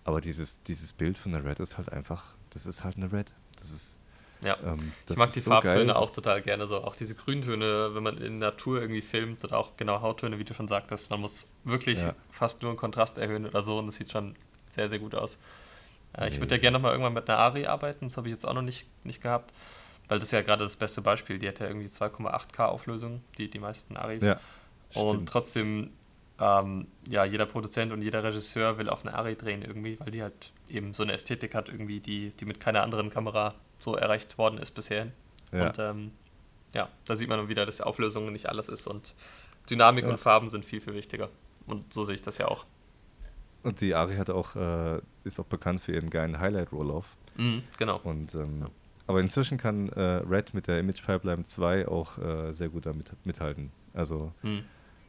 Aber 0.07 0.21
dieses, 0.21 0.63
dieses 0.63 0.93
Bild 0.93 1.19
von 1.19 1.33
der 1.33 1.45
Red 1.45 1.59
ist 1.59 1.79
halt 1.79 1.93
einfach, 1.93 2.25
das 2.51 2.65
ist 2.65 2.85
halt 2.85 2.97
eine 2.97 3.13
Red. 3.13 3.33
Das 3.59 3.71
ist. 3.71 3.99
Ja, 4.41 4.57
ähm, 4.65 4.93
ich 5.11 5.17
mag 5.17 5.33
die 5.33 5.41
so 5.41 5.51
Farbtöne 5.51 5.87
geil, 5.87 5.91
auch 5.91 6.15
total 6.15 6.43
gerne 6.43 6.69
so. 6.69 6.77
Auch 6.77 6.95
diese 6.95 7.17
Grüntöne, 7.17 7.93
wenn 7.93 8.03
man 8.05 8.19
in 8.19 8.39
Natur 8.39 8.81
irgendwie 8.81 9.01
filmt 9.01 9.43
oder 9.45 9.59
auch 9.59 9.77
genau 9.77 10.03
Hauttöne, 10.03 10.39
wie 10.39 10.45
du 10.45 10.55
schon 10.55 10.69
sagtest. 10.69 11.11
Man 11.11 11.21
muss 11.21 11.47
wirklich 11.65 11.99
ja. 11.99 12.15
fast 12.31 12.63
nur 12.63 12.71
einen 12.71 12.79
Kontrast 12.79 13.19
erhöhen 13.19 13.47
oder 13.47 13.65
so 13.65 13.79
und 13.79 13.87
das 13.87 13.97
sieht 13.97 14.13
schon 14.13 14.37
sehr, 14.71 14.89
sehr 14.89 15.01
gut 15.01 15.17
aus. 15.17 15.39
Äh, 16.17 16.29
ich 16.29 16.39
würde 16.39 16.55
ja 16.55 16.61
gerne 16.61 16.79
nochmal 16.79 16.93
irgendwann 16.93 17.15
mit 17.15 17.29
einer 17.29 17.39
Ari 17.39 17.67
arbeiten, 17.67 18.07
das 18.07 18.17
habe 18.17 18.29
ich 18.29 18.35
jetzt 18.35 18.47
auch 18.47 18.55
noch 18.55 18.63
nicht, 18.63 18.87
nicht 19.03 19.23
gehabt, 19.23 19.53
weil 20.07 20.21
das 20.21 20.29
ist 20.29 20.33
ja 20.33 20.43
gerade 20.43 20.63
das 20.63 20.77
beste 20.77 21.03
Beispiel. 21.03 21.41
Die 21.41 21.49
hat 21.49 21.59
ja 21.59 21.67
irgendwie 21.67 21.89
2,8K 21.89 22.67
Auflösung, 22.67 23.23
die, 23.39 23.51
die 23.51 23.59
meisten 23.59 23.97
Aris. 23.97 24.23
Ja, 24.23 24.39
und 24.95 25.09
stimmt. 25.09 25.29
trotzdem 25.29 25.91
ähm, 26.39 26.87
ja, 27.09 27.25
jeder 27.25 27.47
Produzent 27.47 27.93
und 27.93 28.03
jeder 28.03 28.23
Regisseur 28.23 28.79
will 28.79 28.89
auf 28.89 29.05
eine 29.07 29.15
Ari 29.15 29.37
drehen 29.37 29.63
irgendwie, 29.63 29.99
weil 30.01 30.11
die 30.11 30.23
halt 30.23 30.53
eben 30.69 30.93
so 30.93 31.03
eine 31.03 31.13
Ästhetik 31.13 31.55
hat, 31.55 31.69
irgendwie, 31.69 32.01
die, 32.01 32.31
die 32.31 32.45
mit 32.45 32.61
keiner 32.61 32.83
anderen 32.83 33.11
Kamera 33.11 33.55
so 33.79 33.95
erreicht 33.95 34.37
worden 34.39 34.59
ist 34.59 34.73
bisher. 34.73 35.09
Ja. 35.53 35.69
Und 35.69 35.79
ähm, 35.79 36.13
ja, 36.75 36.89
da 37.07 37.17
sieht 37.17 37.29
man 37.29 37.49
wieder, 37.49 37.65
dass 37.65 37.81
Auflösung 37.81 38.31
nicht 38.33 38.49
alles 38.49 38.69
ist 38.69 38.87
und 38.87 39.15
Dynamik 39.71 40.05
ja. 40.05 40.11
und 40.11 40.19
Farben 40.19 40.49
sind 40.49 40.65
viel, 40.65 40.81
viel 40.81 40.95
wichtiger. 40.95 41.31
Und 41.67 41.93
so 41.93 42.05
sehe 42.05 42.15
ich 42.15 42.23
das 42.23 42.39
ja 42.39 42.49
auch. 42.49 42.67
Und 43.63 43.81
die 43.81 43.95
Ari 43.95 44.17
hat 44.17 44.31
auch, 44.31 44.55
äh, 44.55 45.01
ist 45.25 45.41
auch 45.41 45.47
bekannt 45.47 45.81
für 45.81 45.93
ihren 45.93 46.11
geilen 46.11 46.39
Highlight-Roll-Off. 46.39 47.17
Mhm, 47.37 47.65
genau. 47.79 48.01
Und, 48.05 48.35
ähm, 48.35 48.61
ja. 48.61 48.71
Aber 49.09 49.21
inzwischen 49.21 49.59
kann 49.59 49.89
äh, 49.91 50.01
Red 50.01 50.55
mit 50.55 50.69
der 50.69 50.79
Image 50.79 51.05
Pipeline 51.05 51.45
2 51.45 51.89
auch 51.89 52.19
äh, 52.19 52.53
sehr 52.53 52.69
gut 52.69 52.87
damit 52.87 53.13
mithalten. 53.25 53.73
Also 53.93 54.33
mhm. 54.43 54.65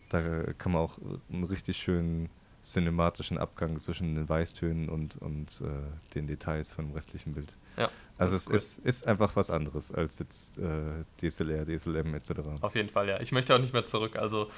Da 0.10 0.22
kann 0.58 0.72
man 0.72 0.82
auch 0.82 0.98
einen 1.32 1.44
richtig 1.44 1.78
schönen 1.78 2.30
cinematischen 2.68 3.38
Abgang 3.38 3.80
zwischen 3.80 4.16
den 4.16 4.28
Weißtönen 4.28 4.90
und, 4.90 5.16
und 5.22 5.62
äh, 5.62 6.14
den 6.16 6.28
Details 6.28 6.74
von 6.74 6.88
dem 6.88 6.94
restlichen 6.94 7.34
Bild. 7.34 7.54
Ja, 7.78 7.90
also 8.18 8.36
es 8.36 8.48
ist, 8.48 8.80
ist, 8.80 9.08
einfach 9.08 9.36
was 9.36 9.50
anderes 9.50 9.92
als 9.94 10.20
jetzt 10.20 10.58
äh, 10.58 11.04
DSLR, 11.22 11.66
DSLM 11.66 12.14
etc. 12.16 12.32
Auf 12.62 12.76
jeden 12.76 12.90
Fall, 12.90 13.08
ja. 13.08 13.22
Ich 13.22 13.32
möchte 13.32 13.56
auch 13.56 13.60
nicht 13.60 13.74
mehr 13.74 13.86
zurück. 13.86 14.18
Also 14.18 14.50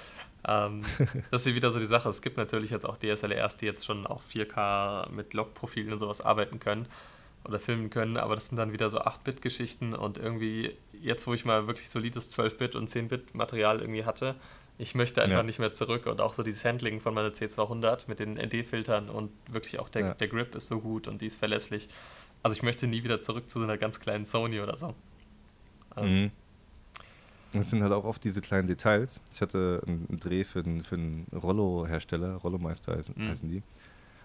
ähm, 0.47 0.81
das 1.31 1.41
ist 1.41 1.43
hier 1.43 1.55
wieder 1.55 1.69
so 1.69 1.79
die 1.79 1.85
Sache. 1.85 2.09
Es 2.09 2.21
gibt 2.21 2.37
natürlich 2.37 2.71
jetzt 2.71 2.85
auch 2.85 2.97
DSLRs, 2.97 3.57
die 3.57 3.65
jetzt 3.65 3.85
schon 3.85 4.07
auf 4.07 4.21
4K 4.33 5.11
mit 5.11 5.33
Log-Profilen 5.33 5.93
und 5.93 5.99
sowas 5.99 6.21
arbeiten 6.21 6.59
können 6.59 6.87
oder 7.43 7.59
filmen 7.59 7.89
können, 7.89 8.17
aber 8.17 8.35
das 8.35 8.47
sind 8.47 8.57
dann 8.57 8.73
wieder 8.73 8.89
so 8.89 8.99
8-Bit-Geschichten 9.01 9.93
und 9.93 10.17
irgendwie 10.17 10.75
jetzt, 10.91 11.25
wo 11.25 11.33
ich 11.33 11.45
mal 11.45 11.67
wirklich 11.67 11.89
solides 11.89 12.37
12-Bit 12.37 12.75
und 12.75 12.89
10-Bit-Material 12.89 13.79
irgendwie 13.79 14.03
hatte, 14.03 14.35
ich 14.79 14.95
möchte 14.95 15.21
einfach 15.21 15.37
ja. 15.37 15.43
nicht 15.43 15.59
mehr 15.59 15.73
zurück 15.73 16.07
und 16.07 16.21
auch 16.21 16.33
so 16.33 16.41
dieses 16.41 16.63
Handling 16.63 17.01
von 17.01 17.13
meiner 17.13 17.29
C200 17.29 18.05
mit 18.07 18.19
den 18.19 18.35
ND-Filtern 18.35 19.09
und 19.09 19.29
wirklich 19.51 19.77
auch 19.77 19.89
der, 19.89 20.01
ja. 20.01 20.13
der 20.13 20.27
Grip 20.29 20.55
ist 20.55 20.67
so 20.67 20.79
gut 20.79 21.09
und 21.09 21.21
die 21.21 21.27
ist 21.27 21.35
verlässlich. 21.35 21.89
Also 22.43 22.55
ich 22.55 22.63
möchte 22.63 22.87
nie 22.87 23.03
wieder 23.03 23.21
zurück 23.21 23.49
zu 23.49 23.59
so 23.59 23.65
einer 23.65 23.77
ganz 23.77 23.99
kleinen 23.99 24.25
Sony 24.25 24.61
oder 24.61 24.77
so. 24.77 24.95
Ähm. 25.97 26.23
Mhm. 26.23 26.31
Das 27.51 27.71
sind 27.71 27.81
halt 27.81 27.91
auch 27.91 28.05
oft 28.05 28.23
diese 28.23 28.41
kleinen 28.41 28.67
Details. 28.67 29.19
Ich 29.33 29.41
hatte 29.41 29.81
einen 29.85 30.19
Dreh 30.19 30.43
für 30.43 30.59
einen, 30.59 30.83
für 30.83 30.95
einen 30.95 31.25
Rollo-Hersteller, 31.33 32.35
Rollo-Meister 32.35 32.95
heißen, 32.95 33.15
mhm. 33.17 33.27
heißen 33.27 33.49
die. 33.49 33.63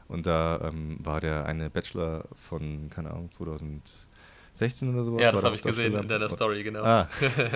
Und 0.08 0.26
da 0.26 0.60
ähm, 0.62 0.98
war 1.00 1.20
der 1.20 1.46
eine 1.46 1.70
Bachelor 1.70 2.26
von, 2.34 2.90
keine 2.90 3.10
Ahnung, 3.10 3.32
2000 3.32 4.06
16 4.54 4.94
oder 4.94 5.02
sowas. 5.02 5.22
Ja, 5.22 5.32
das 5.32 5.42
habe 5.42 5.56
ich 5.56 5.62
gesehen 5.62 5.94
in 5.94 6.08
deiner 6.08 6.28
Story, 6.28 6.62
genau. 6.62 6.84
Ah. 6.84 7.08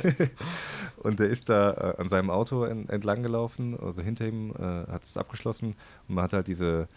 und 0.96 1.20
der 1.20 1.28
ist 1.28 1.49
da 1.49 1.72
äh, 1.72 2.01
an 2.01 2.09
seinem 2.09 2.30
Auto 2.30 2.64
en 2.64 2.88
entlang 2.88 3.22
gelaufen, 3.22 3.78
also 3.80 4.03
hinter 4.03 4.26
ihm 4.26 4.51
äh, 4.51 4.90
hat 4.90 5.05
es 5.05 5.16
abgeschlossen 5.16 5.74
und 6.09 6.14
man 6.14 6.24
hat 6.24 6.32
halt 6.32 6.49
diese, 6.49 6.88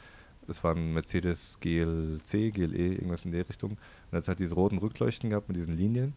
das 0.47 0.64
war 0.64 0.76
ein 0.76 0.93
Mercedes 0.93 1.60
GLC, 1.60 2.52
GLE, 2.52 2.93
irgendwas 2.95 3.26
in 3.26 3.32
der 3.32 3.47
Richtung, 3.47 3.78
und 4.12 4.18
hat 4.18 4.28
halt 4.28 4.39
diese 4.39 4.56
roten 4.56 4.80
Rückleuchten 4.80 5.30
gehabt 5.30 5.47
mit 5.47 5.58
diesen 5.58 5.78
Linien. 5.78 6.14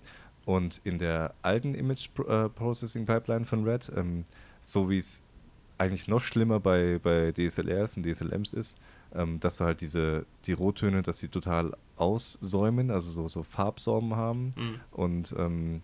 Und 0.47 0.81
in 0.85 0.99
der 0.99 1.35
alten 1.43 1.75
Image 1.75 2.09
äh, 2.27 2.49
Processing 2.51 3.07
Pipeline 3.07 3.47
von 3.47 3.65
Red, 3.65 3.91
ähm, 3.97 4.25
so 4.61 4.91
wie 4.91 4.99
es 4.99 5.23
eigentlich 5.79 6.09
noch 6.09 6.21
schlimmer 6.21 6.61
bei, 6.61 6.99
bei 7.03 7.33
DSLRs 7.33 7.97
und 7.97 8.05
DSLMs 8.07 8.53
ist, 8.53 8.79
ähm, 9.15 9.41
dass 9.41 9.59
du 9.59 9.65
halt 9.65 9.81
diese, 9.81 10.27
die 10.47 10.53
Rottöne, 10.53 11.03
dass 11.03 11.19
sie 11.19 11.29
total 11.29 11.77
aussäumen, 11.97 12.91
also 12.91 13.11
so, 13.11 13.29
so 13.29 13.43
Farbsäumen 13.43 14.17
haben 14.17 14.55
mhm. 14.57 14.81
und 14.91 15.35
ähm, 15.39 15.83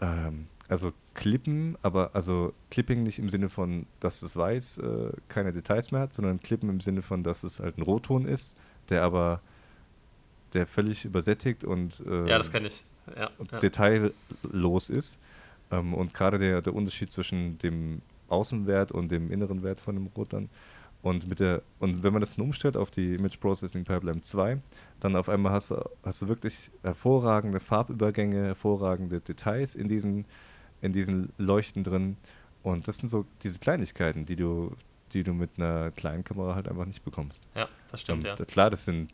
ähm, 0.00 0.46
also 0.68 0.92
Klippen, 1.14 1.76
aber 1.82 2.10
also 2.14 2.54
Clipping 2.70 3.02
nicht 3.02 3.18
im 3.18 3.28
Sinne 3.28 3.48
von, 3.48 3.86
dass 3.98 4.22
es 4.22 4.36
weiß 4.36 4.78
äh, 4.78 5.12
keine 5.28 5.52
Details 5.52 5.90
mehr 5.90 6.02
hat, 6.02 6.12
sondern 6.12 6.40
Klippen 6.40 6.68
im 6.68 6.80
Sinne 6.80 7.02
von, 7.02 7.22
dass 7.22 7.42
es 7.42 7.58
halt 7.58 7.76
ein 7.76 7.82
Rotton 7.82 8.26
ist, 8.26 8.56
der 8.88 9.02
aber 9.02 9.40
der 10.52 10.66
völlig 10.66 11.04
übersättigt 11.04 11.64
und, 11.64 12.00
äh, 12.06 12.28
ja, 12.28 12.38
das 12.38 12.50
ich. 12.66 12.84
Ja, 13.18 13.30
ja. 13.50 13.58
detaillos 13.58 14.90
ist. 14.90 15.18
Ähm, 15.70 15.94
und 15.94 16.14
gerade 16.14 16.38
der, 16.38 16.62
der 16.62 16.74
Unterschied 16.74 17.10
zwischen 17.10 17.58
dem 17.58 18.02
Außenwert 18.28 18.92
und 18.92 19.10
dem 19.10 19.30
inneren 19.30 19.62
Wert 19.62 19.80
von 19.80 19.96
dem 19.96 20.06
Rot 20.06 20.32
dann 20.32 20.48
und, 21.02 21.28
mit 21.28 21.40
der, 21.40 21.62
und 21.78 22.02
wenn 22.02 22.12
man 22.12 22.20
das 22.20 22.36
dann 22.36 22.44
umstellt 22.44 22.76
auf 22.76 22.90
die 22.90 23.14
Image 23.14 23.40
Processing 23.40 23.84
Pipeline 23.84 24.20
2, 24.20 24.60
dann 25.00 25.16
auf 25.16 25.28
einmal 25.28 25.52
hast 25.52 25.70
du, 25.70 25.82
hast 26.02 26.22
du 26.22 26.28
wirklich 26.28 26.70
hervorragende 26.82 27.58
Farbübergänge, 27.60 28.44
hervorragende 28.44 29.20
Details 29.20 29.74
in 29.74 29.88
diesen, 29.88 30.26
in 30.82 30.92
diesen 30.92 31.32
Leuchten 31.38 31.84
drin. 31.84 32.16
Und 32.62 32.86
das 32.86 32.98
sind 32.98 33.08
so 33.08 33.24
diese 33.42 33.60
Kleinigkeiten, 33.60 34.26
die 34.26 34.36
du, 34.36 34.76
die 35.12 35.22
du 35.22 35.32
mit 35.32 35.50
einer 35.56 35.90
kleinen 35.90 36.22
Kamera 36.22 36.54
halt 36.54 36.68
einfach 36.68 36.84
nicht 36.84 37.02
bekommst. 37.02 37.48
Ja, 37.54 37.68
das 37.90 38.02
stimmt, 38.02 38.26
und, 38.28 38.38
ja. 38.38 38.44
Klar, 38.44 38.68
das 38.68 38.84
sind 38.84 39.10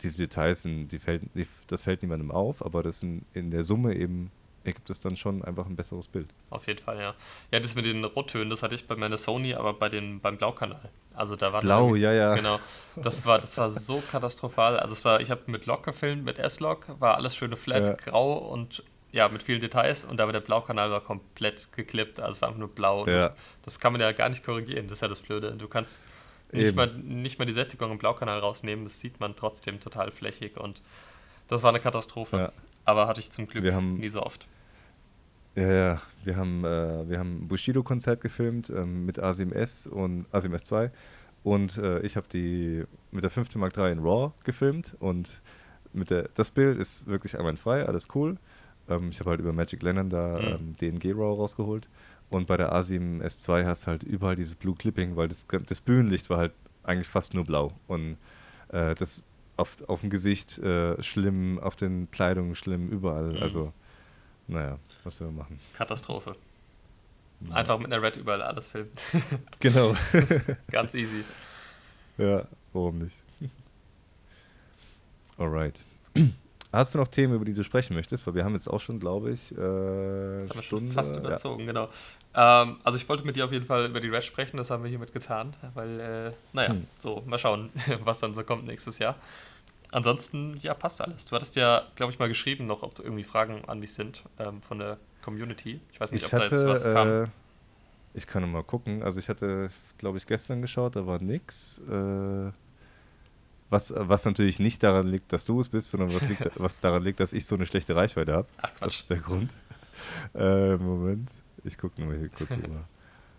diese 0.00 0.18
Details, 0.18 0.62
sind, 0.62 0.88
die 0.88 0.98
fällt, 0.98 1.22
die, 1.34 1.46
das 1.68 1.82
fällt 1.82 2.02
niemandem 2.02 2.32
auf, 2.32 2.64
aber 2.64 2.82
das 2.82 3.00
sind 3.00 3.24
in 3.32 3.50
der 3.50 3.62
Summe 3.62 3.94
eben 3.94 4.32
ergibt 4.68 4.88
es 4.90 5.00
dann 5.00 5.16
schon 5.16 5.44
einfach 5.44 5.66
ein 5.66 5.76
besseres 5.76 6.08
Bild. 6.08 6.28
Auf 6.50 6.66
jeden 6.66 6.82
Fall, 6.82 6.98
ja. 7.00 7.14
Ja, 7.50 7.60
das 7.60 7.74
mit 7.74 7.84
den 7.84 8.04
Rottönen, 8.04 8.50
das 8.50 8.62
hatte 8.62 8.74
ich 8.74 8.86
bei 8.86 8.96
meiner 8.96 9.18
Sony, 9.18 9.54
aber 9.54 9.74
bei 9.74 9.88
den, 9.88 10.20
beim 10.20 10.38
Blaukanal. 10.38 10.90
Also 11.14 11.34
da 11.34 11.52
war 11.52 11.60
Blau, 11.60 11.96
ja, 11.96 12.12
ja. 12.12 12.34
Genau. 12.34 12.60
Das 12.96 13.26
war, 13.26 13.38
das 13.38 13.58
war 13.58 13.70
so 13.70 14.02
katastrophal. 14.10 14.78
Also 14.78 14.92
es 14.92 15.04
war, 15.04 15.20
ich 15.20 15.30
habe 15.30 15.42
mit 15.46 15.66
Log 15.66 15.82
gefilmt, 15.82 16.24
mit 16.24 16.38
S-Log, 16.38 16.86
war 17.00 17.16
alles 17.16 17.34
schöne 17.34 17.56
flat, 17.56 17.88
ja. 17.88 17.94
grau 17.94 18.34
und 18.34 18.84
ja, 19.10 19.28
mit 19.28 19.42
vielen 19.42 19.60
Details 19.60 20.04
und 20.04 20.20
aber 20.20 20.32
der 20.32 20.40
Blaukanal 20.40 20.90
war 20.90 21.00
komplett 21.00 21.72
geklippt, 21.72 22.20
also 22.20 22.32
es 22.32 22.42
war 22.42 22.48
einfach 22.48 22.58
nur 22.60 22.68
blau. 22.68 23.06
Ja. 23.06 23.34
Das 23.64 23.80
kann 23.80 23.92
man 23.92 24.00
ja 24.00 24.12
gar 24.12 24.28
nicht 24.28 24.44
korrigieren, 24.44 24.86
das 24.86 24.98
ist 24.98 25.02
ja 25.02 25.08
das 25.08 25.20
Blöde. 25.20 25.52
Du 25.56 25.66
kannst 25.66 26.00
nicht 26.52 26.74
mal, 26.74 26.86
nicht 26.86 27.38
mal 27.38 27.44
die 27.44 27.52
Sättigung 27.52 27.90
im 27.90 27.98
Blaukanal 27.98 28.38
rausnehmen, 28.38 28.84
das 28.84 29.00
sieht 29.00 29.20
man 29.20 29.34
trotzdem 29.34 29.80
total 29.80 30.10
flächig 30.10 30.56
und 30.56 30.82
das 31.48 31.62
war 31.62 31.70
eine 31.70 31.80
Katastrophe. 31.80 32.36
Ja. 32.36 32.52
Aber 32.84 33.06
hatte 33.06 33.20
ich 33.20 33.30
zum 33.30 33.46
Glück 33.46 33.70
haben, 33.72 33.98
nie 33.98 34.08
so 34.08 34.22
oft. 34.22 34.46
Ja, 35.58 35.72
ja, 35.72 36.02
wir 36.22 36.36
haben, 36.36 36.64
äh, 36.64 37.08
wir 37.08 37.18
haben 37.18 37.42
ein 37.42 37.48
Bushido-Konzert 37.48 38.20
gefilmt 38.20 38.70
ähm, 38.70 39.04
mit 39.06 39.18
A7 39.18 39.52
S 39.52 39.88
und 39.88 40.26
A7 40.32 40.54
S2 40.54 40.90
und 41.42 41.78
äh, 41.78 41.98
ich 42.00 42.16
habe 42.16 42.28
die 42.32 42.84
mit 43.10 43.24
der 43.24 43.30
5. 43.30 43.56
Mark 43.56 43.76
III 43.76 43.90
in 43.90 43.98
RAW 43.98 44.30
gefilmt 44.44 44.94
und 45.00 45.42
mit 45.92 46.10
der, 46.10 46.28
das 46.34 46.52
Bild 46.52 46.78
ist 46.78 47.08
wirklich 47.08 47.36
einwandfrei, 47.36 47.84
alles 47.84 48.06
cool. 48.14 48.36
Ähm, 48.88 49.08
ich 49.10 49.18
habe 49.18 49.30
halt 49.30 49.40
über 49.40 49.52
Magic 49.52 49.82
Lennon 49.82 50.10
da 50.10 50.38
mhm. 50.38 50.76
ähm, 50.80 51.00
DNG 51.00 51.12
RAW 51.12 51.34
rausgeholt 51.38 51.88
und 52.30 52.46
bei 52.46 52.56
der 52.56 52.72
A7 52.72 53.20
S2 53.20 53.64
hast 53.64 53.84
du 53.84 53.86
halt 53.88 54.04
überall 54.04 54.36
dieses 54.36 54.54
Blue 54.54 54.76
Clipping, 54.76 55.16
weil 55.16 55.26
das, 55.26 55.44
das 55.66 55.80
Bühnenlicht 55.80 56.30
war 56.30 56.38
halt 56.38 56.52
eigentlich 56.84 57.08
fast 57.08 57.34
nur 57.34 57.44
blau 57.44 57.72
und 57.88 58.16
äh, 58.68 58.94
das 58.94 59.24
auf, 59.56 59.76
auf 59.88 60.02
dem 60.02 60.10
Gesicht 60.10 60.58
äh, 60.58 61.02
schlimm, 61.02 61.58
auf 61.58 61.74
den 61.74 62.12
Kleidungen 62.12 62.54
schlimm, 62.54 62.88
überall, 62.90 63.32
mhm. 63.32 63.42
also 63.42 63.72
naja, 64.48 64.78
was 65.04 65.20
wir 65.20 65.30
machen. 65.30 65.60
Katastrophe. 65.76 66.34
Ja. 67.48 67.54
Einfach 67.54 67.78
mit 67.78 67.92
einer 67.92 68.02
Red 68.02 68.16
überall 68.16 68.42
alles 68.42 68.68
filmen. 68.68 68.90
genau. 69.60 69.94
Ganz 70.70 70.94
easy. 70.94 71.24
Ja, 72.16 72.44
warum 72.72 72.98
nicht? 72.98 73.16
Alright. 75.38 75.84
Hast 76.72 76.94
du 76.94 76.98
noch 76.98 77.08
Themen, 77.08 77.34
über 77.34 77.46
die 77.46 77.54
du 77.54 77.64
sprechen 77.64 77.94
möchtest? 77.94 78.26
Weil 78.26 78.34
wir 78.34 78.44
haben 78.44 78.54
jetzt 78.54 78.68
auch 78.68 78.80
schon, 78.80 79.00
glaube 79.00 79.30
ich, 79.30 79.52
äh, 79.52 79.56
das 79.56 80.50
haben 80.50 80.54
wir 80.54 80.62
schon 80.62 80.88
fast 80.88 81.16
überzogen, 81.16 81.60
ja. 81.60 81.66
genau. 81.66 81.88
Ähm, 82.34 82.76
also 82.84 82.98
ich 82.98 83.08
wollte 83.08 83.24
mit 83.24 83.36
dir 83.36 83.46
auf 83.46 83.52
jeden 83.52 83.64
Fall 83.64 83.86
über 83.86 84.00
die 84.00 84.08
Red 84.08 84.24
sprechen, 84.24 84.58
das 84.58 84.70
haben 84.70 84.82
wir 84.82 84.90
hiermit 84.90 85.14
getan, 85.14 85.54
weil, 85.72 86.00
äh, 86.00 86.32
naja, 86.52 86.70
hm. 86.70 86.86
so, 86.98 87.22
mal 87.26 87.38
schauen, 87.38 87.70
was 88.04 88.18
dann 88.20 88.34
so 88.34 88.42
kommt 88.44 88.66
nächstes 88.66 88.98
Jahr. 88.98 89.16
Ansonsten, 89.90 90.58
ja, 90.60 90.74
passt 90.74 91.00
alles. 91.00 91.26
Du 91.26 91.36
hattest 91.36 91.56
ja, 91.56 91.82
glaube 91.96 92.12
ich, 92.12 92.18
mal 92.18 92.28
geschrieben 92.28 92.66
noch, 92.66 92.82
ob 92.82 92.98
irgendwie 92.98 93.24
Fragen 93.24 93.64
an 93.66 93.80
mich 93.80 93.94
sind 93.94 94.22
ähm, 94.38 94.60
von 94.60 94.78
der 94.78 94.98
Community. 95.22 95.80
Ich 95.92 96.00
weiß 96.00 96.12
nicht, 96.12 96.26
ich 96.26 96.32
ob 96.32 96.40
hatte, 96.40 96.50
da 96.50 96.72
jetzt 96.72 96.84
was 96.84 96.92
kam. 96.92 97.24
Äh, 97.24 97.28
ich 98.14 98.26
kann 98.26 98.50
mal 98.50 98.62
gucken. 98.62 99.02
Also 99.02 99.20
ich 99.20 99.28
hatte, 99.28 99.70
glaube 99.96 100.18
ich, 100.18 100.26
gestern 100.26 100.60
geschaut, 100.60 100.96
da 100.96 101.06
war 101.06 101.20
nix. 101.20 101.78
Äh, 101.88 102.52
was, 103.70 103.92
was 103.96 104.24
natürlich 104.24 104.58
nicht 104.58 104.82
daran 104.82 105.06
liegt, 105.06 105.32
dass 105.32 105.44
du 105.44 105.60
es 105.60 105.68
bist, 105.68 105.90
sondern 105.90 106.14
was, 106.14 106.26
liegt, 106.28 106.50
was 106.60 106.80
daran 106.80 107.02
liegt, 107.02 107.20
dass 107.20 107.32
ich 107.32 107.46
so 107.46 107.54
eine 107.54 107.66
schlechte 107.66 107.94
Reichweite 107.94 108.32
habe. 108.32 108.48
Das 108.80 108.94
ist 108.94 109.10
der 109.10 109.18
Grund. 109.18 109.50
Äh, 110.34 110.76
Moment, 110.76 111.30
ich 111.64 111.76
gucke 111.76 112.00
nur 112.00 112.14
hier 112.14 112.28
kurz 112.28 112.52
rüber. 112.52 112.84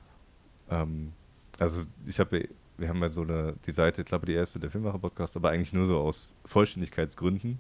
ähm, 0.70 1.14
also 1.60 1.84
ich 2.06 2.20
habe 2.20 2.48
wir 2.80 2.90
haben 2.90 3.02
ja 3.02 3.10
so 3.10 3.22
eine, 3.22 3.56
die 3.66 3.72
Seite, 3.72 4.02
ich 4.02 4.08
glaube, 4.08 4.26
die 4.26 4.34
erste, 4.34 4.60
der 4.60 4.72
Filmmacher-Podcast, 4.72 5.36
aber 5.36 5.50
eigentlich 5.50 5.74
nur 5.74 5.86
so 5.86 5.98
aus 6.00 6.36
Vollständigkeitsgründen. 6.46 7.60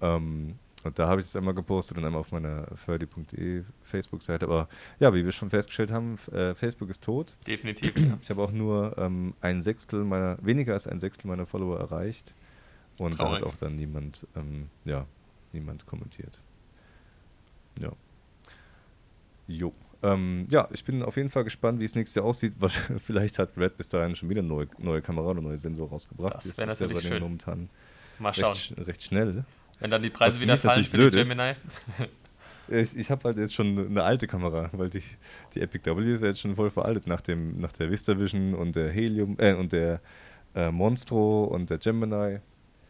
Ähm, 0.00 0.54
und 0.84 0.98
da 0.98 1.08
habe 1.08 1.20
ich 1.20 1.26
das 1.26 1.34
einmal 1.34 1.54
gepostet 1.54 1.98
und 1.98 2.04
einmal 2.04 2.20
auf 2.20 2.30
meiner 2.30 2.66
ferdi.de 2.76 3.64
Facebook-Seite. 3.82 4.46
Aber 4.46 4.68
ja, 5.00 5.12
wie 5.12 5.24
wir 5.24 5.32
schon 5.32 5.50
festgestellt 5.50 5.90
haben, 5.90 6.16
äh, 6.32 6.54
Facebook 6.54 6.88
ist 6.88 7.02
tot. 7.02 7.36
Definitiv. 7.46 7.96
Ja. 7.96 8.18
Ich 8.22 8.30
habe 8.30 8.42
auch 8.42 8.52
nur 8.52 8.96
ähm, 8.96 9.34
ein 9.40 9.60
Sechstel 9.60 10.04
meiner, 10.04 10.38
weniger 10.40 10.74
als 10.74 10.86
ein 10.86 11.00
Sechstel 11.00 11.28
meiner 11.28 11.46
Follower 11.46 11.78
erreicht. 11.78 12.32
Und 12.98 13.16
Traurig. 13.16 13.40
da 13.40 13.46
hat 13.46 13.54
auch 13.54 13.56
dann 13.56 13.76
niemand, 13.76 14.26
ähm, 14.36 14.68
ja, 14.84 15.06
niemand 15.52 15.86
kommentiert. 15.86 16.40
Ja. 17.80 17.92
Jo. 19.48 19.72
Ähm, 20.02 20.46
ja, 20.50 20.68
ich 20.72 20.84
bin 20.84 21.02
auf 21.02 21.16
jeden 21.16 21.30
Fall 21.30 21.44
gespannt, 21.44 21.80
wie 21.80 21.84
es 21.84 21.94
nächstes 21.94 22.14
Jahr 22.14 22.24
aussieht. 22.24 22.54
Vielleicht 22.98 23.38
hat 23.38 23.56
Red 23.56 23.76
bis 23.76 23.88
dahin 23.88 24.14
schon 24.14 24.28
wieder 24.28 24.40
eine 24.40 24.48
neue, 24.48 24.68
neue 24.78 25.02
Kamera 25.02 25.30
oder 25.30 25.40
neue 25.40 25.58
Sensor 25.58 25.88
rausgebracht. 25.88 26.36
Das 26.36 26.56
wäre 26.56 26.68
natürlich 26.68 27.02
schön. 27.02 27.22
momentan 27.22 27.68
Mal 28.18 28.34
schauen. 28.34 28.52
Recht, 28.52 28.86
recht, 28.86 29.02
schnell. 29.02 29.44
Wenn 29.80 29.90
dann 29.90 30.02
die 30.02 30.10
Preise 30.10 30.40
wieder 30.40 30.56
fallen 30.56 30.84
für 30.84 31.10
die 31.10 31.22
Gemini. 31.22 31.54
ich, 32.68 32.96
ich 32.96 33.10
habe 33.10 33.24
halt 33.24 33.36
jetzt 33.38 33.54
schon 33.54 33.78
eine 33.78 34.02
alte 34.02 34.26
Kamera, 34.26 34.70
weil 34.72 34.90
die, 34.90 35.02
die 35.54 35.60
Epic 35.60 35.84
W 35.84 36.14
ist 36.14 36.22
jetzt 36.22 36.40
schon 36.40 36.56
voll 36.56 36.70
veraltet 36.70 37.06
nach, 37.06 37.20
dem, 37.20 37.60
nach 37.60 37.72
der 37.72 37.90
VistaVision 37.90 38.54
und 38.54 38.74
der 38.74 38.90
Helium, 38.90 39.36
äh, 39.38 39.54
und 39.54 39.72
der 39.72 40.00
äh, 40.54 40.70
Monstro 40.70 41.44
und 41.44 41.70
der 41.70 41.78
Gemini. 41.78 42.40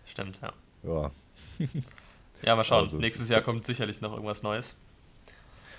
Stimmt, 0.07 0.41
ja. 0.41 0.53
Ja. 0.85 1.11
ja, 2.43 2.57
mal 2.57 2.65
schauen. 2.65 2.85
Also, 2.85 2.99
Nächstes 2.99 3.29
Jahr 3.29 3.43
kommt 3.43 3.67
sicherlich 3.67 4.01
noch 4.01 4.13
irgendwas 4.13 4.43
Neues. 4.43 4.77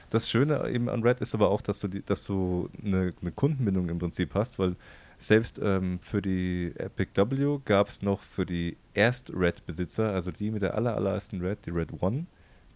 Das 0.10 0.30
Schöne 0.30 0.68
eben 0.70 0.90
an 0.90 1.04
Red 1.04 1.22
ist 1.22 1.36
aber 1.36 1.50
auch, 1.50 1.62
dass 1.62 1.80
du, 1.80 1.88
die, 1.88 2.04
dass 2.04 2.24
du 2.24 2.70
eine, 2.84 3.14
eine 3.22 3.32
Kundenbindung 3.32 3.90
im 3.90 4.00
Prinzip 4.00 4.34
hast, 4.34 4.58
weil 4.58 4.76
selbst 5.20 5.60
ähm, 5.62 6.00
für 6.00 6.22
die 6.22 6.74
Epic 6.78 7.12
W 7.16 7.60
gab 7.66 7.90
es 7.90 8.02
noch 8.02 8.22
für 8.22 8.46
die 8.46 8.78
Erst-Red-Besitzer, 8.94 10.12
also 10.12 10.32
die 10.32 10.50
mit 10.50 10.64
der 10.64 10.76
aller, 10.76 10.96
allerersten 10.96 11.42
Red, 11.42 11.66
die 11.66 11.72
Red 11.72 12.02
One, 12.02 12.26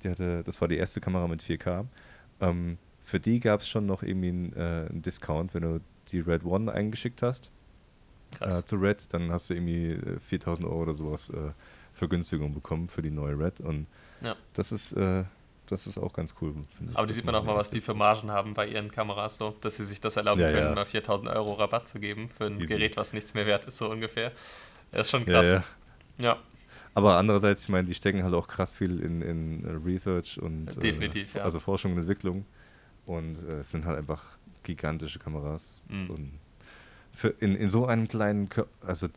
die 0.03 0.09
hatte, 0.09 0.43
das 0.43 0.59
war 0.59 0.67
die 0.67 0.77
erste 0.77 0.99
Kamera 0.99 1.27
mit 1.27 1.41
4K, 1.41 1.85
ähm, 2.41 2.77
für 3.03 3.19
die 3.19 3.39
gab 3.39 3.61
es 3.61 3.69
schon 3.69 3.85
noch 3.85 4.03
irgendwie 4.03 4.29
einen, 4.29 4.53
äh, 4.53 4.87
einen, 4.89 5.01
Discount, 5.01 5.53
wenn 5.53 5.63
du 5.63 5.81
die 6.09 6.19
Red 6.19 6.43
One 6.43 6.71
eingeschickt 6.71 7.21
hast 7.21 7.49
äh, 8.41 8.61
zu 8.63 8.75
Red, 8.75 9.13
dann 9.13 9.31
hast 9.31 9.49
du 9.49 9.53
irgendwie 9.53 9.97
4000 10.19 10.65
äh, 10.65 10.69
Euro 10.69 10.81
oder 10.83 10.93
sowas 10.93 11.29
äh, 11.29 11.51
Vergünstigung 11.93 12.53
bekommen 12.53 12.89
für 12.89 13.01
die 13.01 13.11
neue 13.11 13.39
Red 13.39 13.61
und 13.61 13.87
ja. 14.21 14.35
das 14.53 14.71
ist 14.71 14.93
äh, 14.93 15.23
das 15.73 15.87
ist 15.87 15.97
auch 15.97 16.13
ganz 16.13 16.35
cool. 16.41 16.53
Aber 16.93 17.07
die 17.07 17.13
sieht 17.13 17.25
man 17.25 17.35
auch 17.35 17.43
mal, 17.43 17.55
was 17.55 17.69
die 17.69 17.81
für 17.81 17.93
Margen 17.93 18.31
haben 18.31 18.53
bei 18.53 18.67
ihren 18.67 18.91
Kameras, 18.91 19.37
so, 19.37 19.55
dass 19.61 19.75
sie 19.75 19.85
sich 19.85 19.99
das 19.99 20.15
erlauben 20.15 20.41
ja, 20.41 20.51
können, 20.51 20.67
ja. 20.67 20.75
mal 20.75 20.85
4000 20.85 21.29
Euro 21.29 21.53
Rabatt 21.53 21.87
zu 21.87 21.99
geben 21.99 22.29
für 22.29 22.45
ein 22.45 22.59
Easy. 22.59 22.67
Gerät, 22.67 22.95
was 22.95 23.13
nichts 23.13 23.33
mehr 23.33 23.45
wert 23.45 23.65
ist, 23.65 23.77
so 23.77 23.89
ungefähr. 23.89 24.31
Das 24.91 25.07
ist 25.07 25.11
schon 25.11 25.25
krass. 25.25 25.47
Ja, 25.47 25.63
ja. 26.17 26.37
Aber 26.93 27.17
andererseits, 27.17 27.63
ich 27.63 27.69
meine, 27.69 27.87
die 27.87 27.95
stecken 27.95 28.23
halt 28.23 28.35
auch 28.35 28.47
krass 28.47 28.77
viel 28.77 28.99
in, 28.99 29.21
in 29.21 29.81
Research 29.83 30.39
und 30.39 30.67
Definitiv, 30.81 31.35
äh, 31.35 31.39
also 31.39 31.59
Forschung 31.59 31.93
und 31.93 31.99
Entwicklung. 31.99 32.45
Und 33.05 33.37
äh, 33.43 33.61
es 33.61 33.71
sind 33.71 33.85
halt 33.85 33.97
einfach 33.97 34.23
gigantische 34.61 35.19
Kameras. 35.19 35.81
Mhm. 35.89 36.09
Und 36.09 36.31
für 37.11 37.29
in, 37.39 37.55
in 37.55 37.69
so 37.69 37.87
einem 37.87 38.07
kleinen, 38.07 38.49
Kör 38.49 38.67
also 38.85 39.07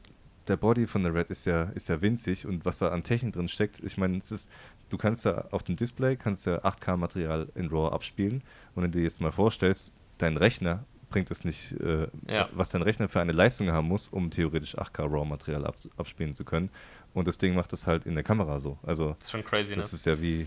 der 0.49 0.57
Body 0.57 0.87
von 0.87 1.03
der 1.03 1.15
Red 1.15 1.31
ist 1.31 1.45
ja, 1.45 1.65
ist 1.75 1.89
ja 1.89 2.01
winzig 2.01 2.47
und 2.47 2.65
was 2.65 2.79
da 2.79 2.89
an 2.89 3.03
Technik 3.03 3.35
drin 3.35 3.49
steckt, 3.49 3.81
ich 3.81 3.99
meine, 3.99 4.19
es 4.19 4.31
ist, 4.31 4.51
du 4.89 4.97
kannst 4.97 5.25
ja 5.25 5.45
auf 5.51 5.63
dem 5.63 5.77
Display 5.77 6.17
kannst 6.17 6.47
ja 6.47 6.59
8K-Material 6.65 7.49
in 7.55 7.69
RAW 7.69 7.93
abspielen 7.93 8.43
und 8.75 8.83
wenn 8.83 8.93
du 8.93 8.99
dir 8.99 9.05
jetzt 9.05 9.21
mal 9.21 9.33
vorstellst, 9.33 9.93
dein 10.19 10.37
Rechner 10.37 10.85
bringt 11.11 11.31
es 11.31 11.45
nicht, 11.45 11.73
äh, 11.81 12.09
ja. 12.29 12.49
was 12.53 12.71
dein 12.71 12.83
Rechner 12.83 13.09
für 13.09 13.21
eine 13.21 13.33
Leistung 13.33 13.71
haben 13.71 13.89
muss, 13.89 14.09
um 14.09 14.31
theoretisch 14.31 14.77
8K 14.77 15.11
RAW-Material 15.11 15.67
ab, 15.67 15.77
abspielen 15.97 16.35
zu 16.35 16.45
können. 16.45 16.71
Und 17.15 17.29
das 17.29 17.39
Ding 17.39 17.55
macht 17.55 17.73
das 17.73 17.87
halt 17.87 18.07
in 18.07 18.15
der 18.15 18.25
Kamera 18.25 18.59
so. 18.59 18.79
Also, 18.83 19.15
das 19.19 19.27
ist 19.27 19.31
schon 19.31 19.45
crazy, 19.45 19.75
das 19.75 19.93
ne? 19.93 19.97
ist 19.97 20.07
ja 20.07 20.21
wie, 20.21 20.47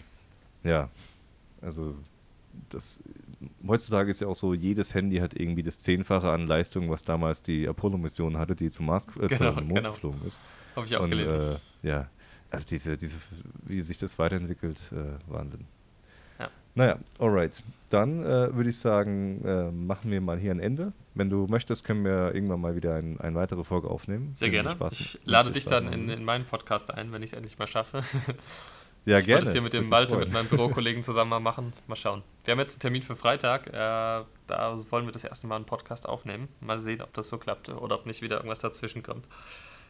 ja, 0.64 0.90
also 1.62 1.96
das, 2.70 3.02
heutzutage 3.68 4.12
ist 4.12 4.22
ja 4.22 4.28
auch 4.28 4.36
so, 4.36 4.54
jedes 4.54 4.94
Handy 4.94 5.18
hat 5.18 5.34
irgendwie 5.34 5.64
das 5.64 5.80
Zehnfache 5.80 6.30
an 6.30 6.48
Leistung, 6.48 6.90
was 6.90 7.04
damals 7.04 7.42
die 7.42 7.68
Apollo-Mission 7.68 8.38
hatte, 8.38 8.56
die 8.56 8.70
zum 8.70 8.88
Mars 8.88 9.08
äh, 9.20 9.28
genau, 9.28 9.54
zum 9.54 9.68
Mond 9.68 9.76
genau. 9.76 9.92
geflogen 9.92 10.22
ist. 10.26 10.40
Habe 10.76 10.86
ich 10.86 10.96
auch 10.96 11.04
Und, 11.04 11.12
gelesen. 11.12 11.58
Äh, 11.84 11.88
ja, 11.88 12.10
also 12.52 12.66
diese, 12.68 12.98
diese, 12.98 13.18
wie 13.64 13.82
sich 13.82 13.98
das 13.98 14.18
weiterentwickelt, 14.18 14.78
äh, 14.92 15.32
Wahnsinn. 15.32 15.66
Ja. 16.40 16.50
Naja, 16.76 17.00
alright. 17.20 17.64
Dann 17.90 18.22
äh, 18.24 18.56
würde 18.56 18.70
ich 18.70 18.78
sagen, 18.78 19.44
äh, 19.46 19.72
machen 19.72 20.12
wir 20.12 20.22
mal 20.22 20.38
hier 20.38 20.52
ein 20.52 20.60
Ende. 20.60 20.94
Wenn 21.14 21.30
du 21.30 21.48
möchtest, 21.48 21.86
können 21.86 22.04
wir 22.04 22.34
irgendwann 22.34 22.62
mal 22.62 22.76
wieder 22.76 22.96
ein, 22.96 23.20
eine 23.20 23.36
weitere 23.36 23.64
Folge 23.64 23.90
aufnehmen. 23.90 24.34
Sehr 24.34 24.50
gerne. 24.50 24.70
Spaß, 24.72 25.00
ich 25.00 25.20
lade 25.26 25.52
dich 25.52 25.66
dann 25.66 25.92
in, 25.92 26.10
in 26.10 26.24
meinen 26.24 26.46
Podcast 26.46 26.94
ein, 26.94 27.12
wenn 27.12 27.22
ich 27.22 27.32
es 27.32 27.38
endlich 27.38 27.58
mal 27.60 27.68
schaffe. 27.68 28.04
Ja, 29.06 29.20
ich 29.20 29.26
gerne. 29.26 29.40
Ich 29.40 29.46
das 29.46 29.54
hier 29.54 29.62
mit 29.62 29.74
dem 29.74 29.90
Malte, 29.90 30.18
mit 30.18 30.32
meinem 30.32 30.48
Bürokollegen 30.48 31.04
zusammen 31.04 31.30
mal 31.30 31.40
machen. 31.40 31.72
Mal 31.88 31.96
schauen. 31.96 32.22
Wir 32.44 32.52
haben 32.52 32.60
jetzt 32.60 32.76
einen 32.76 32.82
Termin 32.82 33.02
für 33.02 33.16
Freitag. 33.16 33.68
Äh, 33.68 33.72
da 33.74 34.78
wollen 34.90 35.06
wir 35.06 35.12
das 35.12 35.24
erste 35.24 35.48
Mal 35.48 35.56
einen 35.56 35.66
Podcast 35.66 36.08
aufnehmen. 36.08 36.48
Mal 36.60 36.82
sehen, 36.82 37.02
ob 37.02 37.14
das 37.14 37.30
so 37.30 37.38
klappt 37.38 37.70
oder 37.70 37.96
ob 37.96 38.06
nicht 38.06 38.22
wieder 38.22 38.38
irgendwas 38.38 38.60
dazwischen 38.60 39.02
kommt. 39.02 39.26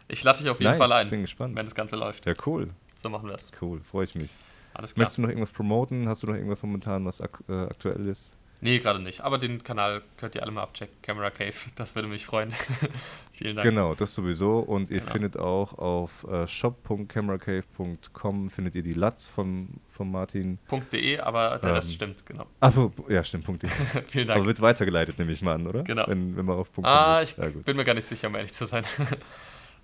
Ich 0.10 0.24
lade 0.24 0.40
dich 0.40 0.50
auf 0.50 0.60
jeden 0.60 0.72
nice, 0.72 0.80
Fall 0.80 0.92
ein, 0.92 1.06
ich 1.06 1.12
bin 1.12 1.22
gespannt. 1.22 1.56
wenn 1.56 1.66
das 1.66 1.76
Ganze 1.76 1.96
läuft. 1.96 2.26
Ja, 2.26 2.34
cool. 2.46 2.72
So 3.02 3.10
machen 3.10 3.30
wir 3.30 3.36
es. 3.36 3.52
Cool, 3.62 3.80
freue 3.82 4.04
ich 4.06 4.16
mich. 4.16 4.32
Alles 4.74 4.94
klar. 4.94 5.04
Möchtest 5.04 5.20
du 5.20 5.22
noch 5.22 5.30
irgendwas 5.30 5.52
promoten? 5.52 6.10
Hast 6.10 6.24
du 6.24 6.28
noch 6.28 6.36
irgendwas 6.36 6.64
momentan, 6.64 7.06
was 7.06 7.22
ak 7.22 7.44
äh, 7.48 7.54
aktuell 7.54 8.08
ist? 8.08 8.36
Nee, 8.62 8.80
gerade 8.80 9.00
nicht. 9.00 9.22
Aber 9.22 9.38
den 9.38 9.64
Kanal 9.64 10.02
könnt 10.18 10.36
ihr 10.36 10.44
alle 10.44 10.52
mal 10.52 10.64
abchecken. 10.64 10.94
Camera 11.02 11.30
Cave. 11.30 11.54
Das 11.76 11.96
würde 11.96 12.10
mich 12.10 12.26
freuen. 12.26 12.52
Vielen 13.32 13.56
Dank. 13.56 13.66
Genau, 13.66 13.96
das 13.96 14.14
sowieso. 14.14 14.60
Und 14.60 14.90
ihr 14.90 15.00
genau. 15.00 15.12
findet 15.12 15.38
auch 15.38 15.78
auf 15.78 16.26
äh, 16.26 16.46
shop.cameracave.com 16.46 18.50
findet 18.50 18.76
ihr 18.76 18.84
die 18.84 18.92
Latz 18.94 19.30
von, 19.30 19.70
von 19.90 20.12
Martin. 20.12 20.60
.de, 20.92 21.20
aber 21.20 21.58
der 21.60 21.70
ähm, 21.70 21.76
Rest 21.76 21.94
stimmt, 21.94 22.26
genau. 22.26 22.48
Achso, 22.60 22.92
ja, 23.08 23.24
stimmt, 23.24 23.48
.de. 23.48 23.70
Vielen 24.08 24.28
Dank. 24.28 24.40
Aber 24.40 24.48
wird 24.48 24.60
weitergeleitet, 24.60 25.18
nehme 25.20 25.32
ich 25.32 25.42
mal 25.42 25.56
an, 25.56 25.66
oder? 25.66 25.84
Genau. 25.84 26.06
Wenn, 26.08 26.36
wenn 26.36 26.46
man 26.46 26.58
auf 26.58 26.74
Punkt 26.74 26.90
Ah, 26.90 27.22
ich 27.22 27.38
ja, 27.38 27.46
bin 27.48 27.78
mir 27.78 27.86
gar 27.86 27.94
nicht 27.94 28.08
sicher, 28.08 28.28
um 28.28 28.36
ehrlich 28.36 28.52
zu 28.52 28.66
sein. 28.66 28.84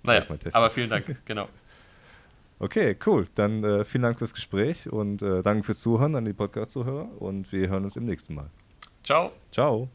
Naja, 0.06 0.24
aber 0.52 0.70
vielen 0.70 0.90
Dank, 0.90 1.16
genau. 1.24 1.48
Okay, 2.58 2.96
cool. 3.04 3.26
Dann 3.34 3.62
äh, 3.64 3.84
vielen 3.84 4.02
Dank 4.02 4.18
fürs 4.18 4.32
Gespräch 4.32 4.90
und 4.90 5.20
äh, 5.20 5.42
danke 5.42 5.64
fürs 5.64 5.80
Zuhören 5.80 6.14
an 6.16 6.24
die 6.24 6.32
Podcast-Zuhörer 6.32 7.20
und 7.20 7.52
wir 7.52 7.68
hören 7.68 7.84
uns 7.84 7.96
im 7.96 8.06
nächsten 8.06 8.34
Mal. 8.34 8.48
Ciao. 9.04 9.32
Ciao. 9.52 9.90